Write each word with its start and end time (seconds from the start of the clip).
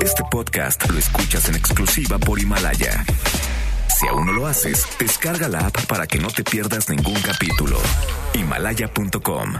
Este 0.00 0.22
podcast 0.30 0.88
lo 0.90 0.98
escuchas 0.98 1.48
en 1.48 1.56
exclusiva 1.56 2.18
por 2.18 2.38
Himalaya. 2.38 3.04
Si 3.98 4.06
aún 4.06 4.26
no 4.26 4.32
lo 4.32 4.46
haces, 4.46 4.86
descarga 4.98 5.48
la 5.48 5.66
app 5.66 5.86
para 5.86 6.06
que 6.06 6.18
no 6.18 6.28
te 6.28 6.44
pierdas 6.44 6.88
ningún 6.88 7.20
capítulo. 7.20 7.78
Himalaya.com. 8.34 9.54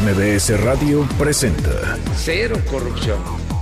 MBS 0.00 0.60
Radio 0.60 1.08
presenta 1.18 1.98
Cero 2.16 2.56
corrupción, 2.70 3.18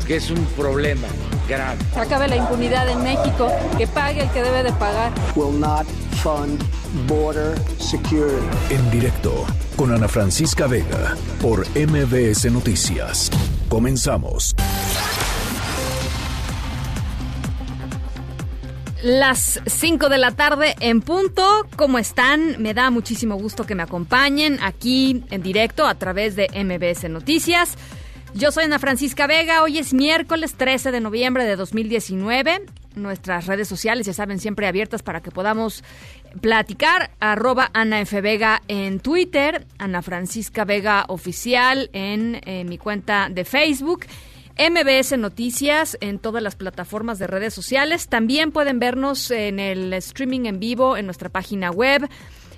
que 0.06 0.16
es 0.16 0.30
un 0.30 0.44
problema 0.56 1.08
grave. 1.48 1.78
acabe 1.96 2.28
la 2.28 2.36
impunidad 2.36 2.88
en 2.88 3.02
México, 3.02 3.50
que 3.76 3.86
pague 3.86 4.22
el 4.22 4.30
que 4.30 4.42
debe 4.42 4.62
de 4.62 4.72
pagar. 4.72 5.12
will 5.34 5.58
not 5.58 5.86
fund 6.22 6.62
border 7.08 7.58
security. 7.78 8.46
en 8.70 8.90
directo 8.90 9.46
con 9.76 9.92
Ana 9.92 10.08
Francisca 10.08 10.66
Vega 10.66 11.16
por 11.40 11.66
MBS 11.76 12.50
Noticias. 12.52 13.30
Comenzamos. 13.68 14.54
Las 19.02 19.60
5 19.64 20.08
de 20.08 20.18
la 20.18 20.32
tarde 20.32 20.74
en 20.80 21.00
punto. 21.02 21.66
¿Cómo 21.76 22.00
están? 22.00 22.60
Me 22.60 22.74
da 22.74 22.90
muchísimo 22.90 23.36
gusto 23.36 23.64
que 23.64 23.76
me 23.76 23.84
acompañen 23.84 24.58
aquí 24.60 25.22
en 25.30 25.40
directo 25.40 25.86
a 25.86 25.94
través 25.94 26.34
de 26.34 26.48
MBS 26.52 27.08
Noticias. 27.08 27.76
Yo 28.38 28.52
soy 28.52 28.66
Ana 28.66 28.78
Francisca 28.78 29.26
Vega. 29.26 29.64
Hoy 29.64 29.78
es 29.78 29.92
miércoles 29.92 30.54
13 30.54 30.92
de 30.92 31.00
noviembre 31.00 31.44
de 31.44 31.56
2019. 31.56 32.66
Nuestras 32.94 33.48
redes 33.48 33.66
sociales, 33.66 34.06
ya 34.06 34.12
saben, 34.12 34.38
siempre 34.38 34.68
abiertas 34.68 35.02
para 35.02 35.22
que 35.22 35.32
podamos 35.32 35.82
platicar. 36.40 37.10
Arroba 37.18 37.68
Ana 37.74 38.00
F. 38.00 38.20
Vega 38.20 38.62
en 38.68 39.00
Twitter, 39.00 39.66
Ana 39.78 40.02
Francisca 40.02 40.64
Vega 40.64 41.04
Oficial 41.08 41.90
en 41.92 42.40
eh, 42.44 42.62
mi 42.62 42.78
cuenta 42.78 43.28
de 43.28 43.44
Facebook. 43.44 44.06
MBS 44.56 45.18
Noticias 45.18 45.98
en 46.00 46.20
todas 46.20 46.40
las 46.42 46.54
plataformas 46.54 47.18
de 47.18 47.26
redes 47.26 47.54
sociales. 47.54 48.06
También 48.06 48.52
pueden 48.52 48.78
vernos 48.78 49.32
en 49.32 49.58
el 49.58 49.92
streaming 49.94 50.46
en 50.46 50.60
vivo 50.60 50.96
en 50.96 51.06
nuestra 51.06 51.28
página 51.28 51.72
web 51.72 52.08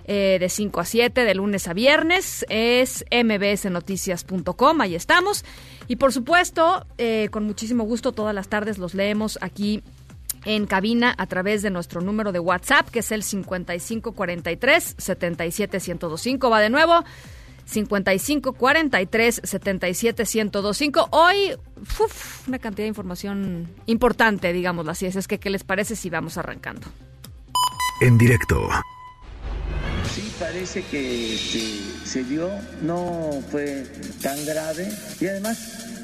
eh, 0.04 0.38
de 0.40 0.48
5 0.48 0.80
a 0.80 0.84
7 0.84 1.24
de 1.24 1.34
lunes 1.34 1.68
a 1.68 1.72
viernes. 1.72 2.44
Es 2.48 3.04
mbsnoticias.com, 3.10 4.80
ahí 4.80 4.94
estamos. 4.94 5.44
Y 5.88 5.96
por 5.96 6.12
supuesto, 6.12 6.86
eh, 6.98 7.28
con 7.30 7.44
muchísimo 7.44 7.84
gusto 7.84 8.12
todas 8.12 8.34
las 8.34 8.48
tardes 8.48 8.78
los 8.78 8.94
leemos 8.94 9.38
aquí 9.40 9.82
en 10.44 10.66
cabina 10.66 11.14
a 11.18 11.26
través 11.26 11.62
de 11.62 11.70
nuestro 11.70 12.00
número 12.00 12.32
de 12.32 12.38
WhatsApp, 12.38 12.88
que 12.88 13.00
es 13.00 13.12
el 13.12 13.22
5543 13.22 14.94
77125. 14.98 16.50
Va 16.50 16.60
de 16.60 16.70
nuevo. 16.70 17.04
55 17.70 18.52
43 18.54 19.40
77 19.44 20.24
1025. 20.24 21.08
Hoy, 21.12 21.54
uf, 22.00 22.48
una 22.48 22.58
cantidad 22.58 22.84
de 22.84 22.88
información 22.88 23.68
importante, 23.86 24.52
digámoslo 24.52 24.90
así. 24.90 25.06
Es 25.06 25.28
que, 25.28 25.38
¿qué 25.38 25.50
les 25.50 25.64
parece 25.64 25.96
si 25.96 26.10
vamos 26.10 26.36
arrancando? 26.36 26.88
En 28.00 28.18
directo 28.18 28.68
Sí, 30.14 30.32
parece 30.38 30.82
que 30.82 31.38
se 32.04 32.24
dio, 32.24 32.50
no 32.82 33.42
fue 33.50 33.86
tan 34.22 34.44
grave 34.44 34.90
y 35.20 35.26
además 35.26 35.58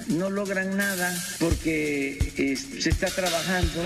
no 0.08 0.30
logran 0.30 0.76
nada 0.76 1.12
porque 1.40 2.56
se 2.56 2.88
está 2.88 3.08
trabajando 3.08 3.82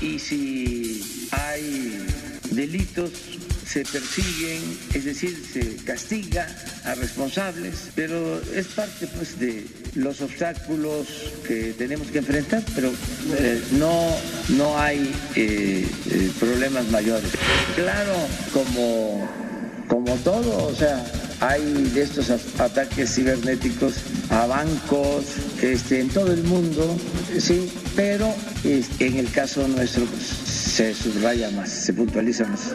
y 0.00 0.18
si 0.18 1.28
hay 1.30 2.06
delitos 2.50 3.10
se 3.68 3.84
persiguen, 3.84 4.62
es 4.94 5.04
decir, 5.04 5.44
se 5.52 5.76
castiga 5.84 6.46
a 6.84 6.94
responsables, 6.94 7.90
pero 7.94 8.40
es 8.54 8.66
parte 8.68 9.06
pues 9.08 9.38
de 9.38 9.66
los 9.94 10.22
obstáculos 10.22 11.06
que 11.46 11.74
tenemos 11.76 12.08
que 12.08 12.18
enfrentar, 12.18 12.62
pero 12.74 12.90
eh, 13.36 13.62
no, 13.72 14.16
no 14.56 14.78
hay 14.78 15.14
eh, 15.36 15.86
eh, 16.10 16.30
problemas 16.40 16.88
mayores. 16.88 17.30
Claro, 17.76 18.14
como 18.54 19.28
como 19.88 20.14
todo, 20.16 20.66
o 20.66 20.74
sea, 20.74 21.04
hay 21.40 21.62
de 21.94 22.02
estos 22.02 22.30
ataques 22.60 23.14
cibernéticos 23.14 23.94
a 24.30 24.46
bancos, 24.46 25.24
este, 25.62 26.00
en 26.00 26.08
todo 26.08 26.32
el 26.32 26.44
mundo, 26.44 26.96
sí, 27.38 27.72
pero 27.96 28.32
este, 28.64 29.06
en 29.06 29.16
el 29.16 29.30
caso 29.30 29.66
nuestro 29.66 30.04
pues, 30.04 30.22
se 30.24 30.94
subraya 30.94 31.50
más, 31.50 31.70
se 31.70 31.92
puntualiza 31.92 32.44
más. 32.44 32.74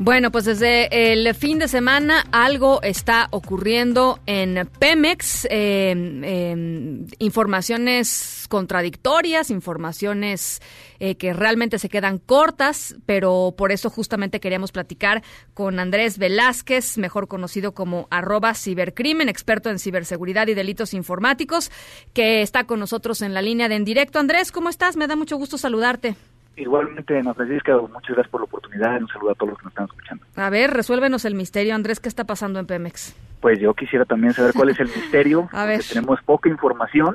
Bueno, 0.00 0.30
pues 0.30 0.44
desde 0.44 1.12
el 1.12 1.34
fin 1.34 1.58
de 1.58 1.66
semana 1.66 2.24
algo 2.30 2.80
está 2.82 3.26
ocurriendo 3.32 4.20
en 4.26 4.68
Pemex. 4.78 5.44
eh, 5.46 5.92
eh, 6.22 7.06
informaciones 7.18 8.46
contradictorias, 8.48 9.50
informaciones 9.50 10.62
eh, 11.00 11.16
que 11.16 11.32
realmente 11.32 11.80
se 11.80 11.88
quedan 11.88 12.18
cortas, 12.18 12.94
pero 13.06 13.54
por 13.58 13.72
eso 13.72 13.90
justamente 13.90 14.38
queríamos 14.38 14.70
platicar 14.70 15.24
con 15.52 15.80
Andrés 15.80 16.16
Velázquez, 16.16 16.96
mejor 16.96 17.26
conocido 17.26 17.74
como 17.74 18.06
arroba 18.10 18.54
cibercrimen, 18.54 19.28
experto 19.28 19.68
en 19.68 19.80
ciberseguridad 19.80 20.46
y 20.46 20.54
delitos 20.54 20.94
informáticos, 20.94 21.72
que 22.14 22.42
está 22.42 22.68
con 22.68 22.78
nosotros 22.78 23.20
en 23.20 23.34
la 23.34 23.42
línea 23.42 23.68
de 23.68 23.74
en 23.74 23.84
directo. 23.84 24.20
Andrés, 24.20 24.52
¿cómo 24.52 24.68
estás? 24.68 24.96
Me 24.96 25.08
da 25.08 25.16
mucho 25.16 25.36
gusto 25.36 25.58
saludarte. 25.58 26.14
Igualmente, 26.58 27.16
Ana 27.16 27.34
Francisca, 27.34 27.76
muchas 27.76 28.16
gracias 28.16 28.28
por 28.28 28.40
la 28.40 28.46
oportunidad 28.46 28.98
y 28.98 29.02
un 29.02 29.08
saludo 29.08 29.30
a 29.30 29.34
todos 29.34 29.50
los 29.50 29.58
que 29.58 29.64
nos 29.64 29.72
están 29.72 29.86
escuchando. 29.86 30.24
A 30.36 30.50
ver, 30.50 30.72
resuélvenos 30.72 31.24
el 31.24 31.34
misterio, 31.34 31.74
Andrés, 31.74 32.00
¿qué 32.00 32.08
está 32.08 32.24
pasando 32.24 32.58
en 32.58 32.66
Pemex? 32.66 33.14
Pues 33.40 33.60
yo 33.60 33.72
quisiera 33.74 34.04
también 34.04 34.32
saber 34.32 34.52
cuál 34.54 34.70
es 34.70 34.80
el 34.80 34.88
misterio, 34.88 35.48
A 35.52 35.64
ver. 35.66 35.80
tenemos 35.84 36.20
poca 36.22 36.48
información 36.48 37.14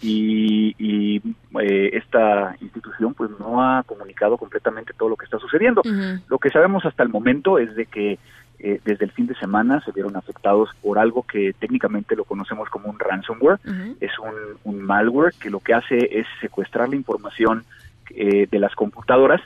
y, 0.00 0.74
y, 0.78 1.16
eh, 1.60 1.90
esta 1.92 2.56
institución 2.60 3.12
pues 3.12 3.30
no 3.38 3.62
ha 3.62 3.82
comunicado 3.82 4.38
completamente 4.38 4.94
todo 4.96 5.10
lo 5.10 5.16
que 5.16 5.26
está 5.26 5.38
sucediendo. 5.38 5.82
Lo 6.28 6.38
que 6.38 6.48
sabemos 6.48 6.86
hasta 6.86 7.02
el 7.02 7.10
momento 7.10 7.58
es 7.58 7.74
de 7.74 7.84
que 7.84 8.18
eh, 8.62 8.80
desde 8.84 9.04
el 9.04 9.12
fin 9.12 9.26
de 9.26 9.34
semana 9.34 9.82
se 9.84 9.92
vieron 9.92 10.16
afectados 10.16 10.70
por 10.82 10.98
algo 10.98 11.22
que 11.22 11.54
técnicamente 11.58 12.16
lo 12.16 12.24
conocemos 12.24 12.70
como 12.70 12.88
un 12.88 12.98
ransomware. 12.98 13.58
Es 14.00 14.18
un, 14.18 14.34
un 14.64 14.82
malware 14.82 15.34
que 15.38 15.50
lo 15.50 15.60
que 15.60 15.74
hace 15.74 16.18
es 16.18 16.26
secuestrar 16.40 16.88
la 16.88 16.96
información 16.96 17.64
eh, 18.14 18.46
de 18.50 18.58
las 18.58 18.74
computadoras 18.74 19.40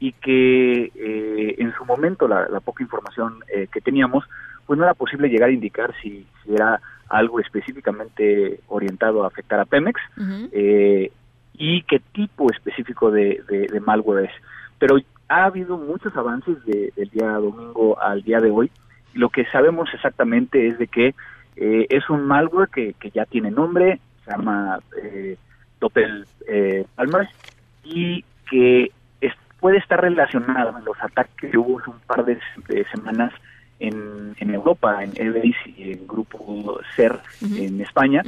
y 0.00 0.12
que 0.12 0.90
eh, 0.94 1.54
en 1.58 1.72
su 1.74 1.84
momento 1.84 2.26
la, 2.28 2.48
la 2.48 2.60
poca 2.60 2.82
información 2.82 3.38
eh, 3.54 3.68
que 3.72 3.80
teníamos 3.80 4.24
pues 4.66 4.78
no 4.78 4.84
era 4.84 4.94
posible 4.94 5.28
llegar 5.28 5.50
a 5.50 5.52
indicar 5.52 5.94
si, 6.02 6.26
si 6.42 6.54
era 6.54 6.80
algo 7.08 7.38
específicamente 7.40 8.60
orientado 8.68 9.24
a 9.24 9.28
afectar 9.28 9.60
a 9.60 9.64
Pemex 9.66 10.00
eh, 10.52 11.10
y 11.56 11.82
qué 11.82 12.00
tipo 12.12 12.50
específico 12.50 13.10
de, 13.10 13.42
de- 13.48 13.68
de 13.68 13.80
malware 13.80 14.24
es. 14.24 14.30
Pero 14.78 14.96
ha 15.28 15.44
habido 15.44 15.76
muchos 15.78 16.16
avances 16.16 16.64
de- 16.64 16.92
del 16.96 17.10
día 17.10 17.28
domingo 17.32 18.00
al 18.00 18.22
día 18.22 18.40
de 18.40 18.50
hoy. 18.50 18.70
Lo 19.12 19.28
que 19.28 19.44
sabemos 19.46 19.88
exactamente 19.94 20.66
es 20.66 20.78
de 20.78 20.86
que 20.88 21.14
eh, 21.56 21.86
es 21.90 22.08
un 22.10 22.26
malware 22.26 22.68
que, 22.68 22.94
que 22.94 23.10
ya 23.10 23.24
tiene 23.26 23.50
nombre, 23.50 24.00
se 24.24 24.30
llama 24.32 24.80
eh, 25.02 25.36
Doppel 25.78 26.26
eh, 26.48 26.84
Palmer, 26.96 27.28
y 27.84 28.24
que 28.50 28.90
es- 29.20 29.32
puede 29.60 29.78
estar 29.78 30.00
relacionado 30.00 30.78
en 30.78 30.84
los 30.84 30.96
ataques 31.02 31.50
que 31.50 31.58
hubo 31.58 31.78
hace 31.80 31.90
un 31.90 31.98
par 32.00 32.24
de, 32.24 32.38
de 32.68 32.84
semanas 32.86 33.32
en, 33.80 34.34
en 34.38 34.54
Europa, 34.54 35.02
en 35.02 35.12
Everis 35.16 35.56
y 35.76 35.92
en 35.92 36.06
Grupo 36.06 36.80
CER 36.96 37.18
en 37.42 37.80
España, 37.80 38.22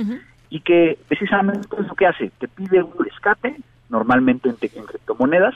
y 0.50 0.60
que 0.60 0.98
precisamente 1.08 1.68
es 1.80 1.86
lo 1.86 1.94
que 1.94 2.06
hace, 2.06 2.30
te 2.38 2.48
pide 2.48 2.82
un 2.82 2.92
rescate, 3.04 3.56
normalmente 3.88 4.48
en, 4.48 4.56
criptomonedas, 4.56 5.54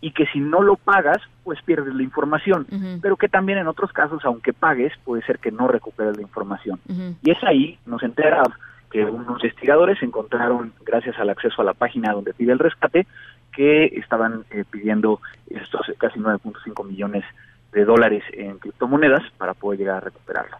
y 0.00 0.10
que 0.12 0.26
si 0.26 0.38
no 0.38 0.60
lo 0.62 0.76
pagas, 0.76 1.18
pues 1.44 1.60
pierdes 1.62 1.94
la 1.94 2.02
información, 2.02 2.66
pero 3.00 3.16
que 3.16 3.28
también 3.28 3.58
en 3.58 3.66
otros 3.68 3.90
casos, 3.92 4.24
aunque 4.24 4.52
pagues, 4.52 4.92
puede 5.04 5.22
ser 5.24 5.38
que 5.38 5.50
no 5.50 5.66
recuperes 5.66 6.16
la 6.16 6.22
información. 6.22 6.78
Y 7.22 7.30
es 7.30 7.42
ahí, 7.42 7.78
nos 7.86 8.02
enteramos 8.02 8.48
que 8.90 9.04
unos 9.04 9.42
investigadores 9.42 10.00
encontraron, 10.02 10.72
gracias 10.84 11.18
al 11.18 11.30
acceso 11.30 11.62
a 11.62 11.64
la 11.64 11.74
página 11.74 12.12
donde 12.12 12.32
pide 12.34 12.52
el 12.52 12.58
rescate, 12.58 13.06
que 13.54 13.86
estaban 13.86 14.44
eh, 14.50 14.64
pidiendo 14.70 15.20
estos 15.48 15.86
casi 15.98 16.18
9.5 16.18 16.86
millones 16.86 17.24
de 17.72 17.84
dólares 17.84 18.22
en 18.32 18.58
criptomonedas 18.58 19.22
para 19.36 19.52
poder 19.52 19.80
llegar 19.80 19.96
a 19.96 20.00
recuperarlo. 20.00 20.56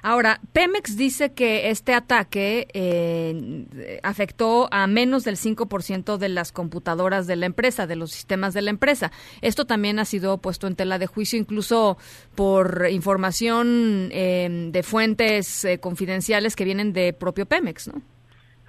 Ahora, 0.00 0.40
Pemex 0.52 0.96
dice 0.96 1.32
que 1.32 1.70
este 1.70 1.92
ataque 1.92 2.68
eh, 2.72 3.98
afectó 4.04 4.68
a 4.70 4.86
menos 4.86 5.24
del 5.24 5.36
5% 5.36 6.18
de 6.18 6.28
las 6.28 6.52
computadoras 6.52 7.26
de 7.26 7.34
la 7.34 7.46
empresa, 7.46 7.88
de 7.88 7.96
los 7.96 8.12
sistemas 8.12 8.54
de 8.54 8.62
la 8.62 8.70
empresa. 8.70 9.10
Esto 9.42 9.64
también 9.64 9.98
ha 9.98 10.04
sido 10.04 10.38
puesto 10.38 10.68
en 10.68 10.76
tela 10.76 11.00
de 11.00 11.08
juicio, 11.08 11.36
incluso 11.36 11.98
por 12.36 12.86
información 12.88 14.10
eh, 14.12 14.68
de 14.70 14.82
fuentes 14.84 15.66
confidenciales 15.80 16.54
que 16.54 16.64
vienen 16.64 16.92
de 16.92 17.12
propio 17.12 17.46
Pemex, 17.46 17.88
¿no? 17.88 18.00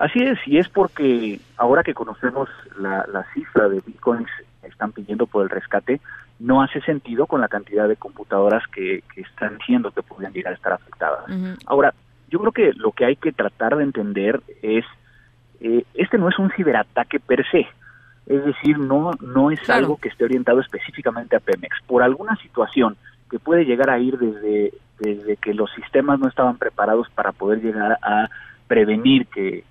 Así 0.02 0.18
es, 0.18 0.40
y 0.48 0.58
es 0.58 0.68
porque 0.68 1.40
ahora 1.58 1.84
que 1.84 1.94
conocemos 1.94 2.50
la, 2.80 3.06
la 3.14 3.24
cifra 3.36 3.70
de 3.70 3.82
bitcoins 3.86 4.28
que 4.60 4.68
están 4.68 4.92
pidiendo 4.94 5.28
por 5.28 5.44
el 5.44 5.50
rescate, 5.52 6.02
no 6.40 6.64
hace 6.64 6.82
sentido 6.82 7.28
con 7.28 7.40
la 7.40 7.48
cantidad 7.48 7.88
de 7.88 7.98
computadoras 7.98 8.64
que, 8.74 9.04
que 9.14 9.22
están 9.22 9.60
diciendo 9.60 9.92
que 9.92 10.02
podrían 10.02 10.34
llegar 10.34 10.54
a 10.54 10.56
estar 10.56 10.74
afectadas. 10.74 11.26
Ahora, 11.68 11.94
yo 12.30 12.40
creo 12.40 12.52
que 12.52 12.74
lo 12.74 12.94
que 12.94 13.06
hay 13.06 13.16
que 13.16 13.32
tratar 13.32 13.78
de 13.78 13.84
entender 13.84 14.42
es 14.64 14.86
eh, 15.60 15.86
este 15.94 16.18
no 16.18 16.30
es 16.30 16.40
un 16.40 16.50
ciberataque 16.50 17.20
per 17.20 17.46
se, 17.52 17.68
es 18.26 18.44
decir, 18.44 18.80
no, 18.80 19.12
no 19.22 19.52
es 19.52 19.70
algo 19.70 19.98
que 19.98 20.10
esté 20.10 20.26
orientado 20.26 20.62
específicamente 20.62 21.36
a 21.36 21.40
Pemex. 21.40 21.78
Por 21.86 22.02
alguna 22.02 22.36
situación 22.38 22.98
que 23.30 23.38
puede 23.38 23.66
llegar 23.66 23.92
a 23.92 24.00
ir 24.00 24.18
desde, 24.18 24.74
desde 24.98 25.38
que 25.38 25.54
los 25.54 25.72
sistemas 25.74 26.20
no 26.20 26.28
estaban 26.28 26.58
preparados 26.58 27.08
para 27.12 27.32
poder 27.32 27.62
llegar 27.62 28.00
a 28.02 28.30
prevenir 28.72 29.28
que, 29.28 29.66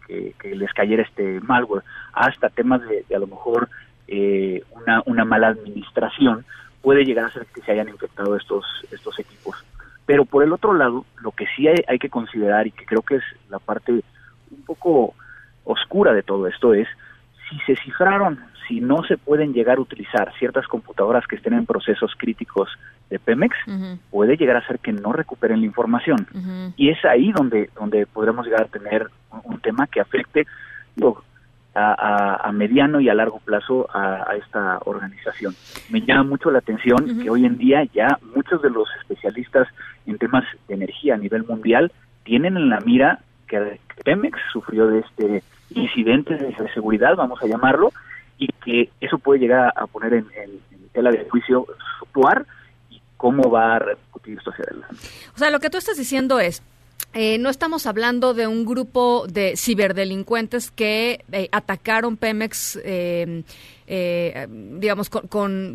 les 0.45 0.73
cayera 0.75 1.03
este 1.03 1.41
malware, 1.41 1.83
hasta 2.13 2.51
temas 2.51 2.83
de, 2.83 3.17
a 3.17 3.19
lo 3.19 3.29
mejor 3.29 3.71
eh, 4.07 4.63
una, 4.73 5.03
una 5.07 5.25
mala 5.25 5.49
administración, 5.49 6.45
puede 6.83 7.07
llegar 7.07 7.25
a 7.25 7.33
ser 7.33 7.47
que 7.47 7.63
se 7.63 7.73
hayan 7.73 7.89
infectado 7.89 8.37
estos, 8.37 8.63
estos 8.93 9.19
equipos. 9.19 9.57
Pero 10.05 10.27
por 10.27 10.43
el 10.43 10.53
otro 10.53 10.75
lado, 10.75 11.07
lo 11.23 11.31
que 11.31 11.47
sí 11.57 11.67
hay, 11.67 11.83
hay 11.89 11.99
que 11.99 12.11
considerar 12.11 12.67
y 12.67 12.73
que 12.73 12.85
creo 12.85 13.01
que 13.01 13.17
es 13.17 13.25
la 13.49 13.59
parte 13.59 13.93
un 13.93 14.63
poco 14.67 15.15
oscura 15.65 16.13
de 16.13 16.23
todo 16.23 16.47
esto 16.47 16.75
es 16.75 16.87
si 17.51 17.59
se 17.67 17.77
cifraron, 17.77 18.39
si 18.69 18.81
no 18.81 19.03
se 19.03 19.19
pueden 19.19 19.53
llegar 19.53 19.79
a 19.79 19.81
utilizar 19.81 20.33
ciertas 20.39 20.67
computadoras 20.69 21.27
que 21.27 21.37
estén 21.37 21.55
en 21.55 21.67
procesos 21.67 22.13
críticos 22.17 22.71
de 23.11 23.19
Pemex, 23.19 23.57
puede 24.11 24.37
llegar 24.37 24.57
a 24.57 24.67
ser 24.67 24.79
que 24.79 24.93
no 24.93 25.13
recuperen 25.13 25.61
la 25.61 25.67
información. 25.67 26.27
Y 26.77 26.91
es 26.91 27.05
ahí 27.05 27.33
donde, 27.33 27.69
donde 27.75 28.07
podremos 28.07 28.47
llegar 28.47 28.63
a 28.63 28.67
tener 28.67 29.09
un, 29.45 29.61
tema 29.61 29.89
que 29.89 30.01
afecte 30.01 30.47
a, 31.75 32.51
mediano 32.53 33.01
y 33.01 33.09
a 33.09 33.15
largo 33.15 33.41
plazo 33.41 33.89
a, 33.93 34.37
esta 34.37 34.79
organización. 34.85 35.55
Me 35.91 36.03
llama 36.03 36.23
mucho 36.23 36.51
la 36.53 36.61
atención 36.61 37.21
que 37.21 37.29
hoy 37.29 37.47
en 37.47 37.59
día 37.59 37.85
ya 37.93 38.19
muchos 38.35 38.63
de 38.63 38.71
los 38.71 38.89
especialistas 39.01 39.67
en 40.07 40.17
temas 40.19 40.45
de 40.69 40.75
energía 40.75 41.15
a 41.15 41.19
nivel 41.19 41.45
mundial 41.45 41.91
tienen 42.23 42.57
en 42.57 42.71
la 42.71 42.81
mira 42.81 43.19
que 43.49 43.81
Pemex 44.05 44.39
sufrió 44.53 44.87
de 44.87 45.01
este 45.01 45.43
incidente 45.75 46.35
de 46.37 46.55
seguridad, 46.75 47.17
vamos 47.17 47.43
a 47.43 47.47
llamarlo, 47.47 47.93
y 48.39 48.49
que 48.65 48.91
eso 49.01 49.19
puede 49.19 49.41
llegar 49.41 49.73
a 49.77 49.87
poner 49.87 50.15
en, 50.15 50.27
tela 50.93 51.11
de 51.11 51.25
juicio 51.31 51.67
actuar 52.03 52.47
y 52.91 53.01
cómo 53.17 53.49
va 53.51 53.77
a 53.77 53.79
repercutir 53.79 54.39
esto 54.39 54.51
hacia 54.51 54.65
adelante. 54.65 54.97
O 55.35 55.39
sea, 55.39 55.51
lo 55.51 55.61
que 55.61 55.71
tú 55.71 55.79
estás 55.79 55.97
diciendo 55.97 56.41
es, 56.41 56.63
eh, 57.13 57.39
no 57.39 57.49
estamos 57.49 57.87
hablando 57.87 58.35
de 58.35 58.47
un 58.47 58.65
grupo 58.65 59.27
de 59.29 59.57
ciberdelincuentes 59.57 60.71
que 60.71 61.25
eh, 61.33 61.49
atacaron 61.53 62.17
Pemex 62.17 62.81
eh, 62.85 63.45
eh, 63.93 64.47
digamos, 64.49 65.11
con, 65.11 65.27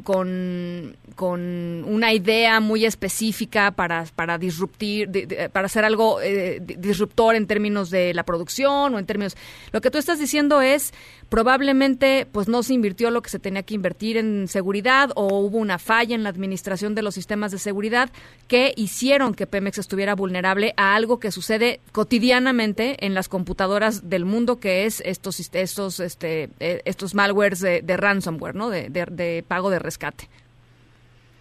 con, 0.03 0.95
con, 1.15 1.83
una 1.85 2.13
idea 2.13 2.61
muy 2.61 2.85
específica 2.85 3.71
para, 3.71 4.05
para 4.15 4.37
disruptir, 4.37 5.27
para 5.51 5.65
hacer 5.65 5.83
algo 5.83 6.21
eh, 6.21 6.61
disruptor 6.61 7.35
en 7.35 7.45
términos 7.45 7.89
de 7.89 8.13
la 8.13 8.23
producción 8.23 8.95
o 8.95 8.99
en 8.99 9.05
términos... 9.05 9.35
Lo 9.73 9.81
que 9.81 9.91
tú 9.91 9.97
estás 9.97 10.17
diciendo 10.17 10.61
es, 10.61 10.93
probablemente, 11.27 12.25
pues 12.31 12.47
no 12.47 12.63
se 12.63 12.73
invirtió 12.73 13.11
lo 13.11 13.21
que 13.21 13.29
se 13.29 13.39
tenía 13.39 13.63
que 13.63 13.73
invertir 13.73 14.15
en 14.15 14.47
seguridad 14.47 15.11
o 15.15 15.39
hubo 15.39 15.57
una 15.57 15.77
falla 15.77 16.15
en 16.15 16.23
la 16.23 16.29
administración 16.29 16.95
de 16.95 17.01
los 17.01 17.15
sistemas 17.15 17.51
de 17.51 17.59
seguridad 17.59 18.11
que 18.47 18.73
hicieron 18.77 19.33
que 19.33 19.45
Pemex 19.45 19.77
estuviera 19.77 20.15
vulnerable 20.15 20.73
a 20.77 20.95
algo 20.95 21.19
que 21.19 21.31
sucede 21.31 21.81
cotidianamente 21.91 23.05
en 23.05 23.13
las 23.13 23.27
computadoras 23.27 24.09
del 24.09 24.23
mundo, 24.23 24.61
que 24.61 24.85
es 24.85 25.01
estos, 25.05 25.37
estos, 25.53 25.99
este, 25.99 26.49
eh, 26.61 26.81
estos 26.85 27.13
malwares 27.13 27.59
de, 27.59 27.81
de 27.81 27.97
ransomware, 28.05 28.55
¿no? 28.55 28.69
De, 28.69 29.43
pago 29.47 29.69
de 29.69 29.79
rescate. 29.79 30.29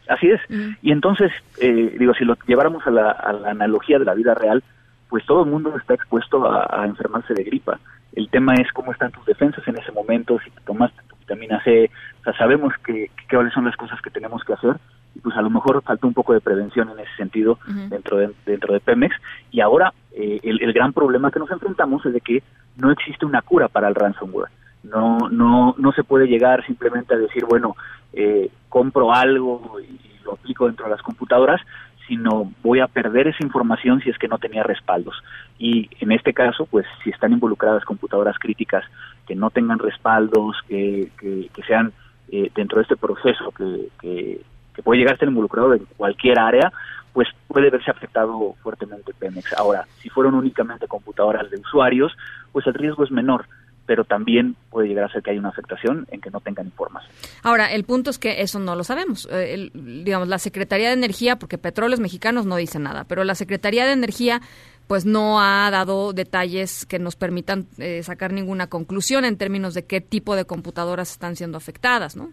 Así 0.08 0.31
es. 0.31 0.40
Y 0.82 0.93
entonces, 0.93 1.32
eh, 1.61 1.96
digo, 1.99 2.14
si 2.14 2.25
lo 2.25 2.37
lleváramos 2.46 2.87
a 2.87 2.90
la, 2.90 3.11
analogía 3.46 3.99
de 3.99 4.05
la 4.05 4.14
vida 4.14 4.34
real, 4.34 4.62
pues 5.08 5.25
todo 5.26 5.44
el 5.44 5.50
mundo 5.50 5.76
está 5.76 5.94
expuesto 5.94 6.46
a, 6.46 6.84
enfermarse 6.87 7.34
de 7.34 7.44
gripa. 7.44 7.78
El 8.14 8.28
tema 8.28 8.55
es 8.55 8.70
cómo 8.72 8.93
están 8.93 9.12
tus 9.12 9.25
defensas 9.26 9.66
en 9.66 9.76
ese 9.76 9.93
momento, 9.93 10.38
si 10.44 10.50
te 10.50 10.61
tomaste 10.62 11.00
tu 11.08 11.16
vitamina 11.16 11.62
C, 11.64 11.90
o 12.20 12.25
sea, 12.25 12.32
sabemos 12.37 12.72
que, 12.84 13.11
cuáles 13.31 13.52
son 13.52 13.64
las 13.64 13.76
cosas 13.76 14.00
que 14.00 14.11
tenemos 14.11 14.43
que 14.44 14.52
hacer 14.52 14.76
y 15.16 15.20
pues 15.20 15.37
a 15.37 15.43
lo 15.43 15.50
mejor 15.50 15.82
falta 15.82 16.06
un 16.06 16.14
poco 16.14 16.32
de 16.32 16.40
prevención 16.40 16.90
en 16.90 16.99
ese 16.99 17.14
sentido 17.16 17.58
dentro 17.88 18.16
de 18.16 18.32
dentro 18.46 18.75
de 18.75 18.81
Pemex 18.81 19.14
y 19.52 19.61
ahora 19.61 19.93
eh, 20.12 20.40
el, 20.43 20.61
el, 20.61 20.72
gran 20.72 20.93
problema 20.93 21.31
que 21.31 21.38
nos 21.38 21.50
enfrentamos 21.52 22.05
es 22.05 22.12
de 22.12 22.20
que 22.20 22.43
no 22.76 22.90
existe 22.90 23.25
una 23.25 23.40
cura 23.40 23.69
para 23.69 23.87
el 23.87 23.94
ransomware 23.94 24.50
no, 24.84 25.28
no, 25.31 25.75
no 25.78 25.92
se 25.92 26.04
puede 26.04 26.26
llegar 26.26 26.64
simplemente 26.66 27.14
a 27.14 27.19
decir, 27.19 27.44
bueno, 27.48 27.76
eh, 28.12 28.50
compro 28.69 29.12
algo 29.12 29.78
y 29.81 29.98
lo 30.25 30.34
aplico 30.34 30.66
dentro 30.66 30.86
de 30.86 30.92
las 30.92 31.02
computadoras, 31.02 31.60
sino 32.06 32.52
voy 32.62 32.81
a 32.81 32.86
perder 32.86 33.28
esa 33.28 33.42
información 33.42 34.00
si 34.00 34.10
es 34.10 34.19
que 34.19 34.28
no 34.28 34.38
tenía 34.38 34.62
respaldos. 34.62 35.16
Y 35.58 35.88
en 36.00 36.12
este 36.12 36.34
caso, 36.34 36.66
pues 36.66 36.86
si 37.02 37.10
están 37.10 37.32
involucradas 37.32 37.84
computadoras 37.84 38.38
críticas 38.38 38.84
que 39.26 39.34
no 39.34 39.50
tengan 39.50 39.78
respaldos, 39.78 40.56
que, 40.69 41.10
que, 41.19 41.62
sean 41.66 41.92
eh, 42.30 42.50
dentro 42.54 42.78
de 42.78 42.82
este 42.82 42.96
proceso 42.96 43.50
que, 43.52 43.88
que, 44.00 44.40
puede 44.82 44.98
llegar 44.98 45.12
a 45.12 45.14
estar 45.14 45.28
involucrado 45.28 45.72
en 45.72 45.87
cualquier 45.96 46.38
área, 46.38 46.72
pues 47.12 47.28
puede 47.46 47.70
verse 47.70 47.90
afectado 47.90 48.54
fuertemente 48.62 49.14
Pemex. 49.14 49.54
Ahora, 49.54 49.87
si 50.00 50.10
fueron 50.10 50.34
únicamente 50.34 50.88
computadoras 50.88 51.48
de 51.48 51.58
usuarios, 51.58 52.14
pues 52.52 52.66
el 52.66 52.75
riesgo 52.75 53.04
es 53.04 53.10
menor 53.10 53.46
pero 53.86 54.04
también 54.04 54.56
puede 54.70 54.88
llegar 54.88 55.04
a 55.04 55.12
ser 55.12 55.22
que 55.22 55.31
hay 55.31 55.38
una 55.38 55.50
afectación 55.50 56.06
en 56.10 56.20
que 56.20 56.31
no 56.31 56.40
tengan 56.40 56.66
información. 56.66 57.12
Ahora, 57.42 57.72
el 57.72 57.84
punto 57.84 58.10
es 58.10 58.19
que 58.19 58.40
eso 58.40 58.58
no 58.58 58.75
lo 58.76 58.84
sabemos. 58.84 59.28
Eh, 59.31 59.70
digamos, 59.75 60.28
la 60.28 60.38
Secretaría 60.38 60.88
de 60.88 60.94
Energía, 60.94 61.36
porque 61.36 61.58
Petróleos 61.58 62.00
Mexicanos 62.00 62.46
no 62.46 62.56
dice 62.56 62.78
nada, 62.78 63.04
pero 63.04 63.25
la 63.25 63.34
Secretaría 63.34 63.86
de 63.86 63.92
Energía 63.92 64.40
pues 64.86 65.06
no 65.06 65.40
ha 65.40 65.70
dado 65.70 66.12
detalles 66.12 66.84
que 66.86 66.98
nos 66.98 67.16
permitan 67.16 67.66
eh, 67.78 68.02
sacar 68.02 68.32
ninguna 68.32 68.69
conclusión 68.69 69.25
en 69.25 69.38
términos 69.38 69.75
de 69.75 69.87
qué 69.87 70.00
tipo 70.00 70.37
de 70.37 70.44
computadoras 70.44 71.10
están 71.10 71.37
siendo 71.37 71.56
afectadas, 71.56 72.16
¿no? 72.16 72.28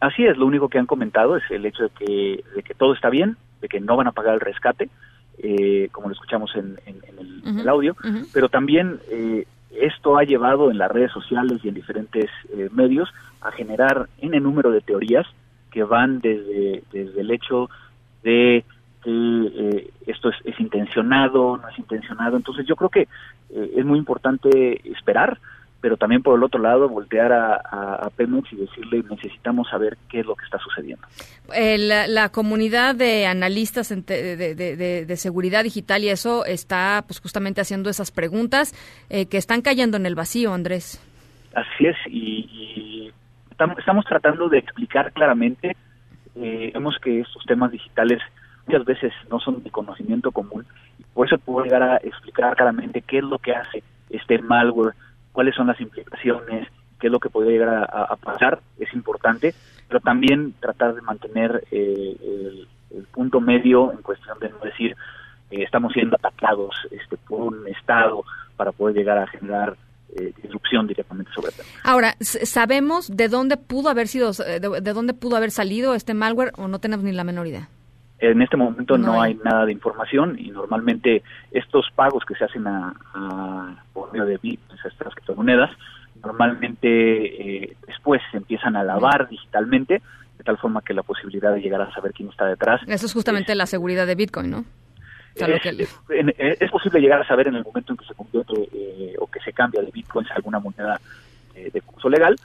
Así 0.00 0.24
es, 0.24 0.38
lo 0.38 0.46
único 0.46 0.70
que 0.70 0.78
han 0.78 0.86
comentado 0.86 1.36
es 1.36 1.42
el 1.50 1.66
hecho 1.66 1.84
de 1.84 1.90
que, 1.90 2.44
de 2.56 2.62
que 2.62 2.74
todo 2.74 2.94
está 2.94 3.10
bien, 3.10 3.36
de 3.60 3.68
que 3.68 3.80
no 3.80 3.96
van 3.96 4.06
a 4.06 4.12
pagar 4.12 4.34
el 4.34 4.40
rescate, 4.40 4.88
eh, 5.42 5.88
como 5.92 6.08
lo 6.08 6.14
escuchamos 6.14 6.50
en, 6.56 6.78
el, 6.86 7.68
audio, 7.68 7.94
pero 8.32 8.48
también 8.48 9.00
eh, 9.10 9.46
esto 9.70 10.18
ha 10.18 10.24
llevado 10.24 10.70
en 10.70 10.78
las 10.78 10.90
redes 10.90 11.12
sociales 11.12 11.60
y 11.62 11.68
en 11.68 11.74
diferentes 11.74 12.30
eh, 12.52 12.68
medios 12.72 13.12
a 13.40 13.50
generar 13.52 14.08
en 14.18 14.34
el 14.34 14.42
número 14.42 14.70
de 14.70 14.80
teorías 14.80 15.26
que 15.70 15.84
van 15.84 16.20
desde, 16.20 16.82
desde 16.92 17.20
el 17.20 17.30
hecho 17.30 17.70
de 18.22 18.64
que 19.02 19.10
eh, 19.10 19.90
esto 20.06 20.30
es, 20.44 20.60
intencionado, 20.60 21.56
no 21.56 21.68
es 21.68 21.78
intencionado. 21.78 22.36
Entonces 22.36 22.66
yo 22.66 22.76
creo 22.76 22.90
que 22.90 23.02
eh, 23.50 23.72
es 23.76 23.84
muy 23.84 23.98
importante 23.98 24.80
esperar, 24.90 25.38
pero 25.80 25.96
también 25.96 26.22
por 26.22 26.36
el 26.36 26.44
otro 26.44 26.60
lado 26.60 26.88
voltear 26.88 27.32
a, 27.32 27.54
a, 27.54 28.10
Pemex 28.10 28.52
y 28.52 28.56
decirle 28.56 29.02
necesitamos 29.08 29.68
saber 29.68 29.96
qué 30.08 30.20
es 30.20 30.26
lo 30.26 30.34
que 30.34 30.44
está 30.44 30.58
sucediendo. 30.58 31.06
la, 31.48 32.28
comunidad 32.28 32.94
de 32.94 33.26
analistas 33.26 33.88
de, 33.88 35.16
seguridad 35.16 35.64
digital 35.64 36.04
y 36.04 36.10
eso 36.10 36.44
está 36.44 37.02
pues 37.06 37.20
justamente 37.20 37.60
haciendo 37.60 37.90
esas 37.90 38.10
preguntas 38.10 38.74
eh, 39.08 39.26
que 39.26 39.38
están 39.38 39.62
cayendo 39.62 39.96
en 39.96 40.06
el 40.06 40.14
vacío, 40.14 40.52
Andrés. 40.52 41.00
Así 41.54 41.86
es, 41.86 41.96
y, 42.06 43.10
estamos, 43.50 44.04
tratando 44.04 44.48
de 44.48 44.58
explicar 44.58 45.12
claramente, 45.12 45.76
eh, 46.36 46.70
vemos 46.72 46.96
que 47.02 47.20
estos 47.20 47.44
temas 47.44 47.72
digitales 47.72 48.20
muchas 48.66 48.84
veces 48.84 49.12
no 49.30 49.40
son 49.40 49.62
de 49.62 49.70
conocimiento 49.70 50.30
común, 50.30 50.64
y 50.98 51.02
por 51.12 51.26
eso 51.26 51.38
puedo 51.38 51.64
llegar 51.64 51.82
a 51.82 51.96
explicar 51.96 52.54
claramente 52.54 53.02
qué 53.02 53.18
es 53.18 53.24
lo 53.24 53.38
que 53.38 53.52
hace 53.52 53.82
este 54.10 54.38
malware 54.38 54.94
cuáles 55.32 55.54
son 55.54 55.66
las 55.66 55.80
implicaciones, 55.80 56.68
qué 57.00 57.06
es 57.06 57.12
lo 57.12 57.20
que 57.20 57.30
podría 57.30 57.52
llegar 57.52 57.90
a, 57.92 58.16
pasar, 58.16 58.60
es 58.78 58.92
importante, 58.94 59.54
pero 59.88 60.00
también 60.00 60.54
tratar 60.60 60.94
de 60.94 61.02
mantener 61.02 61.64
eh, 61.70 62.16
el, 62.20 62.68
punto 63.12 63.40
medio 63.40 63.92
en 63.92 64.02
cuestión 64.02 64.38
de 64.40 64.50
no 64.50 64.58
decir 64.58 64.96
eh, 65.50 65.62
estamos 65.62 65.92
siendo 65.92 66.16
atacados 66.16 66.74
este, 66.90 67.16
por 67.16 67.40
un 67.40 67.66
Estado 67.68 68.24
para 68.56 68.72
poder 68.72 68.96
llegar 68.96 69.18
a 69.18 69.26
generar 69.28 69.76
eh, 70.16 70.32
disrupción 70.42 70.86
directamente 70.86 71.30
sobre 71.32 71.48
el 71.48 71.54
Ahora, 71.84 72.16
¿sabemos 72.20 73.16
de 73.16 73.28
dónde 73.28 73.56
pudo 73.56 73.88
haber 73.88 74.08
sido, 74.08 74.32
de, 74.32 74.92
dónde 74.92 75.14
pudo 75.14 75.36
haber 75.36 75.50
salido 75.50 75.94
este 75.94 76.14
malware 76.14 76.52
o 76.56 76.68
no 76.68 76.78
tenemos 76.80 77.04
ni 77.04 77.12
la 77.12 77.24
menor 77.24 77.46
idea? 77.46 77.68
En 78.20 78.42
este 78.42 78.56
momento 78.56 78.98
no, 78.98 79.20
hay. 79.20 79.34
nada 79.42 79.64
de 79.64 79.72
información 79.72 80.36
y 80.38 80.50
normalmente 80.50 81.22
estos 81.50 81.90
pagos 81.94 82.24
que 82.26 82.34
se 82.34 82.44
hacen 82.44 82.66
a, 82.66 83.82
por 83.94 84.12
medio 84.12 84.26
de 84.26 84.36
bitcoins, 84.36 84.84
estas 84.84 85.14
criptomonedas, 85.14 85.70
normalmente 86.22 87.62
eh, 87.62 87.76
después 87.86 88.20
se 88.30 88.36
empiezan 88.36 88.76
a 88.76 88.84
lavar 88.84 89.28
digitalmente 89.28 90.02
de 90.36 90.44
tal 90.44 90.58
forma 90.58 90.82
que 90.82 90.92
la 90.92 91.02
posibilidad 91.02 91.52
de 91.54 91.60
llegar 91.60 91.80
a 91.80 91.92
saber 91.94 92.12
quién 92.12 92.28
está 92.28 92.46
detrás. 92.46 92.82
Eso 92.86 93.06
es 93.06 93.12
justamente 93.12 93.54
la 93.54 93.66
seguridad 93.66 94.06
de 94.06 94.14
Bitcoin, 94.14 94.50
¿no? 94.50 94.64
es, 96.08 96.70
posible 96.70 97.00
llegar 97.00 97.22
a 97.22 97.26
saber 97.26 97.48
en 97.48 97.54
el 97.54 97.64
momento 97.64 97.92
en 97.92 97.96
que 97.96 98.04
se 98.04 98.14
convierte 98.14 98.68
eh, 98.72 99.14
o 99.18 99.26
que 99.28 99.40
se 99.40 99.52
cambia 99.52 99.80
de 99.80 99.90
bitcoins 99.90 100.30
a 100.30 100.34
alguna 100.34 100.58
moneda 100.58 101.00
eh, 101.54 101.70
de 101.72 101.80
curso 101.80 102.08
legal, 102.08 102.36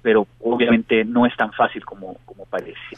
pero 0.00 0.26
obviamente 0.40 1.04
no 1.04 1.26
es 1.26 1.36
tan 1.36 1.52
fácil 1.52 1.84
como, 1.84 2.16
como 2.24 2.46
parece. 2.46 2.96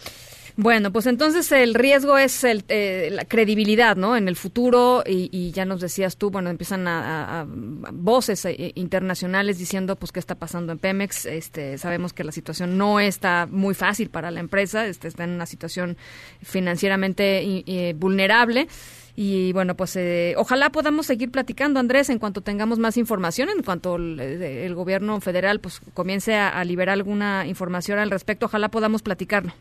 Bueno, 0.57 0.93
pues 0.93 1.07
entonces 1.07 1.51
el 1.51 1.75
riesgo 1.75 2.17
es 2.17 2.45
el, 2.45 2.65
eh, 2.69 3.09
la 3.11 3.25
credibilidad, 3.25 3.97
¿no? 3.97 4.17
En 4.17 4.29
el 4.29 4.37
futuro, 4.37 5.03
y, 5.05 5.51
ya 5.51 5.65
nos 5.65 5.81
decías 5.81 6.17
tú, 6.17 6.31
bueno, 6.31 6.49
empiezan 6.49 6.87
a, 6.87 7.45
voces 7.49 8.45
eh, 8.45 8.73
internacionales 8.77 9.59
diciendo, 9.59 9.97
pues, 9.97 10.13
qué 10.13 10.21
está 10.21 10.37
pasando 10.37 10.73
en 10.73 10.79
Pemex. 10.79 11.27
Este, 11.27 11.77
sabemos 11.77 12.13
que 12.13 12.23
la 12.23 12.31
situación 12.31 12.79
no 12.79 13.01
está 13.01 13.49
muy 13.51 13.75
fácil 13.75 14.11
para 14.11 14.31
la 14.31 14.41
empresa, 14.41 14.87
este, 14.87 15.09
está 15.09 15.25
en 15.25 15.31
una 15.31 15.47
situación 15.47 15.97
financieramente 16.41 17.95
vulnerable. 17.97 18.69
Y 19.17 19.53
bueno, 19.53 19.77
pues 19.77 19.95
eh, 19.97 20.35
ojalá 20.37 20.71
podamos 20.71 21.07
seguir 21.07 21.31
platicando, 21.31 21.79
Andrés, 21.79 22.11
en 22.11 22.19
cuanto 22.19 22.41
tengamos 22.41 22.79
más 22.79 22.97
información, 22.97 23.49
en 23.49 23.63
cuanto 23.63 23.95
el, 23.97 24.75
gobierno 24.75 25.21
federal 25.21 25.61
pues 25.61 25.81
comience 25.95 26.35
a, 26.35 26.65
liberar 26.65 26.95
alguna 26.95 27.47
información 27.47 27.99
al 27.99 28.11
respecto, 28.11 28.47
ojalá 28.47 28.71
podamos 28.71 29.03
platicarlo. 29.03 29.53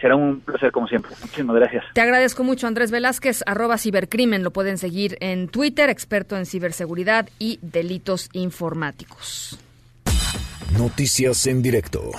Será 0.00 0.16
un 0.16 0.40
placer 0.40 0.72
como 0.72 0.88
siempre. 0.88 1.12
Muchísimas 1.20 1.56
gracias. 1.56 1.84
Te 1.92 2.00
agradezco 2.00 2.42
mucho, 2.42 2.66
Andrés 2.66 2.90
Velázquez, 2.90 3.42
arroba 3.46 3.76
cibercrimen. 3.78 4.42
Lo 4.42 4.50
pueden 4.50 4.78
seguir 4.78 5.16
en 5.20 5.48
Twitter, 5.48 5.90
experto 5.90 6.36
en 6.36 6.46
ciberseguridad 6.46 7.28
y 7.38 7.58
delitos 7.62 8.30
informáticos. 8.32 9.58
Noticias 10.78 11.46
en 11.46 11.62
directo. 11.62 12.12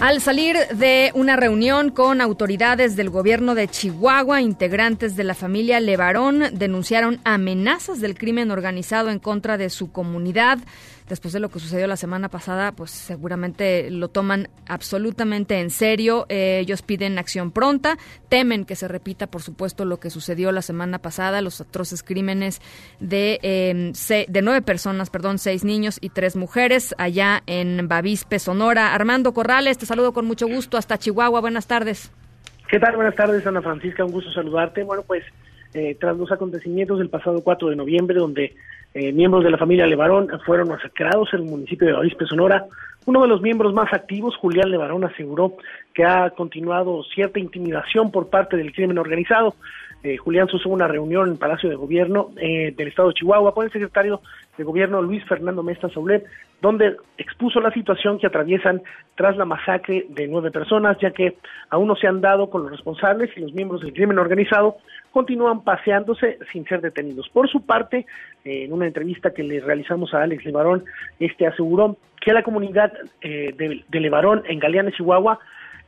Al 0.00 0.20
salir 0.20 0.56
de 0.74 1.12
una 1.14 1.36
reunión 1.36 1.90
con 1.90 2.20
autoridades 2.20 2.96
del 2.96 3.10
gobierno 3.10 3.54
de 3.54 3.68
Chihuahua, 3.68 4.42
integrantes 4.42 5.16
de 5.16 5.24
la 5.24 5.34
familia 5.34 5.80
Levarón 5.80 6.42
denunciaron 6.52 7.20
amenazas 7.24 8.00
del 8.00 8.18
crimen 8.18 8.50
organizado 8.50 9.10
en 9.10 9.18
contra 9.18 9.56
de 9.56 9.70
su 9.70 9.92
comunidad 9.92 10.58
después 11.08 11.32
de 11.32 11.40
lo 11.40 11.48
que 11.48 11.58
sucedió 11.58 11.86
la 11.86 11.96
semana 11.96 12.28
pasada, 12.28 12.72
pues 12.72 12.90
seguramente 12.90 13.90
lo 13.90 14.08
toman 14.08 14.48
absolutamente 14.66 15.60
en 15.60 15.70
serio. 15.70 16.26
Eh, 16.28 16.58
ellos 16.60 16.82
piden 16.82 17.18
acción 17.18 17.50
pronta, 17.50 17.98
temen 18.28 18.64
que 18.64 18.76
se 18.76 18.88
repita, 18.88 19.26
por 19.26 19.42
supuesto, 19.42 19.84
lo 19.84 19.98
que 19.98 20.10
sucedió 20.10 20.52
la 20.52 20.62
semana 20.62 20.98
pasada, 20.98 21.40
los 21.42 21.60
atroces 21.60 22.02
crímenes 22.02 22.60
de, 23.00 23.38
em, 23.42 23.92
de 23.92 24.42
nueve 24.42 24.62
personas, 24.62 25.10
perdón, 25.10 25.38
seis 25.38 25.64
niños 25.64 25.98
y 26.00 26.10
tres 26.10 26.36
mujeres 26.36 26.94
allá 26.98 27.42
en 27.46 27.88
Bavispe, 27.88 28.38
Sonora. 28.38 28.94
Armando 28.94 29.34
Corrales, 29.34 29.78
te 29.78 29.86
saludo 29.86 30.12
con 30.12 30.24
mucho 30.24 30.46
gusto 30.46 30.76
hasta 30.76 30.98
Chihuahua. 30.98 31.40
Buenas 31.40 31.66
tardes. 31.66 32.10
¿Qué 32.68 32.80
tal? 32.80 32.96
Buenas 32.96 33.14
tardes, 33.14 33.46
Ana 33.46 33.62
Francisca. 33.62 34.04
Un 34.04 34.12
gusto 34.12 34.32
saludarte. 34.32 34.82
Bueno, 34.82 35.02
pues 35.06 35.22
eh, 35.74 35.96
tras 35.98 36.16
los 36.16 36.30
acontecimientos 36.30 36.98
del 36.98 37.10
pasado 37.10 37.42
4 37.42 37.68
de 37.68 37.76
noviembre, 37.76 38.18
donde 38.18 38.54
eh, 38.94 39.12
miembros 39.12 39.42
de 39.42 39.50
la 39.50 39.58
familia 39.58 39.86
Levarón 39.86 40.28
fueron 40.46 40.68
masacrados 40.68 41.28
en 41.32 41.40
el 41.40 41.46
municipio 41.46 41.86
de 41.86 41.94
Bavispe, 41.94 42.26
Sonora. 42.26 42.64
Uno 43.06 43.22
de 43.22 43.28
los 43.28 43.42
miembros 43.42 43.74
más 43.74 43.92
activos, 43.92 44.36
Julián 44.36 44.70
Levarón, 44.70 45.04
aseguró 45.04 45.56
que 45.92 46.04
ha 46.04 46.30
continuado 46.30 47.02
cierta 47.12 47.40
intimidación 47.40 48.10
por 48.12 48.30
parte 48.30 48.56
del 48.56 48.72
crimen 48.72 48.98
organizado. 48.98 49.56
Eh, 50.04 50.18
Julián 50.18 50.48
sostuvo 50.48 50.74
una 50.74 50.86
reunión 50.86 51.30
en 51.30 51.38
Palacio 51.38 51.70
de 51.70 51.76
Gobierno 51.76 52.28
eh, 52.36 52.74
del 52.76 52.88
Estado 52.88 53.08
de 53.08 53.14
Chihuahua 53.14 53.54
con 53.54 53.64
el 53.64 53.72
secretario 53.72 54.20
de 54.58 54.62
Gobierno 54.62 55.00
Luis 55.00 55.24
Fernando 55.24 55.62
Mesta 55.62 55.88
Soblet, 55.88 56.26
donde 56.60 56.96
expuso 57.16 57.58
la 57.58 57.70
situación 57.70 58.18
que 58.18 58.26
atraviesan 58.26 58.82
tras 59.14 59.34
la 59.38 59.46
masacre 59.46 60.04
de 60.10 60.28
nueve 60.28 60.50
personas, 60.50 60.98
ya 61.00 61.10
que 61.10 61.38
aún 61.70 61.88
no 61.88 61.96
se 61.96 62.06
han 62.06 62.20
dado 62.20 62.50
con 62.50 62.64
los 62.64 62.70
responsables 62.70 63.30
y 63.34 63.40
los 63.40 63.54
miembros 63.54 63.80
del 63.80 63.94
crimen 63.94 64.18
organizado 64.18 64.76
continúan 65.10 65.64
paseándose 65.64 66.38
sin 66.52 66.66
ser 66.66 66.82
detenidos. 66.82 67.30
Por 67.30 67.48
su 67.48 67.64
parte, 67.64 68.04
en 68.44 68.74
una 68.74 68.86
entrevista 68.86 69.32
que 69.32 69.42
le 69.42 69.60
realizamos 69.60 70.12
a 70.12 70.22
Alex 70.22 70.44
Levarón, 70.44 70.84
este 71.18 71.46
aseguró 71.46 71.96
que 72.20 72.34
la 72.34 72.42
comunidad 72.42 72.92
eh, 73.22 73.54
de, 73.56 73.82
de 73.88 74.00
Levarón 74.00 74.42
en 74.46 74.58
Galeana, 74.58 74.92
Chihuahua, 74.92 75.38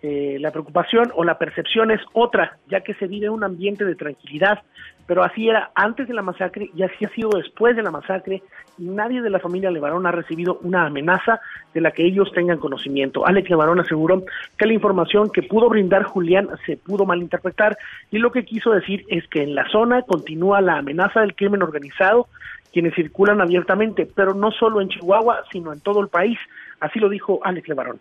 eh, 0.09 0.39
la 0.39 0.53
preocupación 0.53 1.11
o 1.17 1.25
la 1.25 1.37
percepción 1.37 1.91
es 1.91 2.01
otra, 2.13 2.59
ya 2.69 2.83
que 2.83 2.95
se 2.95 3.09
vive 3.09 3.29
un 3.29 3.43
ambiente 3.43 3.85
de 3.85 3.97
tranquilidad, 3.97 4.63
pero 5.05 5.25
así 5.25 5.49
era 5.49 5.73
antes 5.75 6.07
de 6.07 6.15
la 6.15 6.23
masacre 6.23 6.71
y 6.77 6.85
así 6.85 7.05
ha 7.05 7.09
sido 7.09 7.31
después 7.31 7.75
de 7.75 7.83
la 7.83 7.91
masacre 7.91 8.41
nadie 8.79 9.21
de 9.21 9.31
la 9.31 9.41
familia 9.41 9.69
Levarón 9.69 10.07
ha 10.07 10.13
recibido 10.13 10.61
una 10.63 10.87
amenaza 10.87 11.41
de 11.75 11.81
la 11.81 11.91
que 11.91 12.07
ellos 12.07 12.31
tengan 12.33 12.59
conocimiento. 12.59 13.27
Alex 13.27 13.51
Levarón 13.51 13.81
aseguró 13.81 14.23
que 14.57 14.67
la 14.67 14.75
información 14.75 15.29
que 15.31 15.43
pudo 15.43 15.69
brindar 15.69 16.05
Julián 16.05 16.51
se 16.67 16.77
pudo 16.77 17.05
malinterpretar 17.05 17.77
y 18.13 18.19
lo 18.19 18.31
que 18.31 18.45
quiso 18.45 18.71
decir 18.71 19.05
es 19.09 19.27
que 19.27 19.43
en 19.43 19.57
la 19.57 19.69
zona 19.71 20.03
continúa 20.03 20.61
la 20.61 20.79
amenaza 20.79 21.21
del 21.21 21.35
crimen 21.35 21.65
organizado, 21.65 22.29
quienes 22.73 22.95
circulan 22.95 23.41
abiertamente, 23.41 24.07
pero 24.07 24.35
no 24.35 24.53
solo 24.53 24.81
en 24.81 24.89
Chihuahua, 24.89 25.43
sino 25.51 25.73
en 25.73 25.81
todo 25.81 26.01
el 26.01 26.09
país. 26.09 26.39
Así 26.79 27.01
lo 27.01 27.09
dijo 27.09 27.41
Alex 27.43 27.67
Levarón. 27.67 27.99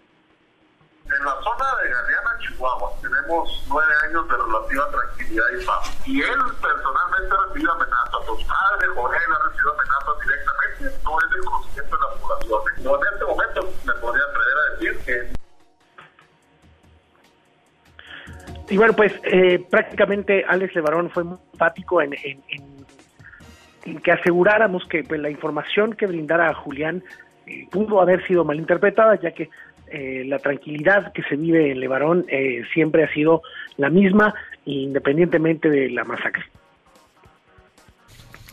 En 1.06 1.24
la 1.24 1.36
zona 1.44 1.66
de 1.82 1.90
Galeana, 1.90 2.38
Chihuahua, 2.40 2.90
tenemos 3.02 3.64
nueve 3.70 3.94
años 4.08 4.28
de 4.28 4.38
relativa 4.38 4.90
tranquilidad 4.90 5.46
y 5.54 5.66
paz. 5.66 6.08
Y 6.08 6.22
él 6.22 6.40
personalmente 6.62 7.36
ha 7.36 7.46
recibido 7.48 7.72
amenazas. 7.74 8.28
Los 8.28 8.44
padres, 8.44 8.90
Jorge, 8.96 9.18
ha 9.18 9.50
recibido 9.50 9.74
amenazas 9.74 10.16
directamente. 10.26 11.04
No 11.04 11.20
es 11.20 11.36
el 11.36 11.46
conocimiento 11.46 11.96
de 11.96 12.02
la 12.02 12.10
población. 12.20 12.84
No, 12.84 12.96
en 12.96 13.14
este 13.14 13.26
momento 13.26 13.62
me 13.86 13.94
podría 14.02 14.24
atrever 14.26 14.58
a 14.58 14.72
decir 14.72 15.06
que 15.06 15.36
y 18.70 18.78
bueno, 18.78 18.94
pues 18.94 19.14
eh, 19.24 19.64
prácticamente 19.70 20.44
Alex 20.48 20.74
Levarón 20.74 21.12
fue 21.12 21.24
muy 21.24 21.38
empático 21.54 22.02
en, 22.02 22.14
en, 22.24 22.42
en, 23.86 24.00
que 24.00 24.12
aseguráramos 24.12 24.84
que 24.88 25.04
pues, 25.04 25.22
la 25.22 25.30
información 25.30 25.94
que 25.94 26.08
brindara 26.08 26.50
a 26.50 26.56
Julián 26.56 27.04
eh, 27.46 27.68
pudo 27.72 28.02
haber 28.02 28.26
sido 28.26 28.44
malinterpretada, 28.44 29.20
ya 29.22 29.32
que 29.32 29.52
eh, 29.88 30.24
la 30.26 30.40
tranquilidad 30.40 31.14
que 31.14 31.24
se 31.24 31.36
vive 31.36 31.72
en 31.72 31.80
Levarón 31.80 32.26
eh, 32.28 32.64
siempre 32.74 33.04
ha 33.04 33.14
sido 33.14 33.42
la 33.78 33.90
misma, 33.90 34.34
independientemente 34.66 35.70
de 35.70 35.90
la 35.90 36.04
masacre. 36.04 36.44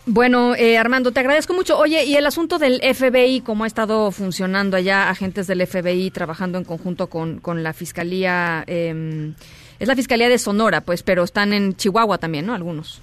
Bueno, 0.05 0.57
eh, 0.57 0.79
Armando, 0.79 1.12
te 1.12 1.21
agradezco 1.21 1.55
mucho. 1.55 1.79
Oye, 1.79 2.05
y 2.05 2.17
el 2.17 2.27
asunto 2.27 2.59
del 2.59 2.81
FBI, 2.81 3.41
¿cómo 3.43 3.65
ha 3.65 3.69
estado 3.69 4.11
funcionando 4.11 4.77
allá 4.77 5.09
agentes 5.09 5.47
del 5.47 5.65
FBI 5.65 6.11
trabajando 6.11 6.59
en 6.59 6.65
conjunto 6.65 7.07
con, 7.07 7.39
con 7.39 7.62
la 7.62 7.73
Fiscalía? 7.73 8.65
Em, 8.67 9.35
es 9.79 9.87
la 9.87 9.95
Fiscalía 9.95 10.29
de 10.29 10.39
Sonora, 10.39 10.81
pues, 10.81 11.05
pero 11.05 11.23
están 11.23 11.53
en 11.53 11.75
Chihuahua 11.75 12.19
también, 12.19 12.47
¿no? 12.47 12.55
Algunos. 12.55 13.01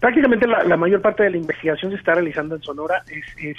Prácticamente 0.00 0.46
la, 0.46 0.64
la 0.64 0.76
mayor 0.78 1.02
parte 1.02 1.24
de 1.24 1.30
la 1.30 1.36
investigación 1.36 1.90
se 1.92 1.98
está 1.98 2.14
realizando 2.14 2.56
en 2.56 2.62
Sonora. 2.62 3.02
Es, 3.08 3.44
es 3.44 3.56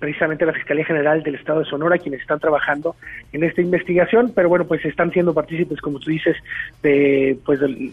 precisamente 0.00 0.46
la 0.46 0.54
Fiscalía 0.54 0.84
General 0.84 1.22
del 1.22 1.36
Estado 1.36 1.60
de 1.60 1.66
Sonora 1.66 1.98
quienes 1.98 2.22
están 2.22 2.40
trabajando 2.40 2.96
en 3.32 3.44
esta 3.44 3.60
investigación, 3.60 4.32
pero 4.34 4.48
bueno, 4.48 4.64
pues 4.64 4.84
están 4.84 5.12
siendo 5.12 5.34
partícipes, 5.34 5.80
como 5.80 6.00
tú 6.00 6.10
dices, 6.10 6.36
de 6.82 7.38
pues 7.44 7.60
de 7.60 7.92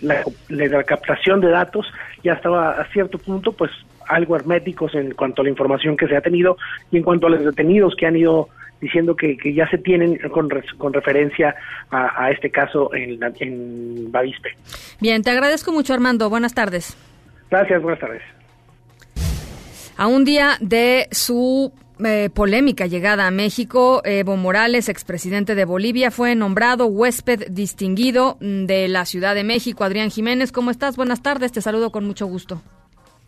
la, 0.49 0.83
captación 0.83 1.41
de 1.41 1.49
datos, 1.49 1.85
ya 2.23 2.33
estaba 2.33 2.71
a 2.71 2.85
cierto 2.85 3.19
punto 3.19 3.51
pues 3.51 3.69
algo 4.07 4.37
herméticos 4.37 4.95
en 4.95 5.13
cuanto 5.13 5.41
a 5.41 5.43
la 5.43 5.49
información 5.51 5.97
que 5.97 6.07
se 6.07 6.15
ha 6.15 6.21
tenido 6.21 6.57
y 6.91 6.97
en 6.97 7.03
cuanto 7.03 7.27
a 7.27 7.29
los 7.29 7.43
detenidos 7.43 7.93
que 7.95 8.05
han 8.05 8.15
ido 8.15 8.47
diciendo 8.79 9.15
que, 9.15 9.35
que 9.37 9.53
ya 9.53 9.67
se 9.69 9.77
tienen 9.77 10.17
con, 10.29 10.49
con 10.77 10.93
referencia 10.93 11.55
a, 11.91 12.31
este 12.31 12.49
caso 12.49 12.93
en, 12.93 13.19
en 13.39 14.11
Bavispe. 14.11 14.51
Bien, 15.01 15.21
te 15.23 15.31
agradezco 15.31 15.73
mucho 15.73 15.93
Armando, 15.93 16.29
buenas 16.29 16.53
tardes. 16.53 16.95
Gracias, 17.49 17.81
buenas 17.81 17.99
tardes. 17.99 18.21
A 19.97 20.07
un 20.07 20.25
día 20.25 20.57
de 20.61 21.07
su 21.11 21.73
eh, 22.05 22.29
polémica 22.33 22.85
llegada 22.85 23.27
a 23.27 23.31
México, 23.31 24.01
Evo 24.03 24.35
Morales, 24.37 24.89
expresidente 24.89 25.55
de 25.55 25.65
Bolivia, 25.65 26.11
fue 26.11 26.35
nombrado 26.35 26.85
huésped 26.87 27.47
distinguido 27.49 28.37
de 28.39 28.87
la 28.87 29.05
Ciudad 29.05 29.35
de 29.35 29.43
México. 29.43 29.83
Adrián 29.83 30.09
Jiménez, 30.09 30.51
¿cómo 30.51 30.71
estás? 30.71 30.97
Buenas 30.97 31.21
tardes, 31.21 31.51
te 31.51 31.61
saludo 31.61 31.91
con 31.91 32.05
mucho 32.05 32.27
gusto. 32.27 32.61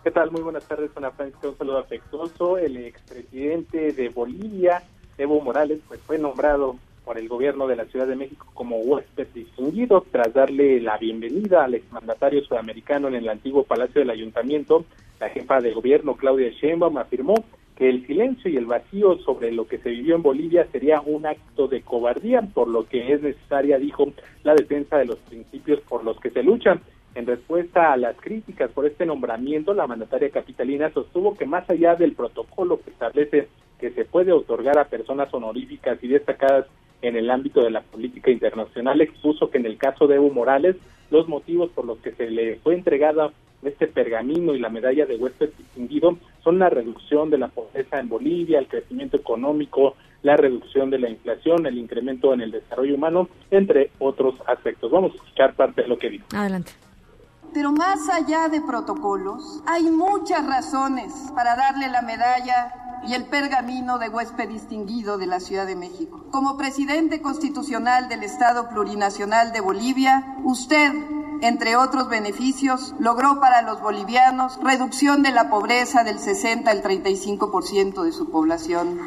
¿Qué 0.04 0.12
tal? 0.12 0.32
Muy 0.32 0.42
buenas 0.42 0.66
tardes, 0.66 0.92
Ana 0.96 1.12
Francisca. 1.12 1.50
Un 1.50 1.58
saludo 1.58 1.78
afectuoso. 1.80 2.58
El 2.58 2.78
expresidente 2.78 3.92
de 3.92 4.10
Bolivia, 4.10 4.82
Evo 5.18 5.42
Morales, 5.42 5.80
pues 5.88 6.00
fue 6.02 6.18
nombrado 6.18 6.78
por 7.04 7.18
el 7.18 7.28
gobierno 7.28 7.68
de 7.68 7.76
la 7.76 7.86
Ciudad 7.86 8.08
de 8.08 8.16
México 8.16 8.48
como 8.54 8.78
huésped 8.78 9.28
distinguido 9.34 10.06
tras 10.12 10.34
darle 10.34 10.80
la 10.80 10.98
bienvenida 10.98 11.66
al 11.66 11.74
exmandatario 11.74 12.44
sudamericano 12.44 13.08
en 13.08 13.16
el 13.16 13.28
antiguo 13.28 13.64
Palacio 13.64 14.02
del 14.02 14.12
Ayuntamiento. 14.12 14.86
La 15.20 15.30
jefa 15.30 15.60
de 15.60 15.74
gobierno, 15.74 16.16
Claudia 16.16 16.50
Sheinbaum, 16.50 16.98
afirmó 16.98 17.34
que 17.80 17.90
el 17.90 18.06
silencio 18.06 18.52
y 18.52 18.58
el 18.58 18.66
vacío 18.66 19.18
sobre 19.20 19.54
lo 19.54 19.66
que 19.66 19.78
se 19.78 19.90
vivió 19.90 20.18
en 20.18 20.22
Bolivia 20.22 20.68
sería 20.70 21.00
un 21.00 21.26
acto 21.26 21.70
de 21.70 21.82
cobardía, 21.82 22.42
por 22.42 22.68
lo 22.68 22.86
que 22.86 23.14
es 23.14 23.22
necesaria, 23.22 23.80
dijo, 23.80 24.12
la 24.44 24.54
defensa 24.54 24.98
de 24.98 25.06
los 25.06 25.16
principios 25.20 25.80
por 25.88 26.04
los 26.04 26.20
que 26.20 26.30
se 26.30 26.44
luchan. 26.44 26.82
En 27.16 27.26
respuesta 27.26 27.94
a 27.94 27.98
las 27.98 28.18
críticas 28.18 28.70
por 28.72 28.86
este 28.86 29.06
nombramiento, 29.06 29.74
la 29.74 29.88
mandataria 29.88 30.30
capitalina 30.30 30.92
sostuvo 30.92 31.38
que 31.38 31.46
más 31.46 31.70
allá 31.70 31.96
del 31.96 32.16
protocolo 32.16 32.82
que 32.82 32.90
establece 32.90 33.48
que 33.80 33.92
se 33.92 34.04
puede 34.04 34.34
otorgar 34.34 34.78
a 34.78 34.90
personas 34.90 35.34
honoríficas 35.34 36.04
y 36.04 36.10
destacadas 36.10 36.66
en 37.02 37.16
el 37.16 37.32
ámbito 37.32 37.64
de 37.64 37.72
la 37.72 37.82
política 37.82 38.30
internacional, 38.30 39.00
expuso 39.00 39.50
que 39.50 39.58
en 39.58 39.66
el 39.66 39.78
caso 39.78 40.06
de 40.06 40.16
Evo 40.16 40.30
Morales, 40.30 40.76
los 41.12 41.28
motivos 41.28 41.70
por 41.72 41.86
los 41.86 42.00
que 42.00 42.12
se 42.12 42.30
le 42.30 42.58
fue 42.58 42.76
entregada 42.76 43.32
este 43.64 43.88
pergamino 43.88 44.56
y 44.56 44.60
la 44.60 44.70
medalla 44.70 45.06
de 45.06 45.18
huésped 45.18 45.50
distinguido 45.58 46.18
son 46.44 46.60
la 46.60 46.70
reducción 46.70 47.30
de 47.30 47.38
la 47.38 47.50
pobreza 47.50 48.00
en 48.00 48.08
Bolivia, 48.08 48.60
el 48.60 48.68
crecimiento 48.68 49.18
económico, 49.18 49.96
la 50.24 50.38
reducción 50.38 50.90
de 50.90 51.00
la 51.00 51.10
inflación, 51.10 51.66
el 51.66 51.78
incremento 51.78 52.34
en 52.34 52.42
el 52.42 52.52
desarrollo 52.52 52.96
humano, 52.96 53.30
entre 53.52 53.92
otros 54.00 54.36
aspectos. 54.48 54.92
Vamos 54.92 55.12
a 55.12 55.16
escuchar 55.16 55.56
parte 55.56 55.82
de 55.82 55.88
lo 55.88 55.98
que 55.98 56.10
dijo. 56.10 56.26
Adelante. 56.34 56.72
Pero 57.54 57.72
más 57.72 58.08
allá 58.10 58.48
de 58.48 58.62
protocolos, 58.62 59.64
hay 59.66 59.90
muchas 59.90 60.46
razones 60.46 61.14
para 61.36 61.56
darle 61.56 61.88
la 61.90 62.02
medalla 62.02 63.02
y 63.08 63.14
el 63.14 63.26
pergamino 63.26 63.98
de 63.98 64.10
huésped 64.10 64.50
distinguido 64.50 65.18
de 65.18 65.26
la 65.26 65.40
Ciudad 65.40 65.66
de 65.66 65.76
México. 65.76 66.26
Como 66.32 66.58
presidente 66.58 67.22
constitucional 67.22 68.08
del 68.08 68.24
Estado 68.24 68.70
Plurinacional 68.70 69.52
de 69.52 69.62
Bolivia, 69.62 70.36
usted, 70.44 70.92
entre 71.42 71.76
otros 71.76 72.10
beneficios, 72.10 72.94
logró 73.00 73.40
para 73.40 73.62
los 73.64 73.82
bolivianos 73.82 74.60
reducción 74.62 75.24
de 75.24 75.32
la 75.32 75.50
pobreza 75.50 76.04
del 76.04 76.20
60 76.20 76.70
al 76.70 76.84
35% 76.84 78.04
de 78.04 78.12
su 78.12 78.30
población. 78.30 79.00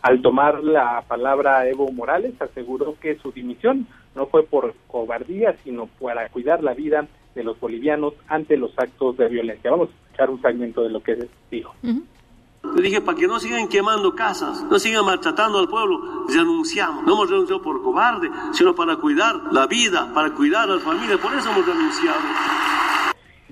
Al 0.00 0.20
tomar 0.20 0.64
la 0.64 1.04
palabra 1.06 1.68
Evo 1.68 1.92
Morales, 1.92 2.34
aseguró 2.40 2.98
que 2.98 3.18
su 3.18 3.30
dimisión 3.30 3.86
no 4.14 4.26
fue 4.26 4.44
por 4.44 4.74
cobardía, 4.86 5.56
sino 5.64 5.86
para 6.00 6.28
cuidar 6.28 6.62
la 6.62 6.74
vida 6.74 7.06
de 7.34 7.44
los 7.44 7.58
bolivianos 7.58 8.14
ante 8.28 8.56
los 8.56 8.78
actos 8.78 9.16
de 9.16 9.28
violencia. 9.28 9.70
Vamos 9.70 9.88
a 9.88 9.92
escuchar 9.92 10.30
un 10.30 10.40
fragmento 10.40 10.82
de 10.82 10.90
lo 10.90 11.02
que 11.02 11.28
dijo. 11.50 11.74
Le 11.82 12.82
dije, 12.82 13.00
para 13.00 13.18
que 13.18 13.26
no 13.26 13.40
sigan 13.40 13.68
quemando 13.68 14.14
casas, 14.14 14.64
no 14.64 14.78
sigan 14.78 15.04
maltratando 15.04 15.58
al 15.58 15.68
pueblo, 15.68 16.26
renunciamos. 16.28 17.04
No 17.04 17.14
hemos 17.14 17.30
renunciado 17.30 17.60
por 17.60 17.82
cobarde, 17.82 18.30
sino 18.52 18.74
para 18.74 18.96
cuidar 18.96 19.34
la 19.52 19.66
vida, 19.66 20.10
para 20.14 20.30
cuidar 20.30 20.70
a 20.70 20.74
la 20.74 20.80
familia. 20.80 21.18
Por 21.18 21.34
eso 21.34 21.50
hemos 21.50 21.66
renunciado. 21.66 22.20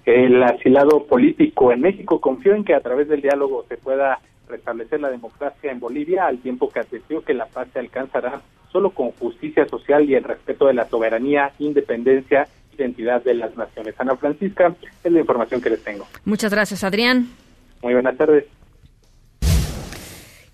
El 0.04 0.42
asilado 0.42 1.04
político 1.06 1.72
en 1.72 1.80
México 1.80 2.20
confió 2.20 2.54
en 2.54 2.64
que 2.64 2.74
a 2.74 2.80
través 2.80 3.08
del 3.08 3.20
diálogo 3.20 3.64
se 3.68 3.76
pueda 3.76 4.20
restablecer 4.48 5.00
la 5.00 5.10
democracia 5.10 5.70
en 5.70 5.80
Bolivia, 5.80 6.26
al 6.26 6.38
tiempo 6.38 6.68
que 6.68 6.80
advirtió 6.80 7.22
que 7.22 7.34
la 7.34 7.46
paz 7.46 7.68
se 7.72 7.78
alcanzará 7.78 8.40
solo 8.72 8.90
con 8.90 9.10
justicia 9.12 9.66
social 9.66 10.08
y 10.08 10.14
el 10.14 10.24
respeto 10.24 10.66
de 10.66 10.74
la 10.74 10.88
soberanía, 10.88 11.52
independencia 11.58 12.48
identidad 12.80 13.22
de 13.22 13.34
las 13.34 13.56
naciones. 13.56 13.94
Ana 13.98 14.16
Francisca, 14.16 14.74
es 15.04 15.12
la 15.12 15.20
información 15.20 15.60
que 15.60 15.70
les 15.70 15.82
tengo. 15.82 16.06
Muchas 16.24 16.52
gracias, 16.52 16.84
Adrián. 16.84 17.28
Muy 17.82 17.94
buenas 17.94 18.16
tardes. 18.16 18.44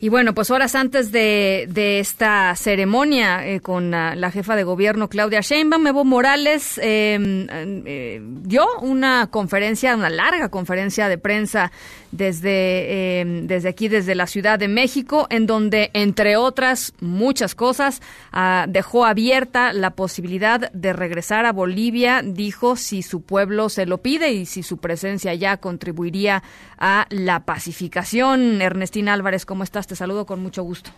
Y 0.06 0.08
bueno, 0.08 0.34
pues 0.34 0.52
horas 0.52 0.76
antes 0.76 1.10
de, 1.10 1.66
de 1.68 1.98
esta 1.98 2.54
ceremonia 2.54 3.44
eh, 3.44 3.58
con 3.58 3.90
la, 3.90 4.30
jefa 4.30 4.54
de 4.54 4.62
gobierno 4.62 5.08
Claudia 5.08 5.40
Sheinbaum, 5.40 5.84
Evo 5.84 6.04
Morales 6.04 6.78
eh, 6.78 7.18
eh, 7.50 8.20
dio 8.22 8.68
una 8.82 9.26
conferencia, 9.32 9.96
una 9.96 10.08
larga 10.08 10.48
conferencia 10.48 11.08
de 11.08 11.18
prensa 11.18 11.72
desde, 12.12 13.24
desde 13.42 13.68
aquí, 13.68 13.88
desde 13.88 14.14
la 14.14 14.28
Ciudad 14.28 14.60
de 14.60 14.68
México, 14.68 15.26
en 15.28 15.46
donde, 15.46 15.90
entre 15.92 16.36
otras 16.36 16.94
muchas 17.00 17.54
cosas, 17.54 18.00
ah, 18.32 18.66
dejó 18.68 19.04
abierta 19.04 19.72
la 19.72 19.90
posibilidad 19.90 20.70
de 20.72 20.92
regresar 20.92 21.44
a 21.46 21.52
Bolivia, 21.52 22.22
dijo, 22.24 22.76
si 22.76 23.02
su 23.02 23.22
pueblo 23.22 23.68
se 23.68 23.86
lo 23.86 23.98
pide 23.98 24.32
y 24.32 24.46
si 24.46 24.62
su 24.62 24.78
presencia 24.78 25.34
ya 25.34 25.58
contribuiría 25.58 26.42
a 26.78 27.06
la 27.10 27.40
pacificación. 27.40 28.62
Ernestina 28.62 29.12
Álvarez, 29.12 29.44
¿cómo 29.44 29.64
estás? 29.64 29.86
Saludo 29.96 30.26
con 30.26 30.40
mucho 30.42 30.62
gusto. 30.62 30.90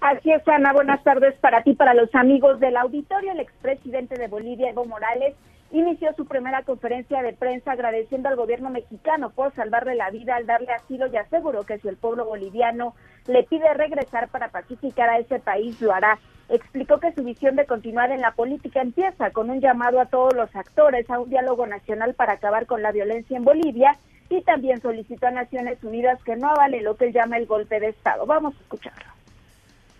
Así 0.00 0.32
es, 0.32 0.46
Ana. 0.48 0.72
Buenas 0.72 1.02
tardes 1.04 1.34
para 1.40 1.62
ti, 1.62 1.74
para 1.74 1.92
los 1.92 2.14
amigos 2.14 2.58
del 2.58 2.76
auditorio. 2.76 3.32
El 3.32 3.40
expresidente 3.40 4.16
de 4.16 4.28
Bolivia, 4.28 4.70
Evo 4.70 4.86
Morales, 4.86 5.34
inició 5.72 6.14
su 6.14 6.24
primera 6.26 6.62
conferencia 6.62 7.22
de 7.22 7.34
prensa 7.34 7.72
agradeciendo 7.72 8.28
al 8.28 8.36
gobierno 8.36 8.70
mexicano 8.70 9.30
por 9.30 9.54
salvarle 9.54 9.94
la 9.94 10.10
vida 10.10 10.36
al 10.36 10.46
darle 10.46 10.72
asilo 10.72 11.06
y 11.06 11.16
aseguró 11.16 11.64
que 11.64 11.78
si 11.78 11.88
el 11.88 11.96
pueblo 11.96 12.24
boliviano 12.24 12.94
le 13.26 13.44
pide 13.44 13.72
regresar 13.74 14.28
para 14.28 14.48
pacificar 14.48 15.10
a 15.10 15.18
ese 15.18 15.38
país, 15.38 15.80
lo 15.80 15.92
hará. 15.92 16.18
Explicó 16.48 16.98
que 16.98 17.12
su 17.12 17.22
visión 17.22 17.54
de 17.54 17.66
continuar 17.66 18.10
en 18.10 18.22
la 18.22 18.32
política 18.32 18.80
empieza 18.80 19.30
con 19.30 19.50
un 19.50 19.60
llamado 19.60 20.00
a 20.00 20.06
todos 20.06 20.34
los 20.34 20.54
actores 20.56 21.08
a 21.10 21.20
un 21.20 21.30
diálogo 21.30 21.66
nacional 21.66 22.14
para 22.14 22.32
acabar 22.32 22.66
con 22.66 22.82
la 22.82 22.90
violencia 22.90 23.36
en 23.36 23.44
Bolivia 23.44 23.96
y 24.30 24.42
también 24.42 24.80
solicitó 24.80 25.26
a 25.26 25.32
Naciones 25.32 25.82
Unidas 25.82 26.22
que 26.24 26.36
no 26.36 26.48
avale 26.48 26.80
lo 26.82 26.96
que 26.96 27.08
él 27.08 27.12
llama 27.12 27.36
el 27.36 27.46
golpe 27.46 27.80
de 27.80 27.88
Estado. 27.88 28.24
Vamos 28.24 28.54
a 28.54 28.62
escucharlo. 28.62 29.10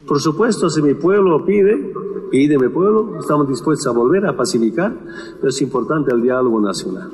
Por 0.07 0.21
supuesto, 0.21 0.71
si 0.71 0.81
mi 0.81 0.95
pueblo 0.95 1.39
lo 1.39 1.45
pide, 1.45 1.93
pide 2.31 2.59
mi 2.59 2.69
pueblo, 2.69 3.19
estamos 3.21 3.47
dispuestos 3.49 3.87
a 3.87 3.91
volver 3.91 4.25
a 4.25 4.35
pacificar, 4.35 4.95
pero 5.37 5.49
es 5.49 5.61
importante 5.61 6.15
el 6.15 6.23
diálogo 6.23 6.59
nacional. 6.59 7.11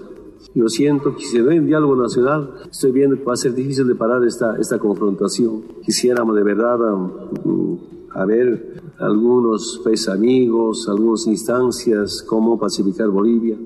Yo 0.55 0.69
siento 0.69 1.17
que 1.17 1.25
si 1.25 1.41
no 1.41 1.51
hay 1.51 1.59
diálogo 1.59 1.97
nacional, 1.97 2.55
estoy 2.71 2.93
viendo 2.93 3.17
que 3.17 3.25
va 3.25 3.33
a 3.33 3.37
ser 3.37 3.55
difícil 3.55 3.89
de 3.89 3.95
parar 3.95 4.25
esta, 4.25 4.57
esta 4.59 4.79
confrontación. 4.79 5.65
Quisiéramos 5.83 6.37
de 6.37 6.45
verdad 6.45 6.79
um, 6.93 7.79
a 8.15 8.25
ver 8.25 8.81
algunos 8.99 9.81
pues, 9.83 10.09
amigos, 10.09 10.89
algunas 10.89 11.27
instancias, 11.27 12.23
cómo 12.23 12.59
pacificar 12.59 13.09
Bolivia. 13.09 13.57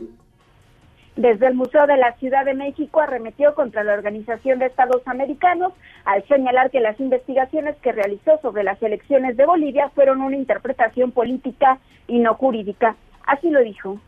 Desde 1.21 1.49
el 1.49 1.55
Museo 1.55 1.87
de 1.87 1.99
la 1.99 2.15
Ciudad 2.15 2.47
de 2.47 2.55
México 2.55 2.99
arremetió 2.99 3.55
contra 3.55 3.85
la 3.85 3.93
Organización 3.93 4.59
de 4.59 4.65
Estados 4.65 5.03
Americanos 5.05 5.75
al 6.07 6.27
señalar 6.27 6.71
que 6.71 6.81
las 6.81 6.99
investigaciones 6.99 7.77
que 7.83 7.93
realizó 7.93 8.39
sobre 8.41 8.65
las 8.65 8.83
elecciones 8.83 9.37
de 9.37 9.45
Bolivia 9.45 9.91
fueron 9.95 10.23
una 10.23 10.35
interpretación 10.35 11.13
política 11.13 11.79
y 12.09 12.21
no 12.21 12.33
jurídica. 12.37 12.97
Así 13.27 13.51
lo 13.51 13.61
dijo. 13.61 14.01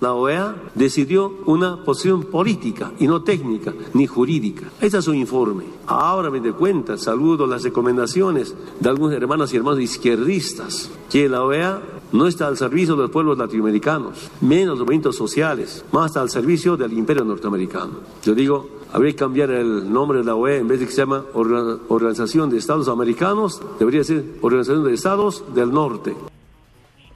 La 0.00 0.12
OEA 0.12 0.56
decidió 0.74 1.32
una 1.46 1.84
posición 1.84 2.24
política 2.24 2.90
y 2.98 3.06
no 3.06 3.22
técnica 3.22 3.72
ni 3.92 4.08
jurídica. 4.08 4.66
Ese 4.80 4.98
es 4.98 5.04
su 5.04 5.14
informe. 5.14 5.66
Ahora 5.86 6.30
me 6.30 6.40
doy 6.40 6.52
cuenta, 6.52 6.98
saludo 6.98 7.46
las 7.46 7.62
recomendaciones 7.62 8.56
de 8.80 8.88
algunos 8.88 9.14
hermanos 9.14 9.54
y 9.54 9.56
hermanos 9.56 9.78
izquierdistas, 9.78 10.90
que 11.08 11.28
la 11.28 11.44
OEA 11.44 11.80
no 12.14 12.28
está 12.28 12.46
al 12.46 12.56
servicio 12.56 12.94
de 12.94 13.02
los 13.02 13.10
pueblos 13.10 13.36
latinoamericanos, 13.36 14.30
menos 14.40 14.78
los 14.78 14.86
movimientos 14.86 15.16
sociales, 15.16 15.84
más 15.90 16.16
al 16.16 16.30
servicio 16.30 16.76
del 16.76 16.92
imperio 16.92 17.24
norteamericano. 17.24 17.94
Yo 18.24 18.34
digo, 18.36 18.68
habría 18.92 19.10
que 19.10 19.18
cambiar 19.18 19.50
el 19.50 19.92
nombre 19.92 20.18
de 20.18 20.24
la 20.24 20.36
OEA 20.36 20.58
en 20.58 20.68
vez 20.68 20.78
de 20.78 20.86
que 20.86 20.92
se 20.92 20.98
llama 20.98 21.24
Organización 21.34 22.50
de 22.50 22.58
Estados 22.58 22.88
Americanos, 22.88 23.60
debería 23.80 24.04
ser 24.04 24.24
Organización 24.42 24.84
de 24.84 24.94
Estados 24.94 25.42
del 25.54 25.72
Norte. 25.72 26.14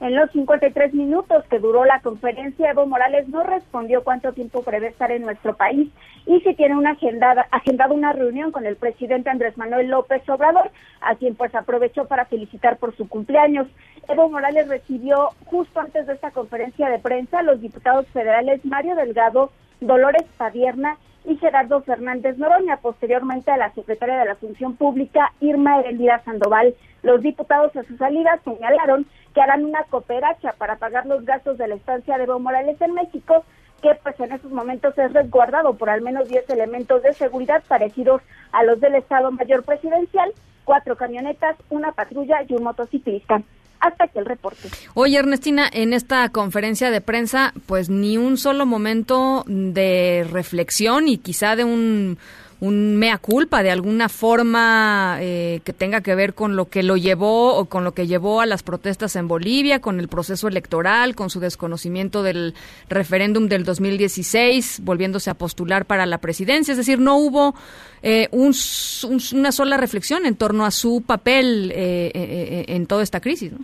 En 0.01 0.15
los 0.15 0.31
53 0.31 0.93
minutos 0.93 1.43
que 1.49 1.59
duró 1.59 1.83
la 1.83 1.99
conferencia, 1.99 2.71
Evo 2.71 2.85
Morales 2.85 3.27
no 3.27 3.43
respondió 3.43 4.01
cuánto 4.01 4.31
tiempo 4.31 4.63
prevé 4.63 4.87
estar 4.87 5.11
en 5.11 5.23
nuestro 5.23 5.57
país 5.57 5.89
y 6.25 6.39
si 6.39 6.55
tiene 6.55 6.77
una 6.77 6.91
agendada, 6.91 7.47
agendada 7.51 7.93
una 7.93 8.13
reunión 8.13 8.51
con 8.53 8.65
el 8.65 8.77
presidente 8.77 9.29
Andrés 9.29 9.57
Manuel 9.57 9.89
López 9.89 10.21
Obrador, 10.29 10.71
a 11.01 11.15
quien 11.15 11.35
pues 11.35 11.53
aprovechó 11.53 12.05
para 12.05 12.23
felicitar 12.25 12.77
por 12.77 12.95
su 12.95 13.09
cumpleaños. 13.09 13.67
Evo 14.07 14.29
Morales 14.29 14.69
recibió 14.69 15.31
justo 15.45 15.81
antes 15.81 16.07
de 16.07 16.13
esta 16.13 16.31
conferencia 16.31 16.89
de 16.89 16.99
prensa 16.99 17.39
a 17.39 17.43
los 17.43 17.59
diputados 17.59 18.07
federales 18.07 18.63
Mario 18.63 18.95
Delgado, 18.95 19.51
Dolores 19.81 20.23
Padierna 20.37 20.97
y 21.29 21.37
Gerardo 21.37 21.81
Fernández 21.81 22.37
Noroña, 22.39 22.77
posteriormente 22.77 23.51
a 23.51 23.57
la 23.57 23.71
secretaria 23.73 24.17
de 24.17 24.25
la 24.25 24.35
Función 24.35 24.75
Pública, 24.75 25.31
Irma 25.39 25.79
Herendira 25.79 26.23
Sandoval. 26.23 26.73
Los 27.03 27.21
diputados 27.21 27.75
a 27.75 27.83
su 27.83 27.95
salida 27.97 28.39
señalaron 28.43 29.05
que 29.35 29.41
harán 29.41 29.63
una 29.63 29.83
cooperacha 29.83 30.53
para 30.53 30.77
pagar 30.77 31.05
los 31.05 31.23
gastos 31.25 31.59
de 31.59 31.67
la 31.67 31.75
estancia 31.75 32.17
de 32.17 32.23
Evo 32.23 32.39
Morales 32.39 32.81
en 32.81 32.93
México, 32.93 33.45
que 33.83 33.93
pues 34.01 34.19
en 34.19 34.31
estos 34.31 34.51
momentos 34.51 34.97
es 34.97 35.13
resguardado 35.13 35.75
por 35.75 35.91
al 35.91 36.01
menos 36.01 36.27
10 36.27 36.49
elementos 36.49 37.03
de 37.03 37.13
seguridad 37.13 37.63
parecidos 37.67 38.23
a 38.51 38.63
los 38.63 38.79
del 38.79 38.95
Estado 38.95 39.31
Mayor 39.31 39.63
Presidencial, 39.63 40.33
cuatro 40.65 40.97
camionetas, 40.97 41.55
una 41.69 41.91
patrulla 41.91 42.41
y 42.47 42.55
un 42.55 42.63
motociclista 42.63 43.43
hasta 43.79 44.07
que 44.07 44.19
el 44.19 44.25
reporte. 44.25 44.69
Oye, 44.93 45.17
Ernestina, 45.17 45.69
en 45.71 45.93
esta 45.93 46.29
conferencia 46.29 46.91
de 46.91 47.01
prensa, 47.01 47.53
pues 47.65 47.89
ni 47.89 48.17
un 48.17 48.37
solo 48.37 48.65
momento 48.65 49.43
de 49.47 50.27
reflexión 50.29 51.07
y 51.07 51.17
quizá 51.17 51.55
de 51.55 51.63
un 51.63 52.17
un 52.61 52.97
mea 52.97 53.17
culpa 53.17 53.63
de 53.63 53.71
alguna 53.71 54.09
forma 54.09 55.17
eh, 55.21 55.61
que 55.63 55.71
tenga 55.71 56.01
que 56.01 56.13
ver 56.15 56.33
con 56.33 56.55
lo 56.55 56.65
que 56.65 56.83
lo 56.83 56.97
llevó 56.97 57.55
o 57.55 57.65
con 57.65 57.83
lo 57.83 57.93
que 57.93 58.07
llevó 58.07 58.41
a 58.41 58.45
las 58.45 58.63
protestas 58.63 59.15
en 59.15 59.27
Bolivia, 59.27 59.79
con 59.79 59.99
el 59.99 60.09
proceso 60.09 60.47
electoral, 60.47 61.15
con 61.15 61.29
su 61.29 61.39
desconocimiento 61.39 62.21
del 62.21 62.53
referéndum 62.89 63.47
del 63.47 63.63
2016, 63.63 64.81
volviéndose 64.83 65.29
a 65.29 65.35
postular 65.35 65.85
para 65.85 66.05
la 66.05 66.17
presidencia. 66.17 66.73
Es 66.73 66.77
decir, 66.77 66.99
no 66.99 67.17
hubo 67.17 67.55
eh, 68.01 68.27
un, 68.31 68.53
una 69.33 69.51
sola 69.51 69.77
reflexión 69.77 70.25
en 70.25 70.35
torno 70.35 70.65
a 70.65 70.71
su 70.71 71.01
papel 71.01 71.71
eh, 71.73 72.65
en 72.67 72.87
toda 72.87 73.03
esta 73.03 73.21
crisis. 73.21 73.53
¿no? 73.53 73.59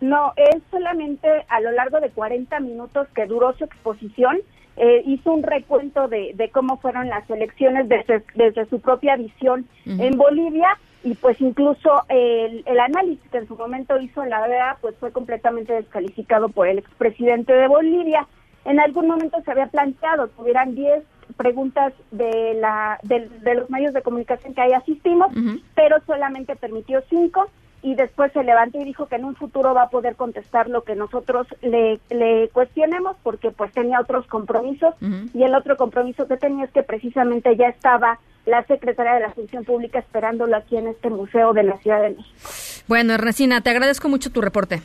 No, 0.00 0.32
es 0.36 0.62
solamente 0.70 1.28
a 1.48 1.60
lo 1.60 1.72
largo 1.72 2.00
de 2.00 2.10
40 2.10 2.58
minutos 2.60 3.06
que 3.14 3.26
duró 3.26 3.54
su 3.56 3.64
exposición 3.64 4.38
eh, 4.82 5.02
hizo 5.04 5.32
un 5.32 5.42
recuento 5.42 6.08
de, 6.08 6.50
cómo 6.54 6.78
fueron 6.78 7.08
las 7.08 7.28
elecciones 7.28 7.86
desde, 7.86 8.24
desde 8.34 8.64
su 8.64 8.80
propia 8.80 9.14
visión 9.16 9.66
en 9.84 10.16
Bolivia 10.16 10.78
y 11.04 11.14
pues 11.14 11.38
incluso 11.40 12.02
el, 12.08 12.62
el, 12.64 12.80
análisis 12.80 13.28
que 13.30 13.38
en 13.38 13.46
su 13.46 13.56
momento 13.56 13.98
hizo 14.00 14.24
la 14.24 14.40
OEA 14.40 14.78
pues 14.80 14.94
fue 14.98 15.12
completamente 15.12 15.74
descalificado 15.74 16.48
por 16.48 16.66
el 16.66 16.78
expresidente 16.78 17.52
de 17.52 17.68
Bolivia. 17.68 18.26
En 18.64 18.80
algún 18.80 19.06
momento 19.06 19.42
se 19.44 19.50
había 19.50 19.66
planteado 19.66 20.34
que 20.34 20.40
hubieran 20.40 20.74
10 20.74 21.04
preguntas 21.36 21.92
de, 22.10 22.54
la, 22.54 22.98
de, 23.02 23.54
los 23.54 23.68
medios 23.68 23.92
de 23.92 24.02
comunicación 24.02 24.54
que 24.54 24.62
ahí 24.62 24.72
asistimos, 24.72 25.28
pero 25.74 25.96
solamente 26.06 26.56
permitió 26.56 27.02
cinco 27.10 27.50
y 27.82 27.94
después 27.94 28.32
se 28.32 28.44
levantó 28.44 28.78
y 28.78 28.84
dijo 28.84 29.06
que 29.06 29.16
en 29.16 29.24
un 29.24 29.34
futuro 29.34 29.74
va 29.74 29.84
a 29.84 29.90
poder 29.90 30.16
contestar 30.16 30.68
lo 30.68 30.84
que 30.84 30.94
nosotros 30.94 31.46
le, 31.62 31.98
le 32.10 32.48
cuestionemos 32.48 33.16
porque 33.22 33.50
pues 33.50 33.72
tenía 33.72 34.00
otros 34.00 34.26
compromisos 34.26 34.94
y 35.32 35.42
el 35.42 35.54
otro 35.54 35.76
compromiso 35.76 36.26
que 36.26 36.36
tenía 36.36 36.64
es 36.64 36.70
que 36.70 36.82
precisamente 36.82 37.56
ya 37.56 37.68
estaba 37.68 38.18
la 38.46 38.64
secretaria 38.64 39.14
de 39.14 39.20
la 39.20 39.30
Función 39.30 39.64
Pública 39.64 39.98
esperándolo 39.98 40.56
aquí 40.56 40.76
en 40.76 40.88
este 40.88 41.10
museo 41.10 41.52
de 41.52 41.62
la 41.62 41.76
Ciudad 41.78 42.02
de 42.02 42.10
México. 42.10 42.84
Bueno, 42.88 43.14
Ernestina, 43.14 43.60
te 43.60 43.70
agradezco 43.70 44.08
mucho 44.08 44.30
tu 44.30 44.40
reporte. 44.40 44.82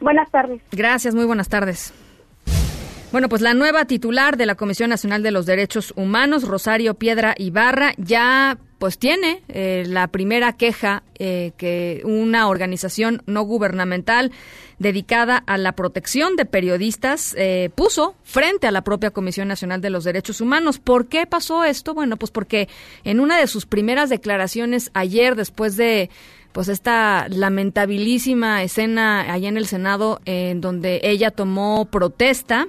Buenas 0.00 0.30
tardes. 0.30 0.60
Gracias, 0.72 1.14
muy 1.14 1.24
buenas 1.24 1.48
tardes. 1.48 1.92
Bueno, 3.12 3.28
pues 3.28 3.42
la 3.42 3.54
nueva 3.54 3.86
titular 3.86 4.36
de 4.36 4.46
la 4.46 4.54
Comisión 4.54 4.90
Nacional 4.90 5.22
de 5.22 5.32
los 5.32 5.44
Derechos 5.44 5.92
Humanos, 5.96 6.46
Rosario 6.46 6.94
Piedra 6.94 7.34
Ibarra, 7.36 7.92
ya 7.98 8.56
pues 8.80 8.96
tiene 8.96 9.42
eh, 9.48 9.84
la 9.86 10.08
primera 10.08 10.54
queja 10.54 11.02
eh, 11.18 11.52
que 11.58 12.00
una 12.04 12.48
organización 12.48 13.22
no 13.26 13.42
gubernamental 13.42 14.32
dedicada 14.78 15.36
a 15.36 15.58
la 15.58 15.72
protección 15.72 16.34
de 16.34 16.46
periodistas 16.46 17.34
eh, 17.36 17.68
puso 17.74 18.14
frente 18.24 18.66
a 18.66 18.70
la 18.70 18.82
propia 18.82 19.10
Comisión 19.10 19.48
Nacional 19.48 19.82
de 19.82 19.90
los 19.90 20.04
Derechos 20.04 20.40
Humanos. 20.40 20.78
¿Por 20.78 21.08
qué 21.08 21.26
pasó 21.26 21.62
esto? 21.62 21.92
Bueno, 21.92 22.16
pues 22.16 22.30
porque 22.30 22.70
en 23.04 23.20
una 23.20 23.38
de 23.38 23.48
sus 23.48 23.66
primeras 23.66 24.08
declaraciones 24.08 24.90
ayer, 24.94 25.36
después 25.36 25.76
de 25.76 26.08
pues 26.52 26.68
esta 26.68 27.28
lamentabilísima 27.28 28.62
escena 28.62 29.30
allá 29.30 29.50
en 29.50 29.58
el 29.58 29.66
Senado 29.66 30.22
en 30.24 30.62
donde 30.62 31.00
ella 31.02 31.30
tomó 31.30 31.84
protesta, 31.84 32.66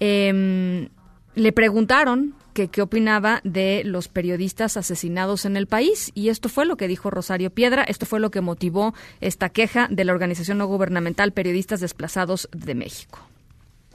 eh, 0.00 0.88
le 1.36 1.52
preguntaron 1.52 2.34
que 2.56 2.68
qué 2.68 2.80
opinaba 2.80 3.42
de 3.44 3.82
los 3.84 4.08
periodistas 4.08 4.78
asesinados 4.78 5.44
en 5.44 5.58
el 5.58 5.66
país 5.66 6.10
y 6.14 6.30
esto 6.30 6.48
fue 6.48 6.64
lo 6.64 6.78
que 6.78 6.88
dijo 6.88 7.10
Rosario 7.10 7.50
Piedra, 7.50 7.82
esto 7.82 8.06
fue 8.06 8.18
lo 8.18 8.30
que 8.30 8.40
motivó 8.40 8.94
esta 9.20 9.50
queja 9.50 9.88
de 9.90 10.06
la 10.06 10.12
organización 10.12 10.56
no 10.56 10.66
gubernamental 10.66 11.32
Periodistas 11.32 11.80
Desplazados 11.80 12.48
de 12.52 12.74
México. 12.74 13.18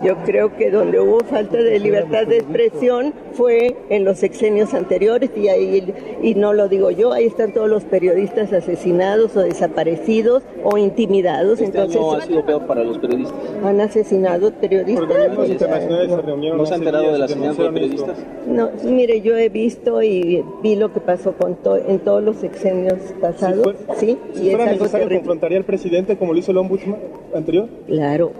Yo 0.04 0.16
creo 0.26 0.56
que 0.58 0.72
donde 0.72 1.00
hubo 1.00 1.20
falta 1.20 1.58
de 1.58 1.80
libertad 1.80 2.26
de 2.26 2.38
expresión 2.38 3.14
fue 3.34 3.76
en 3.90 4.04
los 4.04 4.18
sexenios 4.18 4.74
anteriores 4.74 5.30
y 5.36 5.48
ahí 5.48 5.94
y 6.24 6.36
no 6.36 6.54
lo 6.54 6.68
digo 6.68 6.92
yo, 6.92 7.14
ahí 7.14 7.26
están 7.26 7.54
todos 7.54 7.70
los 7.70 7.84
periodistas 7.84 8.52
asesinados 8.52 9.36
o 9.38 9.42
desaparecidos 9.42 10.44
o 10.64 10.78
intimidados. 10.78 11.62
Este 11.62 11.78
Entonces, 11.80 12.24
ha 12.24 12.26
sido 12.26 12.46
peor 12.46 12.66
para 12.66 12.84
los 12.84 12.98
periodistas. 12.98 13.36
Han 13.64 13.82
asesinado 13.82 14.52
periodistas. 14.54 15.08
¿No 15.08 16.66
se 16.66 16.74
ha 16.74 16.78
enterado 16.78 17.12
del 17.12 17.22
asesinato 17.22 17.64
de 17.64 17.72
periodistas? 17.72 18.18
No, 18.48 18.70
mire, 18.84 19.22
yo 19.22 19.38
he 19.38 19.50
visto 19.50 20.02
y 20.02 20.44
vi 20.64 20.76
lo 20.76 20.92
que 20.94 21.00
pasó 21.00 21.34
con 21.34 21.58
en 21.88 22.00
todos 22.00 22.24
los 22.24 22.38
sexenios 22.38 23.00
pasados. 23.20 23.76
sí, 23.98 24.18
si 24.34 24.48
y 24.48 24.56
fuera 24.56 24.72
necesario, 24.72 25.10
confrontaría 25.10 25.58
al 25.58 25.66
presidente 25.66 26.18
como 26.18 26.34
lo 26.34 26.40
hizo 26.40 26.52
el 26.52 26.58
ombudsman 26.58 26.98
anterior. 27.36 27.68
Claro. 27.88 28.32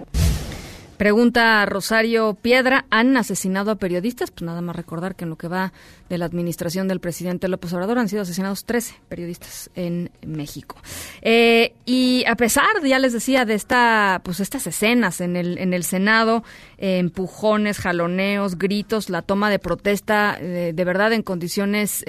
Pregunta 1.02 1.66
Rosario 1.66 2.34
Piedra, 2.34 2.84
¿han 2.88 3.16
asesinado 3.16 3.72
a 3.72 3.74
periodistas? 3.74 4.30
Pues 4.30 4.42
nada 4.42 4.60
más 4.60 4.76
recordar 4.76 5.16
que 5.16 5.24
en 5.24 5.30
lo 5.30 5.36
que 5.36 5.48
va 5.48 5.72
de 6.08 6.16
la 6.16 6.26
administración 6.26 6.86
del 6.86 7.00
presidente 7.00 7.48
López 7.48 7.72
Obrador 7.72 7.98
han 7.98 8.08
sido 8.08 8.22
asesinados 8.22 8.64
13 8.64 9.00
periodistas 9.08 9.68
en 9.74 10.12
México. 10.24 10.76
Eh, 11.20 11.74
y 11.86 12.22
a 12.28 12.36
pesar, 12.36 12.84
ya 12.84 13.00
les 13.00 13.12
decía, 13.12 13.44
de 13.44 13.54
esta, 13.54 14.20
pues 14.22 14.38
estas 14.38 14.64
escenas 14.68 15.20
en 15.20 15.34
el, 15.34 15.58
en 15.58 15.74
el 15.74 15.82
Senado, 15.82 16.44
eh, 16.78 16.98
empujones, 16.98 17.78
jaloneos, 17.78 18.56
gritos, 18.56 19.10
la 19.10 19.22
toma 19.22 19.50
de 19.50 19.58
protesta, 19.58 20.38
eh, 20.38 20.70
de 20.72 20.84
verdad 20.84 21.12
en 21.14 21.22
condiciones 21.22 22.04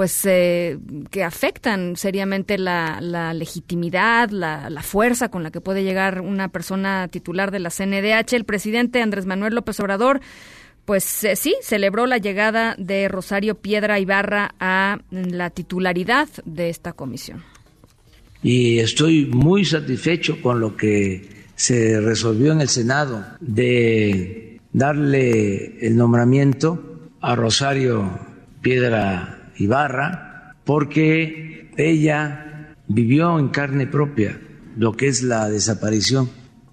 pues 0.00 0.24
eh, 0.24 0.78
que 1.10 1.22
afectan 1.24 1.94
seriamente 1.94 2.56
la, 2.56 3.02
legitimidad, 3.34 4.30
la, 4.30 4.82
fuerza 4.82 5.28
con 5.28 5.42
la 5.42 5.50
que 5.50 5.60
puede 5.60 5.84
llegar 5.84 6.22
una 6.22 6.48
persona 6.48 7.06
titular 7.08 7.50
de 7.50 7.58
la 7.58 7.68
CNDH. 7.68 8.32
El 8.32 8.44
presidente 8.44 9.02
Andrés 9.02 9.26
Manuel 9.26 9.54
López 9.54 9.78
Obrador, 9.78 10.22
pues 10.86 11.22
eh, 11.24 11.36
sí, 11.36 11.54
celebró 11.60 12.06
la 12.06 12.16
llegada 12.16 12.76
de 12.78 13.08
Rosario 13.08 13.56
Piedra 13.56 14.00
Ibarra 14.00 14.54
a 14.58 15.00
la 15.10 15.50
titularidad 15.50 16.30
de 16.46 16.70
esta 16.70 16.94
comisión. 16.94 17.44
Y 18.42 18.78
estoy 18.78 19.26
muy 19.26 19.66
satisfecho 19.66 20.40
con 20.40 20.60
lo 20.60 20.78
que 20.78 21.28
se 21.56 22.00
resolvió 22.00 22.52
en 22.52 22.62
el 22.62 22.70
Senado 22.70 23.22
de 23.40 24.62
darle 24.72 25.86
el 25.86 25.94
nombramiento 25.94 27.10
a 27.20 27.34
Rosario 27.34 28.18
Piedra 28.62 29.39
Ibarra, 29.60 30.54
porque 30.64 31.70
ella 31.76 32.74
vivió 32.88 33.38
en 33.38 33.48
carne 33.48 33.86
propia 33.86 34.40
lo 34.76 34.92
que 34.92 35.08
es 35.08 35.22
la 35.22 35.48
desaparición 35.48 36.30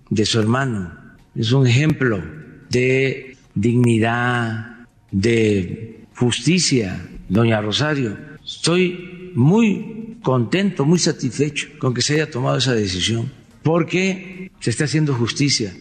de 0.10 0.26
su 0.26 0.40
hermano. 0.40 0.94
Es 1.36 1.52
un 1.52 1.68
ejemplo 1.68 2.24
de 2.70 3.38
dignidad, 3.54 4.88
de 5.12 6.06
justicia, 6.16 7.06
doña 7.30 7.62
Rosario. 7.62 8.18
Estoy 8.44 9.32
muy 9.36 10.18
contento, 10.22 10.86
muy 10.86 11.00
satisfecho 11.00 11.68
con 11.80 11.94
que 11.94 12.02
se 12.02 12.16
haya 12.16 12.32
tomado 12.32 12.58
esa 12.58 12.74
decisión, 12.74 13.32
porque 13.64 14.52
se 14.60 14.70
está 14.70 14.86
haciendo 14.86 15.14
justicia 15.14 15.74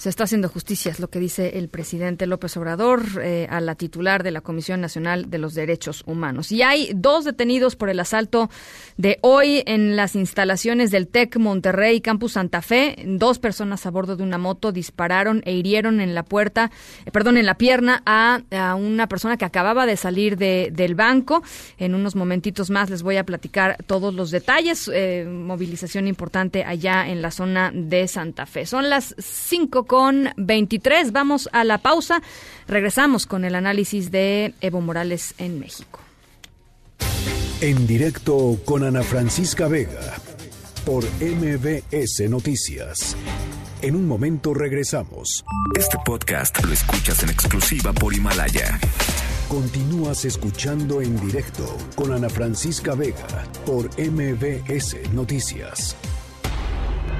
se 0.00 0.08
está 0.08 0.24
haciendo 0.24 0.48
justicia, 0.48 0.90
es 0.90 0.98
lo 0.98 1.10
que 1.10 1.20
dice 1.20 1.58
el 1.58 1.68
presidente 1.68 2.26
López 2.26 2.56
Obrador 2.56 3.02
eh, 3.22 3.46
a 3.50 3.60
la 3.60 3.74
titular 3.74 4.22
de 4.22 4.30
la 4.30 4.40
Comisión 4.40 4.80
Nacional 4.80 5.28
de 5.28 5.36
los 5.36 5.52
Derechos 5.52 6.04
Humanos. 6.06 6.52
Y 6.52 6.62
hay 6.62 6.90
dos 6.94 7.26
detenidos 7.26 7.76
por 7.76 7.90
el 7.90 8.00
asalto 8.00 8.48
de 8.96 9.18
hoy 9.20 9.62
en 9.66 9.96
las 9.96 10.16
instalaciones 10.16 10.90
del 10.90 11.06
TEC 11.06 11.36
Monterrey, 11.36 12.00
Campus 12.00 12.32
Santa 12.32 12.62
Fe. 12.62 12.96
Dos 13.04 13.38
personas 13.38 13.84
a 13.84 13.90
bordo 13.90 14.16
de 14.16 14.22
una 14.22 14.38
moto 14.38 14.72
dispararon 14.72 15.42
e 15.44 15.52
hirieron 15.52 16.00
en 16.00 16.14
la 16.14 16.22
puerta, 16.22 16.70
eh, 17.04 17.10
perdón, 17.10 17.36
en 17.36 17.44
la 17.44 17.56
pierna 17.58 18.02
a, 18.06 18.40
una 18.76 19.06
persona 19.06 19.36
que 19.36 19.44
acababa 19.44 19.84
de 19.84 19.98
salir 19.98 20.38
de, 20.38 20.70
del 20.72 20.94
banco. 20.94 21.42
En 21.76 21.94
unos 21.94 22.16
momentitos 22.16 22.70
más 22.70 22.88
les 22.88 23.02
voy 23.02 23.18
a 23.18 23.26
platicar 23.26 23.76
todos 23.86 24.14
los 24.14 24.30
detalles. 24.30 24.90
Eh, 24.94 25.26
movilización 25.28 26.08
importante 26.08 26.64
allá 26.64 27.06
en 27.06 27.20
la 27.20 27.30
zona 27.30 27.70
de 27.74 28.08
Santa 28.08 28.46
Fe. 28.46 28.64
Son 28.64 28.88
las 28.88 29.14
cinco 29.18 29.84
con 29.90 30.28
23. 30.36 31.10
Vamos 31.10 31.48
a 31.52 31.64
la 31.64 31.78
pausa. 31.78 32.22
Regresamos 32.68 33.26
con 33.26 33.44
el 33.44 33.56
análisis 33.56 34.12
de 34.12 34.54
Evo 34.60 34.80
Morales 34.80 35.34
en 35.38 35.58
México. 35.58 35.98
En 37.60 37.88
directo 37.88 38.56
con 38.64 38.84
Ana 38.84 39.02
Francisca 39.02 39.66
Vega 39.66 40.14
por 40.86 41.02
MBS 41.20 42.30
Noticias. 42.30 43.16
En 43.82 43.96
un 43.96 44.06
momento 44.06 44.54
regresamos. 44.54 45.44
Este 45.76 45.98
podcast 46.06 46.64
lo 46.64 46.72
escuchas 46.72 47.24
en 47.24 47.30
exclusiva 47.30 47.92
por 47.92 48.14
Himalaya. 48.14 48.78
Continúas 49.48 50.24
escuchando 50.24 51.02
en 51.02 51.20
directo 51.20 51.66
con 51.96 52.12
Ana 52.12 52.28
Francisca 52.28 52.94
Vega 52.94 53.44
por 53.66 53.86
MBS 53.98 55.12
Noticias. 55.12 55.96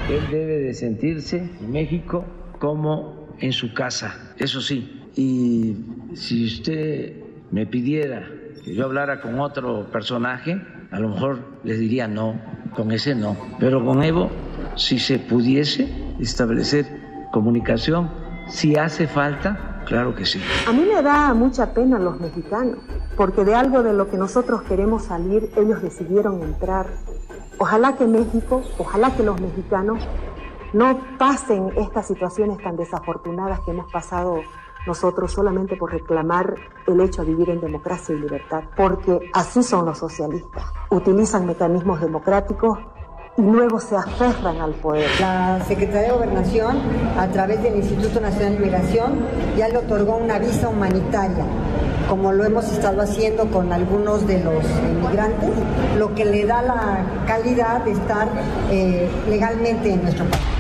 Él 0.09 0.31
debe 0.31 0.59
de 0.59 0.75
sentirse 0.75 1.39
en 1.39 1.73
México 1.73 2.25
como 2.61 3.27
en 3.41 3.53
su 3.53 3.75
casa, 3.75 4.35
eso 4.37 4.61
sí. 4.61 5.11
Y 5.17 5.77
si 6.15 6.47
usted 6.47 7.15
me 7.51 7.67
pidiera 7.67 8.29
que 8.65 8.75
yo 8.75 8.85
hablara 8.85 9.21
con 9.21 9.41
otro 9.41 9.91
personaje, 9.91 10.61
a 10.93 11.01
lo 11.01 11.09
mejor 11.09 11.39
les 11.65 11.81
diría 11.81 12.07
no, 12.07 12.39
con 12.77 12.93
ese 12.93 13.15
no. 13.15 13.37
Pero 13.59 13.85
con 13.85 14.03
Evo, 14.03 14.31
si 14.77 14.99
se 14.99 15.19
pudiese 15.19 15.89
establecer 16.21 16.87
comunicación, 17.33 18.11
si 18.49 18.77
hace 18.77 19.09
falta, 19.09 19.83
claro 19.87 20.15
que 20.15 20.27
sí. 20.27 20.41
A 20.69 20.73
mí 20.73 20.85
me 20.85 21.03
da 21.03 21.33
mucha 21.33 21.73
pena 21.73 21.99
los 21.99 22.21
mexicanos, 22.21 22.77
porque 23.17 23.45
de 23.45 23.55
algo 23.55 23.83
de 23.83 23.95
lo 23.95 24.11
que 24.11 24.19
nosotros 24.19 24.63
queremos 24.63 25.05
salir, 25.05 25.51
ellos 25.57 25.83
decidieron 25.83 26.43
entrar. 26.43 26.89
Ojalá 27.59 27.97
que 27.97 28.07
México, 28.07 28.63
ojalá 28.79 29.17
que 29.17 29.23
los 29.23 29.41
mexicanos 29.41 29.99
no 30.73 30.99
pasen 31.19 31.73
estas 31.77 32.07
situaciones 32.07 32.59
tan 32.59 32.77
desafortunadas 32.77 33.61
que 33.61 33.73
hemos 33.73 33.91
pasado 33.91 34.41
nosotros 34.87 35.33
solamente 35.33 35.77
por 35.77 35.93
reclamar 35.93 36.55
el 36.87 37.01
hecho 37.01 37.23
de 37.23 37.29
vivir 37.29 37.51
en 37.51 37.61
democracia 37.61 38.15
y 38.15 38.19
libertad, 38.19 38.65
porque 38.77 39.31
así 39.33 39.63
son 39.63 39.87
los 39.87 39.99
socialistas. 39.99 40.65
Utilizan 40.91 41.47
mecanismos 41.47 42.01
democráticos 42.01 42.79
y 43.37 43.43
luego 43.43 43.79
se 43.79 43.97
aferran 43.97 44.61
al 44.61 44.73
poder. 44.75 45.09
La 45.21 45.63
Secretaría 45.67 46.09
de 46.09 46.13
Gobernación, 46.13 46.79
a 47.19 47.29
través 47.29 47.63
del 47.63 47.77
Instituto 47.77 48.21
Nacional 48.21 48.55
de 48.55 48.61
Migración, 48.61 49.21
ya 49.57 49.69
le 49.69 49.79
otorgó 49.79 50.17
una 50.17 50.39
visa 50.39 50.69
humanitaria, 50.69 51.45
como 52.09 52.33
lo 52.33 52.45
hemos 52.45 52.71
estado 52.73 53.03
haciendo 53.03 53.47
con 53.51 53.73
algunos 53.73 54.27
de 54.27 54.43
los 54.43 54.65
inmigrantes, 54.91 55.51
lo 55.97 56.15
que 56.15 56.25
le 56.25 56.45
da 56.45 56.63
la 56.63 57.25
calidad 57.27 57.85
de 57.85 57.93
estar 57.93 58.29
eh, 58.71 59.09
legalmente 59.29 59.93
en 59.93 60.03
nuestro 60.03 60.25
país. 60.25 60.60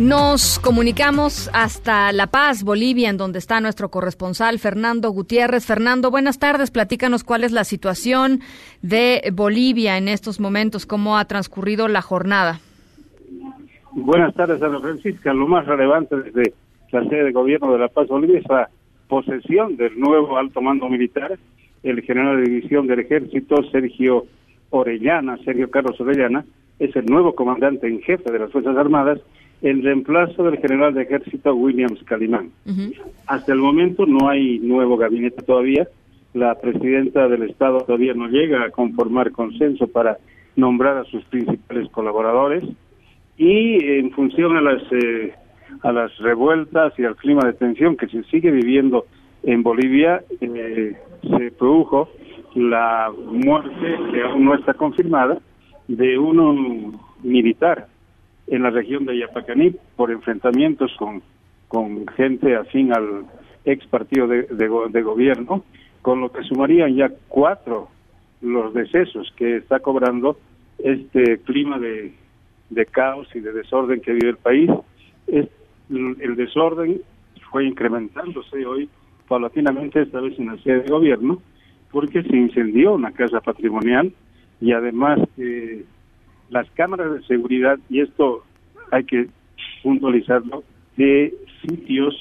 Nos 0.00 0.58
comunicamos 0.58 1.50
hasta 1.52 2.12
La 2.12 2.26
Paz, 2.26 2.64
Bolivia, 2.64 3.10
en 3.10 3.18
donde 3.18 3.38
está 3.38 3.60
nuestro 3.60 3.90
corresponsal 3.90 4.58
Fernando 4.58 5.10
Gutiérrez. 5.10 5.66
Fernando, 5.66 6.10
buenas 6.10 6.38
tardes. 6.38 6.70
Platícanos 6.70 7.24
cuál 7.24 7.44
es 7.44 7.52
la 7.52 7.64
situación 7.64 8.40
de 8.80 9.30
Bolivia 9.34 9.98
en 9.98 10.08
estos 10.08 10.40
momentos, 10.40 10.86
cómo 10.86 11.18
ha 11.18 11.26
transcurrido 11.26 11.88
la 11.88 12.00
jornada. 12.00 12.58
Buenas 13.92 14.34
tardes, 14.34 14.62
Ana 14.62 14.80
Francisca. 14.80 15.34
Lo 15.34 15.46
más 15.46 15.66
relevante 15.66 16.16
desde 16.16 16.54
la 16.90 17.04
sede 17.04 17.24
de 17.24 17.32
gobierno 17.32 17.70
de 17.72 17.78
La 17.78 17.88
Paz, 17.88 18.08
Bolivia, 18.08 18.38
es 18.38 18.48
la 18.48 18.70
posesión 19.08 19.76
del 19.76 20.00
nuevo 20.00 20.38
alto 20.38 20.62
mando 20.62 20.88
militar, 20.88 21.38
el 21.82 22.00
general 22.00 22.38
de 22.38 22.50
división 22.50 22.86
del 22.86 23.00
ejército, 23.00 23.62
Sergio 23.70 24.24
Orellana, 24.70 25.36
Sergio 25.44 25.70
Carlos 25.70 26.00
Orellana, 26.00 26.46
es 26.78 26.96
el 26.96 27.04
nuevo 27.04 27.34
comandante 27.34 27.86
en 27.86 28.00
jefe 28.00 28.32
de 28.32 28.38
las 28.38 28.50
Fuerzas 28.50 28.74
Armadas 28.74 29.20
en 29.62 29.82
reemplazo 29.82 30.42
del 30.42 30.58
general 30.58 30.92
de 30.94 31.02
ejército 31.02 31.54
Williams 31.54 32.02
Calimán. 32.04 32.50
Hasta 33.26 33.52
el 33.52 33.60
momento 33.60 34.06
no 34.06 34.28
hay 34.28 34.58
nuevo 34.58 34.96
gabinete 34.96 35.42
todavía. 35.42 35.86
La 36.34 36.54
presidenta 36.56 37.28
del 37.28 37.44
Estado 37.44 37.82
todavía 37.82 38.14
no 38.14 38.28
llega 38.28 38.64
a 38.64 38.70
conformar 38.70 39.30
consenso 39.30 39.86
para 39.86 40.18
nombrar 40.56 40.98
a 40.98 41.04
sus 41.04 41.24
principales 41.26 41.88
colaboradores 41.90 42.64
y 43.38 43.84
en 43.84 44.10
función 44.10 44.56
a 44.56 44.60
las 44.60 44.82
eh, 44.92 45.32
a 45.82 45.92
las 45.92 46.16
revueltas 46.18 46.92
y 46.98 47.04
al 47.04 47.16
clima 47.16 47.44
de 47.46 47.54
tensión 47.54 47.96
que 47.96 48.06
se 48.08 48.22
sigue 48.24 48.50
viviendo 48.50 49.06
en 49.42 49.62
Bolivia 49.62 50.22
eh, 50.40 50.96
se 51.22 51.50
produjo 51.52 52.08
la 52.54 53.10
muerte 53.16 53.98
que 54.12 54.22
aún 54.22 54.44
no 54.44 54.54
está 54.54 54.74
confirmada 54.74 55.38
de 55.88 56.18
un 56.18 56.98
militar 57.22 57.86
en 58.46 58.62
la 58.62 58.70
región 58.70 59.04
de 59.04 59.12
Ayapacaní 59.12 59.74
por 59.96 60.10
enfrentamientos 60.10 60.92
con, 60.98 61.22
con 61.68 62.06
gente 62.08 62.56
afín 62.56 62.92
al 62.92 63.24
ex 63.64 63.86
partido 63.86 64.26
de, 64.26 64.42
de, 64.42 65.02
gobierno, 65.02 65.64
con 66.02 66.20
lo 66.20 66.32
que 66.32 66.42
sumarían 66.42 66.94
ya 66.94 67.10
cuatro 67.28 67.88
los 68.40 68.74
decesos 68.74 69.32
que 69.36 69.56
está 69.56 69.78
cobrando 69.80 70.36
este 70.78 71.38
clima 71.38 71.78
de, 71.78 72.12
de 72.70 72.86
caos 72.86 73.28
y 73.34 73.40
de 73.40 73.52
desorden 73.52 74.00
que 74.00 74.12
vive 74.12 74.30
el 74.30 74.36
país. 74.36 74.70
Es, 75.28 75.46
el 75.90 76.34
desorden 76.36 77.00
fue 77.50 77.66
incrementándose 77.66 78.66
hoy 78.66 78.88
paulatinamente, 79.28 80.02
esta 80.02 80.20
vez 80.20 80.38
en 80.38 80.46
la 80.46 80.58
sede 80.58 80.82
de 80.82 80.90
gobierno, 80.90 81.40
porque 81.90 82.22
se 82.22 82.36
incendió 82.36 82.94
una 82.94 83.12
casa 83.12 83.40
patrimonial 83.40 84.12
y 84.60 84.72
además 84.72 85.20
eh, 85.38 85.84
las 86.52 86.70
cámaras 86.72 87.12
de 87.12 87.22
seguridad, 87.22 87.78
y 87.88 88.00
esto 88.00 88.44
hay 88.90 89.04
que 89.04 89.28
puntualizarlo, 89.82 90.62
de 90.96 91.34
sitios 91.66 92.14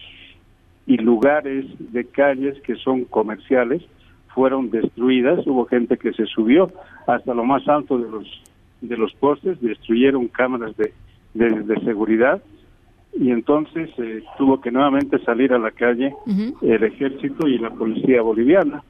y 0.88 0.98
lugares 0.98 1.65
de 1.80 2.06
calles 2.06 2.60
que 2.62 2.76
son 2.76 3.06
comerciales 3.06 3.84
fueron 4.34 4.70
destruidas, 4.70 5.46
hubo 5.46 5.65
gente 5.65 5.98
que 5.98 6.13
se 6.13 6.26
subió 6.26 6.72
hasta 7.06 7.34
lo 7.34 7.44
más 7.44 7.67
alto 7.67 7.98
de 7.98 8.10
los 8.10 8.41
de 8.82 8.98
los 8.98 9.13
postes, 9.13 9.62
destruyeron 9.62 10.28
cámaras 10.28 10.76
de, 10.76 10.91
de, 11.36 11.80
seguridad 11.82 12.41
y 13.13 13.30
entonces 13.30 13.91
eh, 14.00 14.24
tuvo 14.39 14.60
que 14.60 14.72
nuevamente 14.72 15.20
salir 15.20 15.54
a 15.54 15.60
la 15.60 15.70
calle 15.70 16.15
el 16.62 16.84
ejército 16.84 17.48
y 17.48 17.60
la 17.60 17.70
policía 17.70 18.24
boliviana 18.24 18.84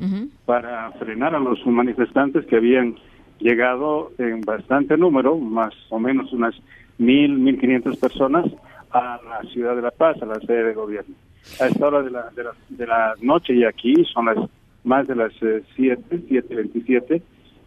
para 0.46 0.92
frenar 0.92 1.36
a 1.36 1.40
los 1.40 1.66
manifestantes 1.68 2.46
que 2.46 2.56
habían 2.56 2.96
llegado 3.42 4.12
en 4.18 4.42
bastante 4.42 4.98
número, 4.98 5.38
más 5.38 5.74
o 5.90 6.00
menos 6.00 6.32
unas 6.34 6.56
mil, 6.98 7.38
mil 7.38 7.60
quinientas 7.60 7.98
personas 7.98 8.46
a 8.92 9.20
la 9.24 9.50
ciudad 9.52 9.76
de 9.76 9.82
La 9.82 9.92
Paz, 9.92 10.22
a 10.22 10.26
la 10.26 10.40
sede 10.40 10.66
de 10.66 10.74
gobierno. 10.74 11.16
A 11.60 11.68
esta 11.68 11.88
hora 11.88 12.04
de 12.04 12.12
la, 12.12 12.30
de 12.36 12.44
la, 12.44 12.52
de 12.70 12.88
la 12.88 13.16
noche 13.22 13.54
y 13.54 13.64
aquí 13.64 14.06
son 14.06 14.26
las 14.26 14.38
más 14.84 15.08
de 15.08 15.16
las 15.16 15.32
eh, 15.42 15.64
siete, 15.76 16.22
siete 16.28 16.56
veintisiete, 16.56 17.22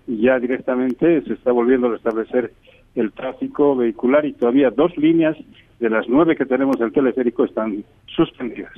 y 0.07 0.23
ya 0.23 0.39
directamente 0.39 1.23
se 1.23 1.33
está 1.33 1.53
volviendo 1.53 1.87
a 1.87 1.93
restablecer 1.93 2.53
el 2.95 3.13
tráfico 3.13 3.75
vehicular 3.75 4.25
y 4.25 4.33
todavía 4.33 4.71
dos 4.71 4.97
líneas 4.97 5.37
de 5.85 5.91
las 5.91 6.09
nueve 6.09 6.35
que 6.35 6.47
tenemos 6.47 6.79
del 6.79 6.93
teleférico 6.93 7.45
están 7.45 7.85
suspendidas. 8.07 8.73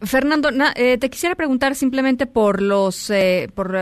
Fernando, 0.00 0.48
eh, 0.76 0.96
te 0.96 1.10
quisiera 1.10 1.34
preguntar 1.34 1.74
simplemente 1.74 2.26
por 2.26 2.62
los 2.62 3.10
eh, 3.10 3.50
por 3.54 3.76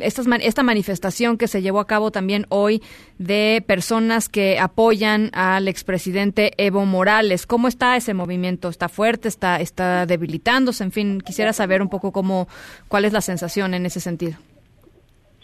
estas 0.00 0.26
esta 0.40 0.62
manifestación 0.62 1.36
que 1.36 1.48
se 1.48 1.62
llevó 1.62 1.80
a 1.80 1.86
cabo 1.88 2.12
también 2.12 2.46
hoy 2.48 2.80
de 3.18 3.62
personas 3.66 4.28
que 4.28 4.60
apoyan 4.60 5.30
al 5.32 5.66
expresidente 5.66 6.52
Evo 6.58 6.86
Morales. 6.86 7.44
¿Cómo 7.44 7.66
está 7.66 7.96
ese 7.96 8.14
movimiento? 8.14 8.68
¿Está 8.68 8.88
fuerte? 8.88 9.26
¿Está 9.26 9.60
está 9.60 10.06
debilitándose? 10.06 10.84
En 10.84 10.92
fin, 10.92 11.20
quisiera 11.20 11.52
saber 11.52 11.82
un 11.82 11.88
poco 11.88 12.12
cómo 12.12 12.46
cuál 12.86 13.04
es 13.04 13.12
la 13.12 13.20
sensación 13.20 13.74
en 13.74 13.84
ese 13.84 13.98
sentido. 13.98 14.34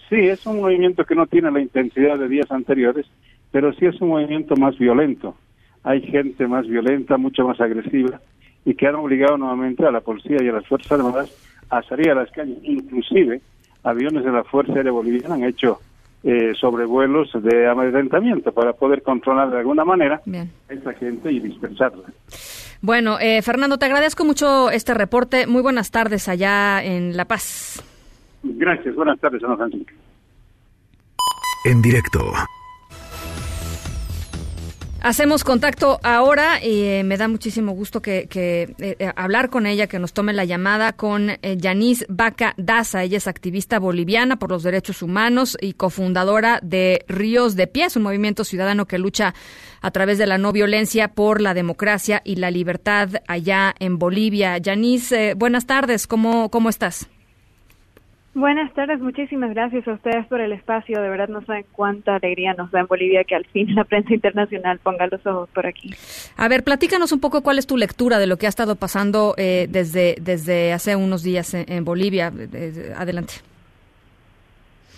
Sí, 0.09 0.29
es 0.29 0.47
un 0.47 0.61
movimiento 0.61 1.05
que 1.05 1.17
no 1.17 1.27
tiene 1.27 1.51
la 1.51 1.61
intensidad 1.61 2.19
de 2.19 2.29
días 2.29 2.51
anteriores, 2.53 3.07
pero 3.51 3.73
sí 3.73 3.87
es 3.87 4.01
un 4.01 4.11
movimiento 4.11 4.55
más 4.55 4.79
violento 4.79 5.35
hay 5.83 6.03
gente 6.03 6.47
más 6.47 6.67
violenta, 6.67 7.17
mucho 7.17 7.47
más 7.47 7.61
agresiva, 7.61 8.21
y 8.65 8.75
que 8.75 8.87
han 8.87 8.97
obligado 8.97 9.39
nuevamente 9.39 9.87
a 9.87 9.91
la 9.91 10.01
policía 10.01 10.43
y 10.43 10.49
a 10.49 10.53
las 10.53 10.67
Fuerzas 10.67 10.93
Armadas 10.93 11.31
a 11.71 11.83
salir 11.83 12.11
a 12.11 12.15
las 12.15 12.31
calles. 12.31 12.59
Inclusive, 12.63 13.41
aviones 13.83 14.25
de 14.25 14.33
la 14.33 14.45
Fuerza 14.45 14.75
Aérea 14.75 14.93
Boliviana 14.93 15.37
han 15.37 15.45
hecho 15.45 15.81
eh, 16.23 16.53
sobrevuelos 16.61 17.31
de 17.43 17.67
amedrentamiento 17.67 18.53
para 18.53 18.75
poder 18.75 19.03
controlar 19.03 19.51
de 19.51 19.59
alguna 19.59 19.85
manera 19.85 20.21
a 20.69 20.73
esta 20.73 20.93
gente 20.93 21.33
y 21.33 21.41
dispersarla. 21.41 22.05
Bueno, 22.83 23.19
eh, 23.19 23.43
Fernando, 23.43 23.79
te 23.79 23.87
agradezco 23.87 24.25
mucho 24.25 24.71
este 24.71 24.95
reporte. 24.95 25.47
Muy 25.47 25.63
buenas 25.63 25.91
tardes 25.91 26.29
allá 26.29 26.83
en 26.83 27.17
La 27.17 27.27
Paz. 27.27 27.83
Gracias, 28.43 28.95
buenas 28.95 29.19
tardes, 29.21 29.43
Ana 29.45 29.57
Francisca. 29.57 29.95
En 31.65 31.83
directo. 31.83 32.21
Hacemos 35.03 35.45
contacto 35.45 35.99
ahora 36.03 36.63
y 36.63 36.83
eh, 36.83 37.05
me 37.05 37.17
da 37.17 37.27
muchísimo 37.27 37.73
gusto 37.73 38.03
que, 38.03 38.29
eh, 38.35 38.75
eh, 38.79 39.13
hablar 39.17 39.49
con 39.49 39.65
ella, 39.65 39.87
que 39.87 39.99
nos 39.99 40.13
tome 40.13 40.35
la 40.35 40.45
llamada 40.45 40.93
con 40.93 41.31
Yanis 41.41 42.05
Vaca 42.11 42.53
Daza. 42.59 43.03
Ella 43.03 43.17
es 43.17 43.27
activista 43.27 43.79
boliviana 43.79 44.39
por 44.39 44.51
los 44.51 44.63
derechos 44.63 45.01
humanos 45.01 45.57
y 45.59 45.73
cofundadora 45.73 46.61
de 46.63 47.07
Ríos 47.09 47.57
de 47.57 47.67
Pies, 47.67 47.97
un 47.97 48.03
movimiento 48.03 48.45
ciudadano 48.45 48.85
que 48.85 48.99
lucha 48.99 49.35
a 49.81 49.91
través 49.91 50.19
de 50.19 50.27
la 50.27 50.37
no 50.37 50.53
violencia 50.53 51.09
por 51.09 51.41
la 51.41 51.55
democracia 51.55 52.21
y 52.23 52.37
la 52.37 52.51
libertad 52.51 53.09
allá 53.27 53.75
en 53.79 53.99
Bolivia. 53.99 54.59
Yanis, 54.59 55.15
buenas 55.35 55.65
tardes, 55.65 56.07
¿cómo, 56.07 56.51
cómo 56.51 56.69
estás? 56.69 57.09
Buenas 58.33 58.73
tardes, 58.75 59.01
muchísimas 59.01 59.51
gracias 59.51 59.89
a 59.89 59.93
ustedes 59.95 60.25
por 60.29 60.41
el 60.41 60.53
espacio. 60.53 61.03
De 61.03 61.09
verdad 61.09 61.29
no 61.29 61.45
saben 61.45 61.65
cuánta 61.73 62.15
alegría 62.15 62.55
nos 62.55 62.71
da 62.71 62.81
en 62.81 62.87
Bolivia 62.87 63.25
que 63.25 63.35
al 63.35 63.45
fin 63.47 63.75
la 63.75 63.83
prensa 63.85 64.15
internacional 64.15 64.79
ponga 64.79 65.09
los 65.09 65.25
ojos 65.27 65.49
por 65.53 65.67
aquí. 65.67 65.91
A 66.37 66.47
ver, 66.49 66.63
platícanos 66.63 67.11
un 67.11 67.19
poco 67.19 67.43
cuál 67.43 67.59
es 67.59 67.67
tu 67.67 67.77
lectura 67.77 68.19
de 68.21 68.29
lo 68.29 68.37
que 68.37 68.47
ha 68.47 68.49
estado 68.49 68.77
pasando 68.77 69.35
eh, 69.37 69.67
desde, 69.69 70.15
desde 70.21 70.73
hace 70.73 70.95
unos 70.95 71.25
días 71.25 71.55
en 71.55 71.85
Bolivia. 71.85 72.33
Eh, 72.53 72.95
adelante. 72.97 73.50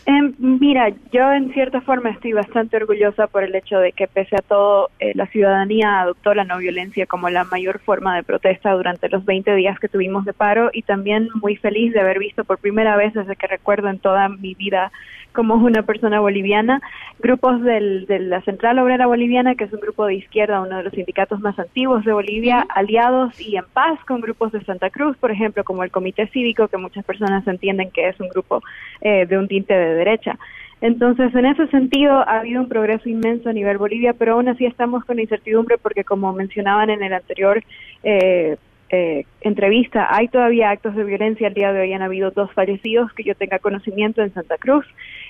Em, 0.04 0.34
mira, 0.38 0.92
yo 1.12 1.32
en 1.32 1.52
cierta 1.52 1.80
forma 1.80 2.10
estoy 2.10 2.32
bastante 2.32 2.76
orgullosa 2.76 3.28
por 3.28 3.44
el 3.44 3.54
hecho 3.54 3.78
de 3.78 3.92
que 3.92 4.08
pese 4.08 4.34
a 4.34 4.42
todo 4.42 4.90
eh, 4.98 5.12
la 5.14 5.26
ciudadanía 5.28 6.00
adoptó 6.00 6.34
la 6.34 6.42
no 6.42 6.58
violencia 6.58 7.06
como 7.06 7.30
la 7.30 7.44
mayor 7.44 7.78
forma 7.78 8.16
de 8.16 8.24
protesta 8.24 8.72
durante 8.72 9.08
los 9.08 9.24
20 9.24 9.54
días 9.54 9.78
que 9.78 9.88
tuvimos 9.88 10.24
de 10.24 10.32
paro 10.32 10.70
y 10.72 10.82
también 10.82 11.28
muy 11.40 11.54
feliz 11.54 11.92
de 11.92 12.00
haber 12.00 12.18
visto 12.18 12.42
por 12.42 12.58
primera 12.58 12.96
vez 12.96 13.14
desde 13.14 13.36
que 13.36 13.46
recuerdo 13.46 13.90
en 13.90 14.00
toda 14.00 14.28
mi 14.28 14.54
vida 14.54 14.90
como 15.32 15.54
una 15.54 15.82
persona 15.82 16.20
boliviana, 16.20 16.80
grupos 17.18 17.62
del, 17.62 18.06
de 18.06 18.20
la 18.20 18.40
Central 18.42 18.78
Obrera 18.78 19.06
Boliviana, 19.06 19.54
que 19.54 19.64
es 19.64 19.72
un 19.72 19.80
grupo 19.80 20.06
de 20.06 20.14
izquierda, 20.14 20.60
uno 20.60 20.76
de 20.76 20.84
los 20.84 20.92
sindicatos 20.92 21.40
más 21.40 21.58
antiguos 21.58 22.04
de 22.04 22.12
Bolivia, 22.12 22.66
aliados 22.68 23.40
y 23.40 23.56
en 23.56 23.64
paz 23.72 23.98
con 24.06 24.20
grupos 24.20 24.52
de 24.52 24.64
Santa 24.64 24.90
Cruz, 24.90 25.16
por 25.16 25.30
ejemplo, 25.30 25.64
como 25.64 25.84
el 25.84 25.90
Comité 25.90 26.26
Cívico, 26.28 26.68
que 26.68 26.76
muchas 26.76 27.04
personas 27.04 27.46
entienden 27.46 27.90
que 27.90 28.08
es 28.08 28.20
un 28.20 28.28
grupo 28.28 28.62
eh, 29.00 29.26
de 29.26 29.38
un 29.38 29.48
tinte 29.48 29.74
de 29.74 29.94
derecha. 29.94 30.38
Entonces, 30.80 31.32
en 31.34 31.46
ese 31.46 31.68
sentido, 31.68 32.12
ha 32.12 32.40
habido 32.40 32.60
un 32.60 32.68
progreso 32.68 33.08
inmenso 33.08 33.48
a 33.48 33.52
nivel 33.52 33.78
Bolivia, 33.78 34.14
pero 34.14 34.34
aún 34.34 34.48
así 34.48 34.66
estamos 34.66 35.04
con 35.04 35.20
incertidumbre 35.20 35.78
porque, 35.78 36.02
como 36.02 36.32
mencionaban 36.32 36.90
en 36.90 37.04
el 37.04 37.12
anterior 37.12 37.62
eh, 38.02 38.56
eh, 38.90 39.24
entrevista, 39.40 40.08
hay 40.10 40.26
todavía 40.26 40.70
actos 40.70 40.96
de 40.96 41.04
violencia. 41.04 41.48
El 41.48 41.54
día 41.54 41.72
de 41.72 41.80
hoy 41.80 41.92
han 41.92 42.02
habido 42.02 42.32
dos 42.32 42.52
fallecidos 42.52 43.12
que 43.14 43.22
yo 43.22 43.34
tenga 43.34 43.58
conocimiento 43.58 44.22
en 44.22 44.34
Santa 44.34 44.58
Cruz. 44.58 44.84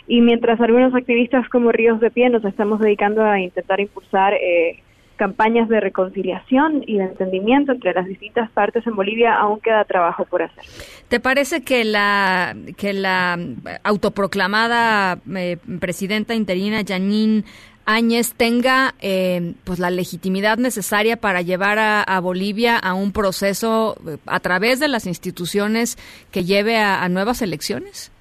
Y 0.07 0.21
mientras 0.21 0.61
algunos 0.61 0.95
activistas 0.95 1.49
como 1.49 1.73
Ríos 1.73 2.01
de 2.01 2.11
Pie 2.11 2.29
nos 2.31 2.45
estamos 2.45 2.81
dedicando 2.81 3.25
a 3.25 3.41
intentar 3.41 3.81
impulsar 3.81 4.35
eh, 4.35 4.83
campañas 5.17 5.69
de 5.69 5.81
reconciliación 5.81 6.83
y 6.87 6.99
de 6.99 7.05
entendimiento 7.05 7.73
entre 7.73 7.93
las 7.93 8.07
distintas 8.07 8.51
partes 8.51 8.87
en 8.87 8.97
Bolivia, 8.97 9.35
aún 9.35 9.61
queda 9.61 9.85
trabajo 9.85 10.25
por 10.25 10.43
hacer. 10.43 10.65
¿Te 11.09 11.21
parece 11.21 11.62
que 11.62 11.85
la 11.85 12.57
que 12.77 12.93
la 12.93 13.38
autoproclamada 13.85 15.19
eh, 15.37 15.59
presidenta 15.79 16.35
interina 16.35 16.83
Janine 16.87 17.45
Áñez 17.85 18.35
tenga 18.35 18.95
eh, 19.01 19.55
pues 19.65 19.79
la 19.79 19.91
legitimidad 19.91 20.57
necesaria 20.57 21.17
para 21.17 21.43
llevar 21.43 21.79
a, 21.81 22.21
Bolivia 22.21 22.79
a 22.79 22.95
un 22.95 23.12
proceso 23.12 23.97
eh, 24.07 24.19
a 24.27 24.38
través 24.41 24.79
de 24.79 24.88
las 24.88 25.07
instituciones 25.07 25.99
que 26.31 26.45
lleve 26.45 26.79
a, 26.79 27.09
nuevas 27.09 27.43
elecciones? 27.43 28.12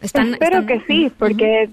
Espero 0.00 0.66
que 0.66 0.80
sí, 0.86 1.12
porque 1.18 1.68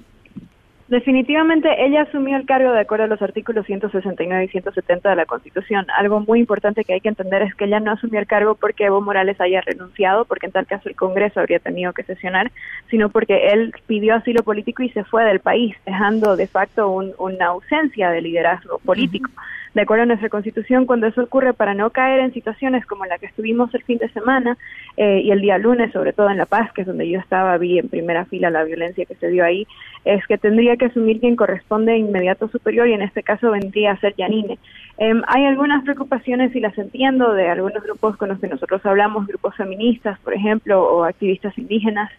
Definitivamente 0.87 1.85
ella 1.85 2.03
asumió 2.03 2.37
el 2.37 2.45
cargo 2.45 2.71
de 2.71 2.79
acuerdo 2.79 3.03
a 3.03 3.07
los 3.07 3.21
artículos 3.21 3.65
169 3.65 4.45
y 4.45 4.47
170 4.47 5.09
de 5.09 5.15
la 5.17 5.25
Constitución. 5.25 5.85
Algo 5.97 6.21
muy 6.21 6.39
importante 6.39 6.85
que 6.85 6.93
hay 6.93 7.01
que 7.01 7.09
entender 7.09 7.41
es 7.41 7.53
que 7.55 7.65
ella 7.65 7.81
no 7.81 7.91
asumió 7.91 8.21
el 8.21 8.27
cargo 8.27 8.55
porque 8.55 8.85
Evo 8.85 9.01
Morales 9.01 9.39
haya 9.41 9.59
renunciado, 9.59 10.23
porque 10.23 10.45
en 10.45 10.53
tal 10.53 10.65
caso 10.65 10.87
el 10.87 10.95
Congreso 10.95 11.41
habría 11.41 11.59
tenido 11.59 11.91
que 11.91 12.03
sesionar, 12.03 12.53
sino 12.89 13.09
porque 13.09 13.49
él 13.49 13.73
pidió 13.85 14.15
asilo 14.15 14.43
político 14.43 14.81
y 14.81 14.89
se 14.91 15.03
fue 15.03 15.25
del 15.25 15.41
país, 15.41 15.75
dejando 15.85 16.37
de 16.37 16.47
facto 16.47 16.89
una 16.89 17.47
ausencia 17.47 18.09
de 18.09 18.21
liderazgo 18.21 18.79
político 18.79 19.29
de 19.77 19.83
acuerdo 19.83 20.03
a 20.03 20.07
nuestra 20.07 20.29
constitución, 20.29 20.87
cuando 20.87 21.05
eso 21.05 21.21
ocurre 21.21 21.53
para 21.53 21.75
no 21.75 21.91
caer 21.91 22.19
en 22.19 22.33
situaciones 22.33 22.83
como 22.87 23.05
la 23.05 23.19
que 23.19 23.27
estuvimos 23.27 23.71
el 23.75 23.83
fin 23.83 23.99
de 23.99 24.09
semana 24.09 24.57
eh, 24.97 25.21
y 25.23 25.29
el 25.29 25.39
día 25.39 25.59
lunes, 25.59 25.91
sobre 25.91 26.13
todo 26.13 26.31
en 26.31 26.37
La 26.37 26.47
Paz, 26.47 26.73
que 26.73 26.81
es 26.81 26.87
donde 26.87 27.07
yo 27.07 27.19
estaba, 27.19 27.55
vi 27.59 27.77
en 27.77 27.87
primera 27.87 28.25
fila 28.25 28.49
la 28.49 28.63
violencia 28.63 29.05
que 29.05 29.13
se 29.13 29.27
dio 29.27 29.45
ahí, 29.45 29.67
es 30.03 30.25
que 30.25 30.39
tendría 30.39 30.77
que 30.77 30.85
asumir 30.85 31.19
quien 31.19 31.35
corresponde 31.35 31.95
inmediato 31.95 32.47
superior 32.47 32.87
y 32.87 32.93
en 32.93 33.03
este 33.03 33.21
caso 33.21 33.51
vendría 33.51 33.91
a 33.91 33.99
ser 33.99 34.15
Yanine. 34.15 34.57
Em, 34.97 35.21
hay 35.27 35.45
algunas 35.45 35.83
preocupaciones 35.83 36.55
y 36.55 36.59
las 36.59 36.75
entiendo 36.75 37.33
de 37.33 37.47
algunos 37.47 37.83
grupos 37.83 38.17
con 38.17 38.29
los 38.29 38.39
que 38.39 38.47
nosotros 38.47 38.83
hablamos, 38.83 39.27
grupos 39.27 39.55
feministas, 39.55 40.17
por 40.21 40.33
ejemplo, 40.33 40.81
o 40.81 41.03
activistas 41.03 41.55
indígenas, 41.55 42.09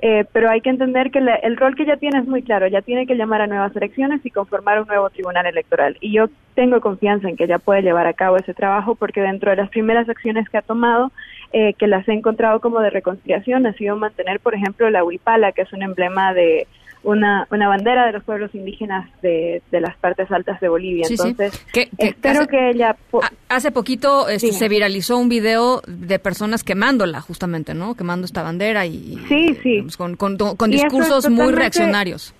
eh, 0.00 0.26
pero 0.32 0.50
hay 0.50 0.60
que 0.60 0.68
entender 0.68 1.10
que 1.10 1.20
el 1.20 1.56
rol 1.56 1.74
que 1.74 1.84
ella 1.84 1.96
tiene 1.96 2.18
es 2.18 2.26
muy 2.26 2.42
claro, 2.42 2.66
ella 2.66 2.82
tiene 2.82 3.06
que 3.06 3.14
llamar 3.14 3.40
a 3.40 3.46
nuevas 3.46 3.74
elecciones 3.74 4.24
y 4.24 4.30
conformar 4.30 4.80
un 4.80 4.86
nuevo 4.86 5.08
tribunal 5.08 5.46
electoral. 5.46 5.96
Y 6.00 6.12
yo 6.12 6.26
tengo 6.54 6.80
confianza 6.80 7.28
en 7.28 7.36
que 7.36 7.44
ella 7.44 7.58
puede 7.58 7.82
llevar 7.82 8.06
a 8.06 8.12
cabo 8.12 8.36
ese 8.36 8.52
trabajo 8.52 8.94
porque 8.94 9.22
dentro 9.22 9.50
de 9.50 9.56
las 9.56 9.70
primeras 9.70 10.08
acciones 10.08 10.48
que 10.50 10.58
ha 10.58 10.62
tomado, 10.62 11.12
eh, 11.52 11.72
que 11.74 11.86
las 11.86 12.06
he 12.08 12.12
encontrado 12.12 12.60
como 12.60 12.80
de 12.80 12.90
reconciliación, 12.90 13.66
ha 13.66 13.72
sido 13.72 13.96
mantener, 13.96 14.40
por 14.40 14.54
ejemplo, 14.54 14.90
la 14.90 15.02
huipala, 15.02 15.52
que 15.52 15.62
es 15.62 15.72
un 15.72 15.82
emblema 15.82 16.34
de 16.34 16.66
una, 17.06 17.46
una 17.50 17.68
bandera 17.68 18.04
de 18.04 18.12
los 18.12 18.24
pueblos 18.24 18.52
indígenas 18.54 19.08
de, 19.22 19.62
de 19.70 19.80
las 19.80 19.96
partes 19.96 20.30
altas 20.30 20.60
de 20.60 20.68
Bolivia. 20.68 21.06
Entonces, 21.08 21.64
espero 21.98 22.46
que 22.48 22.70
ella... 22.70 22.96
Hace 23.48 23.70
poquito 23.70 24.28
este, 24.28 24.52
se 24.52 24.68
viralizó 24.68 25.16
un 25.16 25.28
video 25.28 25.82
de 25.86 26.18
personas 26.18 26.64
quemándola, 26.64 27.20
justamente, 27.20 27.74
¿no? 27.74 27.94
Quemando 27.94 28.24
esta 28.24 28.42
bandera 28.42 28.86
y... 28.86 29.18
Sí, 29.28 29.56
sí. 29.62 29.86
con, 29.96 30.16
con, 30.16 30.70
discursos 30.70 31.30
muy 31.30 31.52
reaccionarios. 31.52 32.34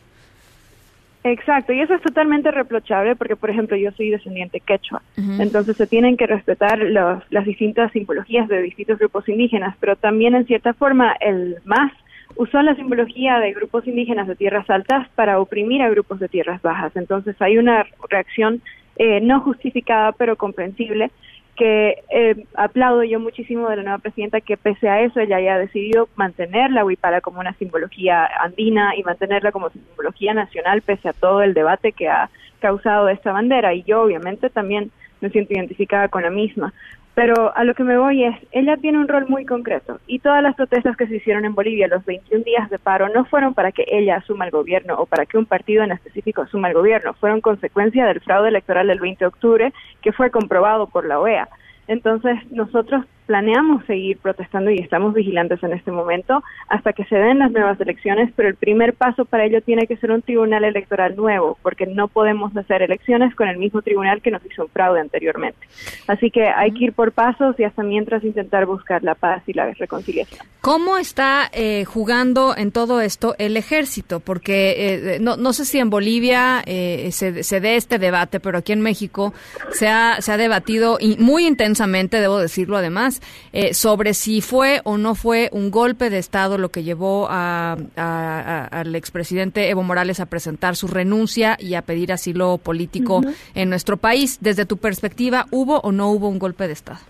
Exacto, 1.23 1.73
y 1.73 1.81
eso 1.81 1.95
es 1.95 2.03
totalmente 2.03 2.51
reprochable 2.51 3.17
porque, 3.17 3.35
por 3.35 3.51
ejemplo, 3.51 3.77
yo 3.77 3.91
soy 3.93 4.11
descendiente 4.11 4.61
quechua, 4.61 5.03
entonces 5.17 5.77
se 5.77 5.89
tienen 5.89 6.17
que 6.17 6.27
respetar 6.29 6.79
los, 6.79 7.25
las 7.31 7.45
distintas 7.45 7.91
simbologías 7.91 8.47
de 8.47 8.63
distintos 8.63 9.01
grupos 9.01 9.29
indígenas, 9.29 9.77
pero 9.81 9.97
también 9.97 10.37
en 10.37 10.47
cierta 10.47 10.73
forma 10.73 11.17
el 11.19 11.57
más 11.65 11.93
usó 12.37 12.63
la 12.63 12.75
simbología 12.75 13.39
de 13.39 13.53
grupos 13.53 13.87
indígenas 13.87 14.29
de 14.29 14.37
tierras 14.37 14.69
altas 14.71 15.09
para 15.15 15.41
oprimir 15.41 15.83
a 15.83 15.91
grupos 15.91 16.21
de 16.21 16.29
tierras 16.29 16.63
bajas. 16.63 16.95
Entonces 16.97 17.37
hay 17.41 17.59
una 17.59 17.87
reacción 18.09 18.63
eh, 18.97 19.21
no 19.21 19.41
justificada 19.41 20.13
pero 20.13 20.37
comprensible 20.37 21.11
que 21.57 22.03
eh, 22.11 22.45
aplaudo 22.55 23.03
yo 23.03 23.19
muchísimo 23.19 23.69
de 23.69 23.77
la 23.77 23.83
nueva 23.83 23.99
presidenta 23.99 24.43
que 24.43 24.57
pese 24.57 24.89
a 24.89 25.01
eso 25.01 25.21
ella 25.21 25.37
haya 25.37 25.59
decidido 25.59 26.09
mantener 26.15 26.71
la 26.71 26.85
huipala 26.85 27.23
como 27.23 27.41
una 27.41 27.55
simbología 27.55 28.29
andina 28.41 28.95
y 28.95 29.03
mantenerla 29.03 29.53
como 29.53 29.71
simbología 29.71 30.35
nacional 30.35 30.83
pese 30.83 31.09
a 31.09 31.15
todo 31.15 31.43
el 31.43 31.55
debate 31.55 31.93
que 31.93 32.09
ha 32.09 32.31
causado 32.61 33.09
esta 33.09 33.33
bandera 33.33 33.73
y 33.75 33.83
yo 33.85 34.03
obviamente 34.03 34.51
también 34.51 34.91
me 35.21 35.31
siento 35.31 35.55
identificada 35.55 36.09
con 36.09 36.23
la 36.23 36.31
misma. 36.31 36.75
Pero 37.17 37.57
a 37.57 37.65
lo 37.65 37.73
que 37.73 37.83
me 37.83 37.97
voy 37.97 38.25
es, 38.25 38.37
ella 38.53 38.77
tiene 38.77 38.99
un 38.99 39.09
rol 39.09 39.27
muy 39.27 39.47
concreto 39.47 39.99
y 40.07 40.19
todas 40.19 40.43
las 40.43 40.55
protestas 40.55 40.99
que 40.99 41.07
se 41.07 41.17
hicieron 41.17 41.47
en 41.47 41.55
Bolivia, 41.55 41.89
los 41.89 42.05
21 42.05 42.45
días 42.45 42.69
de 42.69 42.79
paro, 42.79 43.09
no 43.09 43.25
fueron 43.25 43.55
para 43.55 43.73
que 43.73 43.87
ella 43.89 44.17
asuma 44.17 44.45
el 44.45 44.51
gobierno 44.51 44.97
o 44.99 45.07
para 45.07 45.25
que 45.25 45.39
un 45.39 45.47
partido 45.47 45.83
en 45.83 45.93
específico 45.93 46.43
asuma 46.43 46.69
el 46.69 46.75
gobierno, 46.75 47.15
fueron 47.15 47.41
consecuencia 47.41 48.05
del 48.05 48.21
fraude 48.21 48.51
electoral 48.51 48.89
del 48.89 49.01
20 49.01 49.25
de 49.25 49.29
octubre 49.29 49.73
que 50.03 50.13
fue 50.13 50.31
comprobado 50.31 50.89
por 50.89 51.07
la 51.07 51.19
OEA. 51.19 51.49
Entonces, 51.89 52.37
nosotros 52.51 53.07
planeamos 53.27 53.85
seguir 53.87 54.19
protestando 54.19 54.71
y 54.71 54.79
estamos 54.79 55.15
vigilantes 55.15 55.63
en 55.63 55.73
este 55.73 55.91
momento 55.91 56.43
hasta 56.69 56.93
que 56.93 57.05
se 57.05 57.17
den 57.17 57.41
las 57.41 57.51
nuevas 57.51 57.81
elecciones, 57.81 58.33
pero 58.35 58.49
el 58.49 58.55
primer 58.55 58.95
paso 58.95 59.25
para 59.25 59.45
ello 59.45 59.61
tiene 59.61 59.87
que 59.87 59.97
ser 59.97 60.13
un 60.13 60.23
tribunal 60.23 60.65
electoral 60.65 61.17
nuevo, 61.17 61.59
porque 61.63 61.87
no 61.87 62.09
podemos 62.09 62.57
hacer 62.57 62.83
elecciones 62.83 63.35
con 63.35 63.49
el 63.49 63.59
mismo 63.59 63.83
tribunal 63.83 64.23
que 64.23 64.31
nos 64.31 64.45
hizo 64.47 64.65
un 64.65 64.69
fraude 64.71 65.01
anteriormente. 65.01 65.59
Así 66.07 66.31
que 66.31 66.47
hay 66.49 66.73
que 66.73 66.87
ir 66.87 66.93
por 66.93 67.13
pasos 67.13 67.59
y 67.59 67.65
hasta 67.65 67.83
mientras 67.83 68.25
intentar 68.25 68.67
buscar 68.67 69.03
la 69.03 69.15
paz 69.15 69.43
y 69.47 69.53
la 69.53 69.73
reconciliación. 69.73 70.47
¿Cómo 70.61 70.99
está 70.99 71.49
eh, 71.53 71.85
jugando 71.85 72.57
en 72.57 72.73
todo 72.73 73.01
esto 73.01 73.35
el 73.39 73.57
ejército? 73.57 74.21
Porque 74.21 75.15
eh, 75.15 75.19
no, 75.21 75.37
no 75.37 75.53
sé 75.53 75.65
si 75.65 75.79
en 75.79 75.91
Bolivia 75.91 76.63
eh, 76.67 77.11
se, 77.13 77.43
se 77.43 77.61
dé 77.61 77.77
este 77.77 77.99
debate, 77.99 78.41
pero 78.41 78.59
aquí 78.59 78.73
en 78.73 78.81
México 78.81 79.33
se 79.71 79.89
ha, 79.89 80.21
se 80.21 80.33
ha 80.33 80.37
debatido 80.37 80.99
muy 81.19 81.47
intensamente, 81.47 82.21
debo 82.21 82.39
decirlo 82.39 82.77
además, 82.77 83.16
eh, 83.53 83.75
sobre 83.75 84.15
si 84.15 84.41
fue 84.41 84.81
o 84.85 84.99
no 84.99 85.15
fue 85.15 85.49
un 85.53 85.71
golpe 85.71 86.11
de 86.11 86.19
Estado 86.19 86.59
lo 86.59 86.71
que 86.71 86.83
llevó 86.83 87.29
al 87.31 88.95
expresidente 88.95 89.71
Evo 89.71 89.83
Morales 89.83 90.21
a 90.21 90.27
presentar 90.27 90.77
su 90.77 90.89
renuncia 90.89 91.57
y 91.59 91.75
a 91.75 91.83
pedir 91.83 92.13
asilo 92.13 92.59
político 92.59 93.23
en 93.55 93.71
nuestro 93.71 93.97
país. 93.97 94.39
Desde 94.41 94.67
tu 94.67 94.77
perspectiva, 94.79 95.47
¿hubo 95.51 95.81
o 95.81 95.93
no 95.93 96.11
hubo 96.11 96.29
un 96.29 96.39
golpe 96.39 96.67
de 96.67 96.73
Estado? 96.73 97.01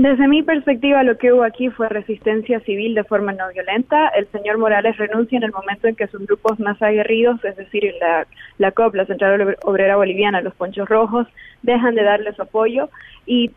Desde 0.00 0.28
mi 0.28 0.44
perspectiva, 0.44 1.02
lo 1.02 1.18
que 1.18 1.32
hubo 1.32 1.42
aquí 1.42 1.70
fue 1.70 1.88
resistencia 1.88 2.60
civil 2.60 2.94
de 2.94 3.02
forma 3.02 3.32
no 3.32 3.48
violenta. 3.52 4.06
El 4.08 4.28
señor 4.28 4.56
Morales 4.56 4.96
renuncia 4.96 5.36
en 5.36 5.42
el 5.42 5.50
momento 5.50 5.88
en 5.88 5.96
que 5.96 6.06
sus 6.06 6.24
grupos 6.24 6.60
más 6.60 6.80
aguerridos, 6.80 7.44
es 7.44 7.56
decir, 7.56 7.92
la, 8.00 8.24
la 8.58 8.70
COP, 8.70 8.94
la 8.94 9.06
Central 9.06 9.56
Obrera 9.64 9.96
Boliviana, 9.96 10.40
los 10.40 10.54
Ponchos 10.54 10.88
Rojos, 10.88 11.26
dejan 11.62 11.96
de 11.96 12.04
darle 12.04 12.32
su 12.34 12.42
apoyo 12.42 12.90
y 13.26 13.50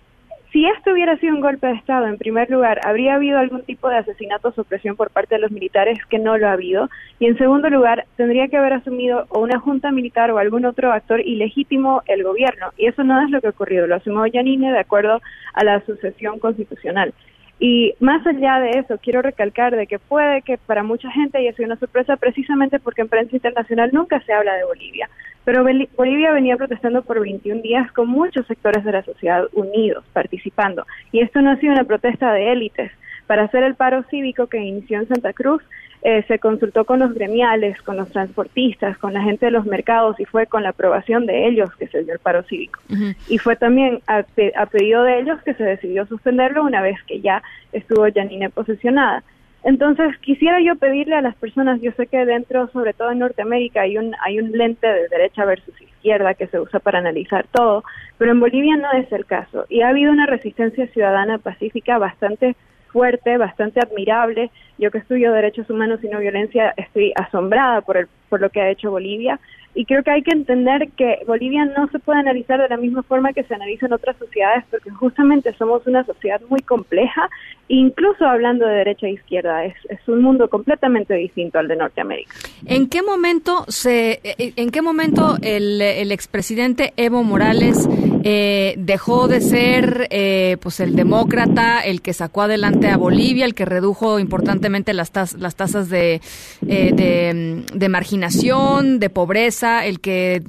si 0.52 0.66
esto 0.66 0.92
hubiera 0.92 1.18
sido 1.18 1.34
un 1.34 1.40
golpe 1.40 1.68
de 1.68 1.74
Estado, 1.74 2.08
en 2.08 2.18
primer 2.18 2.50
lugar, 2.50 2.82
¿habría 2.84 3.16
habido 3.16 3.40
algún 3.40 3.62
tipo 3.64 3.88
de 3.88 3.98
asesinato 3.98 4.50
o 4.50 4.52
supresión 4.52 4.98
por 4.98 5.10
parte 5.10 5.36
de 5.36 5.42
los 5.42 5.52
militares 5.52 5.98
que 6.10 6.20
no 6.20 6.38
lo 6.38 6.48
ha 6.48 6.54
habido? 6.54 6.90
Y 7.20 7.28
en 7.28 7.38
segundo 7.38 7.70
lugar, 7.70 8.06
tendría 8.18 8.50
que 8.50 8.58
haber 8.58 8.74
asumido 8.74 9.28
o 9.30 9.40
una 9.40 9.60
junta 9.60 9.92
militar 9.92 10.30
o 10.30 10.40
algún 10.40 10.66
otro 10.66 10.92
actor 10.92 11.22
ilegítimo 11.22 12.04
el 12.06 12.24
gobierno. 12.24 12.72
Y 12.78 12.88
eso 12.88 13.04
no 13.06 13.22
es 13.22 13.30
lo 13.30 13.40
que 13.40 13.48
ha 13.48 13.52
ocurrido. 13.52 13.88
Lo 13.88 13.96
asumió 13.96 14.26
Yanine 14.26 14.74
de 14.74 14.80
acuerdo 14.80 15.22
a 15.54 15.64
la 15.64 15.80
sucesión 15.86 16.38
constitucional. 16.40 17.14
Y 17.64 17.94
más 18.00 18.26
allá 18.26 18.60
de 18.60 18.72
eso, 18.80 18.98
quiero 18.98 19.22
recalcar 19.22 19.76
de 19.76 19.86
que 19.86 20.00
puede 20.00 20.42
que 20.42 20.58
para 20.58 20.82
mucha 20.82 21.12
gente 21.12 21.38
haya 21.38 21.54
sido 21.54 21.68
una 21.68 21.78
sorpresa 21.78 22.18
precisamente 22.18 22.80
porque 22.80 23.04
en 23.04 23.08
prensa 23.08 23.36
internacional 23.36 23.92
nunca 23.94 24.20
se 24.22 24.34
habla 24.34 24.56
de 24.56 24.64
Bolivia. 24.64 25.08
Pero 25.46 25.64
Bolivia 25.96 26.32
venía 26.32 26.58
protestando 26.58 27.04
por 27.04 27.20
21 27.20 27.62
días 27.62 27.92
con 27.92 28.08
muchos 28.08 28.48
sectores 28.48 28.84
de 28.84 28.94
la 28.94 29.04
sociedad 29.04 29.46
unidos, 29.54 30.04
participando. 30.12 30.88
Y 31.12 31.20
esto 31.22 31.40
no 31.44 31.52
ha 31.52 31.58
sido 31.58 31.74
una 31.74 31.84
protesta 31.84 32.34
de 32.34 32.52
élites. 32.52 32.92
Para 33.28 33.44
hacer 33.44 33.62
el 33.62 33.76
paro 33.76 34.02
cívico 34.10 34.48
que 34.48 34.58
inició 34.58 35.00
en 35.00 35.08
Santa 35.08 35.32
Cruz, 35.32 35.62
eh, 36.04 36.24
se 36.28 36.40
consultó 36.40 36.86
con 36.86 37.00
los 37.00 37.14
gremiales, 37.14 37.80
con 37.84 37.98
los 37.98 38.10
transportistas, 38.10 38.98
con 38.98 39.14
la 39.14 39.22
gente 39.22 39.46
de 39.46 39.52
los 39.52 39.68
mercados 39.68 40.20
y 40.20 40.26
fue 40.26 40.48
con 40.48 40.64
la 40.64 40.70
aprobación 40.70 41.28
de 41.28 41.48
ellos 41.48 41.70
que 41.76 41.88
se 41.88 42.04
dio 42.04 42.14
el 42.14 42.20
paro 42.20 42.42
cívico. 42.44 42.80
Y 43.28 43.38
fue 43.38 43.56
también 43.56 44.02
a, 44.08 44.24
pedido 44.66 45.04
de 45.04 45.20
ellos 45.20 45.40
que 45.44 45.54
se 45.54 45.64
decidió 45.64 46.08
suspenderlo 46.08 46.64
una 46.64 46.82
vez 46.82 46.98
que 47.06 47.22
ya 47.22 47.44
estuvo 47.72 48.08
Janine 48.12 48.50
posesionada. 48.50 49.24
Entonces, 49.64 50.18
quisiera 50.22 50.60
yo 50.60 50.76
pedirle 50.76 51.16
a 51.16 51.22
las 51.22 51.36
personas, 51.36 51.80
yo 51.82 51.92
sé 51.92 52.08
que 52.08 52.26
dentro, 52.26 52.68
sobre 52.70 52.94
todo 52.94 53.12
en 53.12 53.20
Norteamérica, 53.20 53.82
hay 53.82 54.00
un, 54.00 54.16
hay 54.26 54.40
un 54.40 54.52
lente 54.52 54.88
de 54.88 55.08
derecha 55.08 55.46
versus 55.46 55.80
izquierda 55.80 56.34
que 56.34 56.48
se 56.48 56.60
usa 56.60 56.80
para 56.80 56.98
analizar 56.98 57.46
todo, 57.52 57.84
pero 58.18 58.32
en 58.32 58.40
Bolivia 58.40 58.76
no 58.78 58.92
es 58.94 59.12
el 59.12 59.28
caso. 59.28 59.68
Y 59.70 59.82
ha 59.82 59.90
habido 59.90 60.12
una 60.12 60.26
resistencia 60.26 60.88
ciudadana 60.88 61.38
pacífica 61.38 62.00
bastante 62.00 62.56
fuerte, 62.92 63.38
bastante 63.38 63.80
admirable. 63.80 64.52
Yo 64.78 64.92
que 64.92 65.00
estudio 65.00 65.32
derechos 65.32 65.70
humanos 65.70 66.00
y 66.04 66.08
no 66.08 66.20
violencia 66.20 66.74
estoy 66.78 67.14
asombrada 67.16 67.82
por, 67.82 67.98
el, 67.98 68.08
por 68.30 68.42
lo 68.42 68.50
que 68.50 68.62
ha 68.62 68.70
hecho 68.70 68.92
Bolivia 68.92 69.40
y 69.74 69.86
creo 69.86 70.04
que 70.04 70.12
hay 70.12 70.22
que 70.22 70.32
entender 70.32 70.90
que 70.98 71.20
Bolivia 71.26 71.66
no 71.66 71.88
se 71.88 72.00
puede 72.00 72.20
analizar 72.20 72.62
de 72.62 72.68
la 72.68 72.78
misma 72.78 73.04
forma 73.04 73.34
que 73.34 73.44
se 73.44 73.56
analiza 73.56 73.86
en 73.86 73.94
otras 73.94 74.18
sociedades 74.18 74.66
porque 74.70 74.90
justamente 74.90 75.54
somos 75.54 75.86
una 75.88 76.04
sociedad 76.06 76.42
muy 76.50 76.60
compleja 76.62 77.30
incluso 77.68 78.26
hablando 78.26 78.66
de 78.66 78.74
derecha 78.76 79.08
e 79.08 79.12
izquierda, 79.12 79.64
es, 79.64 79.76
es 79.90 80.00
un 80.08 80.22
mundo 80.22 80.50
completamente 80.50 81.14
distinto 81.14 81.58
al 81.58 81.70
de 81.70 81.78
Norteamérica. 81.78 82.34
¿En 82.66 82.90
qué 82.90 83.02
momento 83.02 83.64
se, 83.70 84.20
eh, 84.24 84.54
en 84.58 84.72
qué 84.72 84.82
momento 84.82 85.38
el, 85.42 85.82
el 85.82 86.12
expresidente 86.12 86.94
Evo 86.98 87.24
Morales 87.24 87.88
eh, 88.24 88.76
dejó 88.78 89.28
de 89.28 89.42
ser 89.42 90.08
eh, 90.12 90.58
pues 90.62 90.80
el 90.80 90.96
demócrata, 90.96 91.80
el 91.80 92.02
que 92.02 92.14
sacó 92.14 92.44
adelante 92.44 92.88
a 92.88 92.98
Bolivia, 92.98 93.46
el 93.46 93.56
que 93.56 93.66
redujo 93.66 94.20
importantemente 94.20 94.94
las, 94.94 95.12
las 95.38 95.56
tasas 95.56 95.90
de, 95.90 96.22
eh, 96.68 96.92
de, 96.94 97.64
de, 97.74 97.90
marginación, 97.90 99.00
de 99.00 99.10
pobreza, 99.10 99.61
el 99.64 100.00
que 100.00 100.44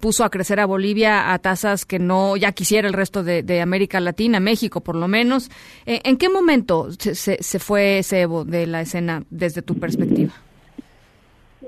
puso 0.00 0.24
a 0.24 0.30
crecer 0.30 0.60
a 0.60 0.66
Bolivia 0.66 1.32
a 1.32 1.38
tasas 1.38 1.84
que 1.84 1.98
no 1.98 2.36
ya 2.36 2.52
quisiera 2.52 2.88
el 2.88 2.94
resto 2.94 3.22
de, 3.22 3.60
América 3.60 4.00
Latina, 4.00 4.40
México 4.40 4.80
por 4.80 4.96
lo 4.96 5.08
menos. 5.08 5.50
¿En 5.86 6.16
qué 6.16 6.28
momento 6.28 6.88
se, 6.98 7.14
se, 7.14 7.38
se 7.42 7.58
fue 7.58 7.98
ese 7.98 8.22
Evo 8.22 8.44
de 8.44 8.66
la 8.66 8.80
escena 8.80 9.24
desde 9.30 9.62
tu 9.62 9.78
perspectiva? 9.78 10.32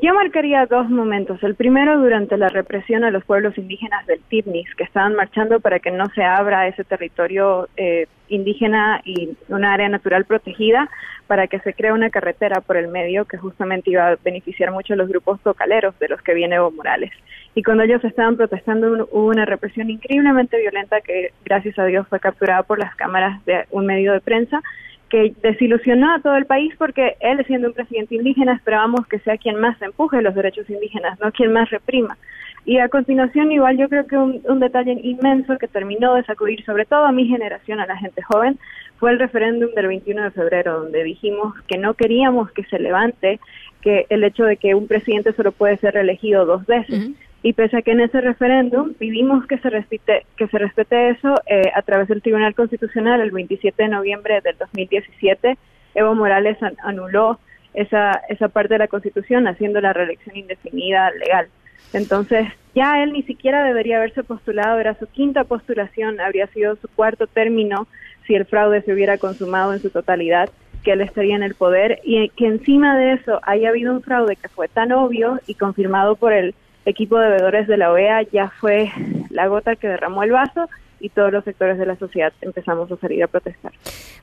Yo 0.01 0.15
marcaría 0.15 0.65
dos 0.67 0.89
momentos. 0.89 1.43
El 1.43 1.57
primero 1.57 1.99
durante 1.99 2.37
la 2.37 2.49
represión 2.49 3.03
a 3.03 3.11
los 3.11 3.25
pueblos 3.25 3.59
indígenas 3.59 4.07
del 4.07 4.21
Tibnis, 4.29 4.73
que 4.77 4.85
estaban 4.85 5.17
marchando 5.17 5.59
para 5.59 5.81
que 5.81 5.91
no 5.91 6.07
se 6.15 6.23
abra 6.23 6.69
ese 6.69 6.85
territorio 6.85 7.69
eh, 7.77 8.07
indígena 8.29 9.01
y 9.05 9.31
una 9.49 9.73
área 9.73 9.89
natural 9.89 10.25
protegida, 10.25 10.89
para 11.27 11.49
que 11.49 11.59
se 11.61 11.75
crea 11.75 11.95
una 11.95 12.11
carretera 12.11 12.61
por 12.61 12.77
el 12.77 12.89
medio 12.89 13.25
que 13.25 13.39
justamente 13.39 13.91
iba 13.91 14.07
a 14.07 14.17
beneficiar 14.23 14.71
mucho 14.71 14.93
a 14.93 14.97
los 14.97 15.09
grupos 15.09 15.41
tocaleros 15.41 15.99
de 15.99 16.09
los 16.09 16.23
que 16.23 16.35
viene 16.35 16.57
Evo 16.57 16.71
Morales. 16.71 17.11
Y 17.57 17.65
cuando 17.65 17.83
ellos 17.83 18.05
estaban 18.05 18.37
protestando 18.37 19.09
hubo 19.11 19.27
una 19.27 19.47
represión 19.47 19.91
increíblemente 19.91 20.61
violenta 20.61 21.01
que 21.01 21.33
gracias 21.45 21.77
a 21.77 21.87
Dios 21.87 22.07
fue 22.07 22.21
capturada 22.21 22.63
por 22.63 22.79
las 22.79 22.95
cámaras 22.95 23.45
de 23.47 23.65
un 23.73 23.85
medio 23.85 24.13
de 24.13 24.21
prensa 24.21 24.63
que 25.09 25.35
desilusionó 25.43 26.15
a 26.15 26.21
todo 26.21 26.37
el 26.37 26.47
país 26.47 26.75
porque 26.79 27.17
él, 27.21 27.43
siendo 27.47 27.69
un 27.69 27.75
presidente 27.75 28.15
indígena, 28.15 28.55
esperábamos 28.55 29.07
que 29.07 29.19
sea 29.21 29.37
quien 29.39 29.57
más 29.57 29.81
empuje 29.81 30.23
los 30.23 30.35
derechos 30.35 30.69
indígenas, 30.69 31.19
no 31.21 31.33
quien 31.33 31.53
más 31.53 31.71
reprima. 31.71 32.17
Y 32.65 32.79
a 32.79 32.89
continuación, 32.89 33.51
igual 33.51 33.79
yo 33.79 33.89
creo 33.89 34.07
que 34.07 34.19
un, 34.19 34.43
un, 34.45 34.61
detalle 34.61 34.99
inmenso 35.03 35.57
que 35.57 35.69
terminó 35.69 36.15
de 36.15 36.25
sacudir 36.25 36.63
sobre 36.65 36.85
todo 36.85 37.07
a 37.07 37.13
mi 37.13 37.27
generación, 37.27 37.81
a 37.81 37.87
la 37.87 37.97
gente 37.97 38.23
joven, 38.23 38.59
fue 38.99 39.13
el 39.13 39.19
referéndum 39.19 39.71
del 39.75 39.87
21 39.87 40.25
de 40.25 40.31
febrero, 40.33 40.81
donde 40.81 41.03
dijimos 41.05 41.55
que 41.67 41.79
no 41.79 41.95
queríamos 41.95 42.51
que 42.51 42.65
se 42.65 42.79
levante 42.79 43.41
que 43.81 44.07
el 44.11 44.25
hecho 44.25 44.45
de 44.45 44.57
que 44.57 44.75
un 44.75 44.89
presidente 44.89 45.33
solo 45.33 45.53
puede 45.53 45.79
ser 45.79 45.95
reelegido 45.95 46.45
dos 46.45 46.67
veces. 46.67 47.11
Y 47.43 47.53
pese 47.53 47.77
a 47.77 47.83
que 47.83 47.93
en 47.93 48.01
ese 48.01 48.21
referéndum 48.21 48.95
pidimos 48.95 49.47
que 49.47 49.59
se 49.59 49.71
respete, 49.71 50.27
que 50.37 50.49
se 50.49 50.59
respete 50.59 51.11
eso 51.11 51.35
eh, 51.47 51.71
a 51.75 51.83
través 51.83 52.09
del 52.09 52.21
Tribunal 52.21 52.55
Constitucional 52.55 53.21
el 53.21 53.31
27 53.31 53.81
de 53.81 53.89
noviembre 53.89 54.41
del 54.41 54.57
2017, 54.59 55.57
Evo 55.95 56.15
Morales 56.15 56.59
anuló 56.83 57.39
esa, 57.75 58.21
esa 58.29 58.49
parte 58.49 58.75
de 58.75 58.79
la 58.79 58.89
Constitución 58.89 59.47
haciendo 59.47 59.81
la 59.81 59.93
reelección 59.93 60.37
indefinida 60.37 61.11
legal. 61.13 61.49
Entonces, 61.93 62.47
ya 62.75 63.03
él 63.03 63.13
ni 63.13 63.23
siquiera 63.23 63.65
debería 63.65 63.97
haberse 63.97 64.23
postulado, 64.23 64.79
era 64.79 64.95
su 64.95 65.07
quinta 65.07 65.45
postulación, 65.45 66.21
habría 66.21 66.47
sido 66.49 66.77
su 66.77 66.89
cuarto 66.89 67.27
término 67.27 67.87
si 68.27 68.35
el 68.35 68.45
fraude 68.45 68.83
se 68.83 68.93
hubiera 68.93 69.17
consumado 69.17 69.73
en 69.73 69.81
su 69.81 69.91
totalidad, 69.91 70.51
que 70.85 70.93
él 70.93 71.01
estaría 71.01 71.35
en 71.35 71.43
el 71.43 71.55
poder 71.55 72.01
y 72.05 72.29
que 72.31 72.47
encima 72.47 72.97
de 72.97 73.15
eso 73.15 73.41
haya 73.43 73.71
habido 73.71 73.93
un 73.93 74.03
fraude 74.03 74.37
que 74.37 74.49
fue 74.49 74.69
tan 74.69 74.93
obvio 74.93 75.41
y 75.47 75.55
confirmado 75.55 76.17
por 76.17 76.33
el 76.33 76.55
equipo 76.89 77.19
de 77.19 77.29
bebedores 77.29 77.67
de 77.67 77.77
la 77.77 77.93
OEA 77.93 78.23
ya 78.33 78.51
fue 78.61 78.91
la 79.31 79.47
gota 79.47 79.77
que 79.77 79.89
derramó 79.89 80.23
el 80.23 80.33
vaso 80.33 80.69
y 81.01 81.11
todos 81.11 81.33
los 81.33 81.45
sectores 81.45 81.79
de 81.79 81.87
la 81.87 81.97
sociedad 81.97 82.33
empezamos 82.41 82.91
a 82.91 82.97
salir 82.97 83.23
a 83.23 83.29
protestar. 83.29 83.73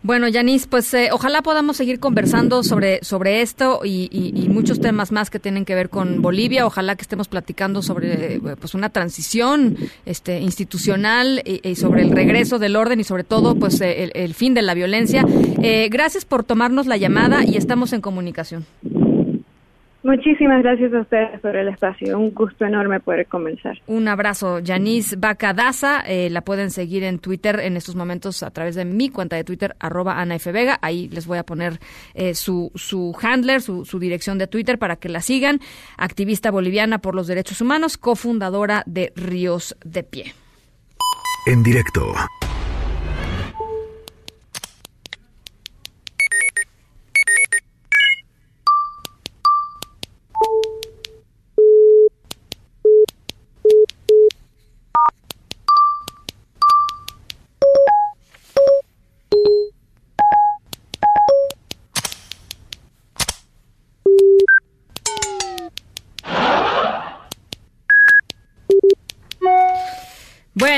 Bueno, 0.02 0.28
Yanis, 0.28 0.68
pues 0.68 0.94
eh, 0.94 1.10
ojalá 1.12 1.42
podamos 1.42 1.78
seguir 1.78 2.00
conversando 2.00 2.64
sobre, 2.64 3.04
sobre 3.04 3.42
esto 3.42 3.82
y, 3.84 4.10
muchos 4.50 4.80
temas 4.80 5.12
más 5.12 5.30
que 5.30 5.40
tienen 5.40 5.66
que 5.66 5.76
ver 5.76 5.90
con 5.90 6.22
Bolivia. 6.22 6.66
Ojalá 6.66 6.96
que 6.96 7.02
estemos 7.02 7.28
platicando 7.28 7.82
sobre 7.82 8.40
pues 8.60 8.74
una 8.74 8.90
transición 8.90 9.76
este, 10.06 10.40
institucional 10.40 11.42
y, 11.46 11.76
sobre 11.76 12.04
el 12.04 12.12
regreso 12.12 12.58
del 12.58 12.76
orden 12.76 13.00
y 13.00 13.04
sobre 13.04 13.24
todo 13.24 13.56
pues 13.56 13.82
el, 13.82 14.12
el 14.14 14.34
fin 14.34 14.54
de 14.54 14.62
la 14.62 14.74
violencia. 14.74 15.26
Eh, 15.62 15.90
gracias 15.90 16.24
por 16.24 16.44
tomarnos 16.44 16.88
la 16.88 16.98
llamada 16.98 17.44
y 17.44 17.58
estamos 17.58 17.92
en 17.94 18.02
comunicación. 18.02 18.66
Muchísimas 20.06 20.62
gracias 20.62 20.94
a 20.94 21.02
ustedes 21.02 21.40
por 21.40 21.56
el 21.56 21.68
espacio. 21.68 22.20
Un 22.20 22.32
gusto 22.32 22.64
enorme 22.64 23.00
poder 23.00 23.26
comenzar. 23.26 23.76
Un 23.88 24.08
abrazo. 24.08 24.60
Yanis 24.60 25.20
Bacadaza, 25.20 26.02
eh, 26.02 26.30
la 26.30 26.42
pueden 26.42 26.70
seguir 26.70 27.04
en 27.04 27.18
Twitter 27.18 27.60
en 27.60 27.76
estos 27.76 27.96
momentos 27.96 28.44
a 28.44 28.52
través 28.52 28.76
de 28.76 28.86
mi 28.86 29.10
cuenta 29.10 29.36
de 29.36 29.44
Twitter, 29.44 29.76
arroba 29.80 30.22
Ana 30.22 30.36
F. 30.36 30.52
Vega. 30.52 30.78
Ahí 30.84 31.10
les 31.10 31.26
voy 31.26 31.40
a 31.40 31.44
poner 31.44 31.80
eh, 32.14 32.36
su, 32.36 32.72
su 32.76 33.18
handler, 33.20 33.62
su, 33.62 33.84
su 33.84 33.98
dirección 33.98 34.38
de 34.38 34.46
Twitter 34.46 34.78
para 34.78 34.98
que 34.98 35.10
la 35.10 35.22
sigan. 35.22 35.60
Activista 35.98 36.52
boliviana 36.52 37.00
por 37.00 37.16
los 37.16 37.26
derechos 37.26 37.60
humanos, 37.60 37.98
cofundadora 37.98 38.84
de 38.86 39.12
Ríos 39.16 39.76
de 39.84 40.04
Pie. 40.04 40.34
En 41.48 41.64
directo. 41.64 42.14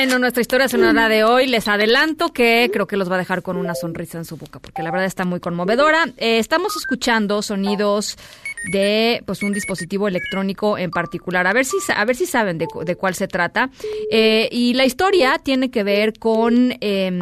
Bueno, 0.07 0.19
nuestra 0.19 0.39
historia 0.39 0.69
sonora 0.69 1.09
de 1.09 1.25
hoy, 1.25 1.47
les 1.47 1.67
adelanto 1.67 2.29
que 2.29 2.69
creo 2.71 2.87
que 2.87 2.95
los 2.95 3.11
va 3.11 3.15
a 3.15 3.17
dejar 3.17 3.41
con 3.41 3.57
una 3.57 3.75
sonrisa 3.75 4.17
en 4.17 4.23
su 4.23 4.37
boca, 4.37 4.59
porque 4.59 4.81
la 4.81 4.89
verdad 4.89 5.05
está 5.05 5.25
muy 5.25 5.41
conmovedora. 5.41 6.05
Eh, 6.15 6.39
estamos 6.39 6.77
escuchando 6.77 7.41
sonidos 7.41 8.17
de 8.71 9.21
pues 9.25 9.43
un 9.43 9.51
dispositivo 9.51 10.07
electrónico 10.07 10.77
en 10.77 10.91
particular. 10.91 11.45
A 11.45 11.51
ver 11.51 11.65
si 11.65 11.75
a 11.93 12.05
ver 12.05 12.15
si 12.15 12.25
saben 12.25 12.57
de, 12.57 12.67
de 12.85 12.95
cuál 12.95 13.15
se 13.15 13.27
trata. 13.27 13.69
Eh, 14.09 14.47
y 14.49 14.75
la 14.75 14.85
historia 14.85 15.39
tiene 15.43 15.71
que 15.71 15.83
ver 15.83 16.17
con 16.17 16.73
eh, 16.79 17.19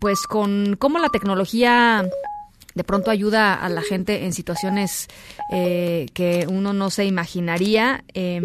pues 0.00 0.18
con 0.26 0.74
cómo 0.74 0.98
la 0.98 1.10
tecnología 1.10 2.04
de 2.78 2.84
pronto 2.84 3.10
ayuda 3.10 3.54
a 3.54 3.68
la 3.68 3.82
gente 3.82 4.24
en 4.24 4.32
situaciones 4.32 5.08
eh, 5.52 6.06
que 6.14 6.46
uno 6.48 6.72
no 6.72 6.90
se 6.90 7.04
imaginaría 7.04 8.04
eh, 8.14 8.40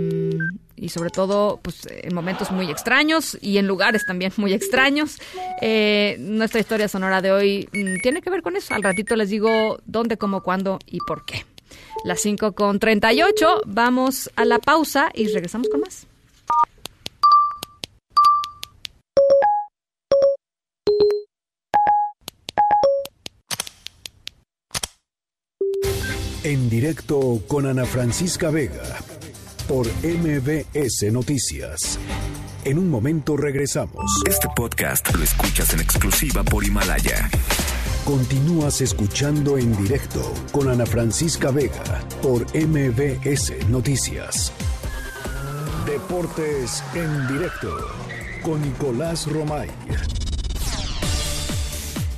y 0.84 0.89
sobre 0.89 1.11
todo 1.11 1.61
pues 1.61 1.88
en 1.89 2.13
momentos 2.13 2.51
muy 2.51 2.69
extraños 2.69 3.38
y 3.39 3.57
en 3.57 3.67
lugares 3.67 4.05
también 4.05 4.34
muy 4.36 4.51
extraños. 4.51 5.17
Eh, 5.61 6.17
nuestra 6.19 6.59
historia 6.59 6.89
sonora 6.89 7.21
de 7.21 7.31
hoy 7.31 7.69
mmm, 7.71 8.01
tiene 8.03 8.21
que 8.21 8.29
ver 8.29 8.41
con 8.41 8.57
eso. 8.57 8.73
Al 8.73 8.84
ratito 8.84 9.15
les 9.15 9.29
digo 9.29 9.79
dónde, 9.86 10.17
cómo, 10.17 10.43
cuándo 10.43 10.79
y 10.86 10.97
por 11.07 11.25
qué. 11.25 11.45
Las 12.03 12.19
5 12.19 12.51
con 12.51 12.79
38, 12.79 13.61
vamos 13.65 14.29
a 14.36 14.43
la 14.43 14.59
pausa 14.59 15.09
y 15.13 15.27
regresamos 15.27 15.69
con 15.69 15.79
más. 15.79 16.05
En 26.43 26.69
directo 26.69 27.41
con 27.47 27.67
Ana 27.67 27.86
Francisca 27.86 28.49
Vega 28.49 29.12
por 29.74 29.88
MBS 30.03 31.11
Noticias. 31.11 31.99
En 32.63 32.78
un 32.78 32.91
momento 32.91 33.36
regresamos. 33.36 34.05
Este 34.30 34.47
podcast 34.55 35.11
lo 35.15 35.24
escuchas 35.24 35.74
en 35.74 35.80
exclusiva 35.80 36.43
por 36.43 36.63
Himalaya. 36.63 37.28
Continúas 38.05 38.82
escuchando 38.82 39.57
en 39.57 39.76
directo 39.76 40.32
con 40.51 40.69
Ana 40.69 40.86
Francisca 40.86 41.49
Vega 41.49 42.03
por 42.21 42.45
MBS 42.55 43.67
Noticias. 43.67 44.53
Deportes 45.88 46.84
en 46.93 47.28
directo 47.28 47.76
con 48.43 48.61
Nicolás 48.61 49.26
Romay. 49.26 49.69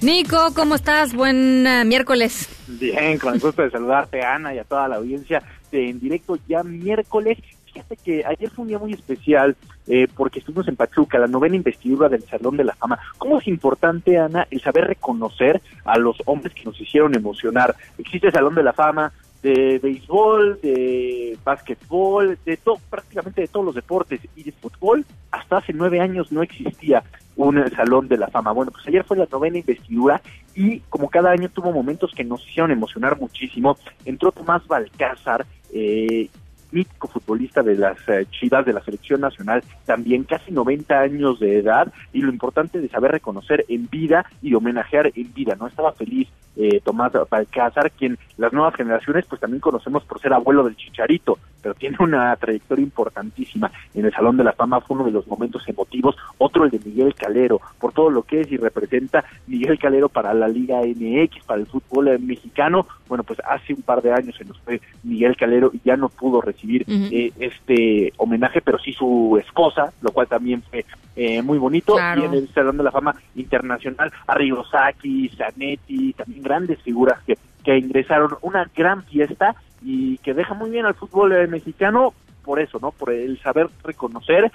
Nico, 0.01 0.53
¿cómo 0.53 0.75
estás? 0.75 1.13
Buen 1.13 1.65
uh, 1.65 1.85
miércoles. 1.85 2.49
Bien, 2.67 3.17
con 3.17 3.33
el 3.33 3.39
gusto 3.39 3.61
de 3.61 3.71
saludarte, 3.71 4.21
Ana, 4.23 4.53
y 4.53 4.59
a 4.59 4.65
toda 4.65 4.89
la 4.89 4.97
audiencia 4.97 5.41
de 5.71 5.89
En 5.89 5.99
Directo 5.99 6.37
ya 6.47 6.63
miércoles. 6.63 7.37
Fíjate 7.65 7.97
que 7.97 8.25
ayer 8.25 8.49
fue 8.49 8.63
un 8.63 8.69
día 8.69 8.79
muy 8.79 8.93
especial 8.93 9.55
eh, 9.87 10.07
porque 10.15 10.39
estuvimos 10.39 10.67
en 10.67 10.75
Pachuca, 10.75 11.19
la 11.19 11.27
novena 11.27 11.55
investidura 11.55 12.09
del 12.09 12.23
Salón 12.23 12.57
de 12.57 12.63
la 12.63 12.73
Fama. 12.73 12.97
¿Cómo 13.17 13.39
es 13.39 13.47
importante, 13.47 14.17
Ana, 14.17 14.47
el 14.49 14.61
saber 14.61 14.85
reconocer 14.85 15.61
a 15.83 15.97
los 15.97 16.17
hombres 16.25 16.53
que 16.53 16.63
nos 16.63 16.79
hicieron 16.79 17.15
emocionar? 17.15 17.75
Existe 17.97 18.27
el 18.27 18.33
Salón 18.33 18.55
de 18.55 18.63
la 18.63 18.73
Fama 18.73 19.11
de 19.45 19.77
béisbol, 19.77 20.59
de 20.59 21.37
básquetbol, 21.43 22.35
de 22.43 22.57
todo, 22.57 22.79
prácticamente 22.89 23.41
de 23.41 23.47
todos 23.47 23.63
los 23.63 23.75
deportes 23.75 24.19
y 24.35 24.41
de 24.41 24.51
fútbol. 24.51 25.05
Hasta 25.29 25.57
hace 25.57 25.71
nueve 25.71 25.99
años 25.99 26.31
no 26.31 26.41
existía 26.41 27.03
un 27.35 27.63
salón 27.69 28.07
de 28.07 28.17
la 28.17 28.27
fama. 28.27 28.53
Bueno, 28.53 28.71
pues 28.71 28.87
ayer 28.87 29.03
fue 29.03 29.17
la 29.17 29.27
novena 29.31 29.59
investidura 29.59 30.19
y 30.55 30.79
como 30.89 31.11
cada 31.11 31.29
año 31.29 31.47
tuvo 31.49 31.71
momentos 31.71 32.11
que 32.15 32.23
nos 32.23 32.41
hicieron 32.49 32.71
emocionar 32.71 33.19
muchísimo. 33.19 33.77
Entró 34.03 34.31
Tomás 34.31 34.65
Balcázar, 34.65 35.45
eh, 35.71 36.27
mítico 36.71 37.07
futbolista 37.07 37.61
de 37.61 37.75
las 37.75 37.99
eh, 38.07 38.25
Chivas 38.31 38.65
de 38.65 38.73
la 38.73 38.83
selección 38.83 39.21
nacional, 39.21 39.63
también 39.85 40.23
casi 40.23 40.51
90 40.51 40.99
años 40.99 41.39
de 41.39 41.59
edad 41.59 41.93
y 42.13 42.21
lo 42.21 42.31
importante 42.31 42.81
de 42.81 42.89
saber 42.89 43.11
reconocer 43.11 43.63
en 43.69 43.87
vida 43.91 44.25
y 44.41 44.55
homenajear 44.55 45.11
en 45.13 45.31
vida, 45.35 45.55
¿no? 45.55 45.67
Estaba 45.67 45.93
feliz 45.93 46.29
eh, 46.55 46.81
Tomás 46.83 47.11
Balcázar, 47.29 47.91
quien 47.91 48.17
las 48.37 48.53
nuevas 48.53 48.75
generaciones 48.75 49.25
pues 49.27 49.41
también 49.41 49.61
conocemos 49.61 50.03
por 50.03 50.19
ser 50.19 50.33
abuelo 50.33 50.63
del 50.63 50.75
Chicharito, 50.75 51.37
pero 51.61 51.73
tiene 51.73 51.97
una 51.99 52.35
trayectoria 52.35 52.83
importantísima 52.83 53.71
en 53.93 54.05
el 54.05 54.13
Salón 54.13 54.37
de 54.37 54.43
la 54.43 54.53
Fama, 54.53 54.81
fue 54.81 54.95
uno 54.95 55.05
de 55.05 55.11
los 55.11 55.27
momentos 55.27 55.67
emotivos, 55.67 56.15
otro 56.37 56.65
el 56.65 56.71
de 56.71 56.79
Miguel 56.79 57.15
Calero, 57.15 57.59
por 57.79 57.93
todo 57.93 58.09
lo 58.09 58.23
que 58.23 58.41
es 58.41 58.51
y 58.51 58.57
representa 58.57 59.23
Miguel 59.47 59.79
Calero 59.79 60.09
para 60.09 60.33
la 60.33 60.47
Liga 60.47 60.81
MX, 60.81 61.45
para 61.45 61.59
el 61.59 61.67
fútbol 61.67 62.19
mexicano, 62.19 62.87
bueno 63.07 63.23
pues 63.23 63.39
hace 63.47 63.73
un 63.73 63.81
par 63.81 64.01
de 64.01 64.11
años 64.11 64.35
se 64.35 64.45
nos 64.45 64.59
fue 64.59 64.81
Miguel 65.03 65.35
Calero 65.35 65.71
y 65.73 65.81
ya 65.83 65.97
no 65.97 66.09
pudo 66.09 66.41
recibir 66.41 66.85
eh, 66.87 67.31
este 67.39 68.13
homenaje, 68.17 68.61
pero 68.61 68.79
sí 68.79 68.93
su 68.93 69.37
esposa, 69.39 69.91
lo 70.01 70.11
cual 70.11 70.27
también 70.27 70.61
fue 70.61 70.85
eh, 71.15 71.41
muy 71.41 71.57
bonito, 71.57 71.97
y 71.97 72.23
en 72.23 72.33
el 72.33 72.49
Salón 72.53 72.77
de 72.77 72.83
la 72.83 72.91
Fama 72.91 73.15
Internacional, 73.35 74.11
Arrigosaki, 74.27 75.29
Zanetti, 75.29 76.13
también 76.13 76.43
grandes 76.45 76.81
figuras 76.81 77.19
que, 77.25 77.37
que 77.63 77.77
ingresaron, 77.77 78.37
una 78.41 78.69
gran 78.73 79.03
fiesta 79.03 79.55
y 79.81 80.19
que 80.19 80.33
deja 80.33 80.53
muy 80.53 80.69
bien 80.69 80.85
al 80.85 80.95
fútbol 80.95 81.33
eh, 81.33 81.47
mexicano 81.47 82.13
por 82.43 82.59
eso, 82.59 82.77
¿no? 82.79 82.91
Por 82.91 83.11
el 83.11 83.41
saber 83.41 83.67
reconocer, 83.83 84.51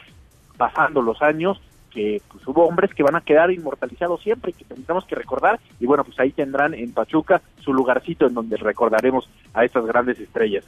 pasando 0.56 1.02
los 1.02 1.20
años, 1.20 1.60
que 1.92 2.22
pues, 2.30 2.46
hubo 2.46 2.66
hombres 2.66 2.94
que 2.94 3.02
van 3.02 3.16
a 3.16 3.20
quedar 3.20 3.50
inmortalizados 3.50 4.22
siempre, 4.22 4.52
que 4.52 4.64
tendremos 4.64 5.04
que 5.04 5.14
recordar, 5.14 5.60
y 5.78 5.86
bueno, 5.86 6.04
pues 6.04 6.18
ahí 6.20 6.30
tendrán 6.30 6.74
en 6.74 6.92
Pachuca 6.92 7.40
su 7.60 7.72
lugarcito 7.72 8.26
en 8.26 8.34
donde 8.34 8.56
recordaremos 8.56 9.28
a 9.52 9.64
estas 9.64 9.84
grandes 9.84 10.18
estrellas. 10.18 10.64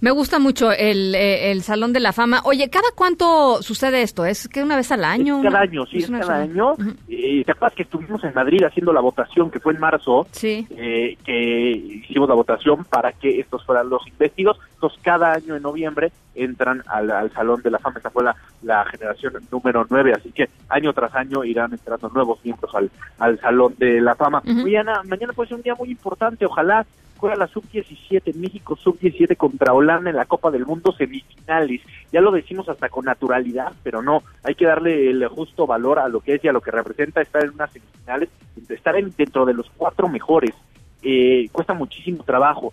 Me 0.00 0.10
gusta 0.10 0.38
mucho 0.38 0.72
el, 0.72 1.14
eh, 1.14 1.50
el 1.50 1.62
Salón 1.62 1.92
de 1.92 2.00
la 2.00 2.12
Fama. 2.12 2.40
Oye, 2.44 2.68
¿cada 2.70 2.88
cuánto 2.94 3.62
sucede 3.62 4.02
esto? 4.02 4.24
¿Es 4.24 4.48
que 4.48 4.62
una 4.62 4.76
vez 4.76 4.92
al 4.92 5.04
año? 5.04 5.40
cada 5.42 5.60
año, 5.60 5.86
sí, 5.86 5.98
es, 5.98 6.10
cada 6.10 6.42
año. 6.42 6.74
¿Te 7.08 7.50
acuerdas 7.50 7.74
que 7.74 7.82
estuvimos 7.82 8.22
en 8.24 8.34
Madrid 8.34 8.62
haciendo 8.64 8.92
la 8.92 9.00
votación, 9.00 9.50
que 9.50 9.60
fue 9.60 9.72
en 9.74 9.80
marzo? 9.80 10.26
Sí. 10.32 10.66
Eh, 10.70 11.16
que 11.24 11.70
hicimos 11.70 12.28
la 12.28 12.34
votación 12.34 12.84
para 12.84 13.12
que 13.12 13.40
estos 13.40 13.64
fueran 13.64 13.88
los 13.88 14.06
investidos. 14.06 14.58
Entonces, 14.74 15.00
cada 15.02 15.32
año 15.32 15.56
en 15.56 15.62
noviembre 15.62 16.12
entran 16.34 16.82
al, 16.86 17.10
al 17.10 17.30
Salón 17.32 17.62
de 17.62 17.70
la 17.70 17.78
Fama. 17.78 17.96
Esta 17.98 18.10
fue 18.10 18.24
la, 18.24 18.36
la 18.62 18.84
generación 18.84 19.34
número 19.50 19.86
9, 19.88 20.12
así 20.14 20.32
que 20.32 20.48
año 20.68 20.92
tras 20.92 21.14
año 21.14 21.44
irán 21.44 21.72
entrando 21.72 22.08
nuevos 22.08 22.44
miembros 22.44 22.74
al, 22.74 22.90
al 23.18 23.38
Salón 23.40 23.74
de 23.78 24.00
la 24.00 24.14
Fama. 24.14 24.42
mañana, 24.44 25.02
mañana 25.04 25.32
puede 25.32 25.48
ser 25.48 25.56
un 25.56 25.62
día 25.62 25.74
muy 25.74 25.90
importante, 25.90 26.46
ojalá 26.46 26.86
juega 27.22 27.36
la 27.36 27.46
sub-17 27.46 28.34
México 28.34 28.74
sub-17 28.74 29.36
contra 29.36 29.72
Holanda 29.72 30.10
en 30.10 30.16
la 30.16 30.24
Copa 30.24 30.50
del 30.50 30.66
Mundo 30.66 30.90
semifinales. 30.90 31.80
Ya 32.12 32.20
lo 32.20 32.32
decimos 32.32 32.68
hasta 32.68 32.88
con 32.88 33.04
naturalidad, 33.04 33.72
pero 33.84 34.02
no, 34.02 34.24
hay 34.42 34.56
que 34.56 34.66
darle 34.66 35.08
el 35.08 35.24
justo 35.28 35.64
valor 35.64 36.00
a 36.00 36.08
lo 36.08 36.18
que 36.20 36.34
es 36.34 36.44
y 36.44 36.48
a 36.48 36.52
lo 36.52 36.60
que 36.60 36.72
representa 36.72 37.20
estar 37.20 37.44
en 37.44 37.50
unas 37.50 37.70
semifinales, 37.70 38.28
estar 38.68 38.96
en, 38.96 39.12
dentro 39.16 39.46
de 39.46 39.54
los 39.54 39.70
cuatro 39.76 40.08
mejores. 40.08 40.52
Eh, 41.00 41.48
cuesta 41.52 41.74
muchísimo 41.74 42.24
trabajo. 42.24 42.72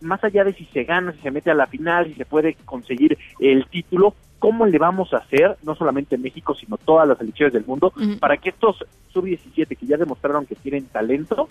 Más 0.00 0.22
allá 0.24 0.44
de 0.44 0.54
si 0.54 0.64
se 0.66 0.84
gana, 0.84 1.12
si 1.12 1.20
se 1.20 1.30
mete 1.30 1.50
a 1.50 1.54
la 1.54 1.66
final, 1.66 2.06
si 2.06 2.14
se 2.14 2.24
puede 2.24 2.54
conseguir 2.64 3.18
el 3.38 3.66
título, 3.66 4.14
cómo 4.38 4.66
le 4.66 4.78
vamos 4.78 5.12
a 5.12 5.18
hacer, 5.18 5.56
no 5.62 5.74
solamente 5.74 6.14
en 6.14 6.22
México, 6.22 6.54
sino 6.54 6.78
todas 6.78 7.06
las 7.06 7.20
elecciones 7.20 7.52
del 7.52 7.66
mundo, 7.66 7.92
para 8.18 8.36
que 8.38 8.48
estos 8.48 8.84
sub-17 9.12 9.76
que 9.76 9.86
ya 9.86 9.96
demostraron 9.96 10.46
que 10.46 10.54
tienen 10.54 10.86
talento, 10.86 11.48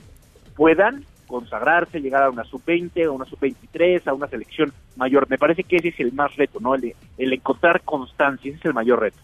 puedan 0.55 1.05
consagrarse, 1.27 2.01
llegar 2.01 2.23
a 2.23 2.29
una 2.29 2.43
sub-20, 2.43 3.05
a 3.05 3.11
una 3.11 3.25
sub-23, 3.25 4.07
a 4.07 4.13
una 4.13 4.27
selección 4.27 4.73
mayor. 4.97 5.29
Me 5.29 5.37
parece 5.37 5.63
que 5.63 5.77
ese 5.77 5.89
es 5.89 5.99
el 5.99 6.11
más 6.11 6.35
reto, 6.35 6.59
¿no? 6.59 6.73
El, 6.73 6.95
el 7.17 7.33
encontrar 7.33 7.81
constancia, 7.81 8.49
ese 8.49 8.59
es 8.59 8.65
el 8.65 8.73
mayor 8.73 8.99
reto. 8.99 9.19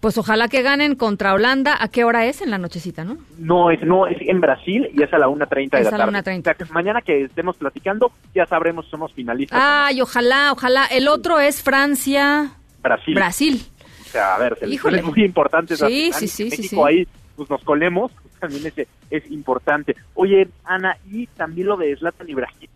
Pues 0.00 0.18
ojalá 0.18 0.48
que 0.48 0.62
ganen 0.62 0.94
contra 0.94 1.34
Holanda. 1.34 1.76
¿A 1.80 1.88
qué 1.88 2.04
hora 2.04 2.26
es? 2.26 2.42
En 2.42 2.50
la 2.50 2.58
nochecita, 2.58 3.04
¿no? 3.04 3.16
No, 3.38 3.70
es, 3.70 3.82
no, 3.82 4.06
es 4.06 4.16
en 4.20 4.40
Brasil 4.40 4.90
y 4.92 5.02
es 5.02 5.12
a 5.12 5.18
la 5.18 5.26
1.30 5.26 5.70
de 5.70 5.84
la 5.84 5.90
tarde. 5.90 6.02
a 6.02 6.06
la 6.06 6.22
1.30. 6.22 6.40
O 6.40 6.42
sea, 6.42 6.54
que 6.54 6.64
mañana 6.66 7.00
que 7.00 7.24
estemos 7.24 7.56
platicando 7.56 8.12
ya 8.34 8.46
sabremos 8.46 8.84
si 8.84 8.90
somos 8.90 9.12
finalistas. 9.12 9.58
Ay, 9.60 10.00
ojalá, 10.00 10.52
ojalá. 10.52 10.86
El 10.86 11.08
otro 11.08 11.40
es 11.40 11.62
Francia. 11.62 12.52
Brasil. 12.82 13.14
Brasil. 13.14 13.66
O 14.06 14.08
sea, 14.08 14.34
a 14.34 14.38
ver, 14.38 14.56
selecciones 14.58 15.04
muy 15.04 15.24
importantes. 15.24 15.78
Sí, 15.78 16.10
sí, 16.12 16.28
sí, 16.28 16.44
México 16.44 16.62
sí, 16.62 16.68
sí. 16.68 16.80
ahí 16.84 17.08
pues 17.36 17.50
nos 17.50 17.62
colemos, 17.64 18.12
también 18.40 18.66
es, 18.66 18.88
es 19.10 19.30
importante. 19.30 19.96
Oye, 20.14 20.48
Ana, 20.64 20.96
y 21.10 21.26
también 21.26 21.68
lo 21.68 21.76
de 21.76 21.96
Zlatan 21.96 22.28
Ibrahimovic. 22.28 22.70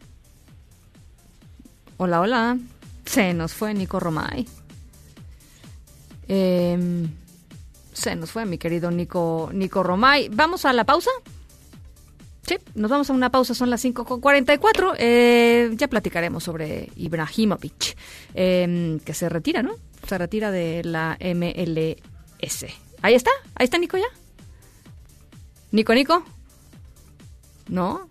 Hola, 1.97 2.21
hola. 2.21 2.57
Se 3.05 3.35
nos 3.35 3.55
fue 3.55 3.75
Nico 3.75 4.01
Romay. 4.01 4.47
Eh, 6.33 7.09
se 7.93 8.14
nos 8.14 8.31
fue 8.31 8.47
mi 8.47 8.57
querido 8.57 8.89
Nico, 8.93 9.51
Nico 9.53 9.83
Romay. 9.83 10.28
¿Vamos 10.28 10.64
a 10.64 10.72
la 10.72 10.85
pausa? 10.85 11.11
Sí, 12.47 12.57
nos 12.76 12.89
vamos 12.89 13.11
a 13.11 13.12
una 13.12 13.31
pausa, 13.31 13.53
son 13.53 13.68
las 13.68 13.85
5.44. 13.85 14.95
Eh, 14.97 15.70
ya 15.72 15.89
platicaremos 15.89 16.45
sobre 16.45 16.89
Ibrahimovic, 16.95 17.97
eh, 18.35 18.99
que 19.05 19.12
se 19.12 19.28
retira, 19.28 19.64
¿no? 19.64 19.74
Se 20.07 20.18
retira 20.18 20.53
de 20.53 20.85
la 20.85 21.18
MLS. 21.20 22.66
Ahí 23.03 23.14
está, 23.14 23.31
ahí 23.57 23.64
está 23.64 23.78
Nico 23.78 23.97
ya. 23.97 24.07
Nico, 25.72 25.95
Nico. 25.95 26.22
No, 27.68 28.09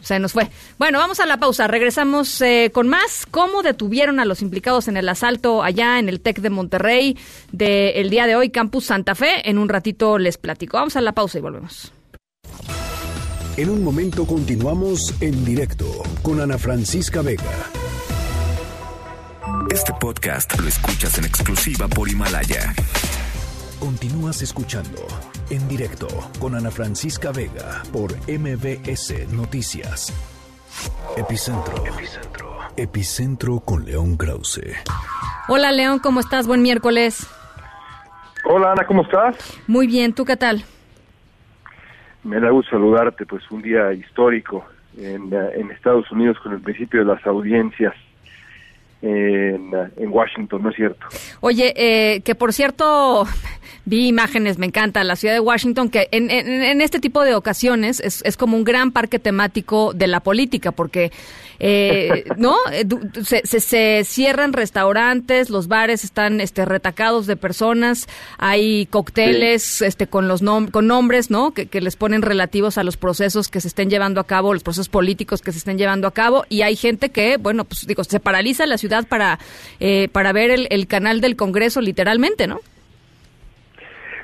se 0.00 0.18
nos 0.18 0.32
fue. 0.32 0.48
Bueno, 0.78 0.98
vamos 0.98 1.20
a 1.20 1.26
la 1.26 1.38
pausa. 1.38 1.66
Regresamos 1.66 2.40
eh, 2.40 2.70
con 2.72 2.88
más. 2.88 3.26
¿Cómo 3.30 3.62
detuvieron 3.62 4.20
a 4.20 4.24
los 4.24 4.42
implicados 4.42 4.88
en 4.88 4.96
el 4.96 5.08
asalto 5.08 5.62
allá 5.62 5.98
en 5.98 6.08
el 6.08 6.20
TEC 6.20 6.40
de 6.40 6.50
Monterrey 6.50 7.16
del 7.52 8.10
día 8.10 8.26
de 8.26 8.36
hoy, 8.36 8.50
Campus 8.50 8.86
Santa 8.86 9.14
Fe? 9.14 9.48
En 9.48 9.58
un 9.58 9.68
ratito 9.68 10.18
les 10.18 10.38
platico. 10.38 10.76
Vamos 10.76 10.96
a 10.96 11.00
la 11.00 11.12
pausa 11.12 11.38
y 11.38 11.40
volvemos. 11.42 11.92
En 13.56 13.70
un 13.70 13.82
momento 13.82 14.24
continuamos 14.24 15.14
en 15.20 15.44
directo 15.44 15.86
con 16.22 16.40
Ana 16.40 16.58
Francisca 16.58 17.22
Vega. 17.22 17.42
Este 19.70 19.92
podcast 20.00 20.58
lo 20.60 20.68
escuchas 20.68 21.18
en 21.18 21.24
exclusiva 21.24 21.88
por 21.88 22.08
Himalaya. 22.08 22.72
Continúas 23.80 24.42
escuchando 24.42 24.98
en 25.50 25.68
directo 25.68 26.08
con 26.40 26.56
Ana 26.56 26.68
Francisca 26.68 27.30
Vega 27.30 27.84
por 27.92 28.10
MBS 28.26 29.32
Noticias. 29.32 30.12
Epicentro. 31.16 31.86
Epicentro. 31.86 32.58
Epicentro 32.76 33.60
con 33.60 33.84
León 33.84 34.16
Krause. 34.16 34.74
Hola 35.46 35.70
León, 35.70 36.00
¿cómo 36.00 36.18
estás? 36.18 36.48
Buen 36.48 36.60
miércoles. 36.60 37.24
Hola 38.44 38.72
Ana, 38.72 38.84
¿cómo 38.84 39.02
estás? 39.02 39.36
Muy 39.68 39.86
bien, 39.86 40.12
¿tú 40.12 40.24
qué 40.24 40.36
tal? 40.36 40.64
Me 42.24 42.40
da 42.40 42.50
gusto 42.50 42.72
saludarte, 42.72 43.26
pues 43.26 43.48
un 43.52 43.62
día 43.62 43.92
histórico 43.92 44.64
en, 44.96 45.32
eh, 45.32 45.50
en 45.54 45.70
Estados 45.70 46.10
Unidos 46.10 46.36
con 46.42 46.52
el 46.52 46.60
principio 46.60 46.98
de 46.98 47.06
las 47.06 47.24
audiencias 47.24 47.94
en, 49.02 49.74
eh, 49.74 49.90
en 49.96 50.08
Washington, 50.10 50.62
¿no 50.62 50.70
es 50.70 50.76
cierto? 50.76 51.06
Oye, 51.40 51.72
eh, 51.76 52.20
que 52.22 52.34
por 52.34 52.52
cierto, 52.52 53.26
vi 53.84 54.08
imágenes, 54.08 54.58
me 54.58 54.66
encanta, 54.66 55.04
la 55.04 55.16
ciudad 55.16 55.34
de 55.34 55.40
Washington, 55.40 55.88
que 55.88 56.08
en, 56.10 56.30
en, 56.30 56.48
en 56.48 56.80
este 56.80 57.00
tipo 57.00 57.22
de 57.22 57.34
ocasiones 57.34 58.00
es, 58.00 58.22
es, 58.24 58.36
como 58.36 58.56
un 58.56 58.64
gran 58.64 58.92
parque 58.92 59.18
temático 59.18 59.92
de 59.94 60.08
la 60.08 60.20
política, 60.20 60.72
porque, 60.72 61.10
eh, 61.58 62.24
¿no? 62.36 62.56
Se, 63.24 63.42
se, 63.46 63.60
se, 63.60 64.04
cierran 64.04 64.52
restaurantes, 64.52 65.48
los 65.48 65.68
bares 65.68 66.04
están 66.04 66.40
este, 66.40 66.64
retacados 66.64 67.26
de 67.26 67.36
personas, 67.36 68.08
hay 68.36 68.86
cócteles 68.86 69.62
sí. 69.62 69.84
este, 69.84 70.06
con, 70.06 70.28
los 70.28 70.42
nom 70.42 70.68
con 70.68 70.86
nombres, 70.86 71.30
¿no? 71.30 71.52
Que, 71.52 71.66
que 71.66 71.80
les 71.80 71.96
ponen 71.96 72.22
relativos 72.22 72.78
a 72.78 72.84
los 72.84 72.96
procesos 72.96 73.48
que 73.48 73.60
se 73.60 73.68
estén 73.68 73.90
llevando 73.90 74.20
a 74.20 74.24
cabo, 74.24 74.52
los 74.52 74.62
procesos 74.62 74.88
políticos 74.88 75.40
que 75.40 75.52
se 75.52 75.58
estén 75.58 75.78
llevando 75.78 76.08
a 76.08 76.12
cabo, 76.12 76.44
y 76.48 76.62
hay 76.62 76.76
gente 76.76 77.10
que, 77.10 77.36
bueno, 77.38 77.64
pues 77.64 77.86
digo, 77.86 78.04
se 78.04 78.20
paraliza 78.20 78.66
la 78.66 78.76
para, 79.08 79.38
eh, 79.80 80.08
para 80.12 80.32
ver 80.32 80.50
el, 80.50 80.86
canal 80.86 81.20
del 81.20 81.36
Congreso 81.36 81.80
literalmente, 81.80 82.46
¿no? 82.46 82.60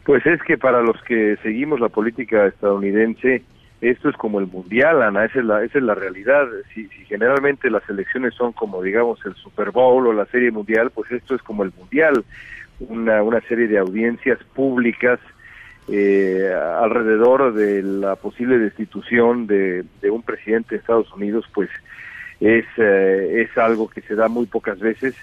Pues 0.05 0.25
es 0.27 0.43
que 0.43 0.59
para 0.59 0.83
los 0.83 1.01
que 1.03 1.37
seguimos 1.43 1.81
la 1.81 1.89
política 1.89 2.47
estadounidense, 2.47 3.43
esto 3.81 4.09
es 4.09 4.17
como 4.17 4.39
el 4.39 4.47
mundial, 4.47 5.03
Ana, 5.03 5.25
esa 5.25 5.39
es 5.39 5.45
la, 5.45 5.65
esa 5.65 5.79
es 5.79 5.85
la 5.85 5.95
realidad. 5.95 6.47
Si, 6.75 6.87
si, 6.89 7.05
generalmente 7.07 7.71
las 7.71 7.89
elecciones 7.89 8.35
son 8.35 8.53
como, 8.53 8.83
digamos, 8.83 9.25
el 9.25 9.35
Super 9.35 9.71
Bowl 9.71 10.07
o 10.07 10.13
la 10.13 10.27
Serie 10.27 10.51
Mundial, 10.51 10.91
pues 10.91 11.11
esto 11.11 11.35
es 11.35 11.43
como 11.43 11.63
el 11.63 11.73
mundial, 11.79 12.25
una, 12.81 13.23
una 13.23 13.41
serie 13.43 13.67
de 13.67 13.79
audiencias 13.79 14.39
públicas 14.55 15.21
eh, 15.89 16.51
alrededor 16.81 17.53
de 17.53 17.83
la 17.83 18.17
posible 18.17 18.59
destitución 18.59 19.47
de, 19.47 19.85
de 20.01 20.11
un 20.11 20.23
presidente 20.23 20.75
de 20.75 20.81
Estados 20.81 21.13
Unidos, 21.13 21.45
pues 21.53 21.69
es, 22.45 22.67
eh, 22.77 23.43
es 23.43 23.57
algo 23.57 23.89
que 23.89 24.03
se 24.03 24.15
da 24.15 24.29
muy 24.29 24.45
pocas 24.45 24.79
veces 24.79 25.15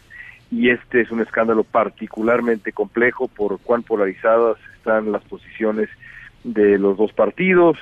y 0.49 0.69
este 0.69 1.01
es 1.01 1.11
un 1.11 1.21
escándalo 1.21 1.63
particularmente 1.63 2.71
complejo 2.71 3.27
por 3.27 3.59
cuán 3.59 3.83
polarizadas 3.83 4.57
están 4.75 5.11
las 5.11 5.23
posiciones 5.23 5.87
de 6.43 6.79
los 6.79 6.97
dos 6.97 7.13
partidos, 7.13 7.77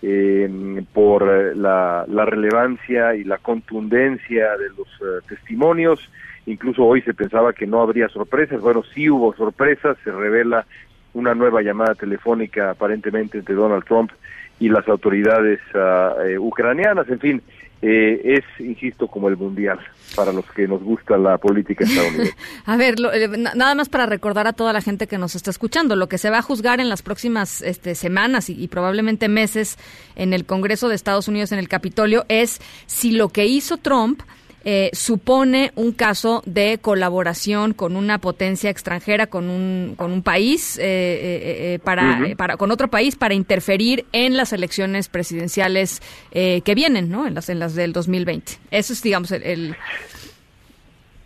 eh, 0.00 0.82
por 0.94 1.54
la, 1.54 2.04
relevancia 2.24 3.14
y 3.14 3.24
la 3.24 3.38
contundencia 3.38 4.56
de 4.56 4.68
los 4.70 4.88
uh, 5.00 5.20
testimonios. 5.28 6.00
Incluso 6.46 6.84
hoy 6.84 7.02
se 7.02 7.14
pensaba 7.14 7.52
que 7.52 7.66
no 7.66 7.82
habría 7.82 8.08
sorpresas. 8.08 8.60
Bueno, 8.60 8.82
sí 8.94 9.08
hubo 9.10 9.34
sorpresas. 9.36 9.96
Se 10.02 10.10
revela 10.10 10.66
una 11.12 11.34
nueva 11.34 11.60
llamada 11.62 11.94
telefónica 11.94 12.70
aparentemente 12.70 13.38
entre 13.38 13.54
Donald 13.54 13.84
Trump 13.84 14.10
y 14.58 14.70
las 14.70 14.88
autoridades 14.88 15.60
uh, 15.74 16.20
eh, 16.22 16.38
ucranianas. 16.38 17.08
En 17.08 17.20
fin, 17.20 17.42
eh, 17.84 18.36
es, 18.36 18.64
insisto, 18.64 19.08
como 19.08 19.28
el 19.28 19.36
mundial 19.36 19.80
para 20.14 20.32
los 20.32 20.44
que 20.52 20.68
nos 20.68 20.80
gusta 20.82 21.18
la 21.18 21.36
política 21.36 21.84
estadounidense. 21.84 22.34
a 22.64 22.76
ver, 22.76 23.00
lo, 23.00 23.12
eh, 23.12 23.26
nada 23.28 23.74
más 23.74 23.88
para 23.88 24.06
recordar 24.06 24.46
a 24.46 24.52
toda 24.52 24.72
la 24.72 24.80
gente 24.80 25.08
que 25.08 25.18
nos 25.18 25.34
está 25.34 25.50
escuchando, 25.50 25.96
lo 25.96 26.08
que 26.08 26.16
se 26.16 26.30
va 26.30 26.38
a 26.38 26.42
juzgar 26.42 26.78
en 26.78 26.88
las 26.88 27.02
próximas 27.02 27.60
este, 27.60 27.96
semanas 27.96 28.48
y, 28.50 28.62
y, 28.62 28.68
probablemente 28.68 29.28
meses 29.28 29.78
en 30.14 30.32
el 30.32 30.46
Congreso 30.46 30.88
de 30.88 30.94
Estados 30.94 31.26
Unidos, 31.26 31.50
en 31.50 31.58
el 31.58 31.68
Capitolio, 31.68 32.24
es 32.28 32.60
si 32.86 33.10
lo 33.10 33.30
que 33.30 33.46
hizo 33.46 33.78
Trump 33.78 34.22
eh, 34.64 34.90
supone 34.92 35.72
un 35.74 35.92
caso 35.92 36.42
de 36.46 36.78
colaboración 36.80 37.74
con 37.74 37.96
una 37.96 38.18
potencia 38.18 38.70
extranjera, 38.70 39.26
con 39.26 39.50
un, 39.50 39.94
con 39.96 40.12
un 40.12 40.22
país, 40.22 40.78
eh, 40.78 40.82
eh, 40.84 41.74
eh 41.74 41.78
para, 41.78 42.02
uh 42.02 42.14
-huh. 42.22 42.36
para, 42.36 42.56
con 42.56 42.70
otro 42.70 42.88
país, 42.88 43.16
para 43.16 43.34
interferir 43.34 44.06
en 44.12 44.36
las 44.36 44.52
elecciones 44.52 45.08
presidenciales 45.08 46.00
eh, 46.30 46.60
que 46.62 46.74
vienen, 46.74 47.10
¿no? 47.10 47.26
En 47.26 47.34
las, 47.34 47.48
en 47.48 47.58
las 47.58 47.74
del 47.74 47.92
2020. 47.92 48.52
Eso 48.70 48.92
es, 48.92 49.02
digamos, 49.02 49.32
el, 49.32 49.42
el, 49.42 49.76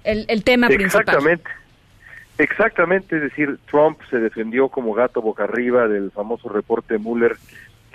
el, 0.04 0.24
el 0.28 0.44
tema 0.44 0.68
Exactamente. 0.68 1.42
principal. 1.44 1.66
Exactamente, 2.38 3.16
es 3.16 3.22
decir, 3.22 3.58
Trump 3.70 3.98
se 4.10 4.18
defendió 4.18 4.68
como 4.68 4.92
gato 4.92 5.22
boca 5.22 5.44
arriba 5.44 5.88
del 5.88 6.10
famoso 6.10 6.50
reporte 6.50 6.98
Mueller 6.98 7.36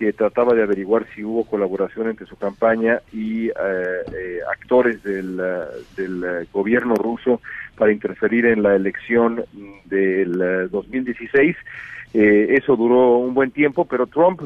que 0.02 0.14
trataba 0.14 0.56
de 0.56 0.64
averiguar 0.64 1.06
si 1.14 1.24
hubo 1.24 1.44
colaboración 1.46 2.10
entre 2.10 2.26
su 2.26 2.36
campaña 2.36 3.02
y 3.14 3.50
eh, 3.50 3.52
eh, 3.54 4.40
actores 4.52 5.04
del, 5.04 5.38
del 5.96 6.24
uh, 6.24 6.48
gobierno 6.52 6.96
ruso 6.96 7.40
para 7.78 7.92
interferir 7.92 8.48
en 8.48 8.64
la 8.64 8.76
elección 8.76 9.46
del 9.86 10.42
uh, 10.42 10.70
2016. 10.70 11.56
Eh, 12.16 12.48
eso 12.50 12.76
duró 12.76 13.20
un 13.20 13.36
buen 13.36 13.52
tiempo, 13.52 13.86
pero 13.86 14.08
Trump, 14.08 14.42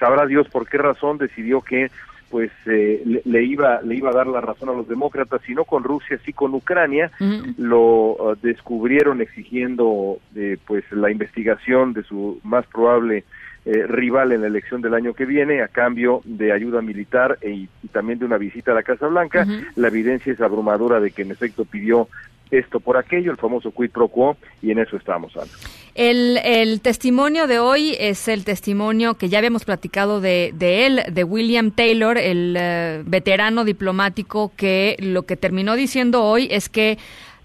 sabrá 0.00 0.26
Dios 0.26 0.48
por 0.48 0.68
qué 0.68 0.78
razón, 0.78 1.18
decidió 1.18 1.60
que 1.60 1.88
pues 2.28 2.50
eh, 2.66 3.00
le, 3.04 3.22
le, 3.24 3.44
iba 3.44 3.80
le 3.82 3.94
iba 3.94 4.10
a 4.10 4.14
dar 4.14 4.26
la 4.26 4.40
razón 4.40 4.68
a 4.68 4.72
los 4.72 4.88
demócratas, 4.88 5.40
si 5.46 5.54
no 5.54 5.64
con 5.64 5.84
Rusia, 5.84 6.18
sí 6.24 6.32
con 6.32 6.52
Ucrania, 6.54 7.10
uh 7.20 7.24
-huh. 7.24 7.54
lo 7.56 8.16
uh, 8.16 8.36
descubrieron 8.42 9.20
exigiendo 9.20 10.18
eh, 10.34 10.58
pues 10.66 10.84
la 10.90 11.08
investigación 11.10 11.92
de 11.92 12.02
su 12.02 12.40
más 12.42 12.66
probable 12.66 13.24
eh, 13.70 13.86
rival 13.86 14.32
en 14.32 14.40
la 14.40 14.46
elección 14.46 14.80
del 14.80 14.94
año 14.94 15.12
que 15.12 15.26
viene 15.26 15.60
a 15.60 15.68
cambio 15.68 16.22
de 16.24 16.52
ayuda 16.52 16.80
militar 16.80 17.36
e, 17.42 17.50
y 17.50 17.68
también 17.92 18.18
de 18.18 18.24
una 18.24 18.38
visita 18.38 18.72
a 18.72 18.74
la 18.74 18.82
Casa 18.82 19.08
Blanca. 19.08 19.44
Uh 19.46 19.50
-huh. 19.50 19.66
La 19.76 19.88
evidencia 19.88 20.32
es 20.32 20.40
abrumadora 20.40 21.00
de 21.00 21.10
que 21.10 21.20
en 21.20 21.32
efecto 21.32 21.66
pidió 21.66 22.08
esto 22.50 22.80
por 22.80 22.96
aquello, 22.96 23.30
el 23.30 23.36
famoso 23.36 23.70
quid 23.70 23.90
pro 23.90 24.08
quo, 24.08 24.38
y 24.62 24.70
en 24.70 24.78
eso 24.78 24.96
estamos, 24.96 25.36
Ana. 25.36 25.52
El, 25.94 26.38
el, 26.44 26.80
testimonio 26.80 27.46
de 27.46 27.58
hoy 27.58 27.94
es 27.98 28.26
el 28.28 28.44
testimonio 28.44 29.14
que 29.18 29.28
ya 29.28 29.36
habíamos 29.36 29.66
platicado 29.66 30.22
de, 30.22 30.52
de 30.54 30.86
él, 30.86 31.02
de 31.12 31.24
William 31.24 31.70
Taylor, 31.70 32.16
el 32.16 32.56
uh, 32.56 33.02
veterano 33.04 33.64
diplomático 33.64 34.50
que 34.56 34.96
lo 35.00 35.24
que 35.24 35.36
terminó 35.36 35.76
diciendo 35.76 36.24
hoy 36.24 36.48
es 36.50 36.70
que 36.70 36.96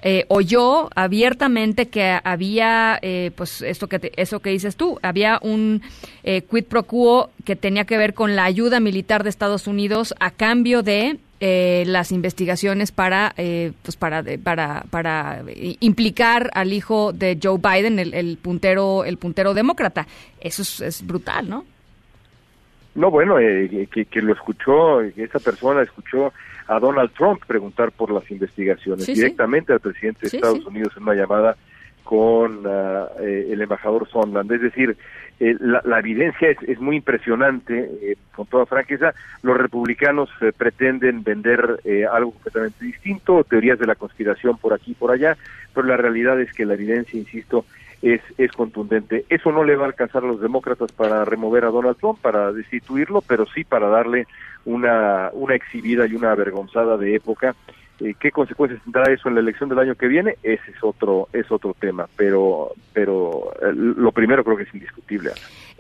eh, 0.03 0.25
oyó 0.27 0.89
abiertamente 0.95 1.87
que 1.87 2.19
había, 2.23 2.99
eh, 3.01 3.31
pues 3.35 3.61
esto 3.61 3.87
que, 3.87 3.99
te, 3.99 4.21
eso 4.21 4.41
que 4.41 4.49
dices 4.49 4.75
tú, 4.75 4.99
había 5.01 5.39
un 5.41 5.81
eh, 6.23 6.41
quid 6.41 6.65
pro 6.65 6.83
quo 6.83 7.29
que 7.45 7.55
tenía 7.55 7.85
que 7.85 7.97
ver 7.97 8.13
con 8.13 8.35
la 8.35 8.43
ayuda 8.43 8.81
militar 8.81 9.23
de 9.23 9.29
Estados 9.29 9.65
Unidos 9.65 10.13
a 10.19 10.29
cambio 10.29 10.83
de 10.83 11.17
eh, 11.39 11.83
las 11.87 12.11
investigaciones 12.11 12.91
para, 12.91 13.33
eh, 13.37 13.71
pues 13.81 13.95
para, 13.95 14.23
para, 14.43 14.83
para 14.89 15.43
implicar 15.79 16.49
al 16.53 16.73
hijo 16.73 17.13
de 17.13 17.39
Joe 17.41 17.57
Biden, 17.57 17.97
el, 17.99 18.13
el 18.13 18.37
puntero, 18.37 19.05
el 19.05 19.17
puntero 19.17 19.53
demócrata. 19.53 20.05
Eso 20.39 20.61
es, 20.61 20.81
es 20.81 21.05
brutal, 21.05 21.49
¿no? 21.49 21.65
No, 22.95 23.09
bueno, 23.09 23.39
eh, 23.39 23.87
que, 23.91 24.05
que, 24.05 24.21
lo 24.21 24.33
escuchó, 24.33 24.99
que 25.15 25.23
esa 25.23 25.39
persona 25.39 25.81
escuchó 25.81 26.31
a 26.67 26.79
Donald 26.79 27.11
Trump 27.11 27.41
preguntar 27.45 27.91
por 27.91 28.11
las 28.11 28.29
investigaciones 28.31 29.05
sí, 29.05 29.13
directamente 29.13 29.67
sí. 29.67 29.73
al 29.73 29.79
presidente 29.79 30.19
de 30.23 30.29
sí, 30.29 30.37
Estados. 30.37 30.65
Unidos 30.65 30.93
en 30.97 31.03
una 31.03 31.13
llamada 31.15 31.55
con 32.03 32.65
uh, 32.65 33.07
eh, 33.21 33.49
el 33.51 33.61
embajador 33.61 34.07
Sondland. 34.09 34.51
Es 34.51 34.61
decir, 34.61 34.97
eh, 35.39 35.55
la, 35.59 35.81
la, 35.83 35.99
evidencia 35.99 36.49
es, 36.49 36.57
es 36.67 36.79
muy 36.79 36.97
impresionante, 36.97 37.89
eh, 38.01 38.17
con 38.35 38.45
toda 38.45 38.65
franqueza. 38.65 39.13
Los 39.41 39.57
republicanos 39.57 40.29
eh, 40.41 40.51
pretenden 40.55 41.23
vender 41.23 41.79
eh, 41.83 42.05
algo 42.05 42.31
completamente 42.31 42.85
distinto, 42.85 43.43
teorías 43.43 43.79
de 43.79 43.87
la 43.87 43.95
conspiración 43.95 44.57
por 44.57 44.73
aquí 44.73 44.91
y 44.91 44.95
por 44.95 45.11
allá, 45.11 45.37
pero 45.73 45.87
la 45.87 45.97
realidad 45.97 46.39
es 46.39 46.51
que 46.53 46.65
la 46.65 46.75
evidencia, 46.75 47.19
insisto, 47.19 47.65
es, 48.03 48.21
es 48.37 48.51
contundente. 48.51 49.25
Eso 49.29 49.51
no 49.51 49.63
le 49.63 49.75
va 49.75 49.85
a 49.85 49.87
alcanzar 49.87 50.23
a 50.23 50.27
los 50.27 50.39
demócratas 50.39 50.91
para 50.91 51.25
remover 51.25 51.65
a 51.65 51.71
Donald 51.71 51.97
Trump, 51.97 52.19
para 52.19 52.51
destituirlo, 52.51 53.21
pero 53.21 53.47
sí 53.47 53.63
para 53.63 53.87
darle 53.87 54.27
una, 54.65 55.29
una 55.33 55.55
exhibida 55.55 56.05
y 56.05 56.13
una 56.13 56.31
avergonzada 56.31 56.97
de 56.97 57.15
época. 57.15 57.55
Eh, 57.99 58.13
¿Qué 58.19 58.31
consecuencias 58.31 58.81
tendrá 58.83 59.11
eso 59.11 59.29
en 59.29 59.35
la 59.35 59.41
elección 59.41 59.69
del 59.69 59.79
año 59.79 59.95
que 59.95 60.07
viene? 60.07 60.35
Ese 60.43 60.71
es 60.71 60.83
otro, 60.83 61.29
es 61.33 61.51
otro 61.51 61.75
tema, 61.79 62.07
pero, 62.15 62.73
pero 62.91 63.53
eh, 63.61 63.73
lo 63.73 64.11
primero 64.11 64.43
creo 64.43 64.57
que 64.57 64.63
es 64.63 64.73
indiscutible. 64.73 65.31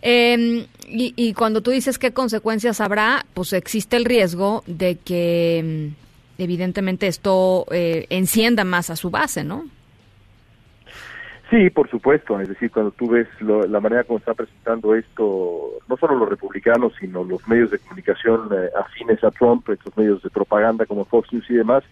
Eh, 0.01 0.65
y, 0.87 1.13
y, 1.15 1.33
cuando 1.33 1.61
tú 1.61 1.71
dices 1.71 1.97
qué 1.97 2.11
consecuencias 2.11 2.81
habrá, 2.81 3.25
pues 3.33 3.53
existe 3.53 3.95
el 3.95 4.05
riesgo 4.05 4.63
de 4.67 4.97
que 4.97 5.93
evidentemente 6.37 7.07
esto 7.07 7.65
eh, 7.71 8.05
encienda 8.09 8.63
más 8.63 8.89
a 8.89 8.95
su 8.95 9.09
base, 9.09 9.43
¿no? 9.43 9.65
Sí, 11.49 11.69
por 11.69 11.89
supuesto. 11.89 12.39
Es 12.39 12.49
decir, 12.49 12.71
cuando 12.71 12.91
tú 12.91 13.09
ves 13.09 13.27
lo, 13.39 13.67
la 13.67 13.79
manera 13.79 14.03
como 14.03 14.19
está 14.19 14.33
presentando 14.33 14.95
esto, 14.95 15.71
no 15.87 15.97
solo 15.97 16.15
los 16.15 16.29
republicanos, 16.29 16.93
sino 16.99 17.23
los 17.23 17.47
medios 17.47 17.71
de 17.71 17.79
comunicación 17.79 18.49
eh, 18.51 18.69
afines 18.79 19.23
a 19.23 19.31
Trump, 19.31 19.69
estos 19.69 19.95
medios 19.97 20.23
de 20.23 20.29
propaganda 20.29 20.85
como 20.85 21.05
Fox 21.05 21.31
News 21.31 21.49
y 21.49 21.55
demás, 21.55 21.83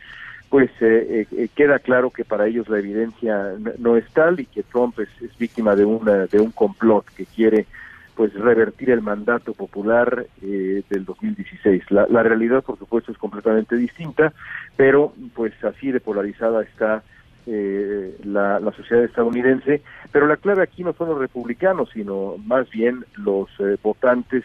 pues 0.52 0.70
eh, 0.82 1.26
eh, 1.32 1.48
queda 1.56 1.80
claro 1.80 2.10
que 2.10 2.26
para 2.26 2.46
ellos 2.46 2.68
la 2.68 2.80
evidencia 2.80 3.54
no 3.80 3.96
es 3.96 4.06
tal 4.12 4.42
y 4.42 4.46
que 4.46 4.64
Trump 4.64 5.00
es, 5.00 5.08
es 5.22 5.38
víctima 5.38 5.78
de, 5.78 5.86
una, 5.86 6.26
de 6.28 6.40
un 6.42 6.52
complot 6.52 7.06
que 7.16 7.26
quiere 7.26 7.68
pues 8.16 8.34
revertir 8.34 8.90
el 8.90 9.02
mandato 9.02 9.54
popular 9.54 10.26
eh, 10.42 10.84
del 10.90 11.06
2016. 11.06 11.90
La, 11.90 12.06
la 12.10 12.24
realidad, 12.24 12.64
por 12.64 12.78
supuesto, 12.78 13.14
es 13.14 13.18
completamente 13.18 13.78
distinta, 13.78 14.34
pero 14.76 15.14
pues 15.34 15.54
así 15.64 15.90
de 15.92 16.02
polarizada 16.02 16.64
está 16.64 17.02
eh, 17.48 18.18
la, 18.24 18.60
sociedad 18.76 19.04
estadounidense, 19.04 19.82
pero 20.12 20.28
la 20.28 20.38
clave 20.38 20.64
aquí 20.64 20.84
no 20.84 20.94
son 20.94 21.10
los 21.10 21.20
republicanos, 21.20 21.90
sino 21.94 22.38
más 22.46 22.70
bien 22.70 23.06
los 23.18 23.50
eh, 23.60 23.78
votantes 23.82 24.44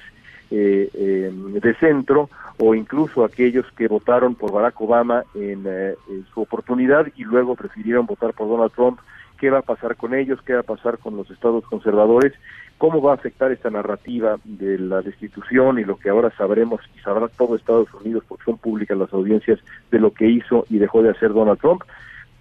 eh, 0.51 1.33
de 1.61 1.75
centro 1.75 2.31
o 2.59 2.75
incluso 2.75 3.25
aquellos 3.25 3.67
que 3.77 3.89
votaron 3.89 4.37
por 4.37 4.53
Barack 4.53 4.81
Obama 4.81 5.25
en, 5.35 5.65
eh, 5.67 5.95
en, 6.09 6.25
su 6.33 6.41
oportunidad 6.41 7.07
y 7.17 7.25
luego 7.25 7.57
prefirieron 7.57 8.07
votar 8.07 8.33
por 8.33 8.49
Donald 8.49 8.73
Trump. 8.73 9.01
¿Qué 9.39 9.51
va 9.51 9.59
a 9.59 9.63
pasar 9.63 9.97
con 9.97 10.15
ellos? 10.15 10.41
¿Qué 10.43 10.55
va 10.55 10.61
a 10.61 10.63
pasar 10.63 10.99
con 10.99 11.17
los 11.17 11.31
estados 11.31 11.65
conservadores? 11.65 12.33
¿Cómo 12.79 13.03
va 13.03 13.13
a 13.13 13.15
afectar 13.17 13.53
esta 13.53 13.71
narrativa 13.71 14.37
de 14.45 14.79
la 14.79 15.03
destitución 15.03 15.79
y 15.79 15.85
lo 15.85 15.99
que 15.99 16.11
ahora 16.11 16.31
sabremos 16.37 16.81
y 16.97 17.01
sabrá 17.01 17.29
todo 17.29 17.57
Estados 17.57 17.93
Unidos 17.95 18.25
porque 18.29 18.45
son 18.45 18.59
públicas 18.59 18.97
las 18.97 19.13
audiencias 19.13 19.59
de 19.91 19.99
lo 19.99 20.13
que 20.13 20.29
hizo 20.29 20.65
y 20.71 20.79
dejó 20.79 21.03
de 21.03 21.11
hacer 21.11 21.33
Donald 21.33 21.59
Trump? 21.59 21.83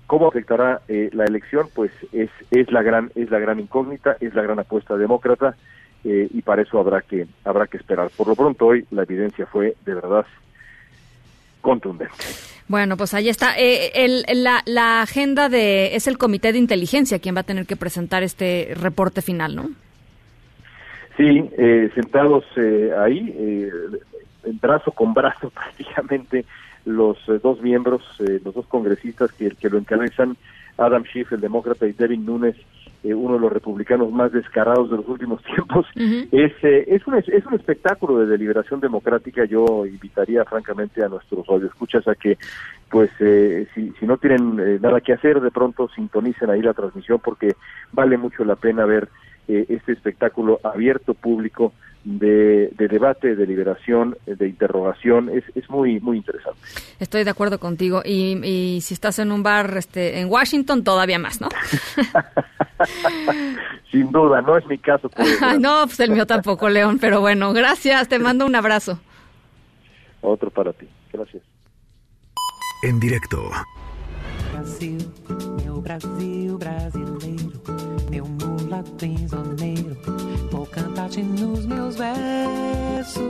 ¿Cómo 0.08 0.28
afectará 0.28 0.82
eh, 0.88 1.10
la 1.14 1.26
elección? 1.26 1.68
Pues 1.74 1.92
es, 2.12 2.30
es, 2.52 2.72
la 2.72 2.84
gran, 2.84 3.12
es 3.16 3.32
la 3.32 3.40
gran 3.40 3.60
incógnita, 3.60 4.18
es 4.20 4.34
la 4.36 4.44
gran 4.44 4.60
apuesta 4.60 4.98
demócrata 4.98 5.56
eh, 6.04 6.28
y 6.32 6.42
para 6.42 6.62
eso 6.62 6.80
habrá 6.80 7.02
que, 7.02 7.28
habrá 7.44 7.68
que 7.68 7.78
esperar. 7.78 8.10
Por 8.16 8.28
lo 8.28 8.36
pronto 8.36 8.68
hoy 8.68 8.86
la 8.92 9.04
evidencia 9.04 9.46
fue 9.48 9.76
de 9.86 9.94
verdad 9.96 10.26
contundente. 11.62 12.14
Bueno, 12.68 12.98
pues 12.98 13.14
ahí 13.14 13.30
está. 13.30 13.58
Eh, 13.58 13.92
el, 13.96 14.26
la, 14.44 14.62
la, 14.66 15.02
agenda 15.02 15.50
de 15.50 15.96
es 15.96 16.08
el 16.08 16.18
Comité 16.18 16.52
de 16.52 16.58
Inteligencia 16.58 17.20
quien 17.20 17.36
va 17.36 17.42
a 17.42 17.44
tener 17.44 17.66
que 17.66 17.76
presentar 17.76 18.24
este 18.24 18.74
reporte 18.76 19.22
final, 19.22 19.56
¿no? 19.56 19.70
Sí, 21.18 21.50
eh, 21.58 21.90
sentados 21.96 22.44
eh, 22.58 22.92
ahí, 22.98 23.70
brazo 24.62 24.92
con 24.92 25.14
brazo 25.14 25.50
prácticamente, 25.54 26.46
los 26.86 27.18
eh, 27.28 27.40
dos 27.42 27.62
miembros, 27.62 28.02
eh, 28.20 28.40
los 28.44 28.54
dos 28.54 28.68
congresistas 28.68 29.32
que, 29.34 29.52
que, 29.52 29.70
lo 29.70 29.78
encabezan, 29.78 30.38
Adam 30.78 31.04
Schiff, 31.06 31.32
el 31.34 31.42
demócrata, 31.42 31.88
y 31.88 31.94
Devin 31.94 32.26
Nunes, 32.26 32.56
eh, 33.06 33.14
uno 33.14 33.36
de 33.36 33.40
los 33.40 33.54
republicanos 33.54 34.12
más 34.12 34.32
descarados 34.32 34.90
de 34.90 34.98
los 34.98 35.08
últimos 35.08 35.40
tiempos. 35.56 35.86
es, 35.96 36.52
eh, 36.64 36.86
es, 36.88 37.06
un, 37.06 37.14
es 37.16 37.46
un 37.46 37.54
espectáculo 37.54 38.18
de 38.18 38.26
deliberación 38.26 38.80
democrática. 38.80 39.46
Yo 39.46 39.86
invitaría 39.86 40.44
francamente 40.44 41.04
a 41.04 41.08
nuestros 41.08 41.46
radioescuchas 41.46 42.08
a 42.08 42.16
que, 42.16 42.40
pues, 42.90 43.12
eh, 43.20 43.68
si, 43.76 43.92
si 44.00 44.08
no 44.08 44.18
tienen 44.18 44.82
nada 44.82 45.02
que 45.02 45.14
hacer, 45.14 45.40
de 45.40 45.52
pronto 45.52 45.88
sintonicen 45.90 46.50
ahí 46.50 46.64
la 46.64 46.74
transmisión 46.74 47.20
porque 47.24 47.54
vale 47.92 48.18
mucho 48.18 48.44
la 48.44 48.56
pena 48.56 48.86
ver 48.86 49.08
este 49.48 49.94
espectáculo 49.94 50.60
abierto, 50.64 51.14
público, 51.14 51.74
de, 52.06 52.70
debate, 52.78 53.36
de 53.36 53.48
liberación, 53.48 54.18
de 54.26 54.48
interrogación, 54.48 55.30
es, 55.30 55.44
es 55.56 55.70
muy 55.70 56.00
muy 56.00 56.18
interesante. 56.18 56.60
Estoy 57.00 57.24
de 57.24 57.32
acuerdo 57.32 57.60
contigo 57.60 58.04
y, 58.06 58.40
y 58.46 58.82
si 58.82 58.94
estás 58.94 59.18
en 59.20 59.32
un 59.32 59.42
bar 59.42 59.76
este, 59.76 60.20
en 60.20 60.30
Washington 60.30 60.84
todavía 60.84 61.18
más, 61.18 61.42
¿no? 61.42 61.50
Sin 63.92 64.12
duda, 64.12 64.42
no 64.42 64.58
es 64.58 64.66
mi 64.68 64.78
caso. 64.78 65.10
no, 65.60 65.84
pues 65.86 66.00
el 66.00 66.12
mío 66.12 66.28
tampoco, 66.28 66.70
León, 66.70 67.00
pero 67.00 67.22
bueno, 67.22 67.54
gracias, 67.54 68.08
te 68.08 68.20
mando 68.20 68.46
un 68.46 68.56
abrazo. 68.56 69.00
Otro 70.22 70.52
para 70.52 70.74
ti, 70.74 70.88
gracias. 71.12 71.42
En 72.84 73.00
directo. 73.00 73.50
Brasil, 75.86 76.58
brasileiro, 76.58 77.62
meu 78.10 78.26
vou 80.50 80.66
cantar-te 80.66 81.22
nos 81.22 81.64
meus 81.68 81.96
versos. 81.96 83.24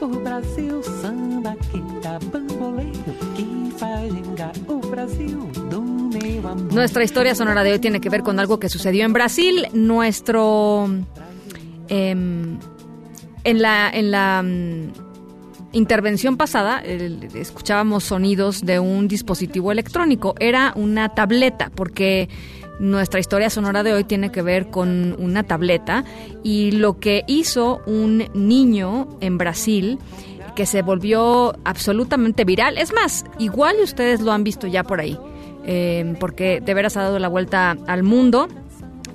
O 0.00 0.06
Brasil 0.06 0.80
samba 0.84 1.56
que 1.72 1.82
dá 2.04 2.20
bamboleiro, 2.30 3.02
que 3.34 3.72
faz 3.76 4.14
gingar 4.14 4.52
o 4.68 4.78
Brasil 4.78 5.50
do 5.68 5.82
meu 5.82 6.48
amor. 6.48 6.72
Nuestra 6.72 7.02
historia 7.02 7.34
sonora 7.34 7.64
de 7.64 7.72
hoy 7.72 7.80
tiene 7.80 8.00
que 8.00 8.10
ver 8.10 8.22
con 8.22 8.38
algo 8.38 8.60
que 8.60 8.68
sucedió 8.68 9.04
en 9.04 9.12
Brasil. 9.12 9.66
Nuestro... 9.72 10.88
Eh, 11.88 12.12
en 12.12 13.60
la... 13.60 13.90
En 13.92 14.10
la 14.12 14.44
intervención 15.72 16.36
pasada 16.36 16.80
escuchábamos 16.80 18.04
sonidos 18.04 18.64
de 18.64 18.80
un 18.80 19.08
dispositivo 19.08 19.72
electrónico. 19.72 20.34
Era 20.38 20.72
una 20.76 21.10
tableta, 21.10 21.70
porque 21.74 22.28
nuestra 22.78 23.20
historia 23.20 23.50
sonora 23.50 23.82
de 23.82 23.92
hoy 23.92 24.04
tiene 24.04 24.30
que 24.30 24.42
ver 24.42 24.70
con 24.70 25.16
una 25.18 25.42
tableta 25.42 26.04
y 26.42 26.70
lo 26.72 26.98
que 26.98 27.24
hizo 27.26 27.82
un 27.86 28.28
niño 28.34 29.08
en 29.20 29.36
Brasil 29.38 29.98
que 30.54 30.66
se 30.66 30.82
volvió 30.82 31.54
absolutamente 31.64 32.44
viral. 32.44 32.78
Es 32.78 32.92
más, 32.92 33.24
igual 33.38 33.76
ustedes 33.82 34.20
lo 34.20 34.32
han 34.32 34.44
visto 34.44 34.66
ya 34.66 34.82
por 34.82 35.00
ahí, 35.00 35.18
eh, 35.64 36.16
porque 36.18 36.60
de 36.60 36.74
veras 36.74 36.96
ha 36.96 37.02
dado 37.02 37.18
la 37.18 37.28
vuelta 37.28 37.76
al 37.86 38.02
mundo. 38.02 38.48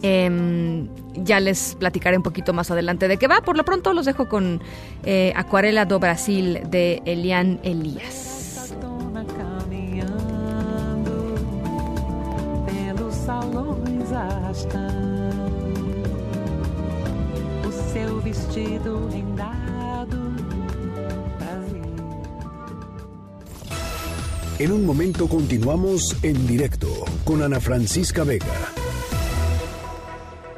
Em, 0.06 0.89
ya 1.16 1.39
les 1.39 1.76
platicaré 1.80 2.18
un 2.18 2.24
poquito 2.24 2.51
más 2.51 2.70
adelante 2.70 3.08
de 3.08 3.16
qué 3.18 3.28
va. 3.28 3.39
Por 3.41 3.56
lo 3.56 3.64
pronto 3.64 3.93
los 3.93 4.06
dejo 4.06 4.28
con 4.28 4.62
eh, 5.06 5.32
Acuarela 5.36 5.86
do 5.86 5.97
Brasil 5.97 6.60
de 6.70 7.01
Elian 7.06 7.60
Elías. 7.64 8.74
En 24.60 24.72
un 24.72 24.86
momento 24.86 25.28
continuamos 25.28 26.16
en 26.24 26.45
directo 26.45 26.88
con 27.24 27.41
Ana 27.41 27.60
Francisca 27.60 28.24
Vega. 28.24 28.74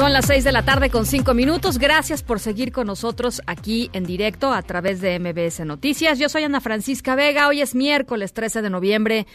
Son 0.00 0.14
las 0.14 0.28
6 0.28 0.44
de 0.44 0.52
la 0.52 0.64
tarde 0.64 0.88
con 0.88 1.04
5 1.04 1.34
minutos. 1.34 1.76
Gracias 1.76 2.22
por 2.22 2.40
seguir 2.40 2.72
con 2.72 2.86
nosotros 2.86 3.42
aquí 3.46 3.90
en 3.92 4.04
directo 4.04 4.50
a 4.50 4.62
través 4.62 5.02
de 5.02 5.18
MBS 5.18 5.60
Noticias. 5.66 6.18
Yo 6.18 6.30
soy 6.30 6.42
Ana 6.44 6.62
Francisca 6.62 7.14
Vega. 7.16 7.48
Hoy 7.48 7.60
es 7.60 7.74
miércoles 7.74 8.32
13 8.32 8.62
de 8.62 8.70
noviembre 8.70 9.26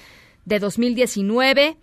de 0.45 0.57
2019. 0.57 1.77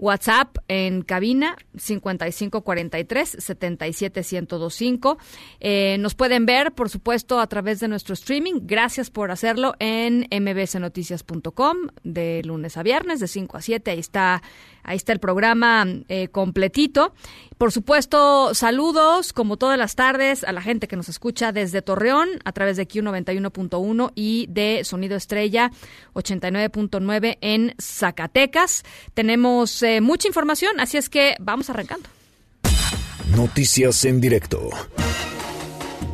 WhatsApp 0.00 0.56
en 0.68 1.02
cabina 1.02 1.56
5543 1.76 3.36
77125. 3.38 5.18
Eh, 5.60 5.98
nos 5.98 6.14
pueden 6.14 6.46
ver, 6.46 6.72
por 6.72 6.88
supuesto, 6.88 7.38
a 7.38 7.46
través 7.48 7.80
de 7.80 7.88
nuestro 7.88 8.14
streaming. 8.14 8.60
Gracias 8.62 9.10
por 9.10 9.30
hacerlo 9.30 9.74
en 9.78 10.26
mbsnoticias.com 10.30 11.76
de 12.02 12.42
lunes 12.44 12.78
a 12.78 12.82
viernes 12.82 13.20
de 13.20 13.28
5 13.28 13.58
a 13.58 13.60
7. 13.60 13.90
Ahí 13.90 13.98
está, 13.98 14.42
ahí 14.90 14.96
está 14.96 15.12
el 15.12 15.20
programa 15.20 15.86
eh, 16.08 16.28
completito. 16.28 17.14
Por 17.58 17.72
supuesto, 17.72 18.54
saludos, 18.54 19.32
como 19.32 19.56
todas 19.56 19.78
las 19.78 19.94
tardes, 19.94 20.44
a 20.44 20.52
la 20.52 20.62
gente 20.62 20.88
que 20.88 20.96
nos 20.96 21.08
escucha 21.08 21.52
desde 21.52 21.80
Torreón 21.80 22.28
a 22.44 22.52
través 22.52 22.76
de 22.76 22.88
Q91.1 22.88 24.12
y 24.14 24.46
de 24.48 24.82
Sonido 24.84 25.16
Estrella 25.16 25.70
89.9 26.14 27.38
en 27.40 27.74
Zacatecas. 27.80 28.82
Tenemos 29.14 29.82
eh, 29.82 30.00
mucha 30.00 30.26
información, 30.26 30.80
así 30.80 30.96
es 30.96 31.08
que 31.08 31.36
vamos 31.38 31.70
arrancando. 31.70 32.08
Noticias 33.36 34.04
en 34.04 34.20
directo. 34.20 34.70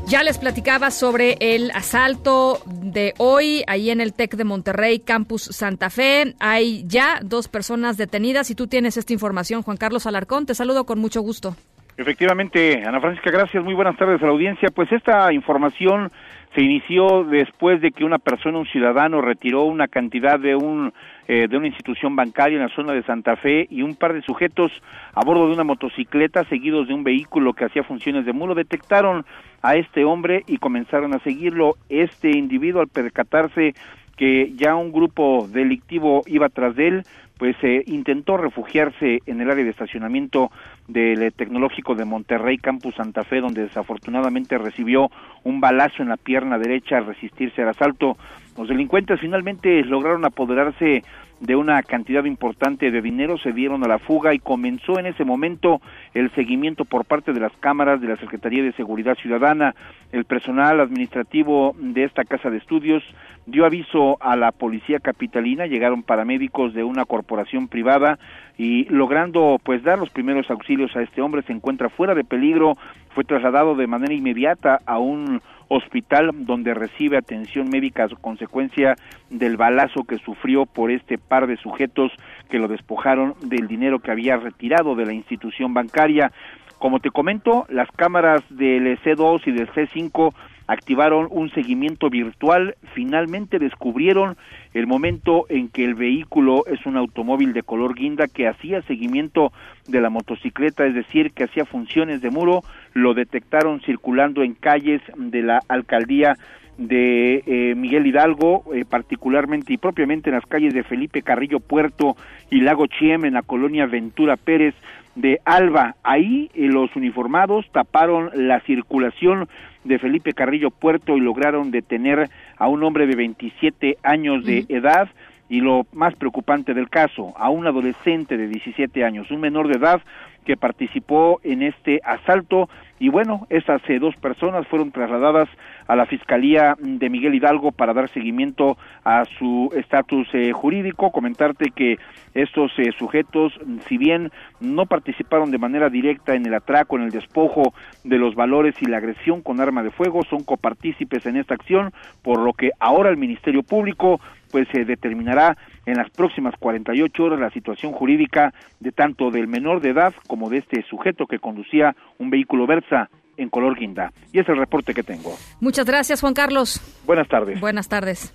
Ya 0.08 0.22
les 0.22 0.38
platicaba 0.38 0.92
sobre 0.92 1.36
el 1.40 1.72
asalto 1.72 2.60
de 2.66 3.12
hoy 3.18 3.64
ahí 3.66 3.90
en 3.90 4.00
el 4.00 4.14
TEC 4.14 4.36
de 4.36 4.44
Monterrey, 4.44 5.00
Campus 5.00 5.42
Santa 5.42 5.90
Fe. 5.90 6.36
Hay 6.38 6.84
ya 6.86 7.18
dos 7.24 7.48
personas 7.48 7.96
detenidas 7.96 8.48
y 8.52 8.54
tú 8.54 8.68
tienes 8.68 8.96
esta 8.96 9.12
información, 9.12 9.62
Juan 9.62 9.76
Carlos 9.76 10.06
Alarcón. 10.06 10.46
Te 10.46 10.54
saludo 10.54 10.86
con 10.86 11.00
mucho 11.00 11.22
gusto. 11.22 11.56
Efectivamente, 11.96 12.84
Ana 12.86 13.00
Francisca, 13.00 13.32
gracias. 13.32 13.64
Muy 13.64 13.74
buenas 13.74 13.96
tardes 13.96 14.22
a 14.22 14.26
la 14.26 14.30
audiencia. 14.30 14.68
Pues 14.72 14.92
esta 14.92 15.32
información 15.32 16.12
se 16.56 16.62
inició 16.62 17.24
después 17.24 17.82
de 17.82 17.92
que 17.92 18.02
una 18.02 18.18
persona, 18.18 18.58
un 18.58 18.66
ciudadano, 18.66 19.20
retiró 19.20 19.64
una 19.64 19.88
cantidad 19.88 20.40
de 20.40 20.56
un 20.56 20.90
eh, 21.28 21.48
de 21.48 21.56
una 21.56 21.66
institución 21.66 22.16
bancaria 22.16 22.56
en 22.56 22.62
la 22.62 22.74
zona 22.74 22.94
de 22.94 23.02
Santa 23.02 23.36
Fe 23.36 23.66
y 23.68 23.82
un 23.82 23.94
par 23.94 24.14
de 24.14 24.22
sujetos 24.22 24.72
a 25.12 25.22
bordo 25.22 25.48
de 25.48 25.52
una 25.52 25.64
motocicleta 25.64 26.44
seguidos 26.44 26.88
de 26.88 26.94
un 26.94 27.04
vehículo 27.04 27.52
que 27.52 27.66
hacía 27.66 27.82
funciones 27.82 28.24
de 28.24 28.32
mulo 28.32 28.54
detectaron 28.54 29.26
a 29.60 29.76
este 29.76 30.06
hombre 30.06 30.44
y 30.46 30.56
comenzaron 30.56 31.12
a 31.14 31.18
seguirlo. 31.18 31.74
Este 31.90 32.30
individuo 32.30 32.80
al 32.80 32.88
percatarse 32.88 33.74
que 34.16 34.54
ya 34.56 34.76
un 34.76 34.92
grupo 34.92 35.46
delictivo 35.52 36.22
iba 36.26 36.48
tras 36.48 36.74
de 36.74 36.88
él, 36.88 37.02
pues 37.38 37.56
eh, 37.62 37.82
intentó 37.86 38.36
refugiarse 38.36 39.20
en 39.26 39.40
el 39.40 39.50
área 39.50 39.64
de 39.64 39.70
estacionamiento 39.70 40.50
del 40.88 41.22
eh, 41.22 41.30
Tecnológico 41.30 41.94
de 41.94 42.04
Monterrey, 42.04 42.58
Campus 42.58 42.94
Santa 42.94 43.24
Fe, 43.24 43.40
donde 43.40 43.62
desafortunadamente 43.62 44.56
recibió 44.58 45.10
un 45.44 45.60
balazo 45.60 46.02
en 46.02 46.08
la 46.08 46.16
pierna 46.16 46.58
derecha 46.58 46.98
al 46.98 47.06
resistirse 47.06 47.62
al 47.62 47.68
asalto. 47.68 48.16
Los 48.56 48.68
delincuentes 48.68 49.20
finalmente 49.20 49.84
lograron 49.84 50.24
apoderarse 50.24 51.02
de 51.40 51.54
una 51.54 51.82
cantidad 51.82 52.24
importante 52.24 52.90
de 52.90 53.02
dinero, 53.02 53.36
se 53.38 53.52
dieron 53.52 53.84
a 53.84 53.88
la 53.88 53.98
fuga 53.98 54.32
y 54.34 54.38
comenzó 54.38 54.98
en 54.98 55.06
ese 55.06 55.24
momento 55.24 55.80
el 56.14 56.30
seguimiento 56.34 56.84
por 56.84 57.04
parte 57.04 57.32
de 57.32 57.40
las 57.40 57.52
cámaras 57.58 58.00
de 58.00 58.08
la 58.08 58.16
Secretaría 58.16 58.62
de 58.62 58.72
Seguridad 58.72 59.16
Ciudadana. 59.16 59.74
El 60.12 60.24
personal 60.24 60.80
administrativo 60.80 61.74
de 61.78 62.04
esta 62.04 62.24
casa 62.24 62.48
de 62.48 62.58
estudios 62.58 63.02
dio 63.44 63.66
aviso 63.66 64.16
a 64.20 64.34
la 64.36 64.50
policía 64.50 64.98
capitalina, 64.98 65.66
llegaron 65.66 66.02
paramédicos 66.02 66.74
de 66.74 66.84
una 66.84 67.04
corporación 67.04 67.68
privada 67.68 68.18
y 68.56 68.84
logrando 68.84 69.60
pues 69.62 69.82
dar 69.82 69.98
los 69.98 70.10
primeros 70.10 70.50
auxilios 70.50 70.96
a 70.96 71.02
este 71.02 71.20
hombre 71.20 71.42
se 71.42 71.52
encuentra 71.52 71.90
fuera 71.90 72.14
de 72.14 72.24
peligro, 72.24 72.76
fue 73.14 73.24
trasladado 73.24 73.74
de 73.74 73.86
manera 73.86 74.14
inmediata 74.14 74.80
a 74.86 74.98
un 74.98 75.40
hospital 75.68 76.30
donde 76.46 76.74
recibe 76.74 77.16
atención 77.16 77.68
médica 77.68 78.04
a 78.04 78.08
consecuencia 78.08 78.96
del 79.30 79.56
balazo 79.56 80.04
que 80.04 80.18
sufrió 80.18 80.66
por 80.66 80.90
este 80.90 81.18
par 81.18 81.46
de 81.46 81.56
sujetos 81.56 82.12
que 82.48 82.58
lo 82.58 82.68
despojaron 82.68 83.34
del 83.42 83.66
dinero 83.66 83.98
que 83.98 84.10
había 84.10 84.36
retirado 84.36 84.94
de 84.94 85.06
la 85.06 85.12
institución 85.12 85.74
bancaria. 85.74 86.32
Como 86.78 87.00
te 87.00 87.10
comento, 87.10 87.66
las 87.68 87.90
cámaras 87.90 88.42
del 88.50 88.98
C2 89.00 89.42
y 89.46 89.52
del 89.52 89.68
C5 89.70 90.34
activaron 90.66 91.28
un 91.30 91.50
seguimiento 91.50 92.10
virtual, 92.10 92.76
finalmente 92.94 93.58
descubrieron 93.58 94.36
el 94.74 94.86
momento 94.86 95.46
en 95.48 95.68
que 95.68 95.84
el 95.84 95.94
vehículo 95.94 96.64
es 96.66 96.84
un 96.86 96.96
automóvil 96.96 97.52
de 97.52 97.62
color 97.62 97.94
guinda 97.94 98.26
que 98.26 98.48
hacía 98.48 98.82
seguimiento 98.82 99.52
de 99.86 100.00
la 100.00 100.10
motocicleta, 100.10 100.86
es 100.86 100.94
decir, 100.94 101.32
que 101.32 101.44
hacía 101.44 101.64
funciones 101.64 102.20
de 102.20 102.30
muro, 102.30 102.62
lo 102.92 103.14
detectaron 103.14 103.80
circulando 103.80 104.42
en 104.42 104.54
calles 104.54 105.00
de 105.16 105.42
la 105.42 105.62
alcaldía 105.68 106.36
de 106.78 107.42
eh, 107.46 107.74
Miguel 107.74 108.06
Hidalgo, 108.06 108.64
eh, 108.74 108.84
particularmente 108.84 109.72
y 109.72 109.78
propiamente 109.78 110.30
en 110.30 110.36
las 110.36 110.46
calles 110.46 110.74
de 110.74 110.82
Felipe 110.82 111.22
Carrillo 111.22 111.60
Puerto 111.60 112.16
y 112.50 112.60
Lago 112.60 112.86
Chiem, 112.86 113.24
en 113.24 113.34
la 113.34 113.42
colonia 113.42 113.86
Ventura 113.86 114.36
Pérez 114.36 114.74
de 115.14 115.40
Alba. 115.44 115.96
Ahí 116.02 116.50
eh, 116.54 116.66
los 116.66 116.94
uniformados 116.94 117.66
taparon 117.72 118.30
la 118.34 118.60
circulación 118.60 119.48
de 119.86 119.98
Felipe 119.98 120.32
Carrillo 120.32 120.70
Puerto 120.70 121.16
y 121.16 121.20
lograron 121.20 121.70
detener 121.70 122.28
a 122.56 122.68
un 122.68 122.82
hombre 122.82 123.06
de 123.06 123.16
27 123.16 123.98
años 124.02 124.44
de 124.44 124.66
edad 124.68 125.08
y 125.48 125.60
lo 125.60 125.86
más 125.92 126.14
preocupante 126.14 126.74
del 126.74 126.88
caso, 126.88 127.32
a 127.36 127.50
un 127.50 127.66
adolescente 127.66 128.36
de 128.36 128.48
17 128.48 129.04
años, 129.04 129.30
un 129.30 129.40
menor 129.40 129.68
de 129.68 129.78
edad 129.78 130.02
que 130.44 130.56
participó 130.56 131.40
en 131.44 131.62
este 131.62 132.00
asalto 132.04 132.68
y 132.98 133.10
bueno, 133.10 133.46
esas 133.50 133.82
eh, 133.88 133.98
dos 133.98 134.16
personas 134.16 134.66
fueron 134.68 134.90
trasladadas 134.90 135.48
a 135.86 135.96
la 135.96 136.06
Fiscalía 136.06 136.76
de 136.78 137.10
Miguel 137.10 137.34
Hidalgo 137.34 137.70
para 137.72 137.92
dar 137.92 138.08
seguimiento 138.08 138.78
a 139.04 139.24
su 139.38 139.70
estatus 139.76 140.28
eh, 140.32 140.52
jurídico. 140.52 141.12
Comentarte 141.12 141.72
que 141.74 141.98
estos 142.34 142.72
eh, 142.78 142.92
sujetos, 142.98 143.52
si 143.86 143.98
bien 143.98 144.30
no 144.60 144.86
participaron 144.86 145.50
de 145.50 145.58
manera 145.58 145.90
directa 145.90 146.34
en 146.34 146.46
el 146.46 146.54
atraco, 146.54 146.96
en 146.96 147.02
el 147.02 147.10
despojo 147.10 147.74
de 148.02 148.18
los 148.18 148.34
valores 148.34 148.74
y 148.80 148.86
la 148.86 148.96
agresión 148.96 149.42
con 149.42 149.60
arma 149.60 149.82
de 149.82 149.90
fuego, 149.90 150.22
son 150.24 150.42
copartícipes 150.42 151.26
en 151.26 151.36
esta 151.36 151.54
acción, 151.54 151.92
por 152.22 152.38
lo 152.38 152.54
que 152.54 152.70
ahora 152.80 153.10
el 153.10 153.18
Ministerio 153.18 153.62
Público 153.62 154.20
pues 154.50 154.68
se 154.72 154.84
determinará 154.84 155.56
en 155.86 155.96
las 155.96 156.10
próximas 156.10 156.54
48 156.58 157.24
horas 157.24 157.40
la 157.40 157.50
situación 157.50 157.92
jurídica 157.92 158.52
de 158.80 158.92
tanto 158.92 159.30
del 159.30 159.46
menor 159.46 159.80
de 159.80 159.90
edad 159.90 160.14
como 160.26 160.50
de 160.50 160.58
este 160.58 160.82
sujeto 160.82 161.26
que 161.26 161.38
conducía 161.38 161.96
un 162.18 162.30
vehículo 162.30 162.66
Versa 162.66 163.08
en 163.36 163.48
color 163.48 163.78
guinda. 163.78 164.12
Y 164.32 164.40
es 164.40 164.48
el 164.48 164.56
reporte 164.56 164.94
que 164.94 165.02
tengo. 165.02 165.34
Muchas 165.60 165.86
gracias, 165.86 166.20
Juan 166.20 166.34
Carlos. 166.34 166.80
Buenas 167.06 167.28
tardes. 167.28 167.60
Buenas 167.60 167.88
tardes. 167.88 168.34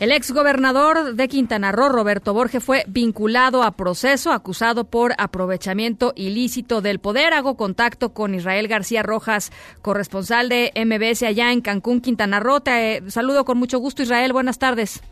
El 0.00 0.10
exgobernador 0.10 1.14
de 1.14 1.28
Quintana 1.28 1.70
Roo, 1.70 1.88
Roberto 1.88 2.34
Borge, 2.34 2.58
fue 2.58 2.82
vinculado 2.88 3.62
a 3.62 3.76
proceso, 3.76 4.32
acusado 4.32 4.90
por 4.90 5.12
aprovechamiento 5.16 6.12
ilícito 6.16 6.80
del 6.80 6.98
poder. 6.98 7.32
Hago 7.32 7.56
contacto 7.56 8.12
con 8.12 8.34
Israel 8.34 8.66
García 8.66 9.04
Rojas, 9.04 9.52
corresponsal 9.80 10.48
de 10.48 10.72
MBS 10.74 11.22
allá 11.22 11.52
en 11.52 11.60
Cancún, 11.60 12.00
Quintana 12.00 12.40
Roo. 12.40 12.58
Te 12.58 13.08
saludo 13.12 13.44
con 13.44 13.58
mucho 13.58 13.78
gusto, 13.78 14.02
Israel. 14.02 14.32
Buenas 14.32 14.58
tardes. 14.58 15.04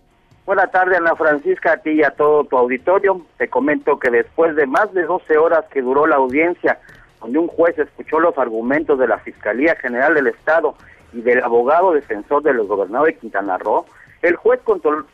Buenas 0.51 0.73
tardes, 0.73 0.99
Ana 0.99 1.15
Francisca, 1.15 1.75
a 1.75 1.77
ti 1.77 1.91
y 1.91 2.03
a 2.03 2.11
todo 2.11 2.43
tu 2.43 2.59
auditorio. 2.59 3.21
Te 3.39 3.47
comento 3.47 4.01
que 4.01 4.11
después 4.11 4.57
de 4.57 4.67
más 4.67 4.93
de 4.93 5.05
12 5.05 5.39
horas 5.39 5.65
que 5.73 5.81
duró 5.81 6.09
la 6.09 6.17
audiencia, 6.17 6.81
donde 7.21 7.39
un 7.39 7.47
juez 7.47 7.79
escuchó 7.79 8.19
los 8.19 8.37
argumentos 8.37 8.99
de 8.99 9.07
la 9.07 9.19
Fiscalía 9.19 9.77
General 9.77 10.13
del 10.13 10.27
Estado 10.27 10.75
y 11.13 11.21
del 11.21 11.41
abogado 11.45 11.93
defensor 11.93 12.43
de 12.43 12.53
los 12.53 12.67
gobernadores 12.67 13.15
de 13.15 13.21
Quintana 13.21 13.59
Roo, 13.59 13.87
el 14.23 14.35
juez 14.35 14.61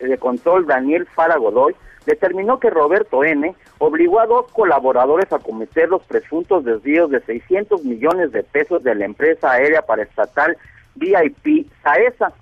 de 0.00 0.16
control 0.16 0.66
Daniel 0.66 1.06
Fara 1.14 1.36
Godoy 1.36 1.76
determinó 2.06 2.58
que 2.58 2.70
Roberto 2.70 3.22
N. 3.22 3.54
obligó 3.76 4.20
a 4.20 4.26
dos 4.26 4.50
colaboradores 4.52 5.30
a 5.34 5.38
cometer 5.38 5.90
los 5.90 6.02
presuntos 6.04 6.64
desvíos 6.64 7.10
de 7.10 7.20
600 7.20 7.84
millones 7.84 8.32
de 8.32 8.42
pesos 8.42 8.82
de 8.82 8.94
la 8.94 9.04
empresa 9.04 9.52
aérea 9.52 9.82
paraestatal 9.82 10.56
VIP 10.94 11.70
SAESA. 11.82 12.32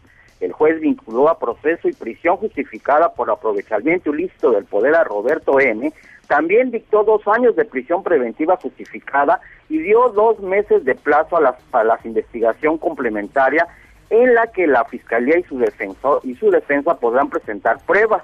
El 0.45 0.53
juez 0.53 0.78
vinculó 0.78 1.30
a 1.30 1.38
proceso 1.38 1.88
y 1.88 1.95
prisión 1.95 2.36
justificada 2.36 3.14
por 3.14 3.30
aprovechamiento 3.30 4.14
ilícito 4.14 4.51
del 4.51 4.66
poder 4.66 4.95
a 4.95 5.03
Roberto 5.03 5.59
N. 5.59 5.90
También 6.28 6.70
dictó 6.70 7.03
dos 7.03 7.26
años 7.26 7.57
de 7.57 7.64
prisión 7.64 8.03
preventiva 8.03 8.59
justificada 8.59 9.40
y 9.70 9.78
dio 9.78 10.11
dos 10.11 10.40
meses 10.40 10.84
de 10.84 10.97
plazo 10.97 11.38
a 11.38 11.40
la, 11.40 11.57
a 11.72 11.82
la 11.82 11.99
investigación 12.05 12.76
complementaria 12.76 13.66
en 14.11 14.34
la 14.34 14.47
que 14.49 14.66
la 14.66 14.84
Fiscalía 14.84 15.38
y 15.38 15.45
su, 15.45 15.59
defensor, 15.59 16.20
y 16.24 16.34
su 16.34 16.51
defensa 16.51 16.95
podrán 16.99 17.30
presentar 17.30 17.78
pruebas. 17.86 18.22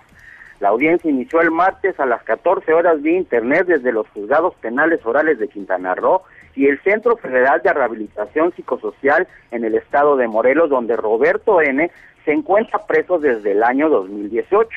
La 0.61 0.69
audiencia 0.69 1.11
inició 1.11 1.41
el 1.41 1.51
martes 1.51 1.99
a 1.99 2.05
las 2.05 2.23
14 2.25 2.71
horas 2.75 3.03
de 3.03 3.13
Internet 3.13 3.67
desde 3.67 3.93
los 3.93 4.07
juzgados 4.09 4.55
penales 4.57 5.01
orales 5.07 5.39
de 5.39 5.49
Quintana 5.49 5.95
Roo 5.95 6.21
y 6.55 6.67
el 6.67 6.81
Centro 6.83 7.17
Federal 7.17 7.61
de 7.63 7.73
Rehabilitación 7.73 8.53
Psicosocial 8.55 9.29
en 9.51 9.65
el 9.65 9.75
estado 9.75 10.17
de 10.17 10.29
Morelos, 10.29 10.71
donde 10.71 10.97
Roberto 10.97 11.61
N. 11.61 11.91
se 12.25 12.33
encuentra 12.33 12.87
preso 12.87 13.19
desde 13.19 13.53
el 13.53 13.63
año 13.63 13.89
2018. 13.89 14.69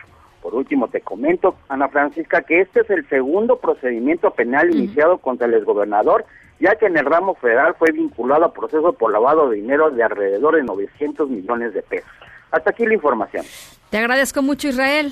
Por 0.41 0.55
último, 0.55 0.89
te 0.89 1.01
comento, 1.01 1.55
Ana 1.69 1.87
Francisca, 1.87 2.41
que 2.41 2.61
este 2.61 2.81
es 2.81 2.89
el 2.89 3.07
segundo 3.07 3.57
procedimiento 3.57 4.31
penal 4.31 4.73
iniciado 4.73 5.17
contra 5.17 5.47
el 5.47 5.53
exgobernador 5.53 6.25
ya 6.59 6.75
que 6.75 6.85
en 6.85 6.97
el 6.97 7.05
ramo 7.05 7.35
federal 7.35 7.75
fue 7.77 7.91
vinculado 7.91 8.45
a 8.45 8.53
proceso 8.53 8.93
por 8.93 9.11
lavado 9.11 9.49
de 9.49 9.57
dinero 9.57 9.91
de 9.91 10.01
alrededor 10.01 10.55
de 10.55 10.63
900 10.63 11.29
millones 11.29 11.73
de 11.73 11.81
pesos. 11.81 12.09
Hasta 12.51 12.69
aquí 12.69 12.85
la 12.85 12.93
información. 12.93 13.45
Te 13.89 13.97
agradezco 13.97 14.41
mucho, 14.41 14.69
Israel. 14.69 15.11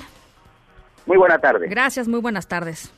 Muy 1.04 1.18
buena 1.18 1.38
tarde. 1.38 1.68
Gracias, 1.68 2.08
muy 2.08 2.20
buenas 2.20 2.48
tardes. 2.48 2.92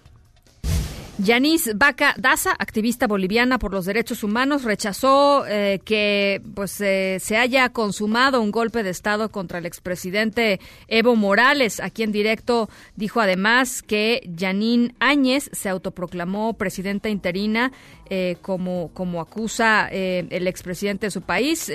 Yanis 1.19 1.71
Vaca 1.77 2.13
Daza, 2.19 2.51
activista 2.59 3.07
boliviana 3.07 3.61
por 3.61 3.73
los 3.73 3.85
derechos 3.85 4.25
humanos, 4.25 4.65
rechazó 4.65 5.47
eh, 5.47 5.81
que 5.85 6.43
pues 6.57 6.81
eh, 6.81 7.19
se 7.21 7.37
haya 7.37 7.69
consumado 7.69 8.41
un 8.41 8.51
golpe 8.51 8.83
de 8.83 8.91
Estado 8.91 9.29
contra 9.29 9.59
el 9.59 9.67
expresidente 9.67 10.59
Evo 10.89 11.15
Morales. 11.15 11.79
Aquí 11.79 12.03
en 12.03 12.11
directo 12.11 12.69
dijo 12.97 13.21
además 13.21 13.83
que 13.83 14.29
Yanín 14.35 14.97
Áñez 14.99 15.51
se 15.53 15.69
autoproclamó 15.69 16.55
presidenta 16.55 17.09
interina 17.09 17.71
eh, 18.11 18.37
como, 18.43 18.91
como 18.93 19.21
acusa 19.21 19.87
el 19.89 20.49
expresidente 20.49 21.07
de 21.07 21.11
su 21.13 21.23
país. 21.23 21.71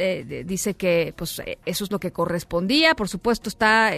dice 0.45 0.73
que 0.73 1.13
pues 1.15 1.41
eso 1.65 1.83
es 1.85 1.91
lo 1.91 1.99
que 1.99 2.11
correspondía. 2.11 2.93
Por 2.93 3.07
supuesto 3.07 3.47
está 3.47 3.93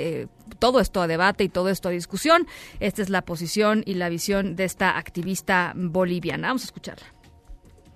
todo 0.60 0.80
esto 0.80 1.02
a 1.02 1.08
debate 1.08 1.43
y 1.43 1.49
todo 1.49 1.70
esto 1.70 1.89
a 1.89 1.91
discusión. 1.91 2.47
Esta 2.80 3.02
es 3.02 3.10
la 3.10 3.22
posición 3.22 3.84
y 3.86 3.95
la 3.95 4.10
visión 4.10 4.56
de 4.56 4.66
esta 4.66 4.97
activista 4.97 5.74
boliviana. 5.76 6.49
Vamos 6.49 6.64
a 6.64 6.66
escucharla. 6.66 7.20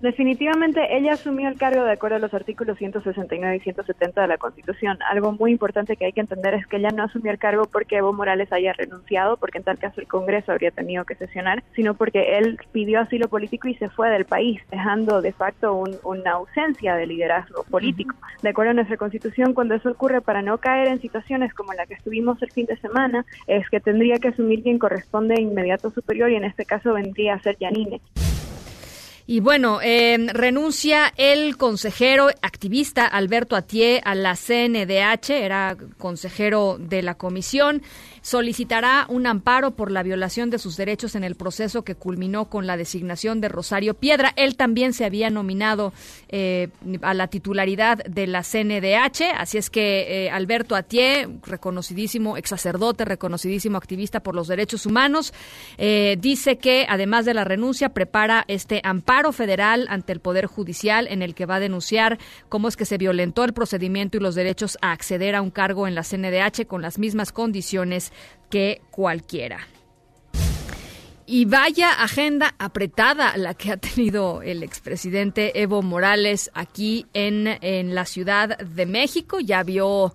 Definitivamente 0.00 0.94
ella 0.94 1.14
asumió 1.14 1.48
el 1.48 1.56
cargo 1.56 1.82
de 1.84 1.92
acuerdo 1.92 2.16
a 2.16 2.18
los 2.18 2.34
artículos 2.34 2.76
169 2.76 3.56
y 3.56 3.60
170 3.60 4.20
de 4.20 4.28
la 4.28 4.36
Constitución. 4.36 4.98
Algo 5.10 5.32
muy 5.32 5.52
importante 5.52 5.96
que 5.96 6.04
hay 6.04 6.12
que 6.12 6.20
entender 6.20 6.52
es 6.52 6.66
que 6.66 6.76
ella 6.76 6.90
no 6.90 7.04
asumió 7.04 7.32
el 7.32 7.38
cargo 7.38 7.64
porque 7.64 7.96
Evo 7.96 8.12
Morales 8.12 8.52
haya 8.52 8.74
renunciado, 8.74 9.38
porque 9.38 9.56
en 9.58 9.64
tal 9.64 9.78
caso 9.78 10.02
el 10.02 10.06
Congreso 10.06 10.52
habría 10.52 10.70
tenido 10.70 11.06
que 11.06 11.14
sesionar, 11.14 11.64
sino 11.74 11.94
porque 11.94 12.36
él 12.36 12.58
pidió 12.72 13.00
asilo 13.00 13.28
político 13.28 13.68
y 13.68 13.74
se 13.76 13.88
fue 13.88 14.10
del 14.10 14.26
país, 14.26 14.60
dejando 14.70 15.22
de 15.22 15.32
facto 15.32 15.82
una 16.02 16.32
ausencia 16.32 16.94
de 16.94 17.06
liderazgo 17.06 17.64
político. 17.64 18.14
De 18.42 18.50
acuerdo 18.50 18.72
a 18.72 18.74
nuestra 18.74 18.98
Constitución, 18.98 19.54
cuando 19.54 19.74
eso 19.74 19.90
ocurre, 19.90 20.20
para 20.20 20.42
no 20.42 20.58
caer 20.58 20.88
en 20.88 21.00
situaciones 21.00 21.54
como 21.54 21.72
la 21.72 21.86
que 21.86 21.94
estuvimos 21.94 22.40
el 22.42 22.50
fin 22.50 22.66
de 22.66 22.76
semana, 22.76 23.24
es 23.46 23.68
que 23.70 23.80
tendría 23.80 24.18
que 24.18 24.28
asumir 24.28 24.62
quien 24.62 24.78
corresponde 24.78 25.40
inmediato 25.40 25.90
superior 25.90 26.30
y 26.30 26.36
en 26.36 26.44
este 26.44 26.66
caso 26.66 26.92
vendría 26.92 27.34
a 27.34 27.40
ser 27.40 27.56
Yanine. 27.58 28.02
Y 29.28 29.40
bueno, 29.40 29.80
em, 29.82 30.28
renuncia 30.28 31.12
el 31.16 31.56
consejero 31.56 32.28
activista 32.42 33.06
Alberto 33.06 33.56
Atié 33.56 34.00
a 34.04 34.14
la 34.14 34.36
CNDH, 34.36 35.30
era 35.30 35.76
consejero 35.98 36.76
de 36.78 37.02
la 37.02 37.16
comisión 37.16 37.82
solicitará 38.26 39.06
un 39.08 39.24
amparo 39.28 39.76
por 39.76 39.92
la 39.92 40.02
violación 40.02 40.50
de 40.50 40.58
sus 40.58 40.76
derechos 40.76 41.14
en 41.14 41.22
el 41.22 41.36
proceso 41.36 41.84
que 41.84 41.94
culminó 41.94 42.46
con 42.46 42.66
la 42.66 42.76
designación 42.76 43.40
de 43.40 43.48
Rosario 43.48 43.94
Piedra. 43.94 44.32
Él 44.34 44.56
también 44.56 44.94
se 44.94 45.04
había 45.04 45.30
nominado 45.30 45.92
eh, 46.28 46.70
a 47.02 47.14
la 47.14 47.28
titularidad 47.28 47.98
de 47.98 48.26
la 48.26 48.42
CNDH, 48.42 49.32
así 49.38 49.58
es 49.58 49.70
que 49.70 50.24
eh, 50.26 50.30
Alberto 50.30 50.74
Atié, 50.74 51.28
reconocidísimo 51.46 52.36
ex 52.36 52.48
sacerdote, 52.48 53.04
reconocidísimo 53.04 53.78
activista 53.78 54.18
por 54.18 54.34
los 54.34 54.48
derechos 54.48 54.86
humanos, 54.86 55.32
eh, 55.78 56.16
dice 56.18 56.58
que 56.58 56.84
además 56.88 57.26
de 57.26 57.34
la 57.34 57.44
renuncia 57.44 57.90
prepara 57.90 58.44
este 58.48 58.80
amparo 58.82 59.30
federal 59.30 59.86
ante 59.88 60.12
el 60.12 60.18
Poder 60.18 60.46
Judicial 60.46 61.06
en 61.06 61.22
el 61.22 61.36
que 61.36 61.46
va 61.46 61.56
a 61.56 61.60
denunciar 61.60 62.18
cómo 62.48 62.66
es 62.66 62.76
que 62.76 62.86
se 62.86 62.98
violentó 62.98 63.44
el 63.44 63.52
procedimiento 63.52 64.16
y 64.16 64.20
los 64.20 64.34
derechos 64.34 64.78
a 64.80 64.90
acceder 64.90 65.36
a 65.36 65.42
un 65.42 65.52
cargo 65.52 65.86
en 65.86 65.94
la 65.94 66.02
CNDH 66.02 66.66
con 66.66 66.82
las 66.82 66.98
mismas 66.98 67.30
condiciones 67.30 68.10
que 68.50 68.80
cualquiera. 68.90 69.60
Y 71.28 71.44
vaya 71.44 71.90
agenda 71.90 72.54
apretada 72.58 73.36
la 73.36 73.54
que 73.54 73.72
ha 73.72 73.76
tenido 73.76 74.42
el 74.42 74.62
expresidente 74.62 75.60
Evo 75.60 75.82
Morales 75.82 76.50
aquí 76.54 77.06
en, 77.14 77.48
en 77.60 77.96
la 77.96 78.04
Ciudad 78.04 78.56
de 78.58 78.86
México. 78.86 79.40
Ya 79.40 79.64
vio 79.64 80.14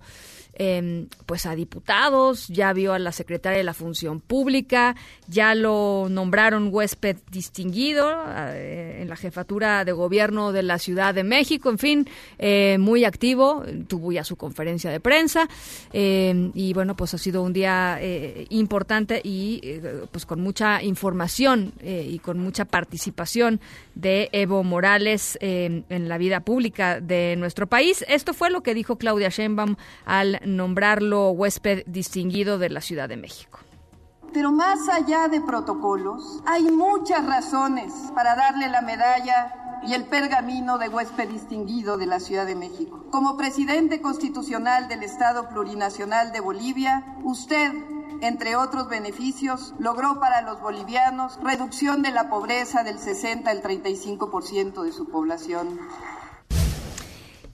em, 0.54 1.08
pues 1.26 1.46
a 1.46 1.54
diputados, 1.54 2.48
ya 2.48 2.72
vio 2.72 2.92
a 2.92 2.98
la 2.98 3.12
secretaria 3.12 3.58
de 3.58 3.64
la 3.64 3.74
Función 3.74 4.20
Pública, 4.20 4.96
ya 5.28 5.54
lo 5.54 6.08
nombraron 6.10 6.68
huésped 6.72 7.16
distinguido 7.30 8.10
eh, 8.28 8.98
en 9.00 9.08
la 9.08 9.16
jefatura 9.16 9.84
de 9.84 9.92
gobierno 9.92 10.52
de 10.52 10.62
la 10.62 10.78
Ciudad 10.78 11.14
de 11.14 11.24
México, 11.24 11.70
en 11.70 11.78
fin, 11.78 12.08
eh, 12.38 12.76
muy 12.78 13.04
activo, 13.04 13.64
tuvo 13.88 14.12
ya 14.12 14.24
su 14.24 14.36
conferencia 14.36 14.90
de 14.90 15.00
prensa 15.00 15.48
em, 15.92 16.52
y 16.54 16.72
bueno, 16.72 16.96
pues 16.96 17.14
ha 17.14 17.18
sido 17.18 17.42
un 17.42 17.52
día 17.52 17.98
eh, 18.00 18.46
importante 18.50 19.20
y 19.24 19.60
pues 20.10 20.26
con 20.26 20.40
mucha 20.40 20.82
información 20.82 21.72
y 21.82 22.18
con 22.18 22.38
mucha 22.38 22.64
participación 22.64 23.60
de 23.94 24.28
Evo 24.32 24.64
Morales 24.64 25.38
em, 25.40 25.84
en 25.88 26.08
la 26.08 26.18
vida 26.18 26.40
pública 26.40 27.00
de 27.00 27.36
nuestro 27.36 27.66
país. 27.66 28.04
Esto 28.08 28.34
fue 28.34 28.50
lo 28.50 28.62
que 28.62 28.74
dijo 28.74 28.96
Claudia 28.96 29.28
Sheinbaum 29.28 29.76
al 30.04 30.40
nombrarlo 30.46 31.30
huésped 31.30 31.84
distinguido 31.86 32.58
de 32.58 32.70
la 32.70 32.80
Ciudad 32.80 33.08
de 33.08 33.16
México. 33.16 33.58
Pero 34.32 34.50
más 34.50 34.88
allá 34.88 35.28
de 35.28 35.40
protocolos, 35.42 36.42
hay 36.46 36.64
muchas 36.64 37.26
razones 37.26 37.92
para 38.14 38.34
darle 38.34 38.68
la 38.68 38.80
medalla 38.80 39.80
y 39.86 39.94
el 39.94 40.04
pergamino 40.04 40.78
de 40.78 40.88
huésped 40.88 41.28
distinguido 41.28 41.98
de 41.98 42.06
la 42.06 42.20
Ciudad 42.20 42.46
de 42.46 42.54
México. 42.54 43.04
Como 43.10 43.36
presidente 43.36 44.00
constitucional 44.00 44.88
del 44.88 45.02
Estado 45.02 45.48
Plurinacional 45.48 46.32
de 46.32 46.40
Bolivia, 46.40 47.04
usted, 47.24 47.72
entre 48.20 48.56
otros 48.56 48.88
beneficios, 48.88 49.74
logró 49.78 50.20
para 50.20 50.40
los 50.42 50.60
bolivianos 50.60 51.38
reducción 51.42 52.02
de 52.02 52.12
la 52.12 52.30
pobreza 52.30 52.84
del 52.84 52.98
60 52.98 53.50
al 53.50 53.62
35% 53.62 54.82
de 54.82 54.92
su 54.92 55.08
población 55.08 55.78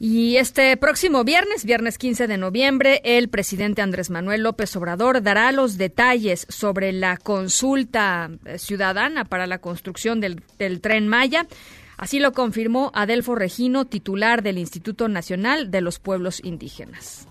y 0.01 0.37
este 0.37 0.77
próximo 0.77 1.25
viernes, 1.25 1.65
viernes 1.65 1.99
15 1.99 2.29
de 2.29 2.37
noviembre, 2.37 3.01
el 3.03 3.29
presidente 3.29 3.83
Andrés 3.83 4.11
Manuel 4.11 4.45
López 4.45 4.75
Obrador 4.77 5.23
dará 5.23 5.51
los 5.51 5.77
detalles 5.77 6.47
sobre 6.49 6.93
la 6.93 7.17
consulta 7.17 8.31
eh, 8.45 8.59
ciudadana 8.59 9.25
para 9.25 9.49
la 9.49 9.59
construcción 9.59 10.21
del, 10.21 10.41
tren 10.81 11.09
Maya. 11.09 11.49
Así 11.97 12.21
lo 12.21 12.31
confirmó 12.33 12.93
Adelfo 12.95 13.35
Regino, 13.35 13.87
titular 13.87 14.45
del 14.45 14.59
Instituto 14.59 15.09
Nacional 15.09 15.73
de 15.73 15.81
los 15.81 15.99
Pueblos 15.99 16.41
Indígenas. 16.45 17.27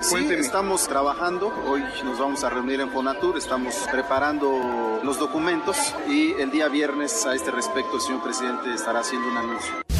Sí, 0.00 0.16
estamos 0.32 0.86
trabajando. 0.86 1.48
Hoy 1.66 1.82
nos 2.04 2.18
vamos 2.18 2.44
a 2.44 2.50
reunir 2.50 2.80
en 2.80 2.90
Fonatur. 2.90 3.38
Estamos 3.38 3.74
preparando 3.90 5.00
los 5.02 5.18
documentos 5.18 5.94
y 6.08 6.32
el 6.32 6.50
día 6.50 6.68
viernes 6.68 7.24
a 7.24 7.34
este 7.34 7.50
respecto 7.50 7.96
el 7.96 8.02
señor 8.02 8.22
presidente 8.22 8.72
estará 8.74 9.00
haciendo 9.00 9.28
un 9.28 9.36
anuncio. 9.38 9.99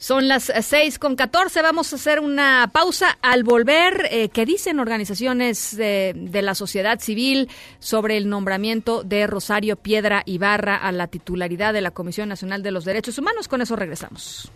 Son 0.00 0.28
las 0.28 0.50
seis 0.62 0.98
con 0.98 1.14
catorce. 1.14 1.60
Vamos 1.60 1.92
a 1.92 1.96
hacer 1.96 2.20
una 2.20 2.70
pausa. 2.72 3.18
Al 3.20 3.44
volver, 3.44 4.08
eh, 4.10 4.30
¿qué 4.30 4.46
dicen 4.46 4.80
organizaciones 4.80 5.76
de, 5.76 6.14
de, 6.16 6.40
la 6.40 6.54
sociedad 6.54 6.98
civil 7.00 7.50
sobre 7.80 8.16
el 8.16 8.30
nombramiento 8.30 9.02
de 9.04 9.26
Rosario 9.26 9.76
Piedra 9.76 10.22
Ibarra 10.24 10.76
a 10.76 10.90
la 10.90 11.08
titularidad 11.08 11.74
de 11.74 11.82
la 11.82 11.90
Comisión 11.90 12.30
Nacional 12.30 12.62
de 12.62 12.70
los 12.70 12.86
Derechos 12.86 13.18
Humanos? 13.18 13.46
Con 13.46 13.60
eso 13.60 13.76
regresamos. 13.76 14.50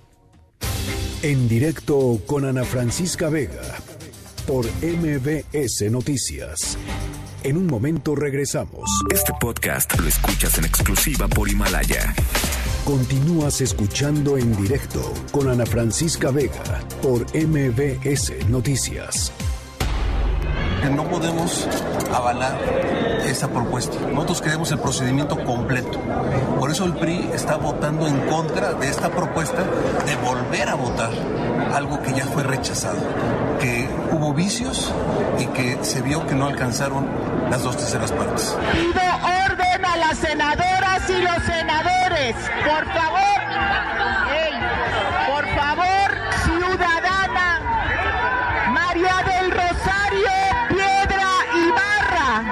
En 1.20 1.46
directo 1.46 2.22
con 2.24 2.46
Ana 2.46 2.64
Francisca 2.64 3.28
Vega 3.28 3.76
por 4.46 4.64
MBS 4.82 5.90
Noticias. 5.90 6.78
En 7.42 7.58
un 7.58 7.66
momento 7.66 8.14
regresamos. 8.14 8.88
Este 9.12 9.34
podcast 9.38 9.94
lo 10.00 10.08
escuchas 10.08 10.56
en 10.56 10.64
exclusiva 10.64 11.28
por 11.28 11.50
Himalaya. 11.50 12.14
Continúas 12.84 13.62
escuchando 13.62 14.36
en 14.36 14.54
directo 14.54 15.00
con 15.32 15.48
Ana 15.48 15.64
Francisca 15.64 16.30
Vega 16.30 16.82
por 17.00 17.22
MBS 17.34 18.46
Noticias. 18.50 19.32
No 20.94 21.08
podemos 21.08 21.66
avalar 22.12 22.58
esa 23.24 23.48
propuesta. 23.48 23.98
Nosotros 24.12 24.42
queremos 24.42 24.70
el 24.70 24.80
procedimiento 24.80 25.42
completo. 25.44 25.98
Por 26.60 26.70
eso 26.70 26.84
el 26.84 26.92
PRI 26.92 27.30
está 27.32 27.56
votando 27.56 28.06
en 28.06 28.20
contra 28.28 28.74
de 28.74 28.90
esta 28.90 29.08
propuesta 29.08 29.64
de 30.04 30.16
volver 30.16 30.68
a 30.68 30.74
votar 30.74 31.10
algo 31.72 32.02
que 32.02 32.12
ya 32.12 32.26
fue 32.26 32.42
rechazado, 32.42 32.98
que 33.60 33.88
hubo 34.12 34.34
vicios 34.34 34.92
y 35.38 35.46
que 35.46 35.78
se 35.82 36.02
vio 36.02 36.26
que 36.26 36.34
no 36.34 36.48
alcanzaron 36.48 37.08
las 37.50 37.62
dos 37.62 37.78
terceras 37.78 38.12
partes. 38.12 38.54
Pido 38.72 39.00
orden 39.50 39.84
a 39.84 39.96
las 39.96 40.18
senadoras 40.18 41.08
y 41.08 41.22
los 41.22 41.44
senadores, 41.44 41.93
por 42.14 42.84
favor, 42.92 43.40
por 45.26 45.44
favor, 45.48 46.10
ciudadana 46.44 47.58
María 48.70 49.16
del 49.26 49.50
Rosario 49.50 50.30
Piedra 50.68 51.28
Ibarra. 51.56 52.44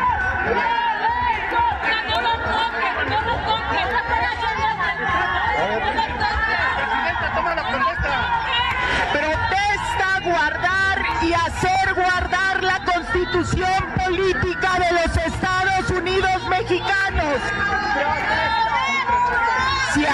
Protesta 9.13 10.21
guardar 10.25 10.99
y 11.23 11.33
hacer 11.35 11.95
guardar 11.95 12.65
la 12.65 12.81
constitución 12.85 13.93
política 14.05 14.71
de 14.81 14.93
los 14.93 15.17
Estados 15.17 15.91
Unidos 15.91 16.49
mexicanos. 16.49 17.39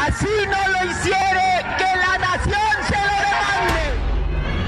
Así 0.09 0.27
no 0.27 0.69
lo 0.73 0.91
hiciere, 0.91 1.65
que 1.77 1.85
la 1.85 2.19
nación 2.19 2.77
se 2.89 2.97
lo 2.97 3.17
demande. 3.27 4.63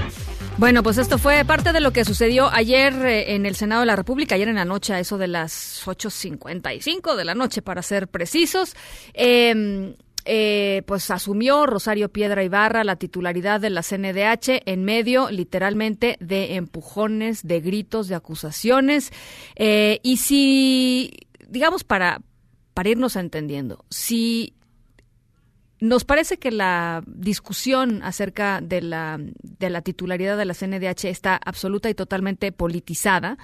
Bueno, 0.58 0.82
pues 0.82 0.98
esto 0.98 1.16
fue 1.16 1.44
parte 1.46 1.72
de 1.72 1.80
lo 1.80 1.92
que 1.92 2.04
sucedió 2.04 2.50
ayer 2.52 2.94
eh, 3.06 3.34
en 3.34 3.46
el 3.46 3.56
Senado 3.56 3.80
de 3.80 3.86
la 3.86 3.96
República, 3.96 4.34
ayer 4.34 4.48
en 4.48 4.56
la 4.56 4.66
noche, 4.66 4.92
a 4.92 5.00
eso 5.00 5.16
de 5.16 5.28
las 5.28 5.82
8.55 5.86 7.16
de 7.16 7.24
la 7.24 7.34
noche, 7.34 7.62
para 7.62 7.82
ser 7.82 8.08
precisos. 8.08 8.74
Eh, 9.14 9.94
eh, 10.26 10.82
pues 10.86 11.10
asumió 11.10 11.66
Rosario 11.66 12.10
Piedra 12.10 12.44
Ibarra 12.44 12.84
la 12.84 12.96
titularidad 12.96 13.60
de 13.60 13.70
la 13.70 13.82
CNDH 13.82 14.62
en 14.66 14.84
medio 14.84 15.30
literalmente 15.30 16.16
de 16.20 16.56
empujones, 16.56 17.46
de 17.46 17.60
gritos, 17.60 18.08
de 18.08 18.16
acusaciones. 18.16 19.12
Eh, 19.56 20.00
y 20.02 20.18
si, 20.18 21.12
digamos, 21.48 21.84
para 21.84 22.20
irnos 22.84 23.16
entendiendo, 23.16 23.84
si 23.90 24.54
nos 25.80 26.04
parece 26.04 26.38
que 26.38 26.50
la 26.50 27.02
discusión 27.06 28.02
acerca 28.02 28.60
de 28.62 28.82
la, 28.82 29.18
de 29.18 29.70
la 29.70 29.82
titularidad 29.82 30.36
de 30.36 30.44
la 30.44 30.54
CNDH 30.54 31.06
está 31.06 31.40
absoluta 31.42 31.88
y 31.88 31.94
totalmente 31.94 32.52
politizada 32.52 33.38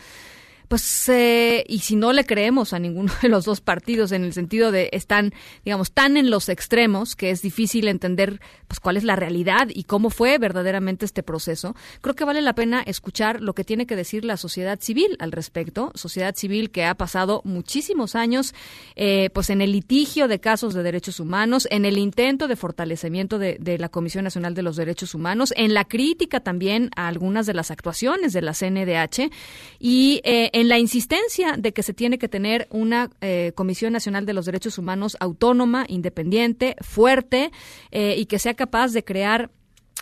pues 0.69 1.09
eh, 1.09 1.65
y 1.69 1.81
si 1.81 1.97
no 1.97 2.13
le 2.13 2.25
creemos 2.25 2.73
a 2.73 2.79
ninguno 2.79 3.13
de 3.23 3.29
los 3.29 3.45
dos 3.45 3.61
partidos 3.61 4.13
en 4.13 4.25
el 4.25 4.33
sentido 4.33 4.71
de 4.71 4.89
están 4.93 5.33
digamos 5.65 5.93
tan 5.93 6.17
en 6.17 6.31
los 6.31 6.49
extremos 6.49 7.17
que 7.17 7.31
es 7.31 7.43
difícil 7.43 7.89
entender 7.89 8.41
pues 8.69 8.81
cuál 8.81 8.97
es 8.97 9.05
la 9.05 9.17
realidad 9.17 9.69
y 9.73 9.85
cómo 9.85 10.11
fue 10.11 10.39
verdaderamente 10.39 11.05
este 11.05 11.23
proceso 11.23 11.75
creo 12.01 12.15
que 12.15 12.25
vale 12.25 12.41
la 12.41 12.55
pena 12.55 12.83
escuchar 12.83 13.41
lo 13.41 13.55
que 13.55 13.65
tiene 13.65 13.87
que 13.87 13.97
decir 13.97 14.25
la 14.25 14.37
sociedad 14.37 14.81
civil 14.81 15.17
al 15.19 15.33
respecto 15.33 15.93
sociedad 15.95 16.35
civil 16.35 16.71
que 16.71 16.85
ha 16.85 16.95
pasado 16.95 17.43
muchísimos 17.45 18.15
años 18.15 18.55
eh, 18.97 19.31
pues 19.33 19.51
en 19.51 19.61
el 19.61 19.73
litigio 19.73 20.29
de 20.29 20.41
casos 20.41 20.75
de 20.75 20.83
derechos 20.83 21.21
humanos 21.21 21.69
en 21.71 21.85
el 21.85 21.99
intento 21.99 22.49
de 22.49 22.57
fortalecimiento 22.57 23.39
de, 23.39 23.57
de 23.61 23.79
la 23.79 23.89
Comisión 23.89 24.25
Nacional 24.25 24.55
de 24.55 24.63
los 24.63 24.77
Derechos 24.77 25.15
Humanos 25.15 25.53
en 25.57 25.75
la 25.75 25.85
crítica 25.85 26.41
también 26.41 26.91
a 26.97 27.09
algunas 27.09 27.47
de 27.47 27.55
las 27.55 27.71
actuaciones 27.71 28.33
de 28.33 28.43
la 28.43 28.53
CNDH 28.53 29.31
y 29.79 30.21
eh, 30.25 30.51
en 30.57 30.69
la 30.69 30.79
insistencia 30.79 31.57
de 31.59 31.75
que 31.75 31.83
se 31.83 31.93
tiene 31.93 32.17
que 32.17 32.31
tener 32.31 32.67
una 32.71 33.11
eh, 33.21 33.53
Comisión 33.55 33.93
Nacional 33.93 34.25
de 34.25 34.33
los 34.33 34.47
Derechos 34.47 34.79
Humanos 34.79 35.19
autónoma, 35.21 35.85
independiente, 35.87 36.77
fuerte 36.81 37.51
eh, 37.91 38.15
y 38.17 38.25
que 38.25 38.39
sea 38.39 38.55
capaz 38.55 38.95
de 38.95 39.05
crear 39.05 39.51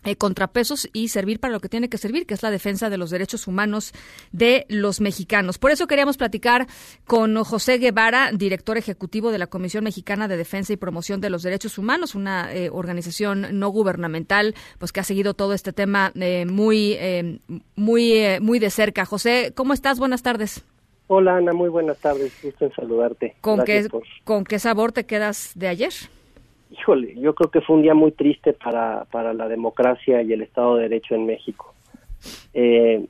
eh, 0.05 0.17
contrapesos 0.17 0.89
y 0.93 1.09
servir 1.09 1.41
para 1.41 1.53
lo 1.53 1.61
que 1.61 1.69
tiene 1.69 1.89
que 1.89 1.99
servir, 1.99 2.27
que 2.27 2.35
es 2.35 2.43
la 2.43 2.51
defensa 2.51 2.91
de 2.91 2.99
los 2.99 3.11
derechos 3.11 3.47
humanos 3.47 3.93
de 4.33 4.67
los 4.69 5.01
mexicanos. 5.01 5.59
Por 5.59 5.71
eso 5.71 5.87
queríamos 5.87 6.17
platicar 6.17 6.67
con 7.07 7.43
José 7.45 7.79
Guevara, 7.79 8.31
director 8.33 8.77
ejecutivo 8.77 9.31
de 9.31 9.39
la 9.39 9.47
Comisión 9.47 9.85
Mexicana 9.85 10.29
de 10.29 10.37
Defensa 10.37 10.73
y 10.73 10.77
Promoción 10.77 11.21
de 11.21 11.31
los 11.31 11.43
Derechos 11.43 11.79
Humanos, 11.79 12.15
una 12.15 12.55
eh, 12.55 12.71
organización 12.71 13.59
no 13.59 13.69
gubernamental, 13.69 14.55
pues 14.79 14.93
que 14.93 15.01
ha 15.01 15.05
seguido 15.05 15.35
todo 15.35 15.53
este 15.53 15.73
tema 15.73 16.13
eh, 16.15 16.47
muy, 16.47 16.99
muy, 17.77 18.41
muy 18.41 18.59
de 18.59 18.71
cerca. 18.71 19.05
José, 19.05 19.53
¿cómo 19.55 19.73
estás? 19.73 19.99
Buenas 19.99 20.23
tardes. 20.23 20.65
Hola 21.07 21.37
Ana, 21.37 21.53
muy 21.53 21.69
buenas 21.69 21.99
tardes. 21.99 22.33
Gusto 22.43 22.65
en 22.65 22.73
saludarte. 22.73 23.35
¿Con 23.41 23.63
qué, 23.65 23.89
¿Con 24.25 24.45
qué 24.45 24.59
sabor 24.59 24.93
te 24.93 25.05
quedas 25.05 25.53
de 25.55 25.69
ayer? 25.69 25.93
Híjole, 26.71 27.15
yo 27.17 27.35
creo 27.35 27.51
que 27.51 27.61
fue 27.61 27.77
un 27.77 27.83
día 27.83 27.95
muy 27.95 28.13
triste 28.13 28.53
para, 28.53 29.05
para 29.11 29.33
la 29.33 29.49
democracia 29.49 30.23
y 30.23 30.33
el 30.33 30.43
Estado 30.43 30.77
de 30.77 30.83
Derecho 30.85 31.15
en 31.15 31.27
México. 31.27 31.75
Eh, 32.55 33.05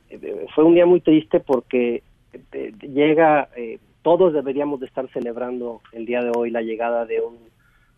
fue 0.55 0.65
un 0.65 0.75
día 0.75 0.87
muy 0.87 1.01
triste 1.01 1.41
porque 1.41 2.03
eh, 2.53 2.73
llega, 2.83 3.49
eh, 3.57 3.79
todos 4.03 4.33
deberíamos 4.33 4.81
de 4.81 4.87
estar 4.87 5.09
celebrando 5.13 5.81
el 5.93 6.05
día 6.07 6.23
de 6.23 6.33
hoy 6.35 6.51
la 6.51 6.63
llegada 6.63 7.07
de 7.07 7.21
un 7.21 7.37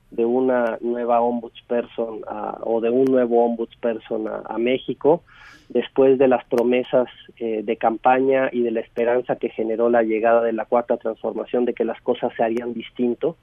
de 0.09 0.25
una 0.25 0.79
nueva 0.81 1.21
ombudsperson 1.21 2.21
a- 2.29 2.59
o 2.63 2.81
de 2.81 2.91
un 2.91 3.07
nuevo 3.07 3.45
ombudsperson 3.45 4.29
a, 4.29 4.43
a 4.47 4.57
México 4.57 5.25
después 5.69 6.17
de 6.17 6.29
las 6.29 6.45
promesas 6.45 7.09
eh, 7.39 7.63
de 7.65 7.77
campaña 7.77 8.49
y 8.53 8.61
de 8.63 8.71
la 8.71 8.81
esperanza 8.81 9.35
que 9.35 9.49
generó 9.49 9.91
la 9.91 10.05
llegada 10.05 10.43
de 10.43 10.53
la 10.53 10.65
cuarta 10.65 10.97
transformación 10.97 11.65
de 11.65 11.75
que 11.75 11.85
las 11.85 12.01
cosas 12.03 12.33
se 12.37 12.45
harían 12.45 12.73
distinto 12.73 13.37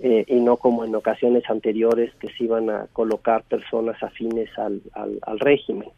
eh, 0.00 0.24
y 0.26 0.36
no 0.36 0.56
como 0.56 0.84
en 0.84 0.94
ocasiones 0.94 1.42
anteriores 1.48 2.14
que 2.16 2.28
se 2.28 2.44
iban 2.44 2.70
a 2.70 2.86
colocar 2.92 3.42
personas 3.42 4.02
afines 4.02 4.48
al, 4.58 4.80
al, 4.94 5.18
al 5.22 5.40
régimen. 5.40 5.88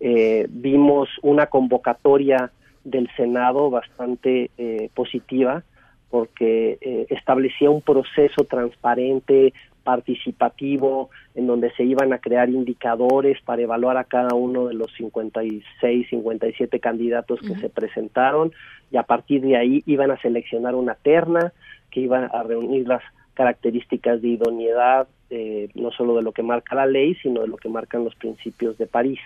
Eh, 0.00 0.46
vimos 0.50 1.08
una 1.22 1.46
convocatoria 1.46 2.50
del 2.84 3.08
Senado 3.16 3.70
bastante 3.70 4.50
eh, 4.58 4.90
positiva 4.94 5.62
porque 6.10 6.78
eh, 6.80 7.06
establecía 7.10 7.70
un 7.70 7.80
proceso 7.80 8.44
transparente, 8.44 9.52
participativo, 9.82 11.10
en 11.34 11.46
donde 11.46 11.72
se 11.72 11.84
iban 11.84 12.12
a 12.12 12.18
crear 12.18 12.50
indicadores 12.50 13.40
para 13.42 13.62
evaluar 13.62 13.96
a 13.96 14.04
cada 14.04 14.34
uno 14.34 14.66
de 14.66 14.74
los 14.74 14.92
56, 14.94 16.08
57 16.08 16.80
candidatos 16.80 17.40
que 17.40 17.56
se 17.56 17.68
presentaron 17.68 18.52
y 18.90 18.96
a 18.96 19.02
partir 19.02 19.42
de 19.42 19.56
ahí 19.56 19.82
iban 19.86 20.10
a 20.10 20.20
seleccionar 20.20 20.74
una 20.74 20.94
terna 20.94 21.52
que 21.90 22.00
iba 22.00 22.26
a 22.26 22.42
reunir 22.42 22.86
las 22.86 23.02
características 23.34 24.22
de 24.22 24.28
idoneidad, 24.28 25.08
eh, 25.30 25.68
no 25.74 25.90
solo 25.90 26.14
de 26.16 26.22
lo 26.22 26.32
que 26.32 26.42
marca 26.42 26.74
la 26.74 26.86
ley, 26.86 27.14
sino 27.16 27.40
de 27.42 27.48
lo 27.48 27.56
que 27.56 27.68
marcan 27.68 28.04
los 28.04 28.14
principios 28.14 28.78
de 28.78 28.86
París 28.86 29.18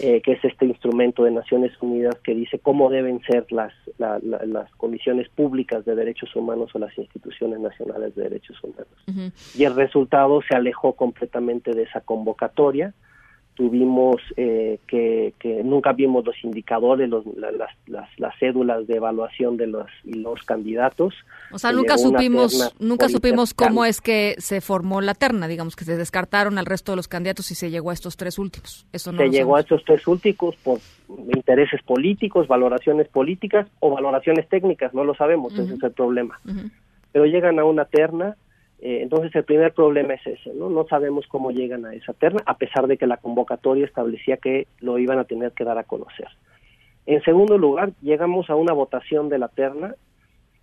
eh, 0.00 0.22
que 0.22 0.32
es 0.32 0.44
este 0.44 0.64
instrumento 0.64 1.24
de 1.24 1.30
Naciones 1.30 1.72
Unidas 1.82 2.16
que 2.24 2.34
dice 2.34 2.58
cómo 2.58 2.88
deben 2.90 3.20
ser 3.22 3.44
las, 3.52 3.72
la- 3.98 4.18
la- 4.20 4.44
las 4.46 4.70
comisiones 4.76 5.28
públicas 5.28 5.84
de 5.84 5.94
derechos 5.94 6.34
humanos 6.34 6.74
o 6.74 6.78
las 6.78 6.96
instituciones 6.96 7.60
nacionales 7.60 8.14
de 8.14 8.22
derechos 8.22 8.56
humanos. 8.64 8.88
Y 9.54 9.64
el 9.64 9.74
resultado 9.74 10.40
se 10.48 10.54
alejó 10.56 10.94
completamente 10.94 11.72
de 11.72 11.82
esa 11.82 12.00
convocatoria. 12.00 12.94
Tuvimos 13.54 14.20
eh, 14.36 14.78
que, 14.88 15.32
que 15.38 15.62
nunca 15.62 15.92
vimos 15.92 16.24
los 16.24 16.34
indicadores, 16.42 17.08
los- 17.08 17.24
la- 17.36 17.52
las, 17.52 17.70
las, 17.86 18.08
las 18.18 18.36
cédulas 18.40 18.86
de 18.88 18.96
evaluación 18.96 19.56
de 19.56 19.68
los, 19.68 19.86
los 20.02 20.42
candidatos. 20.42 21.14
O 21.52 21.58
sea, 21.58 21.70
Se 21.70 21.76
nunca 21.76 21.96
supimos, 21.96 22.74
nunca 22.80 23.08
supimos 23.08 23.54
cómo 23.54 23.84
es 23.84 24.00
que 24.00 24.34
se 24.38 24.60
formó 24.60 25.00
la 25.00 25.14
terna, 25.14 25.46
digamos 25.46 25.76
que 25.76 25.84
se 25.84 25.96
descartaron 25.96 26.58
al 26.58 26.66
resto 26.66 26.92
de 26.92 26.96
los 26.96 27.06
candidatos 27.06 27.50
y 27.52 27.54
se 27.54 27.70
llegó 27.70 27.90
a 27.90 27.92
estos 27.92 28.16
tres 28.16 28.38
últimos. 28.40 28.86
Eso 28.92 29.12
no 29.12 29.18
se 29.18 29.28
llegó 29.30 29.54
a 29.56 29.60
estos 29.60 29.84
tres 29.84 30.04
últimos 30.08 30.56
por 30.56 30.80
intereses 31.34 31.80
políticos, 31.82 32.48
valoraciones 32.48 33.06
políticas 33.08 33.68
o 33.78 33.90
valoraciones 33.90 34.48
técnicas, 34.48 34.92
no 34.94 35.04
lo 35.04 35.14
sabemos, 35.14 35.52
ese 35.56 35.74
es 35.74 35.82
el 35.82 35.92
problema. 35.92 36.40
Pero 37.12 37.26
llegan 37.26 37.58
a 37.60 37.64
una 37.64 37.84
terna, 37.84 38.36
eh, 38.80 39.00
entonces 39.02 39.34
el 39.34 39.44
primer 39.44 39.72
problema 39.72 40.14
es 40.14 40.26
ese, 40.26 40.52
¿no? 40.54 40.68
No 40.68 40.86
sabemos 40.86 41.26
cómo 41.28 41.50
llegan 41.50 41.86
a 41.86 41.94
esa 41.94 42.12
terna, 42.12 42.42
a 42.46 42.58
pesar 42.58 42.86
de 42.86 42.96
que 42.96 43.06
la 43.06 43.16
convocatoria 43.16 43.86
establecía 43.86 44.36
que 44.36 44.66
lo 44.80 44.98
iban 44.98 45.18
a 45.18 45.24
tener 45.24 45.52
que 45.52 45.64
dar 45.64 45.78
a 45.78 45.84
conocer. 45.84 46.28
En 47.06 47.22
segundo 47.22 47.58
lugar, 47.58 47.92
llegamos 48.02 48.48
a 48.50 48.56
una 48.56 48.72
votación 48.72 49.28
de 49.28 49.38
la 49.38 49.48
terna 49.48 49.94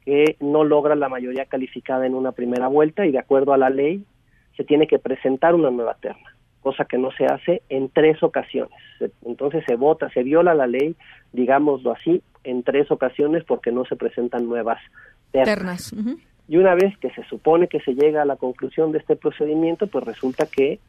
que 0.05 0.36
no 0.39 0.64
logra 0.64 0.95
la 0.95 1.09
mayoría 1.09 1.45
calificada 1.45 2.05
en 2.05 2.16
una 2.16 2.32
primera 2.32 2.68
vuelta 2.68 3.05
y 3.05 3.12
de 3.12 3.20
acuerdo 3.20 3.53
a 3.53 3.57
la 3.57 3.70
ley 3.70 4.03
se 4.57 4.64
tiene 4.64 4.88
que 4.88 4.99
presentar 4.99 5.53
una 5.53 5.70
nueva 5.70 5.95
terna, 5.95 6.36
cosa 6.62 6.86
que 6.86 6.97
no 6.97 7.12
se 7.12 7.26
hace 7.26 7.62
en 7.70 7.89
tres 7.89 8.22
ocasiones. 8.24 8.78
Entonces 9.24 9.64
se 9.68 9.76
vota, 9.76 10.09
se 10.09 10.24
viola 10.24 10.53
la 10.53 10.68
ley, 10.68 10.95
digámoslo 11.32 11.91
así, 11.91 12.22
en 12.43 12.64
tres 12.64 12.89
ocasiones 12.89 13.43
porque 13.43 13.72
no 13.72 13.86
se 13.86 13.95
presentan 13.95 14.47
nuevas 14.47 14.80
ternas. 15.32 15.93
Y 16.51 16.57
una 16.57 16.75
vez 16.75 16.97
que 16.97 17.09
se 17.11 17.23
supone 17.29 17.69
que 17.69 17.79
se 17.79 17.93
llega 17.93 18.23
a 18.23 18.25
la 18.25 18.35
conclusión 18.35 18.91
de 18.91 18.97
este 18.97 19.15
procedimiento, 19.15 19.87
pues 19.87 20.03
resulta 20.03 20.47
que 20.47 20.79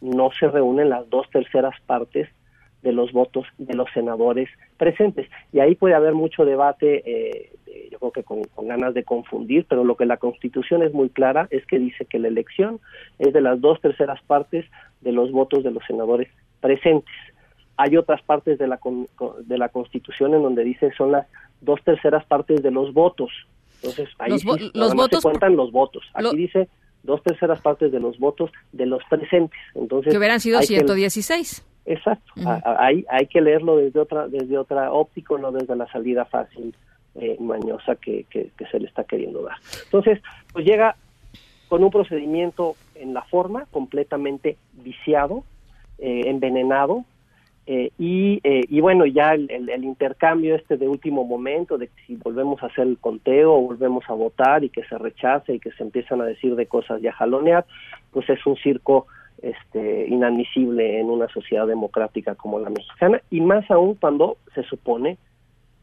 no 0.00 0.30
se 0.30 0.48
reúnen 0.48 0.88
las 0.88 1.10
dos 1.10 1.28
terceras 1.28 1.78
partes 1.84 2.30
de 2.80 2.92
los 2.92 3.12
votos 3.12 3.46
de 3.58 3.74
los 3.74 3.90
senadores 3.92 4.48
presentes. 4.78 5.28
Y 5.52 5.60
ahí 5.60 5.74
puede 5.74 5.94
haber 5.94 6.14
mucho 6.14 6.46
debate, 6.46 7.02
eh, 7.04 7.52
eh, 7.66 7.88
yo 7.92 7.98
creo 7.98 8.12
que 8.12 8.22
con, 8.22 8.44
con 8.54 8.68
ganas 8.68 8.94
de 8.94 9.04
confundir, 9.04 9.66
pero 9.68 9.84
lo 9.84 9.98
que 9.98 10.06
la 10.06 10.16
Constitución 10.16 10.82
es 10.82 10.94
muy 10.94 11.10
clara 11.10 11.46
es 11.50 11.66
que 11.66 11.78
dice 11.78 12.06
que 12.06 12.18
la 12.18 12.28
elección 12.28 12.80
es 13.18 13.34
de 13.34 13.42
las 13.42 13.60
dos 13.60 13.82
terceras 13.82 14.22
partes 14.22 14.64
de 15.02 15.12
los 15.12 15.30
votos 15.30 15.62
de 15.62 15.72
los 15.72 15.84
senadores 15.84 16.28
presentes. 16.62 17.14
Hay 17.76 17.98
otras 17.98 18.22
partes 18.22 18.58
de 18.58 18.66
la, 18.66 18.80
de 19.44 19.58
la 19.58 19.68
Constitución 19.68 20.32
en 20.32 20.42
donde 20.42 20.64
dice 20.64 20.90
son 20.96 21.12
las 21.12 21.26
dos 21.60 21.82
terceras 21.84 22.24
partes 22.24 22.62
de 22.62 22.70
los 22.70 22.94
votos. 22.94 23.30
Entonces, 23.82 24.08
ahí 24.18 24.30
Los 24.30 24.40
sí, 24.42 24.46
vo- 24.48 24.56
nada 24.58 24.70
los 24.74 24.88
más 24.88 24.96
votos 24.96 25.20
se 25.20 25.28
cuentan 25.28 25.56
los 25.56 25.72
votos. 25.72 26.04
Aquí 26.14 26.22
Lo- 26.24 26.32
dice 26.32 26.68
dos 27.02 27.22
terceras 27.22 27.60
partes 27.60 27.90
de 27.90 27.98
los 28.00 28.18
votos 28.18 28.50
de 28.72 28.86
los 28.86 29.02
presentes. 29.10 29.58
Entonces, 29.74 30.12
Que 30.12 30.18
hubieran 30.18 30.38
sido 30.40 30.58
hay 30.58 30.66
que- 30.66 30.74
116. 30.76 31.64
Exacto. 31.84 32.32
Hay, 32.64 33.04
hay 33.10 33.26
que 33.26 33.40
leerlo 33.40 33.76
desde 33.76 33.98
otra 33.98 34.28
desde 34.28 34.56
otra 34.56 34.92
óptica, 34.92 35.36
no 35.36 35.50
desde 35.50 35.74
la 35.74 35.90
salida 35.90 36.24
fácil, 36.24 36.74
eh, 37.16 37.36
mañosa 37.40 37.96
que, 37.96 38.24
que, 38.30 38.50
que 38.56 38.66
se 38.66 38.78
le 38.78 38.86
está 38.86 39.02
queriendo 39.02 39.42
dar. 39.42 39.56
Entonces, 39.84 40.20
pues 40.52 40.64
llega 40.64 40.94
con 41.68 41.82
un 41.82 41.90
procedimiento 41.90 42.76
en 42.94 43.14
la 43.14 43.22
forma 43.22 43.66
completamente 43.72 44.56
viciado, 44.74 45.42
eh, 45.98 46.22
envenenado, 46.26 47.04
eh, 47.66 47.90
y, 47.98 48.40
eh, 48.42 48.62
y 48.68 48.80
bueno, 48.80 49.06
ya 49.06 49.34
el, 49.34 49.50
el- 49.50 49.68
el 49.70 49.84
intercambio 49.84 50.54
este 50.56 50.76
de 50.76 50.88
último 50.88 51.24
momento, 51.24 51.78
de 51.78 51.86
que 51.88 52.02
si 52.06 52.16
volvemos 52.16 52.62
a 52.62 52.66
hacer 52.66 52.86
el 52.88 52.98
conteo 52.98 53.52
o 53.54 53.60
volvemos 53.60 54.04
a 54.08 54.14
votar 54.14 54.64
y 54.64 54.68
que 54.70 54.82
se 54.84 54.98
rechace 54.98 55.54
y 55.54 55.60
que 55.60 55.70
se 55.72 55.82
empiezan 55.84 56.20
a 56.20 56.24
decir 56.24 56.56
de 56.56 56.66
cosas 56.66 57.00
y 57.02 57.06
a 57.06 57.12
jalonear, 57.12 57.64
pues 58.10 58.28
es 58.30 58.44
un 58.46 58.56
circo 58.56 59.06
este, 59.42 60.06
inadmisible 60.08 61.00
en 61.00 61.08
una 61.10 61.28
sociedad 61.28 61.66
democrática 61.66 62.34
como 62.34 62.58
la 62.60 62.70
mexicana, 62.70 63.20
y 63.30 63.40
más 63.40 63.68
aún 63.70 63.94
cuando 63.94 64.36
se 64.54 64.62
supone 64.64 65.18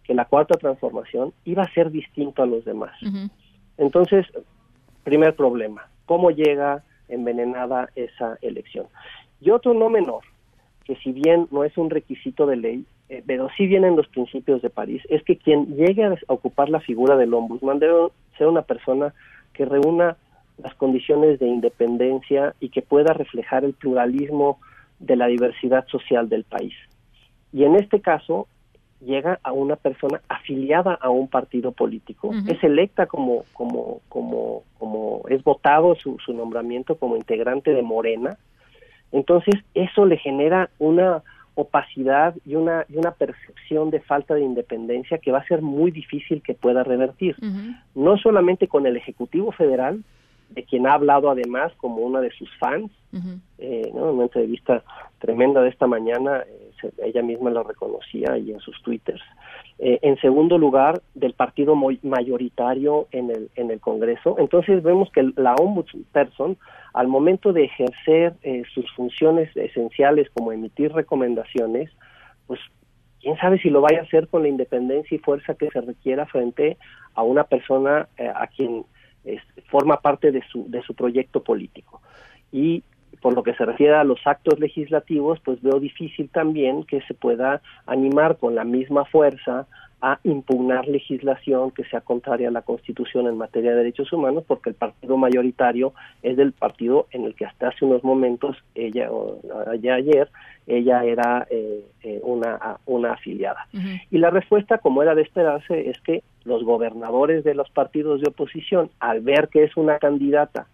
que 0.04 0.14
la 0.14 0.26
cuarta 0.26 0.58
transformación 0.58 1.34
iba 1.46 1.64
a 1.64 1.74
ser 1.74 1.92
distinto 1.92 2.42
a 2.44 2.46
los 2.46 2.66
demás. 2.66 2.92
Entonces, 3.78 4.26
primer 5.04 5.36
problema, 5.36 5.88
¿cómo 6.06 6.32
llega 6.32 6.84
envenenada 7.08 7.90
esa 7.96 8.38
elección? 8.42 8.88
Y 9.42 9.52
otro 9.52 9.74
no 9.74 9.90
menor, 9.90 10.24
que 10.90 10.96
si 11.04 11.12
bien 11.12 11.48
no 11.52 11.64
es 11.64 11.78
un 11.78 11.92
requisito 11.92 12.48
de 12.48 12.56
ley, 12.56 12.84
eh, 13.10 13.24
pero 13.24 13.48
sí 13.56 13.68
vienen 13.68 13.96
los 13.96 14.08
principios 14.08 14.64
de 14.64 14.72
París, 14.72 15.04
es 15.08 15.22
que 15.22 15.38
quien 15.38 15.76
llegue 15.76 16.04
a 16.04 16.16
ocupar 16.26 16.68
la 16.70 16.80
figura 16.80 17.16
del 17.16 17.32
ombudsman 17.32 17.78
debe 17.78 18.08
ser 18.40 18.48
una 18.48 18.64
persona 18.64 19.14
que 19.54 19.66
reúna 19.66 20.18
las 20.58 20.74
condiciones 20.74 21.38
de 21.38 21.46
independencia 21.46 22.56
y 22.60 22.70
que 22.70 22.82
pueda 22.82 23.14
reflejar 23.14 23.66
el 23.66 23.74
pluralismo 23.74 24.60
de 24.98 25.16
la 25.16 25.28
diversidad 25.28 25.86
social 25.90 26.28
del 26.28 26.44
país. 26.44 26.74
Y 27.54 27.66
en 27.66 27.76
este 27.76 28.02
caso 28.02 28.48
llega 29.00 29.40
a 29.44 29.52
una 29.52 29.76
persona 29.76 30.22
afiliada 30.28 30.96
a 30.96 31.12
un 31.12 31.28
partido 31.28 31.72
político, 31.72 32.32
es 32.48 32.64
electa 32.64 33.06
como 33.06 33.44
como 33.54 34.02
como 34.10 34.64
como 34.80 35.22
es 35.30 35.44
votado 35.44 35.94
su, 35.94 36.18
su 36.18 36.34
nombramiento 36.34 36.96
como 36.98 37.16
integrante 37.16 37.76
de 37.76 37.84
Morena. 37.84 38.40
Entonces, 39.12 39.56
eso 39.74 40.06
le 40.06 40.18
genera 40.18 40.70
una 40.80 41.24
opacidad 41.56 42.36
y 42.46 42.56
una 42.56 42.86
y 42.88 42.98
una 42.98 43.12
percepción 43.12 43.90
de 43.90 44.00
falta 44.00 44.34
de 44.34 44.42
independencia 44.42 45.18
que 45.18 45.32
va 45.32 45.40
a 45.40 45.48
ser 45.48 45.62
muy 45.62 45.92
difícil 45.92 46.42
que 46.42 46.54
pueda 46.54 46.84
revertir. 46.84 47.36
No 47.96 48.18
solamente 48.18 48.68
con 48.68 48.86
el 48.86 48.96
Ejecutivo 48.96 49.52
Federal, 49.52 50.04
de 50.50 50.64
quien 50.64 50.88
ha 50.88 50.94
hablado 50.94 51.30
además 51.30 51.72
como 51.78 51.98
una 51.98 52.22
de 52.22 52.32
sus 52.32 52.50
fans, 52.58 52.92
eh, 53.58 53.92
¿no? 53.94 54.10
en 54.10 54.16
una 54.16 54.24
entrevista 54.24 54.84
tremenda 55.20 55.62
de 55.62 55.70
esta 55.70 55.88
mañana, 55.88 56.44
eh, 56.48 56.72
se- 56.80 56.94
ella 57.06 57.22
misma 57.22 57.50
lo 57.50 57.64
reconocía 57.64 58.38
y 58.38 58.52
en 58.52 58.60
sus 58.60 58.82
twitters. 58.84 59.22
Eh, 59.80 60.00
en 60.02 60.18
segundo 60.20 60.58
lugar, 60.58 61.02
del 61.16 61.34
partido 61.34 61.76
mayoritario 61.76 63.08
en 63.12 63.30
el, 63.32 63.50
en 63.56 63.72
el 63.72 63.80
Congreso. 63.80 64.36
Entonces 64.40 64.84
vemos 64.84 65.10
que 65.12 65.32
la 65.36 65.56
ombudsperson, 65.56 66.58
al 66.94 67.08
momento 67.08 67.54
de 67.54 67.66
ejercer 67.66 68.34
eh, 68.44 68.64
sus 68.74 68.92
funciones 68.94 69.56
esenciales 69.56 70.30
como 70.32 70.52
emitir 70.52 70.92
recomendaciones, 70.92 71.90
pues 72.48 72.60
quién 73.22 73.38
sabe 73.38 73.60
si 73.60 73.70
lo 73.70 73.82
vaya 73.82 74.00
a 74.00 74.04
hacer 74.04 74.28
con 74.28 74.44
la 74.44 74.50
independencia 74.50 75.16
y 75.16 75.20
fuerza 75.20 75.54
que 75.56 75.70
se 75.70 75.82
requiera 75.82 76.26
frente 76.26 76.78
a 77.16 77.24
una 77.24 77.44
persona 77.46 78.08
eh, 78.18 78.32
a 78.34 78.48
quien 78.48 78.86
es- 79.36 79.66
forma 79.68 80.00
parte 80.02 80.32
de 80.32 80.42
su, 80.52 80.66
de 80.70 80.82
su 80.82 80.94
proyecto 80.94 81.44
político. 81.44 82.02
Y 82.52 82.84
por 83.22 83.34
lo 83.36 83.44
que 83.44 83.54
se 83.56 83.66
refiere 83.66 83.96
a 83.96 84.04
los 84.04 84.20
actos 84.26 84.60
legislativos, 84.60 85.40
pues 85.44 85.62
veo 85.62 85.80
difícil 85.80 86.30
también 86.30 86.84
que 86.84 87.02
se 87.02 87.14
pueda 87.14 87.62
animar 87.86 88.38
con 88.38 88.56
la 88.56 88.64
misma 88.64 89.06
fuerza 89.06 89.68
a 90.02 90.18
impugnar 90.24 90.88
legislación 90.88 91.72
que 91.72 91.84
sea 91.84 92.00
contraria 92.00 92.48
a 92.48 92.52
la 92.52 92.62
Constitución 92.62 93.28
en 93.28 93.38
materia 93.38 93.72
de 93.72 93.78
derechos 93.80 94.14
humanos, 94.14 94.46
porque 94.48 94.70
el 94.70 94.76
partido 94.76 95.18
mayoritario 95.18 95.92
es 96.24 96.38
del 96.38 96.54
partido 96.54 97.08
en 97.12 97.26
el 97.26 97.36
que 97.36 97.46
hasta 97.46 97.68
hace 97.68 97.84
unos 97.84 98.02
momentos, 98.06 98.56
ella, 98.76 99.12
o 99.12 99.42
ya 99.82 99.96
ayer, 99.96 100.30
ella 100.68 101.04
era 101.04 101.46
eh, 101.50 101.84
eh, 102.04 102.22
una, 102.24 102.78
una 102.86 103.12
afiliada. 103.14 103.68
Y 104.10 104.20
la 104.20 104.30
respuesta, 104.30 104.78
como 104.78 105.04
era 105.04 105.16
de 105.16 105.24
esperarse, 105.24 105.90
es 105.90 106.00
que 106.00 106.24
los 106.46 106.64
gobernadores 106.64 107.44
de 107.44 107.54
los 107.54 107.70
partidos 107.70 108.22
de 108.22 108.30
oposición, 108.30 108.90
al 109.00 109.22
ver 109.22 109.50
que 109.50 109.64
es 109.64 109.76
una 109.78 109.98
candidata 110.00 110.68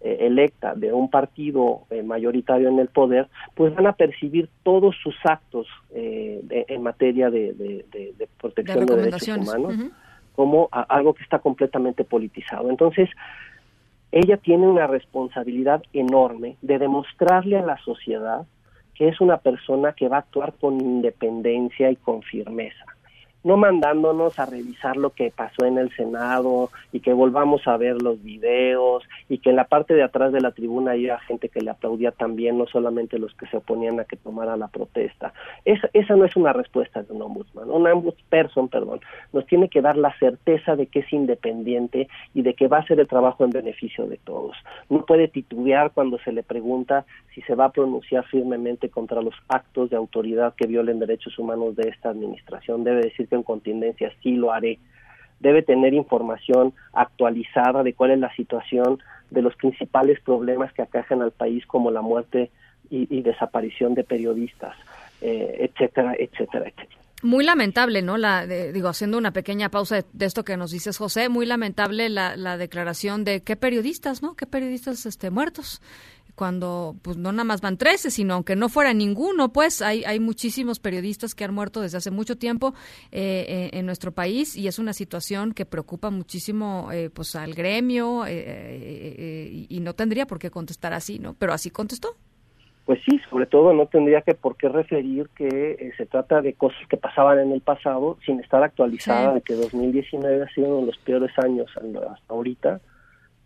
eh, 0.00 0.18
electa 0.20 0.74
de 0.74 0.92
un 0.92 1.10
partido 1.10 1.82
eh, 1.90 2.02
mayoritario 2.02 2.68
en 2.68 2.78
el 2.78 2.88
poder, 2.88 3.28
pues 3.54 3.74
van 3.74 3.86
a 3.86 3.92
percibir 3.92 4.48
todos 4.62 4.96
sus 5.02 5.14
actos 5.24 5.66
eh, 5.94 6.40
de- 6.44 6.64
en 6.68 6.82
materia 6.82 7.28
de, 7.30 7.52
de- 7.52 7.84
de- 7.92 8.14
protección 8.40 8.86
de, 8.86 8.92
derechos 8.96 9.20
humanos 9.50 9.74
como 10.34 10.68
a- 10.72 10.82
algo 10.82 11.12
que 11.12 11.22
está 11.22 11.38
completamente 11.40 12.04
politizado. 12.04 12.70
Entonces, 12.70 13.10
ella 14.12 14.38
tiene 14.38 14.66
una 14.66 14.86
responsabilidad 14.86 15.82
enorme 15.92 16.56
de 16.62 16.78
demostrarle 16.78 17.58
a 17.58 17.62
la 17.66 17.76
sociedad 17.78 18.46
que 18.94 19.08
es 19.08 19.20
una 19.20 19.38
persona 19.38 19.92
que 19.92 20.08
va 20.08 20.16
a 20.16 20.20
actuar 20.20 20.54
con 20.60 20.80
independencia 20.80 21.90
y 21.90 21.96
con 21.96 22.22
firmeza, 22.22 22.84
no 23.42 23.56
mandándonos 23.56 24.38
a 24.38 24.46
revisar 24.46 24.96
lo 24.96 25.10
que 25.10 25.32
pasó 25.34 25.64
en 25.64 25.78
el 25.78 25.94
Senado 25.96 26.70
y 26.92 27.00
que 27.00 27.12
volvamos 27.12 27.66
a 27.66 27.76
ver 27.76 28.00
los 28.02 28.22
videos 28.22 29.04
y 29.28 29.38
que 29.38 29.50
en 29.50 29.56
la 29.56 29.64
parte 29.64 29.94
de 29.94 30.02
atrás 30.02 30.32
de 30.32 30.40
la 30.40 30.52
tribuna 30.52 30.92
haya 30.92 31.18
gente 31.20 31.48
que 31.48 31.60
le 31.60 31.70
aplaudía 31.70 32.12
también, 32.12 32.58
no 32.58 32.66
solamente 32.66 33.18
los 33.18 33.34
que 33.34 33.46
se 33.46 33.56
oponían 33.56 34.00
a 34.00 34.04
que 34.04 34.16
tomara 34.16 34.56
la 34.56 34.68
protesta. 34.68 35.32
Esa, 35.64 35.88
esa 35.92 36.16
no 36.16 36.24
es 36.24 36.36
una 36.36 36.52
respuesta 36.52 37.02
de 37.02 37.12
un 37.12 37.22
ombudsman. 37.22 37.70
Un 37.70 37.86
ombudsperson, 37.86 38.68
perdón, 38.68 39.00
nos 39.32 39.46
tiene 39.46 39.68
que 39.68 39.80
dar 39.80 39.96
la 39.96 40.16
certeza 40.18 40.76
de 40.76 40.86
que 40.86 41.00
es 41.00 41.12
independiente 41.12 42.08
y 42.34 42.42
de 42.42 42.54
que 42.54 42.68
va 42.68 42.78
a 42.78 42.80
hacer 42.80 43.00
el 43.00 43.08
trabajo 43.08 43.44
en 43.44 43.50
beneficio 43.50 44.06
de 44.06 44.18
todos. 44.18 44.56
No 44.88 45.04
puede 45.06 45.28
titubear 45.28 45.92
cuando 45.92 46.18
se 46.18 46.32
le 46.32 46.42
pregunta 46.42 47.04
si 47.34 47.42
se 47.42 47.54
va 47.54 47.66
a 47.66 47.72
pronunciar 47.72 48.24
firmemente 48.26 48.90
contra 48.90 49.22
los 49.22 49.34
actos 49.48 49.90
de 49.90 49.96
autoridad 49.96 50.54
que 50.54 50.66
violen 50.66 50.98
derechos 50.98 51.38
humanos 51.38 51.76
de 51.76 51.88
esta 51.88 52.10
administración. 52.10 52.84
Debe 52.84 53.02
decir 53.02 53.28
en 53.36 53.42
contingencia 53.42 54.12
sí 54.22 54.36
lo 54.36 54.52
haré. 54.52 54.78
Debe 55.40 55.62
tener 55.62 55.94
información 55.94 56.74
actualizada 56.92 57.82
de 57.82 57.94
cuál 57.94 58.10
es 58.10 58.18
la 58.18 58.34
situación 58.34 58.98
de 59.30 59.42
los 59.42 59.54
principales 59.56 60.20
problemas 60.20 60.72
que 60.72 60.82
acajan 60.82 61.22
al 61.22 61.30
país, 61.30 61.64
como 61.66 61.90
la 61.90 62.02
muerte 62.02 62.50
y, 62.90 63.22
desaparición 63.22 63.94
de 63.94 64.02
periodistas, 64.02 64.76
eh, 65.20 65.70
etcétera, 65.70 66.14
etcétera, 66.18 66.68
etcétera. 66.68 67.00
Muy 67.22 67.44
lamentable, 67.44 68.02
¿no? 68.02 68.16
La, 68.16 68.46
digo, 68.46 68.88
haciendo 68.88 69.18
una 69.18 69.30
pequeña 69.30 69.68
pausa 69.68 69.96
de, 69.96 70.04
de 70.12 70.26
esto 70.26 70.42
que 70.42 70.56
nos 70.56 70.70
dices, 70.70 70.96
José, 70.96 71.28
muy 71.28 71.46
lamentable 71.46 72.08
la, 72.08 72.34
la 72.36 72.56
declaración 72.56 73.24
de 73.24 73.42
qué 73.42 73.56
periodistas, 73.56 74.22
¿no? 74.22 74.34
¿Qué 74.34 74.46
periodistas 74.46 75.04
este, 75.06 75.30
muertos? 75.30 75.80
Cuando, 76.40 76.96
pues, 77.02 77.18
no 77.18 77.32
nada 77.32 77.44
más 77.44 77.60
van 77.60 77.76
13, 77.76 78.10
sino 78.10 78.32
aunque 78.32 78.56
no 78.56 78.70
fuera 78.70 78.94
ninguno, 78.94 79.52
pues, 79.52 79.82
hay, 79.82 80.04
hay 80.04 80.20
muchísimos 80.20 80.80
periodistas 80.80 81.34
que 81.34 81.44
han 81.44 81.52
muerto 81.52 81.82
desde 81.82 81.98
hace 81.98 82.10
mucho 82.10 82.38
tiempo 82.38 82.72
eh, 83.12 83.44
eh, 83.46 83.70
en 83.74 83.84
nuestro 83.84 84.12
país 84.12 84.56
y 84.56 84.66
es 84.66 84.78
una 84.78 84.94
situación 84.94 85.52
que 85.52 85.66
preocupa 85.66 86.08
muchísimo, 86.08 86.88
eh, 86.92 87.10
pues, 87.10 87.36
al 87.36 87.52
gremio 87.52 88.24
eh, 88.24 88.32
eh, 88.46 89.66
y- 89.68 89.80
no 89.80 89.92
tendría 89.94 90.24
por 90.26 90.38
qué 90.38 90.50
contestar 90.50 90.94
así, 90.94 91.18
¿no? 91.18 91.34
Pero 91.34 91.52
así 91.52 91.68
contestó. 91.70 92.16
Pues 92.86 93.00
sí, 93.04 93.20
sobre 93.28 93.44
todo 93.44 93.74
no 93.74 93.84
tendría 93.84 94.22
que 94.22 94.32
por 94.34 94.56
qué 94.56 94.70
referir 94.70 95.28
que 95.36 95.92
se 95.98 96.06
trata 96.06 96.40
de 96.40 96.54
cosas 96.54 96.80
que 96.88 96.96
pasaban 96.96 97.38
en 97.38 97.52
el 97.52 97.60
pasado 97.60 98.16
sin 98.24 98.40
estar 98.40 98.62
actualizada 98.62 99.28
Sí. 99.28 99.34
de 99.34 99.40
que 99.42 99.54
2019 99.56 100.42
ha 100.42 100.48
sido 100.54 100.68
uno 100.68 100.80
de 100.80 100.86
los 100.86 100.98
peores 101.04 101.32
años 101.44 101.68
hasta 101.76 102.32
ahorita 102.34 102.80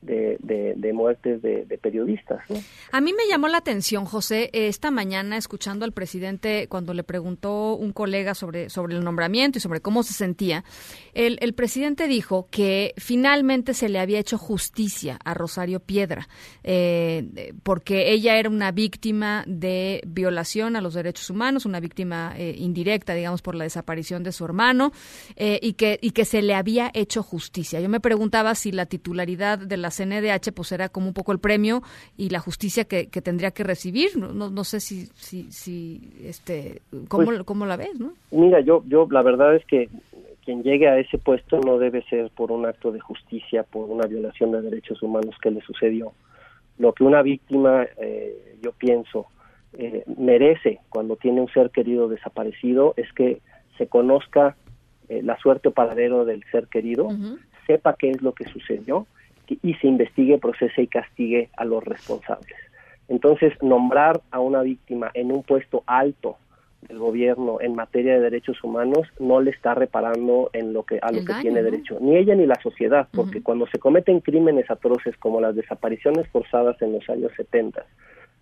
de, 0.05 0.93
muertes 0.93 1.43
de, 1.43 1.79
periodistas. 1.83 2.41
A 2.93 3.01
mí 3.01 3.13
me 3.13 3.27
llamó 3.29 3.49
la 3.49 3.59
atención, 3.59 4.05
José, 4.05 4.51
esta 4.53 4.91
mañana 4.91 5.37
escuchando 5.37 5.85
al 5.85 5.93
presidente 5.93 6.67
cuando 6.69 6.95
le 6.95 7.05
preguntó 7.05 7.75
un 7.75 7.93
colega 7.93 8.35
sobre, 8.35 8.71
sobre 8.71 8.97
el 8.97 9.05
nombramiento 9.05 9.59
y 9.59 9.61
sobre 9.61 9.81
cómo 9.81 10.03
se 10.03 10.15
sentía. 10.15 10.65
El, 11.13 11.39
el 11.41 11.55
presidente 11.55 12.07
dijo 12.09 12.49
que 12.51 12.95
finalmente 12.97 13.75
se 13.75 13.89
le 13.89 13.99
había 13.99 14.19
hecho 14.19 14.39
justicia 14.39 15.19
a 15.25 15.35
Rosario 15.35 15.81
Piedra, 15.81 16.29
eh, 16.63 17.53
porque 17.63 18.13
ella 18.13 18.37
era 18.37 18.49
una 18.49 18.73
víctima 18.73 19.45
de 19.47 20.03
violación 20.07 20.77
a 20.77 20.81
los 20.81 20.95
derechos 20.95 21.31
humanos, 21.31 21.67
una 21.67 21.81
víctima 21.81 22.35
eh, 22.37 22.55
indirecta, 22.59 23.15
digamos, 23.15 23.43
por 23.43 23.55
la 23.55 23.65
desaparición 23.65 24.23
de 24.23 24.33
su 24.33 24.45
hermano, 24.45 24.93
eh, 25.37 25.59
y, 25.63 25.75
que, 25.75 25.99
y 26.01 26.11
que 26.11 26.25
se 26.25 26.43
le 26.43 26.55
había 26.55 26.91
hecho 26.95 27.23
justicia. 27.23 27.81
Yo 27.81 27.89
me 27.89 28.01
preguntaba 28.01 28.55
si 28.55 28.73
la 28.73 28.87
titularidad 28.87 29.59
de 29.59 29.77
la 29.77 29.91
CNDH 29.97 30.53
pues 30.55 30.73
era 30.73 30.89
como 30.89 31.09
un 31.09 31.15
poco 31.15 31.33
el 31.33 31.39
premio 31.39 31.83
y 32.17 32.31
la 32.31 32.41
justicia 32.41 32.85
que, 32.85 33.09
que 33.09 33.23
tendría 33.23 33.51
que 33.51 33.65
recibir. 33.65 34.17
No, 34.17 34.65
sé 34.65 34.81
si, 34.81 35.07
si, 35.15 35.51
si 35.51 36.13
este, 36.25 36.83
¿cómo, 37.09 37.25
Pues- 37.27 37.43
cómo 37.45 37.67
la 37.67 37.77
ves, 37.77 37.99
¿no? 37.99 38.13
Mira, 38.31 38.61
yo, 38.61 38.83
yo 38.87 39.07
la 39.11 39.23
verdad 39.23 39.55
es 39.55 39.65
que 39.67 39.89
quien 40.45 40.63
llegue 40.63 40.89
a 40.89 40.99
ese 40.99 41.19
puesto 41.19 41.59
no 41.61 41.79
debe 41.79 42.03
ser 42.03 42.31
por 42.31 42.53
un 42.53 42.67
acto 42.67 42.93
de 42.93 43.01
justicia, 43.01 43.63
por 43.63 43.89
una 43.89 44.07
violación 44.07 44.53
de 44.53 44.61
derechos 44.61 45.03
humanos 45.03 45.35
que 45.43 45.51
le 45.51 45.61
sucedió. 45.63 46.13
Lo 46.79 46.93
que 46.93 47.05
una 47.05 47.23
víctima, 47.23 47.87
eh, 47.99 48.57
yo 48.63 48.73
pienso, 48.73 49.27
eh, 49.73 50.05
merece 50.19 50.81
cuando 50.91 51.17
tiene 51.17 51.41
un 51.41 51.49
ser 51.49 51.71
querido 51.71 52.09
desaparecido 52.09 52.95
es 52.97 53.11
que 53.13 53.41
se 53.79 53.87
conozca 53.87 54.57
eh, 55.09 55.23
la 55.23 55.39
suerte 55.39 55.69
o 55.69 55.73
paradero 55.73 56.25
del 56.25 56.45
ser 56.51 56.69
querido, 56.69 57.09
sepa 57.67 57.97
qué 57.99 58.11
es 58.11 58.23
lo 58.23 58.33
que 58.33 58.45
sucedió 58.45 59.07
y- 59.49 59.75
se 59.75 59.87
investigue, 59.87 60.39
procese 60.39 60.83
y 60.83 60.87
castigue 60.87 61.49
a 61.57 61.65
los 61.65 61.83
responsables. 61.85 62.57
Entonces, 63.09 63.53
nombrar 63.63 64.21
a 64.31 64.41
una 64.41 64.63
víctima 64.63 65.11
en 65.15 65.31
un 65.33 65.43
puesto 65.43 65.83
alto 65.87 66.37
del 66.89 66.99
gobierno 66.99 67.59
en 67.61 67.75
materia 67.75 68.15
de 68.15 68.21
derechos 68.21 68.63
humanos 68.63 69.09
no 69.19 69.41
le 69.41 69.51
está 69.51 69.75
reparando 69.75 70.51
en 70.53 70.73
lo 70.75 70.83
que 70.83 70.99
a 71.01 71.11
lo 71.11 71.19
El 71.19 71.25
que 71.27 71.33
daño, 71.33 71.43
tiene 71.43 71.63
derecho, 71.63 71.99
ni 72.01 72.17
ella 72.17 72.35
ni 72.35 72.47
la 72.47 72.61
sociedad, 72.63 73.09
porque 73.15 73.43
cuando 73.43 73.67
se 73.69 73.79
cometen 73.79 74.21
crímenes 74.21 74.71
atroces 74.71 75.17
como 75.17 75.41
las 75.41 75.55
desapariciones 75.57 76.29
forzadas 76.29 76.81
en 76.83 76.93
los 76.93 77.09
años 77.09 77.33
70, 77.37 77.85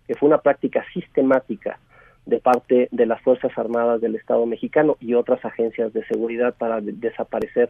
que 0.07 0.15
fue 0.15 0.27
una 0.27 0.39
práctica 0.41 0.83
sistemática 0.93 1.79
de 2.25 2.39
parte 2.39 2.87
de 2.91 3.05
las 3.05 3.21
Fuerzas 3.21 3.51
Armadas 3.57 4.01
del 4.01 4.15
Estado 4.15 4.45
mexicano 4.45 4.97
y 4.99 5.13
otras 5.13 5.43
agencias 5.45 5.91
de 5.93 6.05
seguridad 6.05 6.53
para 6.57 6.79
de- 6.81 6.93
desaparecer 6.93 7.69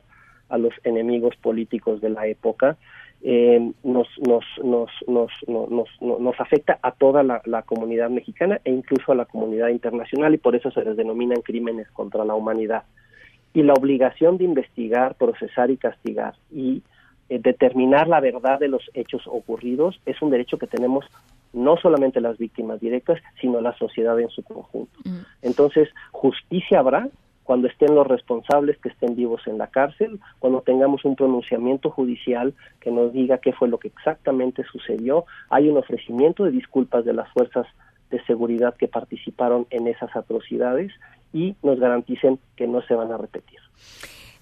a 0.49 0.57
los 0.57 0.73
enemigos 0.83 1.35
políticos 1.37 2.01
de 2.01 2.09
la 2.09 2.27
época, 2.27 2.77
eh, 3.25 3.71
nos, 3.83 4.07
nos, 4.19 4.43
nos, 4.63 4.91
nos, 5.07 5.31
nos, 5.47 5.89
nos- 6.01 6.39
afecta 6.41 6.77
a 6.81 6.91
toda 6.91 7.23
la, 7.23 7.41
la 7.45 7.61
comunidad 7.61 8.09
mexicana 8.09 8.59
e 8.65 8.71
incluso 8.71 9.13
a 9.13 9.15
la 9.15 9.25
comunidad 9.25 9.69
internacional 9.69 10.33
y 10.33 10.37
por 10.37 10.55
eso 10.55 10.71
se 10.71 10.83
les 10.83 10.97
denominan 10.97 11.41
crímenes 11.41 11.89
contra 11.91 12.25
la 12.25 12.35
humanidad. 12.35 12.83
Y 13.53 13.63
la 13.63 13.73
obligación 13.73 14.37
de 14.37 14.43
investigar, 14.43 15.15
procesar 15.15 15.71
y 15.71 15.77
castigar 15.77 16.33
y 16.51 16.81
eh, 17.29 17.39
determinar 17.41 18.09
la 18.09 18.19
verdad 18.19 18.59
de 18.59 18.67
los 18.67 18.91
hechos 18.93 19.21
ocurridos 19.27 20.01
es 20.05 20.21
un 20.21 20.29
derecho 20.29 20.57
que 20.57 20.67
tenemos 20.67 21.05
no 21.53 21.77
solamente 21.77 22.19
las 22.19 22.37
víctimas 22.37 22.81
directas, 22.81 23.21
sino 23.39 23.61
la 23.61 23.73
sociedad 23.77 24.19
en 24.19 24.29
su 24.29 24.43
conjunto. 24.43 24.99
Entonces, 25.41 25.87
justicia 26.11 26.79
habrá 26.79 27.07
cuando 27.43 27.67
estén 27.67 27.93
los 27.95 28.07
responsables 28.07 28.77
que 28.77 28.89
estén 28.89 29.15
vivos 29.15 29.41
en 29.47 29.57
la 29.57 29.67
cárcel, 29.67 30.19
cuando 30.39 30.61
tengamos 30.61 31.05
un 31.05 31.15
pronunciamiento 31.15 31.89
judicial 31.89 32.53
que 32.79 32.91
nos 32.91 33.13
diga 33.13 33.39
qué 33.39 33.53
fue 33.53 33.67
lo 33.67 33.77
que 33.77 33.89
exactamente 33.89 34.63
sucedió, 34.63 35.25
hay 35.49 35.69
un 35.69 35.77
ofrecimiento 35.77 36.45
de 36.45 36.51
disculpas 36.51 37.05
de 37.05 37.13
las 37.13 37.29
fuerzas 37.31 37.67
de 38.09 38.23
seguridad 38.25 38.75
que 38.75 38.87
participaron 38.87 39.65
en 39.69 39.87
esas 39.87 40.15
atrocidades 40.15 40.91
y 41.33 41.55
nos 41.63 41.79
garanticen 41.79 42.39
que 42.55 42.67
no 42.67 42.81
se 42.83 42.93
van 42.93 43.11
a 43.11 43.17
repetir. 43.17 43.59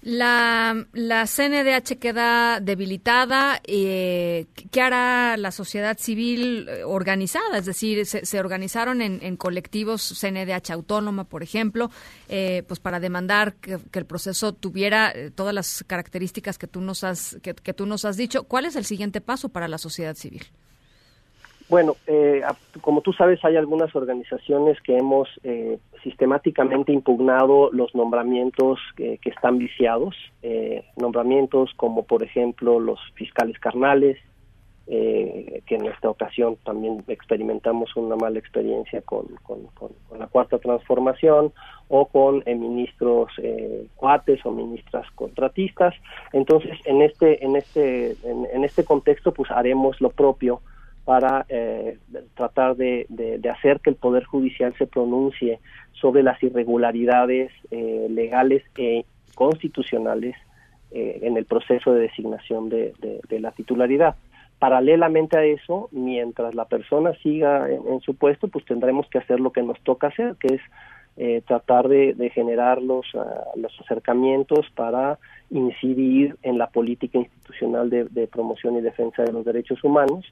La, 0.04 0.84
la 0.92 1.26
CNDH 1.26 1.96
queda 2.00 2.58
debilitada. 2.58 3.60
Eh, 3.62 4.46
¿Qué 4.72 4.80
hará 4.80 5.36
la 5.36 5.52
sociedad 5.52 5.96
civil 5.96 6.68
eh, 6.68 6.82
organizada? 6.82 7.56
Es 7.56 7.66
decir, 7.66 8.04
se, 8.04 8.26
se 8.26 8.40
organizaron 8.40 9.00
en, 9.00 9.36
colectivos 9.36 10.18
CNDH 10.20 10.72
autónoma, 10.72 11.22
por 11.22 11.44
ejemplo, 11.44 11.88
eh, 12.28 12.64
pues 12.66 12.80
para 12.80 12.98
demandar 12.98 13.54
que, 13.54 13.78
que 13.92 14.00
el 14.00 14.06
proceso 14.06 14.52
tuviera 14.52 15.12
eh, 15.12 15.30
todas 15.30 15.54
las 15.54 15.84
características 15.86 16.58
que 16.58 16.66
tú 16.66 16.80
nos 16.80 17.04
has 17.04 17.38
que, 17.40 17.54
que 17.54 17.72
tú 17.72 17.86
nos 17.86 18.04
has 18.04 18.16
dicho. 18.16 18.42
¿Cuál 18.42 18.66
es 18.66 18.74
el 18.74 18.84
siguiente 18.84 19.20
paso 19.20 19.50
para 19.50 19.68
la 19.68 19.78
sociedad 19.78 20.16
civil? 20.16 20.42
Bueno, 21.72 21.96
eh, 22.06 22.42
como 22.82 23.00
tú 23.00 23.14
sabes, 23.14 23.42
hay 23.46 23.56
algunas 23.56 23.96
organizaciones 23.96 24.78
que 24.82 24.94
hemos 24.98 25.26
eh, 25.42 25.78
sistemáticamente 26.02 26.92
impugnado 26.92 27.70
los 27.72 27.94
nombramientos 27.94 28.78
que, 28.94 29.18
están 29.24 29.56
viciados, 29.56 30.14
eh, 30.42 30.84
nombramientos 30.98 31.70
como 31.76 32.02
por 32.04 32.22
ejemplo 32.22 32.78
los 32.78 33.00
fiscales 33.14 33.58
carnales, 33.58 34.18
eh, 34.86 35.62
que 35.64 35.76
en 35.76 35.86
esta 35.86 36.10
ocasión 36.10 36.58
también 36.62 37.04
experimentamos 37.08 37.96
una 37.96 38.16
mala 38.16 38.38
experiencia 38.38 39.00
con, 39.00 39.28
la 40.18 40.26
cuarta 40.26 40.58
transformación 40.58 41.54
o 41.88 42.04
con 42.04 42.42
eh, 42.44 42.54
ministros 42.54 43.32
cuates 43.96 44.44
o 44.44 44.50
ministras 44.50 45.10
contratistas. 45.14 45.94
Entonces, 46.34 46.78
en 46.84 47.00
este, 47.00 47.42
en 47.42 47.56
este, 47.56 48.14
en 48.24 48.62
este 48.62 48.84
contexto, 48.84 49.32
pues 49.32 49.50
haremos 49.50 49.98
lo 50.02 50.10
propio 50.10 50.60
para 51.04 51.44
eh, 51.48 51.98
tratar 52.34 52.76
de, 52.76 53.06
de- 53.08 53.50
hacer 53.50 53.80
que 53.80 53.90
el 53.90 53.96
Poder 53.96 54.24
Judicial 54.24 54.72
se 54.78 54.86
pronuncie 54.86 55.58
sobre 55.92 56.22
las 56.22 56.40
irregularidades 56.42 57.50
eh, 57.70 58.06
legales 58.10 58.62
e 58.76 59.04
constitucionales 59.34 60.36
eh, 60.92 61.20
en 61.22 61.36
el 61.36 61.44
proceso 61.44 61.92
de 61.92 62.02
designación 62.02 62.68
de, 62.68 62.92
de- 63.28 63.40
la 63.40 63.50
titularidad. 63.52 64.14
paralelamente 64.58 65.36
a 65.36 65.44
eso, 65.44 65.88
mientras 65.90 66.54
la 66.54 66.66
persona 66.66 67.12
siga 67.22 67.68
en, 67.68 68.00
su 68.00 68.14
puesto, 68.14 68.46
pues 68.48 68.64
tendremos 68.64 69.08
que 69.08 69.18
hacer 69.18 69.40
lo 69.40 69.50
que 69.50 69.62
nos 69.62 69.80
toca 69.82 70.06
hacer, 70.08 70.36
que 70.38 70.54
es 70.54 70.62
tratar 71.46 71.88
de, 71.88 72.14
generar 72.32 72.80
los, 72.80 73.04
ah, 73.14 73.44
los 73.56 73.72
acercamientos 73.80 74.66
para 74.74 75.18
incidir 75.50 76.36
en 76.42 76.56
la 76.58 76.68
política 76.68 77.18
institucional 77.18 77.90
de, 77.90 78.26
promoción 78.28 78.76
y 78.76 78.80
defensa 78.80 79.22
de 79.22 79.32
los 79.32 79.44
derechos 79.44 79.82
humanos. 79.84 80.24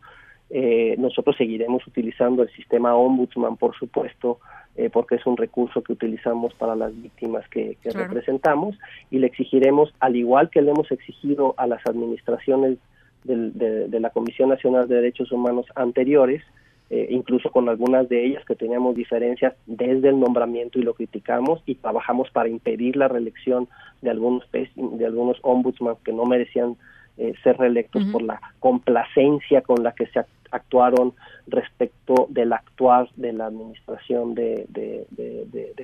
Eh, 0.50 0.96
nosotros 0.98 1.36
seguiremos 1.36 1.86
utilizando 1.86 2.42
el 2.42 2.50
sistema 2.50 2.94
ombudsman, 2.96 3.56
por 3.56 3.76
supuesto, 3.76 4.40
eh, 4.76 4.90
porque 4.90 5.14
es 5.14 5.26
un 5.26 5.36
recurso 5.36 5.82
que 5.82 5.92
utilizamos 5.92 6.54
para 6.54 6.74
las 6.74 6.92
víctimas 7.00 7.48
que, 7.48 7.76
representamos 7.84 8.76
y 9.10 9.18
le 9.18 9.28
exigiremos, 9.28 9.94
al 10.00 10.16
igual 10.16 10.50
que 10.50 10.60
le 10.60 10.72
hemos 10.72 10.90
exigido 10.90 11.54
a 11.56 11.68
las 11.68 11.86
administraciones 11.86 12.78
de, 13.24 14.00
la 14.00 14.10
Comisión 14.10 14.48
Nacional 14.48 14.88
de 14.88 14.96
Derechos 14.96 15.30
Humanos 15.30 15.66
anteriores, 15.76 16.42
eh, 16.88 17.06
incluso 17.10 17.50
con 17.50 17.68
algunas 17.68 18.08
de 18.08 18.24
ellas 18.24 18.44
que 18.44 18.56
teníamos 18.56 18.96
diferencias 18.96 19.54
desde 19.66 20.08
el 20.08 20.18
nombramiento 20.18 20.80
y 20.80 20.82
lo 20.82 20.94
criticamos 20.94 21.62
y 21.66 21.76
trabajamos 21.76 22.30
para 22.30 22.48
impedir 22.48 22.96
la 22.96 23.06
reelección 23.06 23.68
de 24.02 24.10
algunos 24.10 24.44
de 24.50 25.06
algunos 25.06 25.38
ombudsman 25.42 25.96
que 26.04 26.12
no 26.12 26.24
merecían 26.24 26.76
eh, 27.20 27.34
ser 27.42 27.58
reelectos 27.58 28.02
por 28.06 28.22
la 28.22 28.40
complacencia 28.60 29.60
con 29.60 29.82
la 29.82 29.92
que 29.92 30.06
se 30.06 30.20
actuaron 30.50 31.12
respecto 31.48 32.26
del 32.30 32.52
actuar 32.54 33.08
de 33.16 33.34
la 33.34 33.46
administración 33.46 34.34
de, 34.34 34.66
de, 34.68 35.06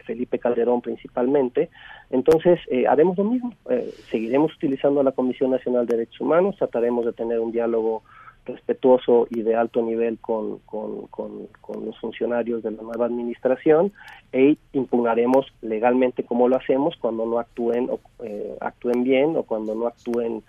Felipe 0.07 0.39
Calderón 0.39 0.81
principalmente. 0.81 1.69
Entonces, 2.11 2.61
eh, 2.71 2.87
haremos 2.87 3.19
lo 3.19 3.25
mismo, 3.25 3.53
eh, 3.69 3.93
seguiremos 4.09 4.55
utilizando 4.55 5.03
la 5.03 5.13
Comisión 5.13 5.51
Nacional 5.51 5.85
de 5.85 5.97
Derechos 5.97 6.21
Humanos, 6.21 6.57
trataremos 6.57 7.05
de 7.05 7.13
tener 7.13 7.41
un 7.41 7.53
diálogo 7.53 8.03
respetuoso 8.47 9.27
y 9.29 9.43
de 9.43 9.57
alto 9.57 9.83
nivel 9.83 10.19
con, 10.19 10.61
con, 10.61 11.07
con, 11.09 11.49
los 11.85 11.99
funcionarios 11.99 12.63
de 12.63 12.71
la 12.71 12.83
nueva 12.83 13.07
administración 13.07 13.93
e 14.33 14.57
impugnaremos 14.73 15.47
legalmente 15.61 16.23
como 16.23 16.49
lo 16.49 16.57
hacemos 16.57 16.97
cuando 16.97 17.27
no 17.27 17.39
actúen 17.39 17.91
o 17.91 17.99
eh, 18.25 18.57
actúen 18.61 19.05
bien 19.05 19.37
o 19.37 19.43
cuando 19.43 19.75
no 19.75 19.89
actúen 19.89 20.43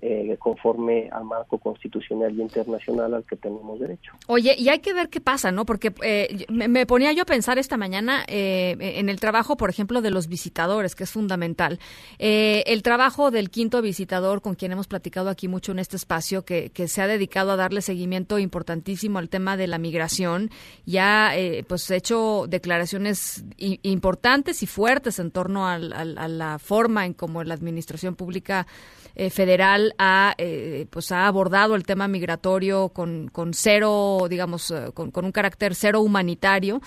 eh, 0.00 0.36
conforme 0.38 1.08
al 1.10 1.24
marco 1.24 1.58
constitucional 1.58 2.32
y 2.38 2.40
internacional 2.40 3.14
al 3.14 3.24
que 3.24 3.34
tenemos 3.34 3.80
derecho. 3.80 4.12
Oye, 4.28 4.54
y 4.56 4.68
hay 4.68 4.78
que 4.78 4.94
ver 4.94 5.08
qué 5.08 5.20
pasa, 5.20 5.50
¿no? 5.50 5.66
Porque 5.66 5.92
eh, 6.04 6.46
me, 6.48 6.86
ponía 6.86 7.12
yo 7.12 7.22
a 7.22 7.26
pensar 7.26 7.58
esta 7.58 7.76
mañana 7.76 8.22
eh, 8.28 8.76
en 8.78 9.08
el 9.08 9.18
trabajo, 9.18 9.56
por 9.56 9.70
ejemplo, 9.70 10.00
de 10.00 10.12
los 10.12 10.28
visitadores, 10.28 10.94
que 10.94 11.02
es 11.02 11.10
fundamental. 11.10 11.80
el 12.20 12.82
trabajo 12.84 13.32
del 13.32 13.50
quinto 13.50 13.82
visitador, 13.82 14.40
con 14.40 14.54
quien 14.54 14.70
hemos 14.70 14.86
platicado 14.86 15.30
aquí 15.30 15.48
mucho 15.48 15.72
en 15.72 15.80
este 15.80 15.96
espacio, 15.96 16.44
que, 16.44 16.70
se 16.86 17.02
ha 17.02 17.08
dedicado 17.08 17.50
a 17.50 17.56
darle 17.56 17.82
seguimiento 17.82 18.38
importantísimo 18.38 19.18
al 19.18 19.28
tema 19.28 19.56
de 19.56 19.66
la 19.66 19.78
migración, 19.78 20.50
ya 20.86 21.32
pues 21.66 21.90
hecho 21.90 22.46
declaraciones 22.48 23.44
importantes 23.56 24.62
y 24.62 24.66
fuertes 24.68 25.18
en 25.18 25.32
torno 25.32 25.66
a 25.66 25.76
la 25.76 26.58
forma 26.60 27.04
en 27.04 27.14
cómo 27.14 27.42
la 27.42 27.54
administración 27.54 28.14
pública 28.14 28.68
eh, 29.20 29.30
ha, 29.98 30.34
eh, 30.38 30.86
pues 30.90 31.12
ha 31.12 31.26
abordado 31.26 31.74
el 31.74 31.84
tema 31.84 32.08
migratorio 32.08 32.88
con, 32.90 33.28
con 33.28 33.54
cero, 33.54 34.26
digamos, 34.28 34.70
eh, 34.70 34.90
con, 34.94 35.10
con 35.10 35.24
un 35.24 35.32
carácter 35.32 35.74
cero 35.74 36.00
humanitario 36.00 36.80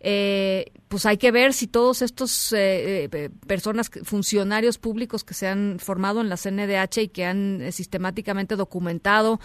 eh, 0.00 0.72
pues 0.90 1.06
hay 1.06 1.18
que 1.18 1.30
ver 1.30 1.52
si 1.52 1.68
todos 1.68 2.02
estos 2.02 2.52
eh, 2.52 3.04
eh, 3.04 3.30
personas, 3.46 3.92
funcionarios 4.02 4.76
públicos 4.76 5.22
que 5.22 5.34
se 5.34 5.46
han 5.46 5.78
formado 5.78 6.20
en 6.20 6.28
la 6.28 6.36
CNDH 6.36 7.02
y 7.02 7.08
que 7.08 7.24
han 7.24 7.62
eh, 7.62 7.70
sistemáticamente 7.70 8.56
documentado 8.56 9.38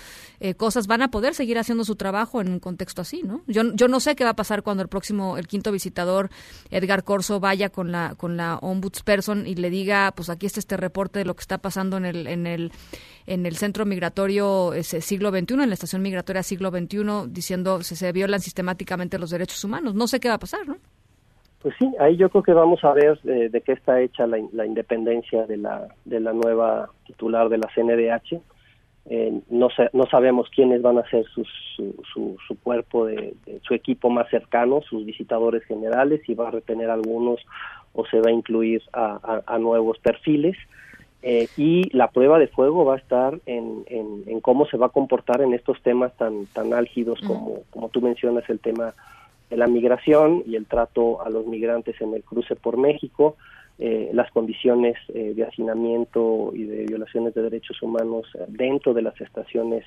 cosas, 0.57 0.88
van 0.88 1.02
a 1.02 1.11
poder 1.11 1.34
seguir 1.36 1.60
haciendo 1.60 1.86
su 1.86 1.95
trabajo 1.95 2.41
en 2.41 2.49
un 2.49 2.60
contexto 2.60 3.02
así, 3.02 3.22
¿no? 3.23 3.41
Yo, 3.48 3.64
yo 3.73 3.88
no 3.88 3.99
sé 3.99 4.15
qué 4.15 4.23
va 4.23 4.32
a 4.32 4.36
pasar 4.36 4.64
cuando 4.64 4.82
el 4.84 4.90
próximo, 4.90 5.38
el 5.38 5.48
quinto 5.48 5.72
visitador, 5.72 6.30
Edgar 6.72 7.03
Corso, 7.03 7.40
vaya 7.40 7.69
con 7.69 7.91
la, 7.91 8.15
con 8.15 8.38
la 8.38 8.57
ombudsperson 8.57 9.45
y 9.45 9.56
le 9.56 9.69
diga, 9.69 10.14
pues 10.15 10.30
aquí 10.30 10.45
está 10.45 10.60
este 10.60 10.77
reporte 10.77 11.19
de 11.19 11.26
lo 11.26 11.36
que 11.36 11.41
está 11.41 11.60
pasando 11.60 11.98
en 11.98 12.06
el, 12.06 12.27
en 12.27 12.48
el 12.48 12.72
en 13.27 13.45
el 13.45 13.57
centro 13.57 13.86
migratorio 13.86 14.73
ese 14.73 15.02
siglo 15.02 15.32
XXI, 15.32 15.53
en 15.56 15.69
la 15.69 15.73
estación 15.73 16.02
migratoria 16.02 16.44
siglo 16.44 16.69
XXI, 16.69 17.27
diciendo 17.30 17.82
se, 17.82 17.95
se 17.95 18.11
violan 18.11 18.40
sistemáticamente 18.40 19.18
los 19.18 19.32
derechos 19.32 19.64
humanos. 19.64 19.95
No 19.95 20.07
sé 20.07 20.19
qué 20.19 20.27
va 20.27 20.36
a 20.36 20.40
pasar, 20.40 20.45
¿no? 20.68 20.78
Pues 21.62 21.76
sí, 21.80 21.92
ahí 22.00 22.16
yo 22.16 22.30
creo 22.30 22.44
que 22.44 22.54
vamos 22.54 22.84
a 22.84 22.94
ver 22.94 23.20
eh, 23.26 23.50
de 23.50 23.62
qué 23.62 23.72
está 23.72 24.00
hecha 24.02 24.28
la, 24.28 24.38
independencia 24.66 25.46
de 25.46 25.58
la, 25.58 25.88
de 26.06 26.20
la 26.20 26.32
nueva 26.34 26.90
titular 27.08 27.50
de 27.50 27.58
la 27.58 27.68
CNDH. 27.74 28.40
Eh, 29.08 29.40
no, 29.50 29.70
no 29.94 30.06
sabemos 30.06 30.50
quiénes 30.50 30.82
van 30.82 30.98
a 30.98 31.10
ser 31.10 31.26
sus, 31.26 31.48
su, 31.76 32.38
su, 32.48 32.60
cuerpo, 32.60 33.06
de, 33.06 33.36
su 33.64 33.74
equipo 33.74 34.10
más 34.10 34.30
cercano, 34.30 34.82
sus 34.82 35.06
visitadores 35.06 35.64
generales, 35.66 36.22
si 36.26 36.34
va 36.34 36.48
a 36.48 36.52
retener 36.52 36.90
algunos 36.90 37.40
o 37.94 38.06
se 38.06 38.20
va 38.20 38.30
a 38.30 38.34
incluir 38.34 38.84
a 38.94 39.58
nuevos 39.60 39.98
perfiles. 40.00 40.58
Eh, 41.28 41.48
y 41.58 41.90
la 41.90 42.12
prueba 42.12 42.38
de 42.38 42.48
fuego 42.48 42.86
va 42.86 42.94
a 42.94 42.98
estar 43.00 43.40
en, 43.48 43.84
en, 43.88 44.40
cómo 44.42 44.68
se 44.68 44.78
va 44.78 44.86
a 44.86 44.90
comportar 44.90 45.42
en 45.42 45.56
estos 45.56 45.82
temas 45.82 46.16
tan, 46.18 46.46
tan 46.54 46.72
álgidos 46.72 47.20
como, 47.26 47.64
como 47.72 47.90
tú 47.90 48.00
mencionas, 48.00 48.48
el 48.48 48.60
tema 48.60 48.94
de 49.50 49.58
la 49.58 49.68
migración 49.68 50.44
y 50.46 50.56
el 50.56 50.66
trato 50.66 51.22
a 51.22 51.30
los 51.30 51.46
migrantes 51.46 52.00
en 52.02 52.14
el 52.14 52.24
cruce 52.24 52.56
por 52.56 52.78
México, 52.78 53.36
eh, 53.78 54.10
las 54.14 54.32
condiciones 54.32 54.96
eh, 55.10 55.34
de 55.36 55.44
hacinamiento 55.44 56.52
y 56.54 56.64
de 56.64 56.86
violaciones 56.86 57.34
de 57.34 57.42
derechos 57.42 57.82
humanos 57.82 58.26
dentro 58.48 58.94
de 58.94 59.02
las 59.02 59.20
estaciones 59.20 59.84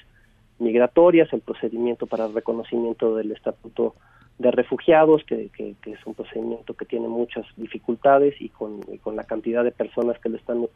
migratorias, 0.59 1.33
el 1.33 1.41
procedimiento 1.41 2.07
para 2.07 2.27
el 2.27 2.35
reconocimiento 2.35 3.17
del 3.17 3.33
estatuto 3.33 3.95
de 4.39 4.51
refugiados, 4.53 5.25
que, 5.25 5.49
que, 5.49 5.75
es 5.85 6.07
un 6.07 6.15
procedimiento 6.15 6.75
que 6.75 6.85
tiene 6.85 7.09
muchas 7.09 7.45
dificultades 7.57 8.35
y 8.41 8.51
con, 8.51 8.81
y 8.93 8.99
con 8.99 9.17
la 9.17 9.25
cantidad 9.25 9.65
de 9.65 9.73
personas 9.73 10.19
que 10.21 10.29
lo 10.29 10.37
están 10.37 10.67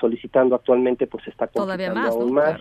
solicitando 0.00 0.56
actualmente 0.56 1.06
pues 1.06 1.26
está 1.28 1.46
complicando 1.46 2.08
aún 2.08 2.32
más. 2.32 2.60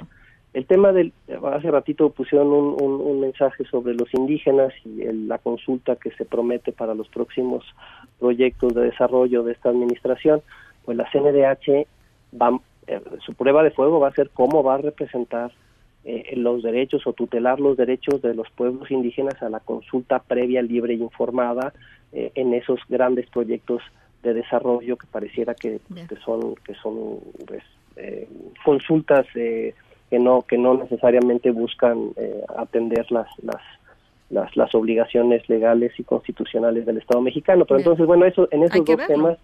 El 0.56 0.66
tema 0.68 0.94
del, 0.94 1.12
hace 1.52 1.70
ratito 1.70 2.12
pusieron 2.12 2.48
un, 2.48 2.82
un, 2.82 3.20
mensaje 3.20 3.66
sobre 3.66 3.94
los 3.94 4.14
indígenas 4.14 4.72
y 4.86 5.04
la 5.28 5.38
consulta 5.38 5.98
que 5.98 6.12
se 6.12 6.24
promete 6.24 6.72
para 6.72 6.96
los 6.96 7.10
próximos 7.10 7.66
proyectos 8.20 8.74
de 8.74 8.84
desarrollo 8.84 9.44
de 9.44 9.52
esta 9.52 9.68
administración, 9.68 10.42
pues 10.86 10.96
la 10.96 11.12
CNDH 11.12 11.86
va, 12.42 12.58
eh, 12.88 13.02
su 13.26 13.34
prueba 13.34 13.64
de 13.64 13.72
fuego 13.72 14.00
va 14.00 14.08
a 14.08 14.14
ser 14.14 14.30
cómo 14.30 14.64
va 14.64 14.76
a 14.76 14.78
representar 14.78 15.52
eh, 16.06 16.32
los 16.38 16.64
derechos 16.64 17.06
o 17.06 17.12
tutelar 17.12 17.60
los 17.60 17.76
derechos 17.76 18.22
de 18.22 18.34
los 18.34 18.50
pueblos 18.52 18.90
indígenas 18.90 19.44
a 19.44 19.50
la 19.50 19.60
consulta 19.60 20.20
previa, 20.20 20.62
libre 20.62 20.94
e 20.94 20.98
informada 20.98 21.74
eh, 22.14 22.32
en 22.34 22.54
esos 22.54 22.80
grandes 22.88 23.30
proyectos 23.30 23.82
de 24.24 24.34
desarrollo 24.34 24.96
que 24.96 25.08
pareciera 25.08 25.54
que, 25.54 25.82
son 26.24 26.56
que 26.64 26.76
son 26.76 27.20
pues, 27.46 27.64
eh, 27.98 28.28
consultas 28.64 29.26
eh, 29.36 29.74
que 30.16 30.20
no 30.20 30.44
que 30.44 30.58
no 30.58 30.76
necesariamente 30.76 31.52
buscan 31.52 32.12
eh, 32.16 32.42
atender 32.58 33.12
las, 33.12 33.28
las 33.44 33.62
las 34.30 34.56
las 34.56 34.74
obligaciones 34.74 35.48
legales 35.50 35.92
y 36.00 36.04
constitucionales 36.06 36.86
del 36.86 37.00
Estado 37.00 37.22
mexicano 37.22 37.66
pero 37.66 37.80
entonces 37.80 38.06
bueno 38.06 38.26
eso 38.26 38.48
en 38.52 38.64
esos 38.64 38.86
dos 38.86 39.08
temas 39.08 39.38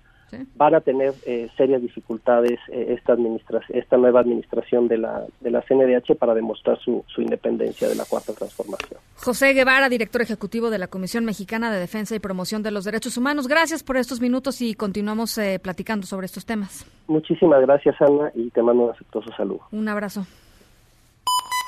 van 0.56 0.76
a 0.76 0.82
tener 0.82 1.14
eh, 1.26 1.50
serias 1.58 1.82
dificultades 1.82 2.60
eh, 2.70 2.96
esta 2.98 3.14
administración, 3.14 3.78
esta 3.78 3.98
nueva 3.98 4.22
administración 4.22 4.88
de 4.88 4.98
la 4.98 5.26
de 5.40 5.52
la 5.52 5.62
CNDH 5.62 6.16
para 6.18 6.34
demostrar 6.34 6.80
su, 6.80 7.04
su 7.08 7.22
independencia 7.22 7.88
de 7.88 7.96
la 7.96 8.06
cuarta 8.06 8.34
transformación. 8.34 9.00
José 9.16 9.54
Guevara, 9.54 9.90
director 9.90 10.22
ejecutivo 10.22 10.70
de 10.70 10.78
la 10.78 10.88
Comisión 10.88 11.26
Mexicana 11.26 11.72
de 11.72 11.80
Defensa 11.80 12.16
y 12.16 12.20
Promoción 12.20 12.64
de 12.64 12.72
los 12.72 12.86
Derechos 12.86 13.18
Humanos. 13.18 13.48
Gracias 13.48 13.84
por 13.84 13.98
estos 13.98 14.22
minutos 14.22 14.62
y 14.62 14.74
continuamos 14.74 15.38
eh, 15.38 15.60
platicando 15.62 16.08
sobre 16.08 16.26
estos 16.26 16.46
temas. 16.46 16.86
Muchísimas 17.08 17.62
gracias, 17.62 17.96
Ana, 18.02 18.32
y 18.34 18.50
te 18.52 18.62
mando 18.62 18.84
un 18.84 18.92
afectuoso 18.92 19.30
saludo. 19.36 19.62
Un 19.72 19.88
abrazo. 19.90 20.26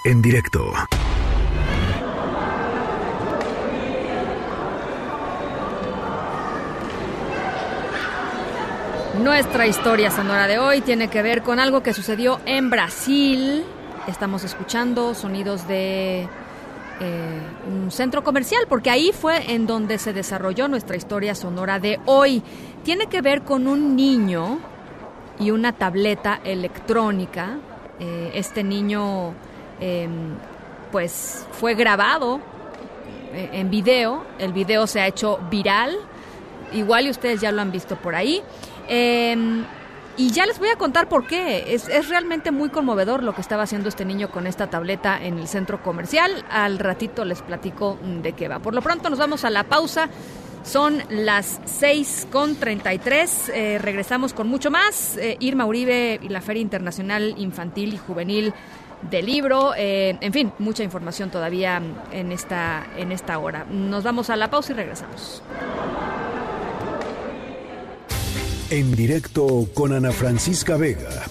En 0.05 0.21
directo. 0.21 0.73
Nuestra 9.21 9.65
historia 9.65 10.11
sonora 10.11 10.47
de 10.47 10.59
hoy 10.59 10.81
tiene 10.81 11.07
que 11.07 11.21
ver 11.21 11.41
con 11.41 11.59
algo 11.59 11.81
que 11.81 11.93
sucedió 11.93 12.41
en 12.45 12.69
Brasil. 12.69 13.63
Estamos 14.07 14.43
escuchando 14.43 15.13
sonidos 15.13 15.65
de 15.69 16.27
eh, 16.99 17.41
un 17.65 17.89
centro 17.89 18.25
comercial, 18.25 18.65
porque 18.67 18.89
ahí 18.89 19.11
fue 19.13 19.53
en 19.53 19.65
donde 19.65 19.99
se 19.99 20.11
desarrolló 20.11 20.67
nuestra 20.67 20.97
historia 20.97 21.33
sonora 21.33 21.79
de 21.79 22.01
hoy. 22.05 22.43
Tiene 22.83 23.07
que 23.07 23.21
ver 23.21 23.43
con 23.43 23.67
un 23.67 23.95
niño 23.95 24.59
y 25.39 25.51
una 25.51 25.71
tableta 25.71 26.41
electrónica. 26.43 27.57
Eh, 27.99 28.31
este 28.33 28.63
niño, 28.63 29.33
em, 29.83 30.35
pues, 30.91 31.45
fue 31.51 31.75
grabado 31.75 32.39
eh, 33.33 33.49
en 33.53 33.69
video. 33.69 34.23
El 34.39 34.53
video 34.53 34.87
se 34.87 35.01
ha 35.01 35.07
hecho 35.07 35.39
viral. 35.49 35.97
Igual 36.71 37.07
y 37.07 37.09
ustedes 37.09 37.41
ya 37.41 37.51
lo 37.51 37.61
han 37.61 37.71
visto 37.71 37.95
por 37.95 38.15
ahí. 38.15 38.41
Em, 38.87 39.63
y 40.15 40.29
ya 40.29 40.45
les 40.45 40.59
voy 40.59 40.69
a 40.69 40.75
contar 40.75 41.09
por 41.09 41.25
qué. 41.25 41.73
Es, 41.73 41.87
realmente 42.09 42.51
muy 42.51 42.69
conmovedor 42.69 43.23
lo 43.23 43.33
que 43.33 43.41
estaba 43.41 43.63
haciendo 43.63 43.89
este 43.89 44.05
niño 44.05 44.29
con 44.29 44.47
esta 44.47 44.69
tableta 44.69 45.21
en 45.21 45.39
el 45.39 45.47
centro 45.47 45.81
comercial. 45.81 46.45
Al 46.49 46.79
ratito 46.79 47.25
les 47.25 47.41
platico 47.41 47.97
de 48.21 48.33
qué 48.33 48.47
va. 48.47 48.59
Por 48.59 48.75
lo 48.75 48.81
pronto 48.81 49.09
nos 49.09 49.19
vamos 49.19 49.43
a 49.43 49.49
la 49.49 49.63
pausa. 49.63 50.09
Son 50.63 51.03
las 51.09 51.59
6 51.65 52.27
con 52.31 52.55
33. 52.55 53.51
Eh, 53.53 53.79
regresamos 53.81 54.33
con 54.33 54.47
mucho 54.47 54.71
más. 54.71 55.17
Eh, 55.17 55.35
Irma 55.39 55.65
Uribe 55.65 56.19
y 56.21 56.29
la 56.29 56.41
Feria 56.41 56.61
Internacional 56.61 57.33
Infantil 57.37 57.95
y 57.95 57.97
Juvenil 57.97 58.53
del 59.09 59.25
libro. 59.25 59.73
Eh, 59.75 60.17
en 60.19 60.33
fin, 60.33 60.51
mucha 60.59 60.83
información 60.83 61.29
todavía 61.29 61.81
en 62.11 62.31
esta, 62.31 62.87
en 62.97 63.11
esta 63.11 63.37
hora. 63.39 63.65
Nos 63.69 64.03
vamos 64.03 64.29
a 64.29 64.35
la 64.35 64.49
pausa 64.49 64.73
y 64.73 64.75
regresamos. 64.75 65.41
En 68.69 68.95
directo 68.95 69.67
con 69.73 69.93
Ana 69.93 70.11
Francisca 70.11 70.77
Vega 70.77 71.23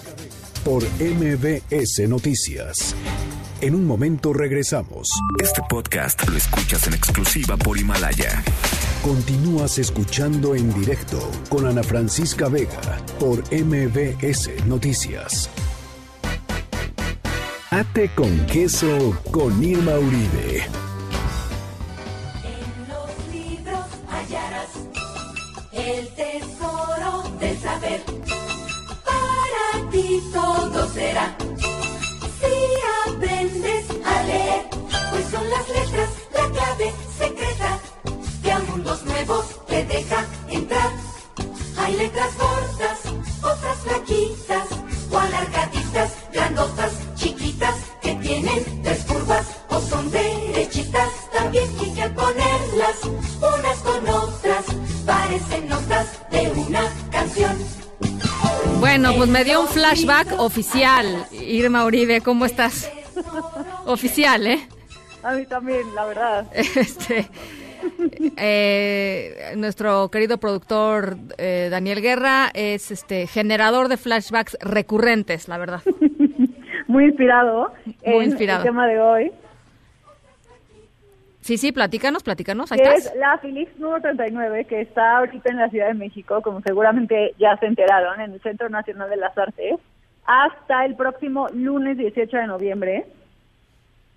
por 0.63 0.83
MBS 0.99 2.07
Noticias. 2.07 2.95
En 3.59 3.75
un 3.75 3.85
momento 3.85 4.33
regresamos. 4.33 5.09
Este 5.41 5.61
podcast 5.69 6.27
lo 6.27 6.37
escuchas 6.37 6.87
en 6.87 6.93
exclusiva 6.93 7.57
por 7.57 7.77
Himalaya. 7.77 8.43
Continúas 9.03 9.77
escuchando 9.77 10.55
en 10.55 10.73
directo 10.73 11.19
con 11.49 11.65
Ana 11.67 11.83
Francisca 11.83 12.47
Vega 12.47 13.01
por 13.19 13.39
MBS 13.53 14.65
Noticias. 14.65 15.49
Ate 17.75 18.07
con 18.13 18.45
queso 18.45 19.19
con 19.31 19.51
Irma 19.63 19.93
Uribe. 19.97 20.57
En 22.43 22.87
los 22.87 23.09
libros 23.33 23.85
hallarás 24.07 24.69
el 25.71 26.07
tesoro 26.09 27.23
del 27.39 27.57
saber. 27.57 28.03
Para 29.09 29.89
ti 29.89 30.21
todo 30.31 30.87
será 30.89 31.35
si 32.39 33.09
aprendes 33.09 33.85
a 34.05 34.23
leer, 34.23 34.65
pues 35.09 35.25
son 35.31 35.49
las 35.49 35.67
letras 35.69 36.09
la 36.31 36.49
clave 36.51 36.93
secreta 37.17 37.79
que 38.43 38.51
a 38.51 38.59
mundos 38.59 39.03
nuevos 39.03 39.45
te 39.65 39.83
deja 39.85 40.27
entrar. 40.47 40.91
Hay 41.79 41.95
letras 41.97 42.37
gordas, 42.37 42.99
otras 43.41 43.77
flaquitas, 43.79 44.67
o 45.11 45.17
alargaditas, 45.17 46.11
grandotas, 46.31 46.91
tienen 48.23 48.63
tres 48.81 49.03
curvas 49.05 49.45
o 49.69 49.79
son 49.79 50.09
derechitas. 50.09 51.09
También 51.31 51.65
hay 51.79 51.91
que 51.93 52.09
ponerlas 52.09 53.03
unas 53.37 53.77
con 53.79 54.09
otras, 54.09 54.65
parecen 55.05 55.69
notas 55.69 56.19
de 56.31 56.51
una 56.51 56.81
canción. 57.11 57.55
Bueno, 58.79 59.13
pues 59.15 59.29
me 59.29 59.43
dio 59.43 59.61
un 59.61 59.67
flashback 59.67 60.39
oficial. 60.39 61.27
Irma 61.31 61.85
Uribe, 61.85 62.21
¿cómo 62.21 62.45
estás? 62.45 62.89
Oficial, 63.85 64.47
¿eh? 64.47 64.67
A 65.21 65.33
mí 65.33 65.45
también, 65.45 65.93
la 65.93 66.05
verdad. 66.05 66.47
Este, 66.53 67.29
eh, 68.37 69.53
nuestro 69.57 70.09
querido 70.09 70.37
productor 70.37 71.17
eh, 71.37 71.67
Daniel 71.69 72.01
Guerra 72.01 72.49
es 72.53 72.91
este 72.91 73.27
generador 73.27 73.87
de 73.87 73.97
flashbacks 73.97 74.57
recurrentes, 74.61 75.47
la 75.47 75.57
verdad. 75.57 75.81
Muy 76.93 77.05
inspirado 77.05 77.73
Muy 77.85 77.95
en 78.17 78.23
inspirado. 78.23 78.59
el 78.59 78.65
tema 78.65 78.85
de 78.85 78.99
hoy. 79.01 79.31
Sí, 81.41 81.57
sí, 81.57 81.71
platícanos, 81.71 82.21
platícanos. 82.21 82.71
Ahí 82.71 82.77
que 82.77 82.83
estás. 82.83 83.13
es 83.13 83.19
la 83.19 83.39
Philips 83.39 83.77
número 83.79 84.01
39, 84.01 84.65
que 84.65 84.81
está 84.81 85.17
ahorita 85.17 85.49
en 85.49 85.57
la 85.57 85.69
Ciudad 85.69 85.87
de 85.87 85.95
México, 85.95 86.41
como 86.43 86.61
seguramente 86.61 87.33
ya 87.39 87.57
se 87.57 87.65
enteraron, 87.65 88.21
en 88.21 88.33
el 88.33 88.41
Centro 88.41 88.69
Nacional 88.69 89.09
de 89.09 89.17
las 89.17 89.35
Artes, 89.35 89.79
hasta 90.25 90.85
el 90.85 90.95
próximo 90.95 91.49
lunes 91.49 91.97
18 91.97 92.37
de 92.37 92.47
noviembre. 92.47 93.05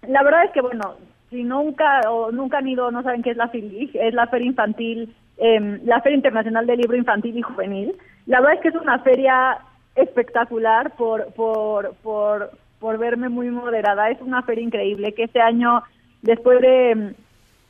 La 0.07 0.23
verdad 0.23 0.45
es 0.45 0.51
que, 0.51 0.61
bueno, 0.61 0.97
si 1.31 1.45
nunca 1.45 2.03
o 2.11 2.31
nunca 2.31 2.59
han 2.59 2.69
ido, 2.69 2.91
no 2.91 3.03
saben 3.03 3.23
qué 3.23 3.31
es 3.31 3.39
la 3.39 3.49
FILIG, 3.49 3.97
es 3.97 4.13
la 4.13 4.27
Feria 4.27 4.49
Infantil, 4.49 5.17
em, 5.39 5.81
la 5.85 6.03
Feria 6.03 6.17
Internacional 6.17 6.67
del 6.67 6.79
Libro 6.79 6.97
Infantil 6.97 7.39
y 7.39 7.43
Juvenil. 7.43 7.97
La 8.27 8.41
verdad 8.41 8.57
es 8.57 8.61
que 8.61 8.69
es 8.69 8.75
una 8.75 8.99
feria 8.99 9.59
espectacular 9.97 10.91
por, 10.93 11.33
por, 11.33 11.95
por, 12.03 12.51
por 12.79 12.99
verme 12.99 13.29
muy 13.29 13.51
moderada. 13.51 14.11
Es 14.11 14.21
una 14.21 14.43
feria 14.43 14.65
increíble 14.65 15.13
que 15.13 15.25
este 15.25 15.41
año, 15.41 15.83
después 16.23 16.61
de, 16.61 17.15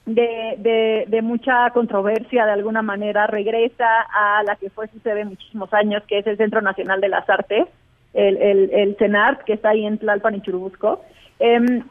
de, 0.06 1.04
de, 1.06 1.22
mucha 1.22 1.70
controversia 1.70 2.46
de 2.46 2.52
alguna 2.52 2.82
manera, 2.82 3.26
regresa 3.26 4.02
a 4.12 4.42
la 4.44 4.56
que 4.56 4.70
fue 4.70 4.88
su 4.88 4.98
sede 5.00 5.24
muchísimos 5.24 5.72
años, 5.72 6.02
que 6.06 6.18
es 6.18 6.26
el 6.26 6.36
Centro 6.36 6.62
Nacional 6.62 7.00
de 7.00 7.08
las 7.08 7.28
Artes, 7.28 7.66
el, 8.14 8.36
el, 8.36 8.70
el 8.72 8.96
CENART, 8.96 9.42
que 9.44 9.54
está 9.54 9.70
ahí 9.70 9.84
en 9.84 9.98
Tlalpan 9.98 10.36
y 10.36 10.40
Churubusco. 10.40 11.02
Em, 11.38 11.82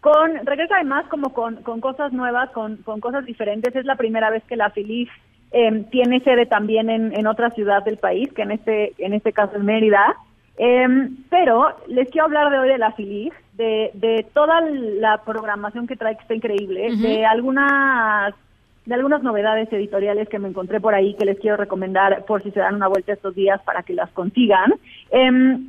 con 0.00 0.44
regresa 0.44 0.76
además 0.76 1.06
como 1.08 1.32
con, 1.32 1.62
con 1.62 1.80
cosas 1.80 2.12
nuevas, 2.12 2.50
con, 2.50 2.78
con 2.78 3.00
cosas 3.00 3.24
diferentes. 3.24 3.74
Es 3.74 3.84
la 3.84 3.96
primera 3.96 4.30
vez 4.30 4.42
que 4.44 4.56
la 4.56 4.70
FILIF 4.70 5.08
eh, 5.52 5.84
tiene 5.90 6.20
sede 6.20 6.46
también 6.46 6.90
en, 6.90 7.16
en 7.16 7.26
otra 7.26 7.50
ciudad 7.50 7.84
del 7.84 7.98
país, 7.98 8.32
que 8.32 8.42
en 8.42 8.50
este 8.50 8.94
en 8.98 9.12
este 9.12 9.32
caso 9.32 9.56
es 9.56 9.62
Mérida. 9.62 10.16
Eh, 10.64 11.08
pero 11.28 11.74
les 11.88 12.08
quiero 12.10 12.26
hablar 12.26 12.48
de 12.52 12.58
hoy 12.60 12.68
de 12.68 12.78
la 12.78 12.92
FILIF, 12.92 13.34
de, 13.54 13.90
de 13.94 14.24
toda 14.32 14.60
la 14.60 15.20
programación 15.24 15.88
que 15.88 15.96
trae, 15.96 16.14
que 16.14 16.22
está 16.22 16.34
increíble, 16.34 16.94
de 16.98 17.26
algunas 17.26 18.32
de 18.86 18.94
algunas 18.94 19.24
novedades 19.24 19.72
editoriales 19.72 20.28
que 20.28 20.38
me 20.38 20.48
encontré 20.48 20.80
por 20.80 20.94
ahí 20.94 21.14
que 21.14 21.24
les 21.24 21.40
quiero 21.40 21.56
recomendar 21.56 22.24
por 22.26 22.44
si 22.44 22.52
se 22.52 22.60
dan 22.60 22.76
una 22.76 22.86
vuelta 22.86 23.12
estos 23.12 23.34
días 23.34 23.60
para 23.62 23.82
que 23.82 23.94
las 23.94 24.10
consigan. 24.10 24.72
Em, 25.10 25.66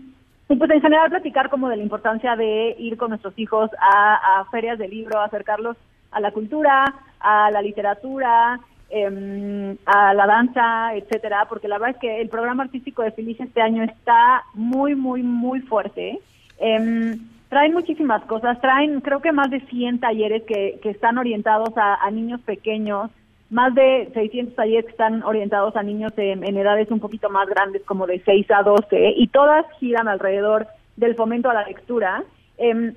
y 0.47 0.55
pues 0.55 0.69
en 0.69 0.81
general 0.81 1.09
platicar 1.09 1.49
como 1.49 1.69
de 1.69 1.77
la 1.77 1.83
importancia 1.83 2.35
de 2.35 2.75
ir 2.77 2.95
con 2.95 3.09
nuestros 3.09 3.33
hijos 3.37 3.71
a, 3.79 4.41
a 4.41 4.45
ferias 4.51 4.77
de 4.77 4.89
libro, 4.89 5.19
acercarlos 5.19 5.75
a 6.11 6.19
la 6.19 6.31
cultura, 6.31 6.93
a 7.19 7.49
la 7.49 7.63
literatura, 7.63 8.59
em, 8.93 9.75
a 9.85 10.13
la 10.13 10.27
danza, 10.27 10.95
etcétera, 10.95 11.45
porque 11.49 11.67
la 11.67 11.79
verdad 11.79 11.95
es 11.95 12.01
que 12.01 12.21
el 12.21 12.29
programa 12.29 12.63
artístico 12.63 13.01
de 13.01 13.11
Feliz 13.11 13.39
este 13.39 13.61
año 13.61 13.83
está 13.83 14.43
muy, 14.53 14.93
muy, 14.95 15.23
muy 15.23 15.61
fuerte. 15.61 16.19
Em, 16.59 17.17
traen 17.49 17.73
muchísimas 17.73 18.23
cosas, 18.25 18.61
traen 18.61 19.01
creo 19.01 19.19
que 19.19 19.31
más 19.31 19.49
de 19.49 19.61
100 19.61 19.99
talleres 19.99 20.43
que, 20.43 20.79
que 20.81 20.91
están 20.91 21.17
orientados 21.17 21.75
a, 21.75 21.95
a 21.95 22.11
niños 22.11 22.39
pequeños, 22.41 23.09
más 23.49 23.73
de 23.73 24.09
600 24.13 24.55
talleres 24.55 24.85
que 24.85 24.91
están 24.91 25.23
orientados 25.23 25.75
a 25.75 25.83
niños 25.83 26.13
en, 26.17 26.43
en 26.43 26.57
edades 26.57 26.91
un 26.91 26.99
poquito 26.99 27.29
más 27.29 27.47
grandes, 27.47 27.83
como 27.83 28.05
de 28.05 28.21
6 28.23 28.45
a 28.51 28.63
12, 28.63 29.13
y 29.17 29.27
todas 29.27 29.65
giran 29.79 30.07
alrededor 30.07 30.67
del 30.97 31.15
fomento 31.15 31.49
a 31.49 31.53
la 31.53 31.63
lectura. 31.63 32.23
Em, 32.57 32.93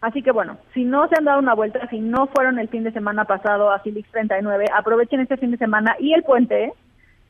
así 0.00 0.22
que 0.22 0.32
bueno, 0.32 0.58
si 0.74 0.84
no 0.84 1.08
se 1.08 1.16
han 1.16 1.24
dado 1.24 1.38
una 1.38 1.54
vuelta, 1.54 1.88
si 1.88 2.00
no 2.00 2.26
fueron 2.28 2.58
el 2.58 2.68
fin 2.68 2.84
de 2.84 2.92
semana 2.92 3.24
pasado 3.24 3.70
a 3.70 3.80
Felix 3.80 4.08
39, 4.10 4.66
aprovechen 4.74 5.20
este 5.20 5.36
fin 5.36 5.50
de 5.50 5.58
semana 5.58 5.96
y 5.98 6.12
el 6.12 6.22
puente 6.22 6.72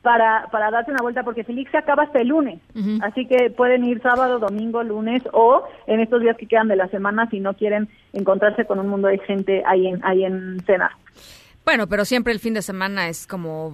para, 0.01 0.47
para 0.51 0.71
darse 0.71 0.91
una 0.91 1.01
vuelta, 1.01 1.23
porque 1.23 1.43
Felix 1.43 1.69
se 1.71 1.77
acaba 1.77 2.03
hasta 2.03 2.19
el 2.19 2.29
lunes. 2.29 2.59
Así 3.01 3.27
que 3.27 3.51
pueden 3.51 3.83
ir 3.83 4.01
sábado, 4.01 4.39
domingo, 4.39 4.83
lunes 4.83 5.21
o 5.31 5.63
en 5.87 5.99
estos 5.99 6.21
días 6.21 6.37
que 6.37 6.47
quedan 6.47 6.67
de 6.67 6.75
la 6.75 6.87
semana 6.87 7.29
si 7.29 7.39
no 7.39 7.53
quieren 7.53 7.87
encontrarse 8.13 8.65
con 8.65 8.79
un 8.79 8.87
mundo 8.87 9.07
de 9.07 9.19
gente 9.19 9.63
ahí 9.65 9.87
en, 9.87 10.03
ahí 10.03 10.25
en 10.25 10.59
Cena. 10.65 10.91
Bueno, 11.63 11.85
pero 11.87 12.05
siempre 12.05 12.33
el 12.33 12.39
fin 12.39 12.55
de 12.55 12.63
semana 12.63 13.07
es 13.07 13.27
como, 13.27 13.71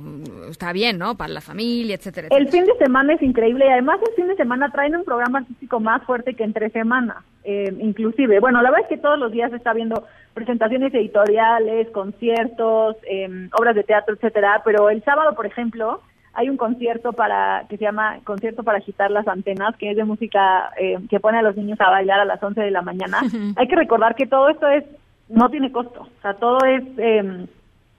está 0.50 0.74
bien, 0.74 0.98
¿no? 0.98 1.16
Para 1.16 1.32
la 1.32 1.40
familia, 1.40 1.96
etcétera. 1.96 2.28
El 2.32 2.48
etcétera. 2.48 2.66
fin 2.66 2.74
de 2.74 2.86
semana 2.86 3.14
es 3.14 3.22
increíble 3.22 3.66
y 3.66 3.70
además 3.70 4.00
el 4.10 4.14
fin 4.16 4.28
de 4.28 4.36
semana 4.36 4.70
traen 4.72 4.98
un 4.98 5.06
programa 5.06 5.40
artístico 5.40 5.80
más 5.80 6.04
fuerte 6.04 6.34
que 6.34 6.44
entre 6.44 6.70
semana, 6.72 7.24
eh, 7.48 7.74
inclusive. 7.80 8.42
Bueno, 8.42 8.62
la 8.62 8.70
verdad 8.70 8.86
es 8.90 8.90
que 8.90 9.02
todos 9.02 9.18
los 9.18 9.32
días 9.32 9.50
se 9.52 9.56
está 9.56 9.72
viendo 9.72 10.04
presentaciones 10.34 10.94
editoriales, 10.94 11.90
conciertos, 11.92 12.98
eh, 13.10 13.48
obras 13.58 13.74
de 13.74 13.84
teatro, 13.84 14.16
etcétera, 14.16 14.62
pero 14.66 14.90
el 14.90 15.02
sábado, 15.04 15.34
por 15.34 15.46
ejemplo, 15.46 16.02
hay 16.34 16.50
un 16.50 16.58
concierto 16.58 17.14
para 17.14 17.66
que 17.70 17.78
se 17.78 17.86
llama 17.86 18.20
Concierto 18.26 18.64
para 18.64 18.80
agitar 18.80 19.12
las 19.12 19.28
antenas, 19.30 19.76
que 19.78 19.90
es 19.90 19.96
de 19.96 20.04
música 20.04 20.72
eh, 20.78 20.98
que 21.10 21.22
pone 21.22 21.40
a 21.40 21.42
los 21.42 21.56
niños 21.56 21.80
a 21.80 21.90
bailar 21.90 22.20
a 22.20 22.26
las 22.26 22.44
11 22.44 22.60
de 22.62 22.70
la 22.70 22.82
mañana. 22.82 23.22
Hay 23.56 23.68
que 23.68 23.76
recordar 23.78 24.14
que 24.16 24.28
todo 24.28 24.50
esto 24.50 24.68
es 24.68 24.84
no 25.30 25.50
tiene 25.50 25.72
costo, 25.72 26.02
o 26.02 26.22
sea, 26.22 26.34
todo 26.36 26.60
es 26.66 26.84
eh, 26.98 27.48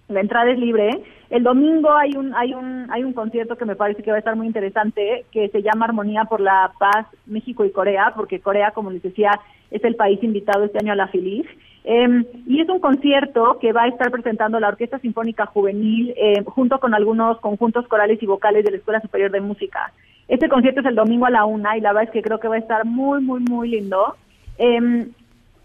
la 0.09 0.21
entrada 0.21 0.51
es 0.51 0.59
libre. 0.59 0.91
El 1.31 1.43
domingo 1.43 1.93
hay 1.93 2.17
un 2.17 2.35
hay 2.35 2.55
un 2.55 2.91
hay 2.91 3.05
un 3.05 3.13
concierto 3.13 3.57
que 3.57 3.67
me 3.67 3.77
parece 3.77 4.03
que 4.03 4.11
va 4.11 4.17
a 4.17 4.21
estar 4.21 4.37
muy 4.37 4.47
interesante 4.47 5.27
que 5.31 5.49
se 5.49 5.63
llama 5.63 5.85
Armonía 5.85 6.25
por 6.25 6.41
la 6.41 6.73
Paz 6.79 7.07
México 7.27 7.65
y 7.65 7.71
Corea, 7.71 8.13
porque 8.17 8.41
Corea, 8.41 8.71
como 8.71 8.91
les 8.91 9.03
decía, 9.03 9.39
es 9.71 9.85
el 9.85 9.97
país 9.97 10.23
invitado 10.23 10.65
este 10.65 10.79
año 10.79 10.93
a 10.93 10.97
la 10.97 11.09
FILIF. 11.09 11.47
Eh, 11.85 12.25
y 12.47 12.61
es 12.61 12.69
un 12.69 12.81
concierto 12.81 13.59
que 13.61 13.73
va 13.73 13.85
a 13.85 13.89
estar 13.89 14.11
presentando 14.11 14.59
la 14.61 14.69
Orquesta 14.69 14.99
Sinfónica 14.99 15.47
Juvenil 15.47 16.13
eh, 16.17 16.43
junto 16.45 16.81
con 16.81 16.95
algunos 16.95 17.39
conjuntos 17.41 17.87
corales 17.87 18.23
y 18.23 18.27
vocales 18.27 18.65
de 18.65 18.73
la 18.73 18.77
Escuela 18.79 19.01
Superior 19.01 19.31
de 19.31 19.41
Música. 19.41 19.93
Este 20.27 20.49
concierto 20.49 20.81
es 20.81 20.87
el 20.87 20.95
domingo 20.95 21.27
a 21.27 21.31
la 21.31 21.45
una 21.45 21.77
y 21.77 21.81
la 21.81 21.93
verdad 21.93 22.09
es 22.09 22.11
que 22.11 22.23
creo 22.23 22.41
que 22.41 22.49
va 22.49 22.57
a 22.57 22.59
estar 22.59 22.85
muy, 22.85 23.23
muy, 23.23 23.41
muy 23.41 23.71
lindo. 23.71 24.17
Eh, 24.59 25.09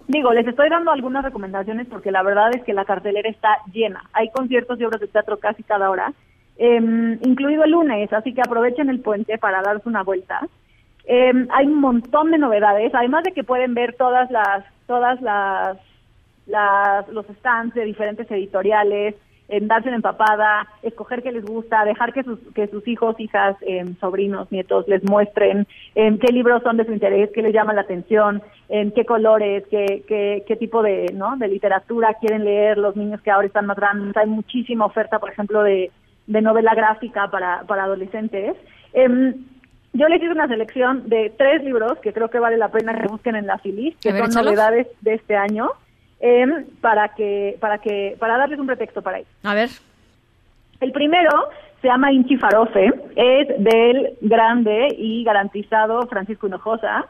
Digo, 0.07 0.33
les 0.33 0.45
estoy 0.45 0.69
dando 0.69 0.91
algunas 0.91 1.23
recomendaciones 1.23 1.87
porque 1.87 2.11
la 2.11 2.23
verdad 2.23 2.51
es 2.55 2.63
que 2.63 2.73
la 2.73 2.85
cartelera 2.85 3.29
está 3.29 3.57
llena. 3.71 4.03
Hay 4.13 4.29
conciertos 4.31 4.79
y 4.79 4.83
obras 4.85 5.01
de 5.01 5.07
teatro 5.07 5.37
casi 5.37 5.63
cada 5.63 5.89
hora. 5.89 6.13
em, 6.55 7.13
incluido 7.23 7.63
el 7.63 7.71
lunes, 7.71 8.13
así 8.13 8.31
que 8.31 8.41
aprovechen 8.41 8.87
el 8.87 8.99
puente 8.99 9.39
para 9.39 9.63
darse 9.63 9.89
una 9.89 10.03
vuelta. 10.03 10.47
Em, 11.05 11.47
hay 11.51 11.65
un 11.65 11.79
montón 11.81 12.29
de 12.29 12.37
novedades, 12.37 12.93
además 12.93 13.23
de 13.23 13.31
que 13.31 13.43
pueden 13.43 13.73
ver 13.73 13.95
todas 13.95 14.29
las, 14.29 14.63
todas 14.85 15.19
las, 15.21 15.77
las 16.45 17.07
los 17.09 17.25
stands 17.25 17.73
de 17.73 17.85
diferentes 17.85 18.29
editoriales, 18.29 19.15
en 19.49 19.67
darse 19.67 19.89
una 19.89 19.97
empapada, 19.97 20.67
escoger 20.81 21.21
qué 21.21 21.31
les 21.31 21.45
gusta, 21.45 21.85
dejar 21.85 22.13
que 22.13 22.23
sus, 22.23 22.39
que 22.55 22.67
sus 22.67 22.87
hijos, 22.87 23.19
hijas, 23.19 23.55
em, 23.61 23.95
sobrinos, 23.97 24.51
nietos 24.51 24.87
les 24.87 25.03
muestren 25.03 25.67
em, 25.95 26.17
qué 26.17 26.31
libros 26.31 26.63
son 26.63 26.77
de 26.77 26.85
su 26.85 26.93
interés, 26.93 27.29
qué 27.33 27.41
les 27.41 27.53
llama 27.53 27.73
la 27.73 27.81
atención, 27.81 28.41
en 28.69 28.91
qué 28.91 29.05
colores, 29.05 29.63
qué, 29.69 30.03
qué, 30.07 30.43
qué 30.47 30.55
tipo 30.55 30.81
de, 30.81 31.11
¿no? 31.13 31.37
de 31.37 31.47
literatura 31.47 32.15
quieren 32.19 32.45
leer 32.45 32.77
los 32.77 32.95
niños 32.95 33.21
que 33.21 33.31
ahora 33.31 33.47
están 33.47 33.65
más 33.65 33.77
grandes. 33.77 34.15
Hay 34.17 34.27
muchísima 34.27 34.85
oferta, 34.85 35.19
por 35.19 35.29
ejemplo, 35.29 35.61
de, 35.63 35.91
de 36.27 36.41
novela 36.41 36.73
gráfica 36.73 37.29
para, 37.29 37.63
para 37.63 37.83
adolescentes. 37.83 38.55
Em, 38.93 39.33
yo 39.93 40.07
les 40.07 40.21
hice 40.21 40.31
una 40.31 40.47
selección 40.47 41.07
de 41.07 41.31
tres 41.37 41.63
libros 41.63 41.99
que 41.99 42.13
creo 42.13 42.29
que 42.29 42.39
vale 42.39 42.57
la 42.57 42.69
pena 42.69 42.99
que 42.99 43.07
busquen 43.07 43.35
en 43.35 43.45
la 43.45 43.59
Filis, 43.59 43.95
que 43.97 44.11
ver, 44.11 44.21
son 44.21 44.31
échalos. 44.31 44.45
novedades 44.45 44.87
de 45.01 45.13
este 45.13 45.35
año, 45.35 45.69
em, 46.25 46.65
para 46.79 47.09
que, 47.09 47.57
para 47.59 47.79
que, 47.79 48.15
para 48.17 48.37
darles 48.37 48.57
un 48.57 48.65
pretexto 48.67 49.01
para 49.01 49.19
ir. 49.19 49.25
A 49.43 49.53
ver. 49.53 49.69
El 50.79 50.93
primero 50.93 51.29
se 51.81 51.89
llama 51.89 52.13
Inchi 52.13 52.37
Farofe, 52.37 52.91
es 53.17 53.47
del 53.61 54.13
grande 54.21 54.87
y 54.97 55.25
garantizado 55.25 56.07
Francisco 56.07 56.47
Hinojosa. 56.47 57.05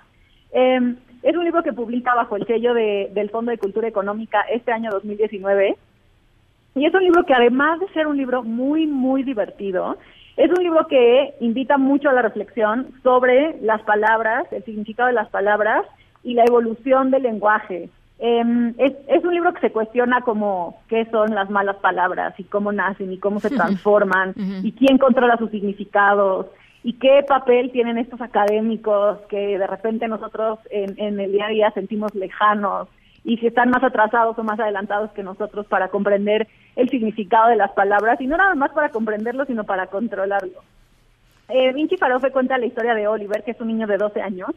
Eh, 0.51 0.95
es 1.21 1.35
un 1.37 1.43
libro 1.43 1.61
que 1.61 1.73
publica 1.73 2.15
bajo 2.15 2.35
el 2.37 2.47
sello 2.47 2.73
de- 2.73 3.09
del 3.13 3.29
Fondo 3.29 3.51
de 3.51 3.59
Cultura 3.59 3.87
Económica 3.87 4.41
este 4.51 4.71
año 4.71 4.89
2019. 4.89 5.75
Y 6.75 6.85
es 6.87 6.93
un 6.95 7.03
libro 7.03 7.23
que 7.23 7.35
además 7.35 7.79
de 7.79 7.87
ser 7.89 8.07
un 8.07 8.17
libro 8.17 8.41
muy, 8.41 8.87
muy 8.87 9.21
divertido, 9.21 9.95
es 10.37 10.49
un 10.49 10.63
libro 10.63 10.87
que 10.87 11.35
invita 11.39 11.77
mucho 11.77 12.09
a 12.09 12.13
la 12.13 12.23
reflexión 12.23 12.87
sobre 13.03 13.61
las 13.61 13.83
palabras, 13.83 14.51
el 14.51 14.63
significado 14.65 15.07
de 15.07 15.13
las 15.13 15.29
palabras 15.29 15.85
y 16.23 16.33
la 16.33 16.45
evolución 16.45 17.11
del 17.11 17.21
lenguaje. 17.23 17.89
Eh, 18.19 18.73
es, 18.77 18.93
es 19.07 19.23
un 19.23 19.33
libro 19.33 19.53
que 19.53 19.61
se 19.61 19.71
cuestiona 19.71 20.21
como 20.21 20.81
qué 20.87 21.05
son 21.11 21.33
las 21.33 21.49
malas 21.49 21.77
palabras 21.77 22.33
y 22.37 22.43
cómo 22.43 22.71
nacen 22.71 23.11
y 23.11 23.17
cómo 23.17 23.39
se 23.39 23.49
transforman 23.49 24.33
y 24.63 24.71
quién 24.73 24.97
controla 24.97 25.37
sus 25.37 25.51
significados 25.51 26.47
y 26.83 26.93
qué 26.93 27.23
papel 27.27 27.71
tienen 27.71 27.97
estos 27.97 28.21
académicos 28.21 29.19
que 29.29 29.57
de 29.57 29.67
repente 29.67 30.07
nosotros 30.07 30.59
en, 30.69 30.93
en 30.97 31.19
el 31.19 31.31
día 31.31 31.47
a 31.47 31.49
día 31.49 31.71
sentimos 31.71 32.13
lejanos 32.13 32.87
y 33.23 33.37
si 33.37 33.47
están 33.47 33.69
más 33.69 33.83
atrasados 33.83 34.37
o 34.37 34.43
más 34.43 34.59
adelantados 34.59 35.11
que 35.11 35.23
nosotros 35.23 35.65
para 35.65 35.87
comprender 35.87 36.47
el 36.75 36.89
significado 36.89 37.49
de 37.49 37.55
las 37.55 37.71
palabras 37.71 38.21
y 38.21 38.27
no 38.27 38.37
nada 38.37 38.53
más 38.55 38.71
para 38.71 38.89
comprenderlo 38.89 39.45
sino 39.45 39.63
para 39.63 39.87
controlarlo. 39.87 40.61
Eh, 41.49 41.73
Vinci 41.73 41.97
Farofe 41.97 42.31
cuenta 42.31 42.57
la 42.57 42.65
historia 42.65 42.93
de 42.93 43.07
Oliver, 43.07 43.43
que 43.43 43.51
es 43.51 43.59
un 43.59 43.67
niño 43.67 43.87
de 43.87 43.97
12 43.97 44.21
años, 44.21 44.49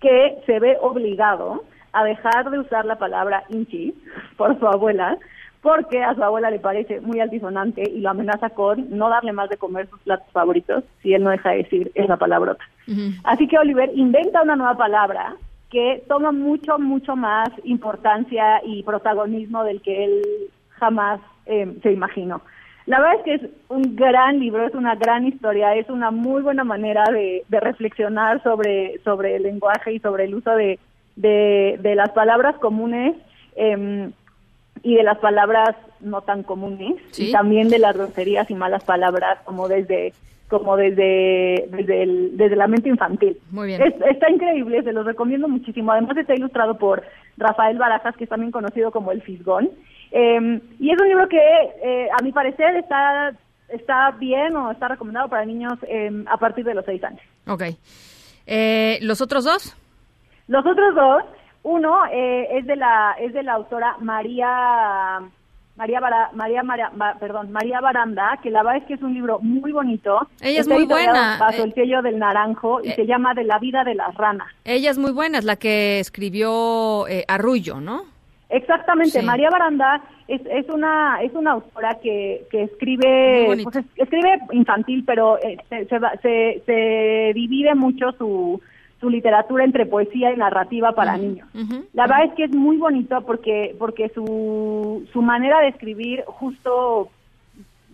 que 0.00 0.38
se 0.46 0.58
ve 0.58 0.76
obligado 0.80 1.64
a 1.94 2.04
dejar 2.04 2.50
de 2.50 2.58
usar 2.58 2.84
la 2.84 2.96
palabra 2.96 3.44
inchi 3.48 3.94
por 4.36 4.58
su 4.58 4.66
abuela, 4.66 5.16
porque 5.62 6.02
a 6.02 6.14
su 6.14 6.22
abuela 6.22 6.50
le 6.50 6.58
parece 6.58 7.00
muy 7.00 7.20
altisonante 7.20 7.82
y 7.88 8.00
lo 8.00 8.10
amenaza 8.10 8.50
con 8.50 8.90
no 8.90 9.08
darle 9.08 9.32
más 9.32 9.48
de 9.48 9.56
comer 9.56 9.88
sus 9.88 10.00
platos 10.00 10.30
favoritos 10.32 10.84
si 11.02 11.14
él 11.14 11.24
no 11.24 11.30
deja 11.30 11.50
de 11.50 11.58
decir 11.58 11.90
esa 11.94 12.18
palabrota. 12.18 12.62
Así 13.24 13.48
que 13.48 13.58
Oliver 13.58 13.90
inventa 13.94 14.42
una 14.42 14.56
nueva 14.56 14.76
palabra 14.76 15.36
que 15.70 16.04
toma 16.06 16.32
mucho, 16.32 16.78
mucho 16.78 17.16
más 17.16 17.48
importancia 17.64 18.60
y 18.64 18.82
protagonismo 18.82 19.64
del 19.64 19.80
que 19.80 20.04
él 20.04 20.22
jamás 20.78 21.20
eh, 21.46 21.78
se 21.82 21.92
imaginó. 21.92 22.42
La 22.86 23.00
verdad 23.00 23.16
es 23.16 23.22
que 23.22 23.34
es 23.34 23.50
un 23.68 23.96
gran 23.96 24.38
libro, 24.38 24.66
es 24.66 24.74
una 24.74 24.94
gran 24.96 25.26
historia, 25.26 25.74
es 25.74 25.88
una 25.88 26.10
muy 26.10 26.42
buena 26.42 26.64
manera 26.64 27.04
de, 27.10 27.42
de 27.48 27.60
reflexionar 27.60 28.42
sobre, 28.42 29.00
sobre 29.02 29.36
el 29.36 29.44
lenguaje 29.44 29.94
y 29.94 29.98
sobre 30.00 30.24
el 30.24 30.34
uso 30.34 30.50
de, 30.50 30.78
de, 31.16 31.78
de 31.80 31.94
las 31.94 32.10
palabras 32.10 32.56
comunes 32.56 33.14
em, 33.56 34.12
y 34.82 34.94
de 34.96 35.02
las 35.02 35.18
palabras 35.18 35.76
no 36.00 36.22
tan 36.22 36.42
comunes 36.42 36.94
Sí. 37.12 37.28
y 37.28 37.32
también 37.32 37.68
de 37.68 37.78
las 37.78 37.96
groserías 37.96 38.50
y 38.50 38.54
malas 38.54 38.84
palabras 38.84 39.38
como 39.44 39.68
desde 39.68 40.12
como 40.48 40.76
desde 40.76 41.66
desde, 41.70 42.02
el, 42.02 42.36
desde 42.36 42.54
la 42.56 42.66
mente 42.66 42.88
infantil. 42.88 43.38
Muy 43.50 43.68
bien. 43.68 43.82
Es- 43.82 43.94
está 44.10 44.30
increíble, 44.30 44.82
se 44.82 44.92
los 44.92 45.06
recomiendo 45.06 45.48
muchísimo. 45.48 45.90
Además 45.92 46.16
está 46.18 46.34
ilustrado 46.34 46.76
por 46.76 47.02
Rafael 47.38 47.78
Barajas, 47.78 48.14
que 48.16 48.24
es 48.24 48.30
también 48.30 48.52
conocido 48.52 48.90
como 48.92 49.10
El 49.10 49.22
Fisgón. 49.22 49.70
Eh, 50.12 50.60
y 50.78 50.90
es 50.90 51.00
un 51.00 51.08
libro 51.08 51.28
que, 51.28 51.38
eh, 51.82 52.08
a 52.16 52.22
mi 52.22 52.30
parecer, 52.32 52.76
está 52.76 53.32
está 53.70 54.10
bien 54.20 54.54
o 54.54 54.70
está 54.70 54.86
recomendado 54.88 55.28
para 55.28 55.44
niños 55.46 55.72
eh, 55.88 56.10
a 56.30 56.36
partir 56.36 56.64
de 56.64 56.74
los 56.74 56.84
seis 56.84 57.02
años. 57.02 57.22
Ok. 57.48 57.62
Eh, 58.46 58.98
¿Los 59.00 59.20
otros 59.22 59.44
dos? 59.44 59.74
Los 60.48 60.64
otros 60.66 60.94
dos, 60.94 61.22
uno 61.62 62.04
eh, 62.12 62.48
es 62.58 62.66
de 62.66 62.76
la 62.76 63.16
es 63.20 63.32
de 63.32 63.42
la 63.42 63.54
autora 63.54 63.96
María 64.00 65.20
María 65.76 65.98
Bara- 65.98 66.30
María, 66.34 66.62
María 66.62 66.90
perdón 67.18 67.50
María 67.50 67.80
Baranda, 67.80 68.38
que 68.42 68.50
la 68.50 68.62
verdad 68.62 68.82
es 68.82 68.84
que 68.86 68.94
es 68.94 69.02
un 69.02 69.14
libro 69.14 69.38
muy 69.40 69.72
bonito. 69.72 70.28
Ella 70.40 70.60
es 70.60 70.66
Está 70.66 70.74
muy 70.74 70.84
buena. 70.84 71.36
Bajo 71.40 71.62
Eh, 71.62 71.64
el 71.64 71.74
sello 71.74 72.02
del 72.02 72.18
Naranjo 72.18 72.80
y 72.84 72.90
eh, 72.90 72.94
se 72.94 73.06
llama 73.06 73.34
De 73.34 73.44
la 73.44 73.58
vida 73.58 73.82
de 73.82 73.94
las 73.94 74.14
ranas. 74.14 74.46
Ella 74.64 74.90
es 74.90 74.98
muy 74.98 75.10
buena, 75.12 75.38
es 75.38 75.44
la 75.44 75.56
que 75.56 75.98
escribió 76.00 77.08
eh, 77.08 77.24
Arrullo, 77.26 77.80
¿no? 77.80 78.02
Exactamente, 78.50 79.18
Sí. 79.20 79.26
María 79.26 79.50
Baranda 79.50 80.00
es, 80.28 80.40
es 80.46 80.68
una 80.68 81.18
es 81.22 81.32
una 81.34 81.52
autora 81.52 81.98
que, 82.00 82.44
que 82.52 82.62
escribe 82.64 83.44
pues, 83.64 83.76
es- 83.76 83.84
escribe 83.96 84.38
infantil, 84.52 85.02
pero 85.04 85.38
eh, 85.42 85.56
se, 85.70 85.86
se, 86.22 86.62
se 86.66 87.32
divide 87.34 87.74
mucho 87.74 88.12
su, 88.12 88.60
su 89.04 89.10
literatura 89.10 89.64
entre 89.64 89.84
poesía 89.84 90.32
y 90.32 90.36
narrativa 90.36 90.92
para 90.92 91.18
niños. 91.18 91.46
La 91.92 92.06
verdad 92.06 92.24
es 92.24 92.32
que 92.32 92.44
es 92.44 92.54
muy 92.54 92.78
bonito 92.78 93.20
porque 93.26 93.76
porque 93.78 94.08
su, 94.14 95.06
su 95.12 95.20
manera 95.20 95.60
de 95.60 95.68
escribir 95.68 96.24
justo 96.26 97.10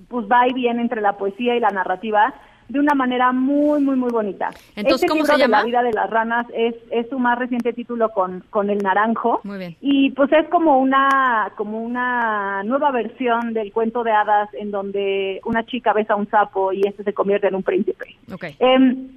pues 0.09 0.27
va 0.27 0.47
y 0.47 0.53
viene 0.53 0.83
entre 0.83 1.01
la 1.01 1.15
poesía 1.15 1.57
y 1.57 1.61
la 1.61 1.71
narrativa 1.71 2.33
de 2.69 2.79
una 2.79 2.95
manera 2.95 3.33
muy 3.33 3.83
muy 3.83 3.97
muy 3.97 4.11
bonita. 4.13 4.51
Entonces, 4.77 5.03
este 5.03 5.09
¿cómo 5.09 5.23
libro 5.23 5.33
se 5.35 5.39
de 5.39 5.39
llama? 5.41 5.59
La 5.59 5.65
vida 5.65 5.83
de 5.83 5.93
las 5.93 6.09
ranas 6.09 6.47
es 6.55 6.77
es 6.93 7.09
su 7.09 7.19
más 7.19 7.37
reciente 7.37 7.73
título 7.73 8.11
con 8.11 8.45
con 8.51 8.71
el 8.71 8.79
naranjo. 8.79 9.41
Muy 9.43 9.59
bien. 9.59 9.77
Y 9.81 10.11
pues 10.11 10.31
es 10.31 10.49
como 10.49 10.79
una 10.79 11.51
como 11.57 11.83
una 11.83 12.63
nueva 12.63 12.93
versión 12.93 13.53
del 13.53 13.73
cuento 13.73 14.05
de 14.05 14.13
hadas 14.13 14.49
en 14.55 14.71
donde 14.71 15.41
una 15.45 15.67
chica 15.67 15.93
besa 15.93 16.13
a 16.13 16.17
un 16.17 16.31
sapo 16.31 16.73
y 16.73 16.83
este 16.87 17.03
se 17.03 17.13
convierte 17.13 17.49
en 17.49 17.57
un 17.57 17.65
príncipe. 17.65 18.15
Ok. 18.33 18.45
Em, 18.61 19.09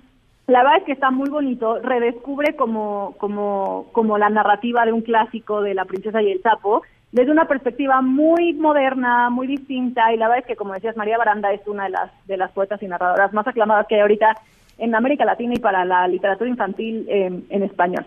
la 0.48 0.64
verdad 0.64 0.80
es 0.80 0.84
que 0.84 0.92
está 0.92 1.10
muy 1.10 1.30
bonito, 1.30 1.80
redescubre 1.80 2.56
como, 2.56 3.16
como, 3.18 3.88
como 3.94 4.18
la 4.18 4.30
narrativa 4.30 4.86
de 4.86 4.92
un 4.92 5.02
clásico 5.02 5.62
de 5.62 5.74
la 5.74 5.86
princesa 5.86 6.22
y 6.22 6.32
el 6.32 6.42
sapo, 6.42 6.84
desde 7.14 7.32
una 7.32 7.48
perspectiva 7.48 8.02
muy 8.02 8.54
moderna, 8.54 9.30
muy 9.30 9.48
distinta, 9.48 10.12
y 10.12 10.18
la 10.18 10.28
verdad 10.28 10.44
es 10.44 10.48
que, 10.48 10.56
como 10.56 10.74
decías, 10.74 10.98
María 10.98 11.18
Baranda 11.18 11.54
es 11.54 11.62
una 11.68 11.84
de 11.84 11.92
las, 11.92 12.12
de 12.28 12.38
las 12.38 12.52
poetas 12.52 12.82
y 12.82 12.88
narradoras 12.88 13.32
más 13.34 13.48
aclamadas 13.48 13.86
que 13.88 13.96
hay 13.96 14.02
ahorita 14.02 14.36
en 14.80 14.96
América 14.96 15.24
Latina 15.24 15.54
y 15.56 15.60
para 15.60 15.86
la 15.86 16.08
literatura 16.08 16.50
infantil 16.50 17.06
em, 17.08 17.44
en 17.50 17.64
español. 17.64 18.06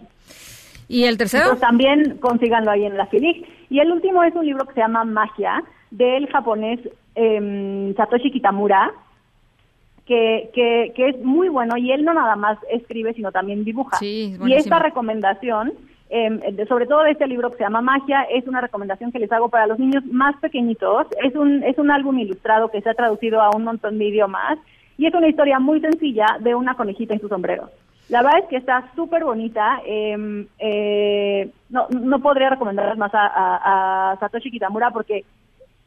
¿Y 0.88 1.04
el 1.04 1.16
tercero? 1.16 1.44
Entonces, 1.44 1.66
también 1.66 2.18
consíganlo 2.18 2.70
ahí 2.70 2.84
en 2.84 2.96
la 2.96 3.06
FILIC. 3.06 3.46
Y 3.70 3.78
el 3.78 3.92
último 3.92 4.22
es 4.24 4.34
un 4.34 4.44
libro 4.44 4.66
que 4.66 4.74
se 4.74 4.80
llama 4.80 5.04
Magia, 5.04 5.62
del 5.90 6.26
japonés 6.28 6.80
em, 7.14 7.94
Satoshi 7.94 8.30
Kitamura, 8.30 8.92
que, 10.06 10.50
que, 10.54 10.92
que 10.94 11.08
es 11.08 11.18
muy 11.22 11.48
bueno 11.48 11.76
y 11.76 11.90
él 11.92 12.04
no 12.04 12.14
nada 12.14 12.36
más 12.36 12.58
escribe, 12.70 13.12
sino 13.14 13.32
también 13.32 13.64
dibuja. 13.64 13.96
Sí, 13.98 14.36
y 14.46 14.52
esta 14.54 14.78
recomendación, 14.78 15.72
em, 16.10 16.38
de- 16.38 16.66
sobre 16.66 16.86
todo 16.86 17.02
de 17.02 17.10
este 17.10 17.26
libro 17.26 17.50
que 17.50 17.56
se 17.56 17.64
llama 17.64 17.80
Magia, 17.80 18.22
es 18.30 18.46
una 18.46 18.60
recomendación 18.60 19.10
que 19.10 19.18
les 19.18 19.32
hago 19.32 19.48
para 19.48 19.66
los 19.66 19.78
niños 19.80 20.04
más 20.06 20.36
pequeñitos. 20.36 21.08
Es 21.24 21.34
un, 21.34 21.62
es 21.64 21.76
un 21.78 21.90
álbum 21.90 22.16
ilustrado 22.18 22.70
que 22.70 22.80
se 22.80 22.88
ha 22.90 22.94
traducido 22.94 23.40
a 23.42 23.50
un 23.56 23.64
montón 23.64 23.98
de 23.98 24.04
idiomas 24.04 24.58
y 24.96 25.06
es 25.06 25.14
una 25.14 25.26
historia 25.28 25.58
muy 25.58 25.80
sencilla 25.80 26.26
de 26.40 26.54
una 26.54 26.74
conejita 26.74 27.12
en 27.14 27.20
su 27.20 27.28
sombrero. 27.28 27.68
La 28.08 28.22
verdad 28.22 28.38
es 28.44 28.48
que 28.48 28.56
está 28.58 28.88
súper 28.94 29.24
bonita. 29.24 29.80
em, 29.84 30.46
eh, 30.60 31.50
no, 31.70 31.88
no 31.90 32.20
podría 32.20 32.50
recomendarles 32.50 32.96
más 32.96 33.12
a, 33.12 33.26
a- 33.26 34.12
a 34.12 34.16
Satoshi 34.20 34.52
Kitamura 34.52 34.92
porque 34.92 35.24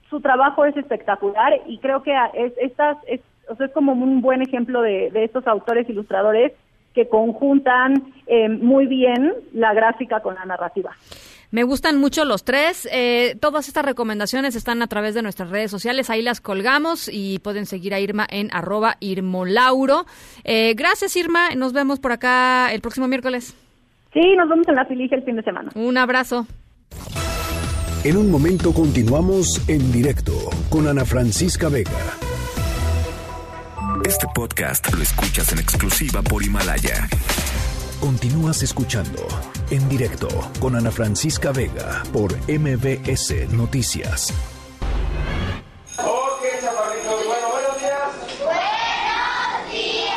su 0.10 0.20
trabajo 0.20 0.66
es 0.66 0.76
espectacular 0.76 1.54
y 1.68 1.78
creo 1.78 2.04
que 2.04 2.14
es, 2.34 2.52
estas, 2.58 2.98
es, 3.08 3.22
o 3.50 3.56
sea, 3.56 3.66
es 3.68 3.72
como 3.74 3.94
un 3.94 4.22
buen 4.22 4.42
ejemplo 4.42 4.82
de, 4.82 5.10
de 5.12 5.24
estos 5.24 5.46
autores 5.48 5.90
ilustradores 5.90 6.54
que 6.94 7.08
conjuntan 7.08 8.14
eh, 8.28 8.50
muy 8.50 8.88
bien 8.88 9.34
la 9.54 9.74
gráfica 9.74 10.22
con 10.22 10.36
la 10.36 10.46
narrativa. 10.46 10.92
Me 11.52 11.64
gustan 11.64 12.00
mucho 12.00 12.26
los 12.26 12.44
tres. 12.44 12.88
Eh, 12.92 13.36
todas 13.40 13.68
estas 13.68 13.84
recomendaciones 13.84 14.56
están 14.56 14.84
a 14.84 14.88
través 14.88 15.16
de 15.16 15.24
nuestras 15.24 15.50
redes 15.50 15.72
sociales. 15.72 16.10
Ahí 16.10 16.22
las 16.22 16.42
colgamos 16.42 17.10
y 17.12 17.40
pueden 17.40 17.66
seguir 17.66 17.94
a 17.96 18.00
Irma 18.00 18.28
en 18.30 18.50
arroba 18.54 18.98
Irmolauro. 19.00 20.06
Eh, 20.44 20.76
gracias, 20.76 21.16
Irma. 21.16 21.56
Nos 21.56 21.74
vemos 21.74 22.00
por 22.00 22.12
acá 22.12 22.72
el 22.72 22.82
próximo 22.82 23.08
miércoles. 23.08 23.56
Sí, 24.14 24.36
nos 24.38 24.48
vemos 24.48 24.68
en 24.68 24.76
la 24.76 24.86
Filicia 24.86 25.18
el 25.18 25.24
fin 25.24 25.38
de 25.38 25.44
semana. 25.44 25.72
Un 25.74 25.98
abrazo. 25.98 26.46
En 28.04 28.16
un 28.16 28.32
momento 28.32 28.72
continuamos 28.72 29.68
en 29.68 29.92
directo 29.92 30.34
con 30.70 30.88
Ana 30.88 31.04
Francisca 31.04 31.68
Vega. 31.68 32.29
Este 34.06 34.28
podcast 34.34 34.92
lo 34.94 35.02
escuchas 35.02 35.52
en 35.52 35.60
exclusiva 35.60 36.22
por 36.22 36.44
Himalaya. 36.44 37.08
Continúas 38.00 38.64
escuchando 38.64 39.28
en 39.70 39.88
directo 39.90 40.28
con 40.60 40.76
Ana 40.76 40.92
Francisca 40.92 41.52
Vega 41.52 42.04
por 42.12 42.34
MBS 42.48 43.50
Noticias. 43.52 44.34
Ok, 45.98 46.42
chaparritos, 46.62 47.26
bueno, 47.26 47.50
buenos 47.52 47.78
días. 47.80 48.10
Buenos 48.44 49.72
días. 49.72 50.16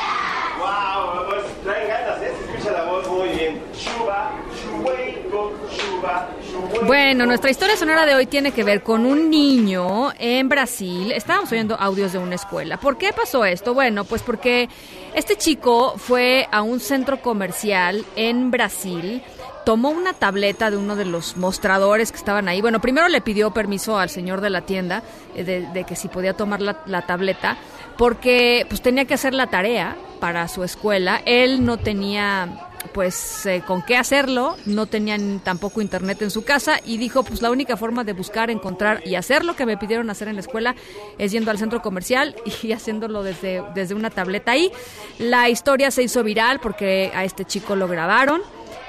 Wow, 0.59 1.27
pues 1.29 1.43
traen 1.65 1.89
ganas, 1.89 2.23
¿eh? 2.23 2.33
Se 2.39 2.53
escucha 2.53 2.73
la 2.73 2.85
voz 2.85 3.09
muy 3.09 3.29
bien. 3.31 3.63
Shuba, 3.75 4.33
shubeiko, 4.63 5.53
shuba, 5.77 6.29
shubeiko. 6.51 6.73
Bueno, 6.93 7.25
nuestra 7.25 7.51
historia 7.51 7.75
sonora 7.75 8.05
de 8.05 8.15
hoy 8.15 8.27
tiene 8.27 8.53
que 8.53 8.65
ver 8.65 8.83
con 8.83 9.07
un 9.07 9.31
niño 9.31 10.13
en 10.19 10.51
Brasil. 10.51 11.11
Estábamos 11.13 11.51
oyendo 11.51 11.75
audios 11.75 12.13
de 12.13 12.19
una 12.19 12.35
escuela. 12.35 12.77
¿Por 12.77 12.99
qué 12.99 13.15
pasó 13.15 13.47
esto? 13.47 13.73
Bueno, 13.73 14.05
pues 14.05 14.23
porque 14.23 14.69
este 15.15 15.37
chico 15.37 15.95
fue 15.97 16.47
a 16.53 16.61
un 16.61 16.81
centro 16.81 17.23
comercial 17.23 18.05
en 18.15 18.51
Brasil. 18.51 19.23
Tomó 19.65 19.89
una 19.89 20.13
tableta 20.13 20.71
de 20.71 20.77
uno 20.77 20.95
de 20.95 21.07
los 21.07 21.39
mostradores 21.39 22.13
que 22.13 22.19
estaban 22.19 22.47
ahí. 22.47 22.61
Bueno, 22.61 22.83
primero 22.83 23.09
le 23.09 23.23
pidió 23.23 23.53
permiso 23.53 23.99
al 23.99 24.11
señor 24.11 24.43
de 24.43 24.51
la 24.51 24.61
tienda 24.61 25.03
eh, 25.35 25.45
de, 25.45 25.63
de 25.69 25.85
que 25.85 25.97
si 25.97 26.09
podía 26.09 26.35
tomar 26.35 26.61
la, 26.61 26.83
la 26.85 27.07
tableta, 27.07 27.57
porque 27.97 28.67
pues 28.69 28.83
tenía 28.83 29.07
que 29.07 29.15
hacer 29.15 29.33
la 29.33 29.47
tarea 29.47 29.97
para 30.21 30.47
su 30.47 30.63
escuela. 30.63 31.23
Él 31.25 31.65
no 31.65 31.79
tenía 31.79 32.69
pues 32.93 33.47
eh, 33.47 33.63
con 33.67 33.83
qué 33.83 33.97
hacerlo, 33.97 34.57
no 34.67 34.87
tenían 34.87 35.41
tampoco 35.41 35.81
internet 35.81 36.23
en 36.23 36.31
su 36.31 36.45
casa 36.45 36.81
y 36.85 36.97
dijo 36.99 37.23
pues 37.23 37.43
la 37.43 37.51
única 37.51 37.77
forma 37.77 38.05
de 38.05 38.13
buscar, 38.13 38.51
encontrar 38.51 39.03
y 39.07 39.15
hacer 39.15 39.45
lo 39.45 39.57
que 39.57 39.67
me 39.67 39.77
pidieron 39.77 40.11
hacer 40.11 40.29
en 40.29 40.35
la 40.35 40.41
escuela 40.41 40.75
es 41.19 41.33
yendo 41.33 41.51
al 41.51 41.59
centro 41.59 41.83
comercial 41.83 42.35
y 42.63 42.73
haciéndolo 42.73 43.23
desde, 43.23 43.63
desde 43.75 43.95
una 43.95 44.11
tableta 44.11 44.53
ahí. 44.53 44.71
La 45.19 45.49
historia 45.49 45.91
se 45.91 46.03
hizo 46.03 46.23
viral 46.23 46.61
porque 46.61 47.13
a 47.15 47.25
este 47.25 47.45
chico 47.45 47.77
lo 47.77 47.89
grabaron. 47.89 48.43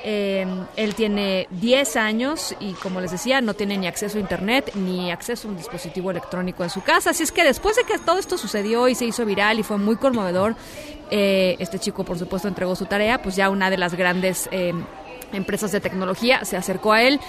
Eh, 0.05 0.45
él 0.75 0.95
tiene 0.95 1.47
10 1.51 1.95
años 1.95 2.53
y 2.59 2.73
como 2.73 2.99
les 2.99 3.11
decía, 3.11 3.39
no 3.39 3.53
tiene 3.53 3.77
ni 3.77 3.87
acceso 3.87 4.17
a 4.17 4.21
internet 4.21 4.71
ni 4.75 5.11
acceso 5.11 5.47
a 5.47 5.51
un 5.51 5.57
dispositivo 5.57 6.11
electrónico 6.11 6.63
en 6.63 6.69
su 6.69 6.81
casa. 6.81 7.11
Así 7.11 7.23
es 7.23 7.31
que 7.31 7.43
después 7.43 7.77
de 7.77 7.83
que 7.83 7.97
todo 7.99 8.19
esto 8.19 8.37
sucedió 8.37 8.89
y 8.89 8.95
se 8.95 9.05
hizo 9.05 9.25
viral 9.25 9.59
y 9.59 9.63
fue 9.63 9.77
muy 9.77 9.95
conmovedor, 9.95 10.55
eh, 11.09 11.55
este 11.59 11.79
chico 11.79 12.03
por 12.03 12.19
supuesto 12.19 12.49
entregó 12.49 12.75
su 12.75 12.85
tarea, 12.85 13.21
pues 13.21 13.37
ya 13.37 13.49
una 13.49 13.69
de 13.69 13.77
las 13.77 13.95
grandes 13.95 14.49
eh, 14.51 14.73
empresas 15.31 15.71
de 15.71 15.79
tecnología 15.79 16.43
se 16.43 16.57
acercó 16.57 16.91
a 16.91 17.01
él, 17.01 17.21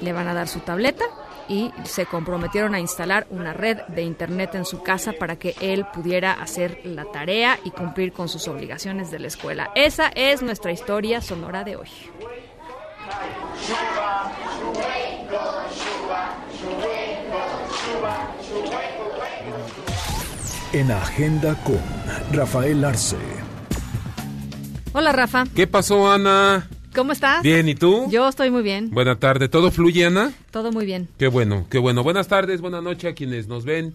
le 0.00 0.12
van 0.12 0.28
a 0.28 0.34
dar 0.34 0.46
su 0.46 0.60
tableta 0.60 1.04
y 1.50 1.72
se 1.82 2.06
comprometieron 2.06 2.76
a 2.76 2.80
instalar 2.80 3.26
una 3.28 3.52
red 3.52 3.78
de 3.88 4.02
internet 4.02 4.54
en 4.54 4.64
su 4.64 4.82
casa 4.84 5.12
para 5.12 5.34
que 5.34 5.56
él 5.60 5.84
pudiera 5.92 6.32
hacer 6.32 6.80
la 6.84 7.04
tarea 7.06 7.58
y 7.64 7.72
cumplir 7.72 8.12
con 8.12 8.28
sus 8.28 8.46
obligaciones 8.46 9.10
de 9.10 9.18
la 9.18 9.26
escuela. 9.26 9.72
Esa 9.74 10.12
es 10.14 10.42
nuestra 10.42 10.70
historia 10.70 11.20
sonora 11.20 11.64
de 11.64 11.74
hoy. 11.74 11.88
En 20.72 20.92
Agenda 20.92 21.56
con 21.64 21.80
Rafael 22.32 22.84
Arce. 22.84 23.16
Hola 24.92 25.10
Rafa, 25.10 25.44
¿Qué 25.54 25.66
pasó, 25.66 26.12
Ana? 26.12 26.68
¿Cómo 26.94 27.12
estás? 27.12 27.42
Bien, 27.42 27.68
¿y 27.68 27.74
tú? 27.74 28.08
Yo 28.10 28.28
estoy 28.28 28.50
muy 28.50 28.62
bien, 28.62 28.90
Buena 28.90 29.16
tarde. 29.18 29.48
¿Todo 29.48 29.70
fluye, 29.70 30.06
Ana? 30.06 30.32
todo 30.50 30.72
muy 30.72 30.86
bien. 30.86 31.08
Qué 31.18 31.28
bueno, 31.28 31.66
qué 31.70 31.78
bueno. 31.78 32.02
Buenas 32.02 32.28
tardes, 32.28 32.60
buenas 32.60 32.82
noches 32.82 33.12
a 33.12 33.14
quienes 33.14 33.46
nos 33.48 33.64
ven. 33.64 33.94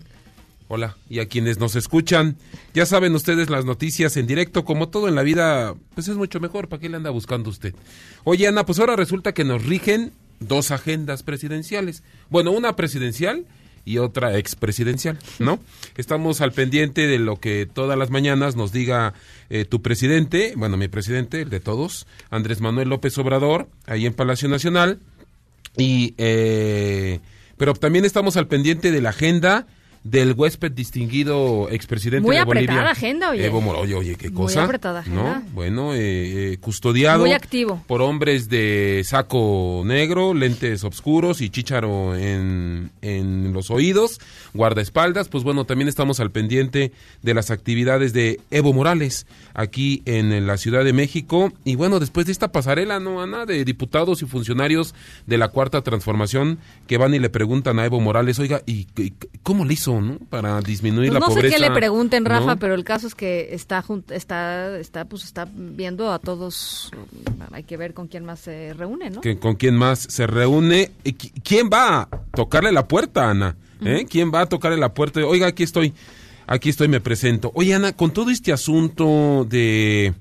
Hola, 0.68 0.98
y 1.10 1.20
a 1.20 1.28
quienes 1.28 1.60
nos 1.60 1.76
escuchan. 1.76 2.38
Ya 2.74 2.88
saben 2.88 3.14
ustedes 3.14 3.52
las 3.52 3.66
noticias 3.66 4.18
en 4.18 4.26
directo, 4.26 4.66
como 4.66 4.90
todo 4.90 5.08
en 5.08 5.14
la 5.14 5.22
vida, 5.22 5.76
pues 5.94 6.08
es 6.08 6.16
mucho 6.16 6.40
mejor. 6.40 6.70
¿Para 6.70 6.80
qué 6.82 6.90
le 6.90 6.98
anda 6.98 7.12
buscando 7.12 7.52
usted? 7.52 7.76
Oye, 8.24 8.48
Ana, 8.48 8.66
pues 8.66 8.80
ahora 8.80 8.96
resulta 8.96 9.34
que 9.34 9.44
nos 9.44 9.64
rigen 9.64 10.12
dos 10.40 10.72
agendas 10.72 11.22
presidenciales. 11.22 12.02
Bueno, 12.30 12.52
una 12.52 12.76
presidencial 12.76 13.46
y 13.86 14.00
otra 14.00 14.38
expresidencial, 14.38 15.20
¿no? 15.40 15.60
Estamos 15.96 16.42
al 16.42 16.52
pendiente 16.52 17.08
de 17.08 17.20
lo 17.20 17.40
que 17.40 17.68
todas 17.72 17.98
las 17.98 18.10
mañanas 18.10 18.56
nos 18.56 18.72
diga 18.72 19.14
eh, 19.50 19.64
tu 19.64 19.82
presidente, 19.82 20.54
bueno, 20.58 20.76
mi 20.76 20.88
presidente, 20.88 21.42
el 21.42 21.50
de 21.50 21.60
todos, 21.60 22.08
Andrés 22.32 22.62
Manuel 22.62 22.90
López 22.90 23.18
Obrador, 23.20 23.70
ahí 23.86 24.06
en 24.06 24.14
Palacio 24.14 24.50
Nacional. 24.50 25.00
Y, 25.78 26.16
eh, 26.18 27.20
pero 27.58 27.74
también 27.74 28.06
estamos 28.06 28.38
al 28.38 28.48
pendiente 28.48 28.92
de 28.92 29.02
la 29.02 29.10
agenda 29.10 29.68
del 30.06 30.34
huésped 30.34 30.72
distinguido 30.72 31.68
expresidente 31.72 32.26
Muy 32.28 32.36
de 32.38 32.44
Bolivia. 32.44 32.70
apretada 32.70 32.92
agenda, 32.92 33.32
oye. 33.32 33.44
Evo 33.46 33.60
Morales, 33.60 33.86
oye, 33.88 33.96
oye, 33.96 34.16
qué 34.16 34.30
Muy 34.30 34.44
cosa. 34.44 34.64
apretada 34.64 35.00
agenda. 35.00 35.40
¿no? 35.40 35.52
Bueno, 35.52 35.96
eh, 35.96 36.54
eh, 36.54 36.58
custodiado 36.62 37.22
Muy 37.22 37.34
activo. 37.34 37.82
por 37.88 38.04
hombres 38.04 38.48
de 38.48 39.02
saco 39.04 39.82
negro, 39.84 40.36
lentes 40.36 40.84
oscuros 40.84 41.42
y 41.42 41.50
chícharo 41.50 42.16
en, 42.16 42.92
en 43.02 43.52
los 43.52 43.72
oídos, 43.72 44.20
guardaespaldas. 44.54 45.28
Pues 45.28 45.44
bueno, 45.44 45.66
también 45.66 45.88
estamos 45.88 46.20
al 46.20 46.30
pendiente 46.32 46.92
de 47.24 47.34
las 47.34 47.50
actividades 47.50 48.14
de 48.14 48.40
Evo 48.52 48.74
Morales 48.74 49.26
aquí 49.56 50.04
en 50.06 50.46
la 50.46 50.58
Ciudad 50.58 50.84
de 50.86 50.94
México. 50.94 51.52
Y 51.64 51.76
bueno, 51.76 52.00
después 52.00 52.28
de 52.28 52.32
esta 52.32 52.52
pasarela, 52.52 53.00
¿no, 53.00 53.24
Ana? 53.24 53.48
De 53.48 53.66
diputados 53.66 54.22
y 54.22 54.28
funcionarios 54.28 54.94
de 55.26 55.40
la 55.40 55.48
Cuarta 55.48 55.82
Transformación 55.82 56.60
que 56.86 56.98
van 56.98 57.16
y 57.16 57.20
le 57.20 57.32
preguntan 57.32 57.80
a 57.80 57.86
Evo 57.86 58.00
Morales, 58.00 58.38
oiga, 58.38 58.62
¿y, 58.68 58.86
y 58.98 59.14
cómo 59.42 59.66
le 59.66 59.74
hizo, 59.74 59.95
no? 60.02 60.18
Para 60.30 60.60
disminuir 60.62 61.10
Pues 61.10 61.14
la 61.14 61.20
no 61.20 61.28
pobreza. 61.28 61.56
sé 61.58 61.62
qué 61.64 61.70
le 61.70 61.76
pregunten, 61.76 62.26
Rafa, 62.26 62.54
¿no? 62.56 62.60
pero 62.60 62.74
el 62.76 62.84
caso 62.84 63.08
es 63.08 63.16
que 63.16 63.50
está, 63.54 63.84
está, 64.10 64.78
está, 64.78 65.06
pues 65.06 65.24
está 65.24 65.48
viendo 65.54 66.12
a 66.12 66.20
todos. 66.20 66.92
Hay 67.52 67.64
que 67.64 67.78
ver 67.78 67.94
con 67.94 68.08
quién 68.08 68.26
más 68.26 68.40
se 68.40 68.74
reúne, 68.74 69.10
¿no? 69.10 69.22
que 69.22 69.38
con 69.38 69.56
quién 69.56 69.76
más 69.76 70.00
se 70.00 70.28
reúne. 70.28 70.92
¿Y 71.04 71.14
qui- 71.14 71.32
¿Quién 71.44 71.70
va 71.72 72.02
a 72.02 72.10
tocarle 72.34 72.72
la 72.72 72.88
puerta, 72.88 73.30
Ana? 73.30 73.56
¿Eh? 73.84 74.06
¿Quién 74.10 74.32
va 74.34 74.42
a 74.42 74.46
tocarle 74.46 74.78
la 74.78 74.94
puerta? 74.94 75.20
Oiga, 75.26 75.48
aquí 75.48 75.64
estoy, 75.64 75.94
aquí 76.48 76.70
estoy, 76.70 76.88
me 76.88 77.02
presento. 77.02 77.52
Oye, 77.56 77.74
Ana, 77.74 77.94
con 77.94 78.12
todo 78.12 78.30
este 78.32 78.54
asunto 78.54 79.46
de, 79.50 80.14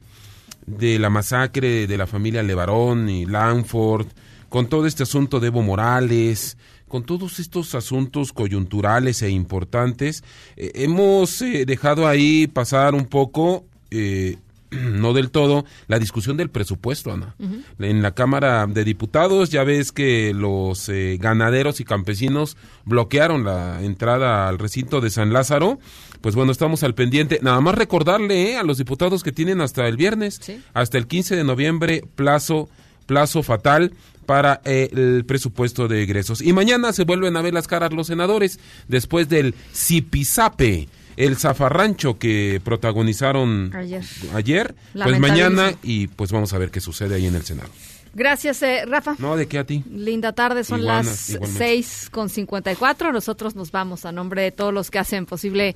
de 0.66 0.98
la 0.98 1.08
masacre 1.10 1.86
de 1.86 1.96
la 1.98 2.06
familia 2.06 2.42
Levarón 2.42 3.08
y 3.08 3.26
Lanford, 3.26 4.06
con 4.48 4.68
todo 4.68 4.86
este 4.86 5.02
asunto 5.04 5.40
de 5.40 5.48
Evo 5.48 5.62
Morales, 5.62 6.56
con 6.94 7.02
todos 7.02 7.40
estos 7.40 7.74
asuntos 7.74 8.32
coyunturales 8.32 9.20
e 9.22 9.28
importantes, 9.28 10.22
eh, 10.56 10.70
hemos 10.76 11.42
eh, 11.42 11.66
dejado 11.66 12.06
ahí 12.06 12.46
pasar 12.46 12.94
un 12.94 13.06
poco, 13.06 13.64
eh, 13.90 14.36
no 14.70 15.12
del 15.12 15.32
todo, 15.32 15.64
la 15.88 15.98
discusión 15.98 16.36
del 16.36 16.50
presupuesto, 16.50 17.12
Ana. 17.12 17.34
En 17.80 18.00
la 18.00 18.12
Cámara 18.12 18.68
de 18.68 18.84
Diputados 18.84 19.50
ya 19.50 19.64
ves 19.64 19.90
que 19.90 20.32
los 20.34 20.88
eh, 20.88 21.18
ganaderos 21.20 21.80
y 21.80 21.84
campesinos 21.84 22.56
bloquearon 22.84 23.42
la 23.42 23.82
entrada 23.82 24.46
al 24.46 24.60
recinto 24.60 25.00
de 25.00 25.10
San 25.10 25.32
Lázaro. 25.32 25.80
Pues 26.20 26.36
bueno, 26.36 26.52
estamos 26.52 26.84
al 26.84 26.94
pendiente. 26.94 27.40
Nada 27.42 27.60
más 27.60 27.74
recordarle 27.74 28.52
eh, 28.52 28.56
a 28.56 28.62
los 28.62 28.78
diputados 28.78 29.24
que 29.24 29.32
tienen 29.32 29.60
hasta 29.60 29.88
el 29.88 29.96
viernes, 29.96 30.40
hasta 30.74 30.96
el 30.96 31.08
15 31.08 31.34
de 31.34 31.42
noviembre, 31.42 32.04
plazo, 32.14 32.68
plazo 33.06 33.42
fatal 33.42 33.90
para 34.24 34.60
eh, 34.64 34.88
el 34.92 35.24
presupuesto 35.26 35.88
de 35.88 36.02
egresos. 36.02 36.40
Y 36.42 36.52
mañana 36.52 36.92
se 36.92 37.04
vuelven 37.04 37.36
a 37.36 37.42
ver 37.42 37.54
las 37.54 37.66
caras 37.68 37.92
los 37.92 38.06
senadores 38.08 38.58
después 38.88 39.28
del 39.28 39.54
zipizape, 39.74 40.88
el 41.16 41.36
zafarrancho 41.36 42.18
que 42.18 42.60
protagonizaron 42.64 43.72
Ayer. 43.74 44.02
ayer, 44.34 44.74
pues 44.92 45.18
mañana 45.20 45.72
y 45.82 46.08
pues 46.08 46.32
vamos 46.32 46.52
a 46.52 46.58
ver 46.58 46.70
qué 46.70 46.80
sucede 46.80 47.14
ahí 47.14 47.26
en 47.26 47.34
el 47.36 47.44
Senado. 47.44 47.70
Gracias, 48.16 48.62
eh, 48.62 48.84
Rafa. 48.86 49.16
No, 49.18 49.36
¿de 49.36 49.46
qué 49.46 49.58
a 49.58 49.64
ti? 49.64 49.82
Linda 49.90 50.32
tarde, 50.32 50.62
son 50.62 50.80
Iguana, 50.80 51.02
las 51.02 51.30
igualmente. 51.30 51.58
seis 51.58 52.08
con 52.12 52.28
54. 52.28 53.12
Nosotros 53.12 53.56
nos 53.56 53.72
vamos 53.72 54.04
a 54.04 54.12
nombre 54.12 54.42
de 54.42 54.52
todos 54.52 54.72
los 54.72 54.90
que 54.92 55.00
hacen 55.00 55.26
posible 55.26 55.74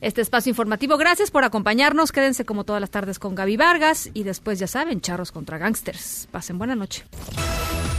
este 0.00 0.20
espacio 0.20 0.50
informativo. 0.50 0.96
Gracias 0.96 1.32
por 1.32 1.42
acompañarnos. 1.42 2.12
Quédense 2.12 2.44
como 2.44 2.62
todas 2.62 2.80
las 2.80 2.90
tardes 2.90 3.18
con 3.18 3.34
Gaby 3.34 3.56
Vargas 3.56 4.10
y 4.14 4.22
después, 4.22 4.60
ya 4.60 4.68
saben, 4.68 5.00
charros 5.00 5.32
contra 5.32 5.58
gangsters. 5.58 6.28
Pasen 6.30 6.56
buena 6.58 6.76
noche. 6.76 7.04